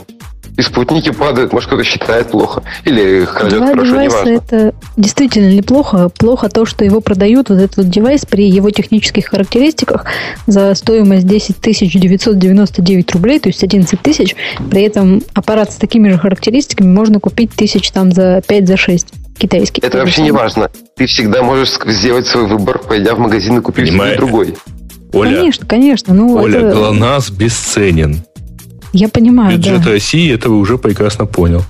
И 0.57 0.61
спутники 0.63 1.11
падают, 1.11 1.53
может, 1.53 1.67
кто-то 1.67 1.83
считает 1.83 2.31
плохо. 2.31 2.63
Или 2.83 3.25
крадет 3.25 3.59
Два 3.59 3.67
хорошо, 3.67 3.85
девайса 3.91 4.25
неважно. 4.25 4.29
это 4.31 4.75
действительно 4.97 5.53
неплохо. 5.53 6.09
Плохо 6.09 6.49
то, 6.49 6.65
что 6.65 6.83
его 6.83 6.99
продают, 6.99 7.49
вот 7.49 7.59
этот 7.59 7.77
вот 7.77 7.89
девайс, 7.89 8.25
при 8.25 8.49
его 8.49 8.71
технических 8.71 9.27
характеристиках 9.27 10.05
за 10.47 10.73
стоимость 10.73 11.27
10 11.27 11.61
999 11.61 13.11
рублей, 13.11 13.39
то 13.39 13.49
есть 13.49 13.63
11 13.63 14.01
тысяч. 14.01 14.35
При 14.71 14.81
этом 14.81 15.21
аппарат 15.33 15.71
с 15.71 15.75
такими 15.75 16.09
же 16.09 16.17
характеристиками 16.17 16.91
можно 16.91 17.19
купить 17.19 17.51
тысяч 17.53 17.91
там 17.91 18.11
за 18.11 18.41
5 18.47 18.67
за 18.67 18.77
6 18.77 19.07
китайских. 19.37 19.83
Это 19.83 19.99
вообще 19.99 20.23
не 20.23 20.31
важно. 20.31 20.71
Ты 20.95 21.05
всегда 21.05 21.43
можешь 21.43 21.77
сделать 21.85 22.25
свой 22.25 22.47
выбор, 22.47 22.79
пойдя 22.79 23.13
в 23.13 23.19
магазин 23.19 23.59
и 23.59 23.61
купив 23.61 23.87
себе 23.87 24.15
другой. 24.15 24.55
Оля, 25.13 25.37
конечно, 25.37 25.65
конечно. 25.67 26.13
Ну, 26.15 26.35
Оля, 26.35 26.59
это... 26.59 26.75
ГЛОНАСС 26.75 27.29
бесценен. 27.29 28.23
Я 28.99 29.09
понимаю, 29.09 29.55
Бюджет 29.57 29.83
да. 29.83 29.91
России 29.91 30.33
этого 30.33 30.55
уже 30.55 30.79
прекрасно 30.79 31.27
понял. 31.27 31.63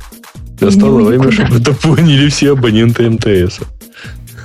Настало 0.62 1.04
время, 1.04 1.30
чтобы 1.30 1.58
это 1.58 1.74
поняли 1.74 2.30
все 2.30 2.54
абоненты 2.54 3.10
МТС. 3.10 3.60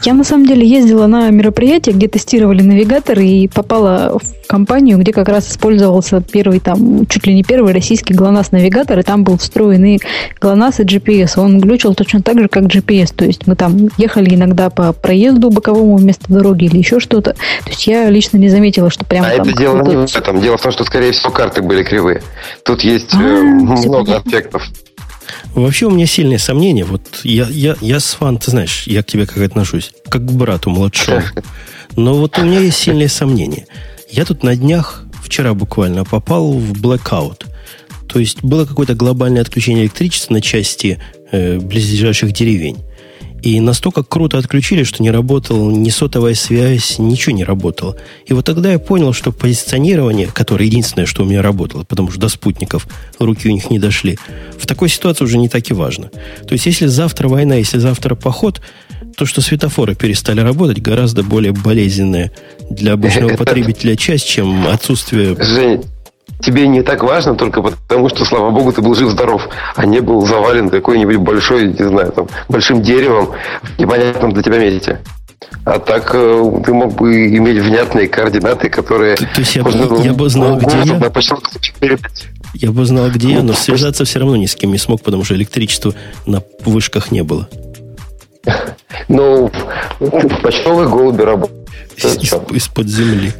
Я 0.05 0.15
на 0.15 0.25
самом 0.25 0.47
деле 0.47 0.67
ездила 0.67 1.07
на 1.07 1.31
мероприятие, 1.31 1.95
где 1.95 2.09
тестировали 2.09 2.61
навигатор 2.61 3.21
и 3.21 3.47
попала 3.47 4.19
в 4.19 4.49
компанию, 4.49 4.99
где 4.99 5.13
как 5.13 5.29
раз 5.29 5.49
использовался 5.49 6.21
первый 6.21 6.59
там, 6.59 7.07
чуть 7.07 7.25
ли 7.27 7.35
не 7.35 7.45
первый 7.45 7.73
российский 7.73 8.13
GLONASS 8.13 8.49
навигатор, 8.51 8.99
и 8.99 9.03
там 9.03 9.23
был 9.23 9.39
встроенный 9.39 10.01
GLONASS 10.41 10.83
и 10.83 10.85
GPS. 10.85 11.39
Он 11.41 11.61
глючил 11.61 11.95
точно 11.95 12.21
так 12.21 12.41
же, 12.41 12.49
как 12.49 12.65
GPS. 12.65 13.15
То 13.15 13.25
есть 13.25 13.47
мы 13.47 13.55
там 13.55 13.91
ехали 13.97 14.35
иногда 14.35 14.71
по 14.71 14.93
проезду 14.93 15.51
боковому 15.51 15.97
вместо 15.97 16.33
дороги 16.33 16.65
или 16.65 16.79
еще 16.79 16.99
что-то. 16.99 17.35
То 17.35 17.71
есть 17.71 17.87
я 17.87 18.11
лично 18.11 18.39
не 18.39 18.49
заметила, 18.49 18.91
что 18.91 19.05
прямо 19.05 19.29
а 19.29 19.37
там... 19.37 19.49
это 19.49 19.57
дело 19.57 19.83
не 19.83 19.97
в 19.97 20.17
этом. 20.17 20.41
Дело 20.41 20.57
в 20.57 20.63
том, 20.63 20.73
что, 20.73 20.83
скорее 20.83 21.13
всего, 21.13 21.31
карты 21.31 21.63
были 21.63 21.85
кривые. 21.85 22.23
Тут 22.65 22.83
есть 22.83 23.15
а, 23.15 23.23
э, 23.23 23.43
много 23.43 24.17
аспектов. 24.17 24.69
Вообще 25.55 25.87
у 25.87 25.91
меня 25.91 26.07
сильные 26.07 26.39
сомнения. 26.39 26.85
Вот 26.85 27.03
я, 27.25 27.47
я, 27.49 27.77
я 27.81 28.01
с 28.01 28.15
Фан, 28.15 28.39
ты 28.39 28.51
знаешь, 28.51 28.85
я 28.87 29.03
к 29.03 29.07
тебе 29.07 29.27
как 29.27 29.39
отношусь, 29.39 29.93
как 30.09 30.25
к 30.25 30.33
брату 30.33 30.71
младшему. 30.71 31.23
Но 31.97 32.15
вот 32.15 32.39
у 32.39 32.43
меня 32.43 32.61
есть 32.61 32.79
сильные 32.79 33.09
сомнения. 33.09 33.67
Я 34.11 34.25
тут 34.25 34.43
на 34.43 34.57
днях, 34.57 35.05
вчера 35.23 35.55
буквально, 35.55 36.05
попал 36.05 36.53
в 36.53 36.73
blackout. 36.73 37.45
То 38.09 38.19
есть 38.19 38.43
было 38.43 38.67
какое-то 38.67 38.95
глобальное 38.95 39.43
отключение 39.43 39.85
электричества 39.85 40.35
на 40.35 40.41
части 40.41 41.01
э, 41.31 41.59
близлежащих 41.59 42.33
деревень. 42.33 42.79
И 43.43 43.59
настолько 43.61 44.05
круто 44.05 44.39
отключили, 44.39 44.85
что 44.85 45.03
не 45.03 45.11
работала 45.11 45.71
ни 45.71 45.91
сотовая 45.91 46.35
связь, 46.35 46.99
ничего 46.99 47.35
не 47.35 47.43
работало. 47.43 47.97
И 48.27 48.33
вот 48.33 48.47
тогда 48.47 48.71
я 48.71 48.79
понял, 48.79 49.13
что 49.13 49.33
позиционирование, 49.33 50.29
которое 50.29 50.67
единственное, 50.67 51.07
что 51.07 51.25
у 51.25 51.27
меня 51.27 51.43
работало, 51.43 51.83
потому 51.83 52.11
что 52.11 52.21
до 52.21 52.29
спутников 52.29 52.87
руки 53.19 53.49
у 53.49 53.53
них 53.53 53.69
не 53.69 53.81
дошли, 53.81 54.17
в 54.57 54.67
такой 54.67 54.89
ситуации 54.89 55.25
уже 55.25 55.39
не 55.39 55.49
так 55.49 55.69
и 55.71 55.75
важно. 55.75 56.11
То 56.47 56.53
есть, 56.53 56.67
если 56.67 56.87
завтра 56.87 57.29
война, 57.29 57.57
если 57.57 57.79
завтра 57.79 58.15
поход, 58.15 58.61
то, 59.17 59.27
что 59.27 59.41
светофоры 59.41 59.95
перестали 59.95 60.41
работать, 60.41 60.81
гораздо 60.81 61.23
более 61.23 61.53
болезненная 61.53 62.31
для 62.71 62.93
обычного 62.93 63.37
потребителя 63.37 63.97
часть, 63.97 64.27
чем 64.29 64.69
отсутствие... 64.69 65.37
Жень, 65.39 65.85
тебе 66.43 66.67
не 66.69 66.83
так 66.83 67.03
важно 67.03 67.35
только 67.35 67.63
потому, 67.63 68.09
что, 68.09 68.25
слава 68.25 68.51
богу, 68.51 68.73
ты 68.73 68.83
был 68.83 68.95
жив-здоров, 68.95 69.49
а 69.77 69.87
не 69.87 70.01
был 70.01 70.27
завален 70.27 70.69
какой-нибудь 70.69 71.17
большой, 71.17 71.69
не 71.69 71.85
знаю, 71.85 72.13
там, 72.13 72.29
большим 72.49 72.83
деревом 72.83 73.31
в 73.63 73.79
непонятном 73.79 74.33
для 74.33 74.43
тебя 74.43 74.59
месте. 74.59 75.01
А 75.65 75.79
так 75.79 76.11
э, 76.15 76.63
ты 76.65 76.73
мог 76.73 76.95
бы 76.95 77.37
иметь 77.37 77.63
внятные 77.63 78.09
координаты, 78.09 78.69
которые... 78.69 79.17
То, 79.17 79.27
то 79.27 79.41
есть 79.41 79.57
я, 79.57 79.63
можно, 79.63 80.03
я 80.03 80.13
бы 80.13 80.29
знал, 80.29 80.57
где 80.57 80.77
я. 80.85 81.13
Я 82.55 82.71
бы 82.71 82.85
знал, 82.85 83.09
где 83.11 83.33
я, 83.33 83.43
но 83.43 83.55
связаться 83.55 84.05
все 84.05 84.19
равно 84.19 84.37
ни 84.37 84.47
с 84.47 84.55
кем 84.55 84.73
не 84.73 84.79
смог, 84.79 85.03
потому 85.03 85.25
что 85.25 85.35
электричества 85.35 85.95
на 86.27 86.43
вышках 86.65 87.11
не 87.11 87.23
было. 87.23 87.49
Ну, 89.09 89.51
почтовые 90.43 90.89
голуби 90.89 91.23
работают. 91.23 91.69
Из-под 91.97 92.89
земли. 92.89 93.33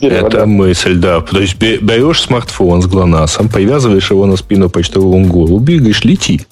Это 0.00 0.30
да. 0.30 0.46
мысль, 0.46 0.96
да. 0.96 1.20
То 1.20 1.40
есть 1.40 1.56
берешь 1.58 2.22
смартфон 2.22 2.82
с 2.82 2.86
ГЛОНАССом, 2.86 3.48
привязываешь 3.48 4.10
его 4.10 4.26
на 4.26 4.36
спину 4.36 4.70
почтовому 4.70 5.26
голубю 5.26 5.74
и 5.74 5.78
говоришь, 5.78 6.04
лети. 6.04 6.42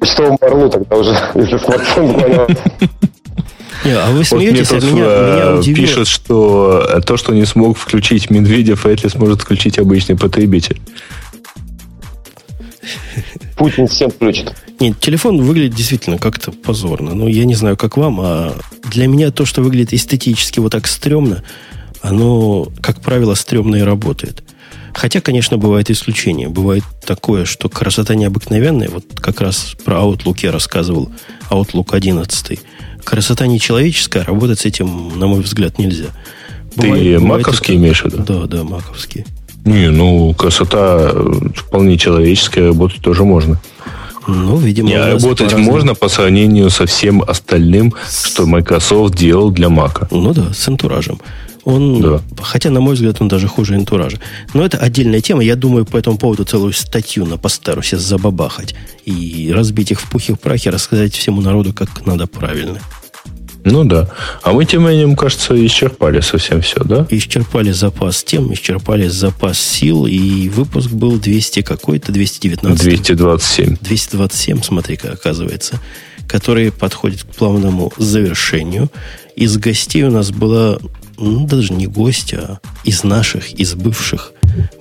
Почтовому 0.00 0.38
орлу 0.40 0.68
тогда 0.68 0.96
уже, 0.96 1.16
если 1.34 1.58
смартфон. 1.58 2.16
Не, 3.84 3.92
а 3.92 4.10
вы 4.12 4.24
смеетесь, 4.24 4.70
вот 4.70 4.82
мне, 4.84 4.92
меня, 4.92 5.04
меня 5.04 5.56
удивило. 5.58 5.86
Пишут, 5.86 6.06
что 6.06 7.00
то, 7.04 7.16
что 7.16 7.34
не 7.34 7.44
смог 7.44 7.76
включить 7.76 8.30
Медведев, 8.30 8.84
вряд 8.84 9.02
ли 9.02 9.10
сможет 9.10 9.42
включить 9.42 9.78
обычный 9.78 10.16
потребитель. 10.16 10.80
Путин 13.56 13.88
всем 13.88 14.10
включит. 14.10 14.54
Нет, 14.80 14.98
телефон 15.00 15.42
выглядит 15.42 15.74
действительно 15.74 16.18
как-то 16.18 16.52
позорно. 16.52 17.14
Ну, 17.14 17.28
я 17.28 17.44
не 17.44 17.54
знаю, 17.54 17.76
как 17.76 17.96
вам, 17.96 18.20
а 18.20 18.54
для 18.90 19.06
меня 19.06 19.30
то, 19.30 19.44
что 19.44 19.62
выглядит 19.62 19.94
эстетически 19.94 20.60
вот 20.60 20.72
так 20.72 20.86
стрёмно, 20.86 21.42
оно, 22.02 22.68
как 22.80 23.00
правило, 23.00 23.34
стрёмно 23.34 23.76
и 23.76 23.82
работает. 23.82 24.42
Хотя, 24.94 25.20
конечно, 25.20 25.56
бывает 25.56 25.90
исключение. 25.90 26.48
Бывает 26.48 26.84
такое, 27.06 27.44
что 27.44 27.68
красота 27.68 28.14
необыкновенная. 28.14 28.90
Вот 28.90 29.04
как 29.16 29.40
раз 29.40 29.74
про 29.84 29.96
Outlook 29.96 30.38
я 30.42 30.52
рассказывал. 30.52 31.10
Outlook 31.50 31.94
11. 31.94 32.60
Красота 33.04 33.46
нечеловеческая, 33.46 34.24
работать 34.24 34.60
с 34.60 34.66
этим, 34.66 35.18
на 35.18 35.26
мой 35.26 35.40
взгляд, 35.40 35.78
нельзя. 35.78 36.08
Бывает, 36.76 37.02
Ты 37.02 37.18
бывает 37.18 37.22
маковские 37.22 37.76
это... 37.76 37.82
имеешь 37.82 38.02
в 38.02 38.04
виду? 38.06 38.22
Да, 38.22 38.46
да, 38.46 38.64
маковские. 38.64 39.26
Не, 39.64 39.90
ну, 39.90 40.34
красота 40.34 41.12
вполне 41.54 41.96
человеческая, 41.96 42.66
работать 42.66 43.00
тоже 43.00 43.24
можно. 43.24 43.60
Ну, 44.26 44.56
видимо, 44.56 44.88
Не, 44.88 44.98
работать 45.00 45.54
можно 45.54 45.94
по 45.94 46.08
сравнению 46.08 46.70
со 46.70 46.86
всем 46.86 47.22
остальным, 47.22 47.94
что 48.08 48.46
Microsoft 48.46 49.16
делал 49.16 49.50
для 49.50 49.68
Mac. 49.68 50.06
Ну 50.10 50.32
да, 50.32 50.52
с 50.52 50.68
антуражем. 50.68 51.20
Он, 51.64 52.00
да. 52.00 52.20
Хотя, 52.40 52.70
на 52.70 52.80
мой 52.80 52.94
взгляд, 52.94 53.20
он 53.20 53.28
даже 53.28 53.46
хуже 53.46 53.74
антуража. 53.74 54.18
Но 54.52 54.64
это 54.64 54.78
отдельная 54.78 55.20
тема. 55.20 55.44
Я 55.44 55.56
думаю, 55.56 55.84
по 55.84 55.96
этому 55.96 56.18
поводу 56.18 56.44
целую 56.44 56.72
статью 56.72 57.24
на 57.24 57.38
сейчас 57.82 58.00
забабахать. 58.00 58.74
И 59.04 59.50
разбить 59.54 59.92
их 59.92 60.00
в 60.00 60.10
пух 60.10 60.28
и 60.28 60.32
в 60.32 60.36
прахе, 60.36 60.70
рассказать 60.70 61.14
всему 61.14 61.40
народу, 61.40 61.72
как 61.72 62.04
надо 62.04 62.26
правильно. 62.26 62.80
Ну 63.64 63.84
да. 63.84 64.10
А 64.42 64.52
мы, 64.52 64.64
тем 64.64 64.82
не 64.82 64.88
менее, 64.88 65.16
кажется, 65.16 65.54
исчерпали 65.66 66.20
совсем 66.20 66.60
все, 66.62 66.82
да? 66.82 67.06
Исчерпали 67.10 67.70
запас 67.70 68.24
тем, 68.24 68.52
исчерпали 68.52 69.06
запас 69.06 69.60
сил, 69.60 70.06
и 70.06 70.48
выпуск 70.48 70.90
был 70.90 71.18
200 71.18 71.62
какой-то, 71.62 72.10
219. 72.10 72.82
227. 72.82 73.76
227, 73.80 74.62
смотри-ка, 74.62 75.12
оказывается, 75.12 75.78
который 76.26 76.72
подходит 76.72 77.22
к 77.22 77.26
плавному 77.26 77.92
завершению. 77.98 78.90
Из 79.36 79.56
гостей 79.58 80.02
у 80.02 80.10
нас 80.10 80.32
была 80.32 80.78
ну, 81.18 81.46
даже 81.46 81.72
не 81.72 81.86
гость, 81.86 82.34
а 82.34 82.58
из 82.84 83.04
наших, 83.04 83.52
из 83.52 83.74
бывших 83.74 84.32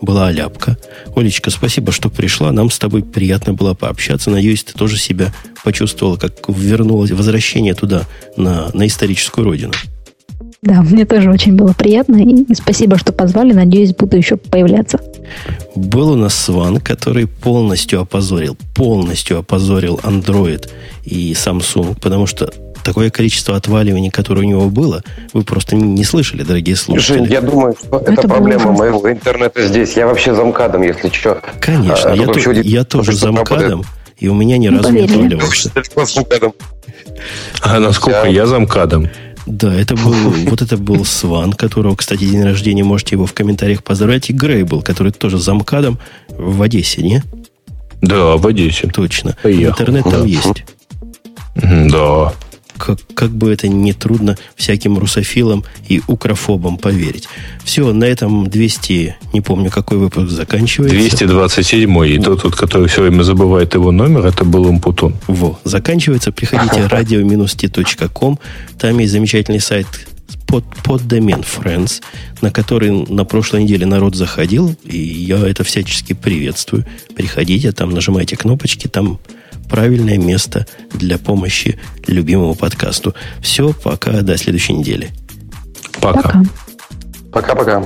была 0.01 0.27
Аляпка. 0.27 0.77
Олечка, 1.15 1.49
спасибо, 1.49 1.91
что 1.91 2.09
пришла. 2.09 2.51
Нам 2.51 2.69
с 2.69 2.79
тобой 2.79 3.03
приятно 3.03 3.53
было 3.53 3.73
пообщаться. 3.73 4.29
Надеюсь, 4.29 4.63
ты 4.63 4.73
тоже 4.73 4.97
себя 4.97 5.33
почувствовала, 5.63 6.17
как 6.17 6.33
вернулось 6.47 7.11
возвращение 7.11 7.73
туда, 7.73 8.03
на, 8.37 8.69
на 8.73 8.87
историческую 8.87 9.45
родину. 9.45 9.73
Да, 10.61 10.83
мне 10.83 11.05
тоже 11.05 11.31
очень 11.31 11.53
было 11.53 11.73
приятно. 11.73 12.17
И 12.17 12.53
спасибо, 12.53 12.97
что 12.97 13.11
позвали. 13.11 13.51
Надеюсь, 13.51 13.95
буду 13.95 14.15
еще 14.15 14.35
появляться. 14.35 14.99
Был 15.75 16.11
у 16.11 16.15
нас 16.15 16.35
Сван, 16.35 16.79
который 16.79 17.25
полностью 17.25 18.01
опозорил, 18.01 18.55
полностью 18.75 19.39
опозорил 19.39 19.99
Android 20.03 20.69
и 21.03 21.33
Samsung, 21.33 21.97
потому 21.99 22.27
что 22.27 22.53
такое 22.83 23.09
количество 23.09 23.55
отваливаний, 23.55 24.09
которое 24.09 24.41
у 24.41 24.49
него 24.49 24.69
было, 24.69 25.03
вы 25.33 25.43
просто 25.43 25.75
не, 25.75 26.03
слышали, 26.03 26.43
дорогие 26.43 26.75
слушатели. 26.75 27.19
Жень, 27.19 27.27
я 27.31 27.41
думаю, 27.41 27.75
что 27.77 27.97
это, 27.97 28.13
это 28.13 28.27
проблема 28.27 28.71
моего 28.71 29.11
интернета 29.11 29.67
здесь. 29.67 29.95
Я 29.95 30.07
вообще 30.07 30.33
замкадом, 30.33 30.81
если 30.81 31.09
что. 31.09 31.41
Конечно, 31.59 32.11
а, 32.11 32.15
я, 32.15 32.25
то, 32.27 32.51
я 32.51 32.83
тоже 32.83 33.13
замкадом, 33.13 33.83
и 34.17 34.27
у 34.27 34.33
меня 34.33 34.57
ни 34.57 34.67
разу 34.67 34.91
не 34.91 35.01
отваливался. 35.01 35.71
А 37.61 37.79
насколько 37.79 38.27
я 38.27 38.47
замкадом? 38.47 39.07
Да, 39.45 39.73
это 39.73 39.95
был, 39.95 40.13
вот 40.47 40.61
это 40.61 40.77
был 40.77 41.05
Сван, 41.05 41.53
которого, 41.53 41.95
кстати, 41.95 42.23
день 42.23 42.43
рождения, 42.43 42.83
можете 42.83 43.15
его 43.15 43.25
в 43.25 43.33
комментариях 43.33 43.83
поздравить, 43.83 44.29
и 44.29 44.33
Грей 44.33 44.63
был, 44.63 44.81
который 44.81 45.11
тоже 45.11 45.37
замкадом 45.37 45.99
в 46.29 46.61
Одессе, 46.61 47.01
не? 47.01 47.23
Да, 48.01 48.37
в 48.37 48.47
Одессе. 48.47 48.87
Точно. 48.87 49.35
Поехал. 49.43 49.71
Интернет 49.71 50.03
там 50.03 50.25
есть. 50.25 50.63
Да 51.55 52.33
как, 52.85 52.99
как 53.13 53.31
бы 53.31 53.51
это 53.51 53.67
не 53.67 53.93
трудно 53.93 54.37
всяким 54.55 54.97
русофилам 54.97 55.63
и 55.87 56.01
укрофобам 56.07 56.77
поверить. 56.77 57.27
Все, 57.63 57.91
на 57.93 58.05
этом 58.05 58.49
200, 58.49 59.15
не 59.33 59.41
помню, 59.41 59.69
какой 59.69 59.97
выпуск 59.97 60.29
заканчивается. 60.29 60.97
227 60.97 62.07
и 62.07 62.19
тот, 62.19 62.41
тот, 62.41 62.55
который 62.55 62.87
все 62.87 63.03
время 63.03 63.23
забывает 63.23 63.73
его 63.73 63.91
номер, 63.91 64.25
это 64.25 64.43
был 64.45 64.67
Умпутун. 64.67 65.15
Во, 65.27 65.59
заканчивается. 65.63 66.31
Приходите 66.31 66.81
radio-t.com. 66.89 68.39
Там 68.77 68.99
есть 68.99 69.11
замечательный 69.11 69.59
сайт 69.59 69.87
под, 70.47 70.65
под 70.83 71.07
домен 71.07 71.41
Friends, 71.41 72.01
на 72.41 72.51
который 72.51 72.91
на 72.91 73.23
прошлой 73.25 73.63
неделе 73.63 73.85
народ 73.85 74.15
заходил, 74.15 74.75
и 74.83 74.97
я 74.97 75.37
это 75.37 75.63
всячески 75.63 76.13
приветствую. 76.13 76.85
Приходите, 77.15 77.71
там 77.71 77.91
нажимайте 77.91 78.35
кнопочки, 78.35 78.87
там 78.87 79.19
правильное 79.71 80.17
место 80.17 80.67
для 80.93 81.17
помощи 81.17 81.79
любимому 82.05 82.55
подкасту. 82.55 83.15
Все, 83.41 83.73
пока, 83.73 84.21
до 84.21 84.37
следующей 84.37 84.73
недели. 84.73 85.11
Пока. 86.01 86.43
Пока-пока. 87.31 87.81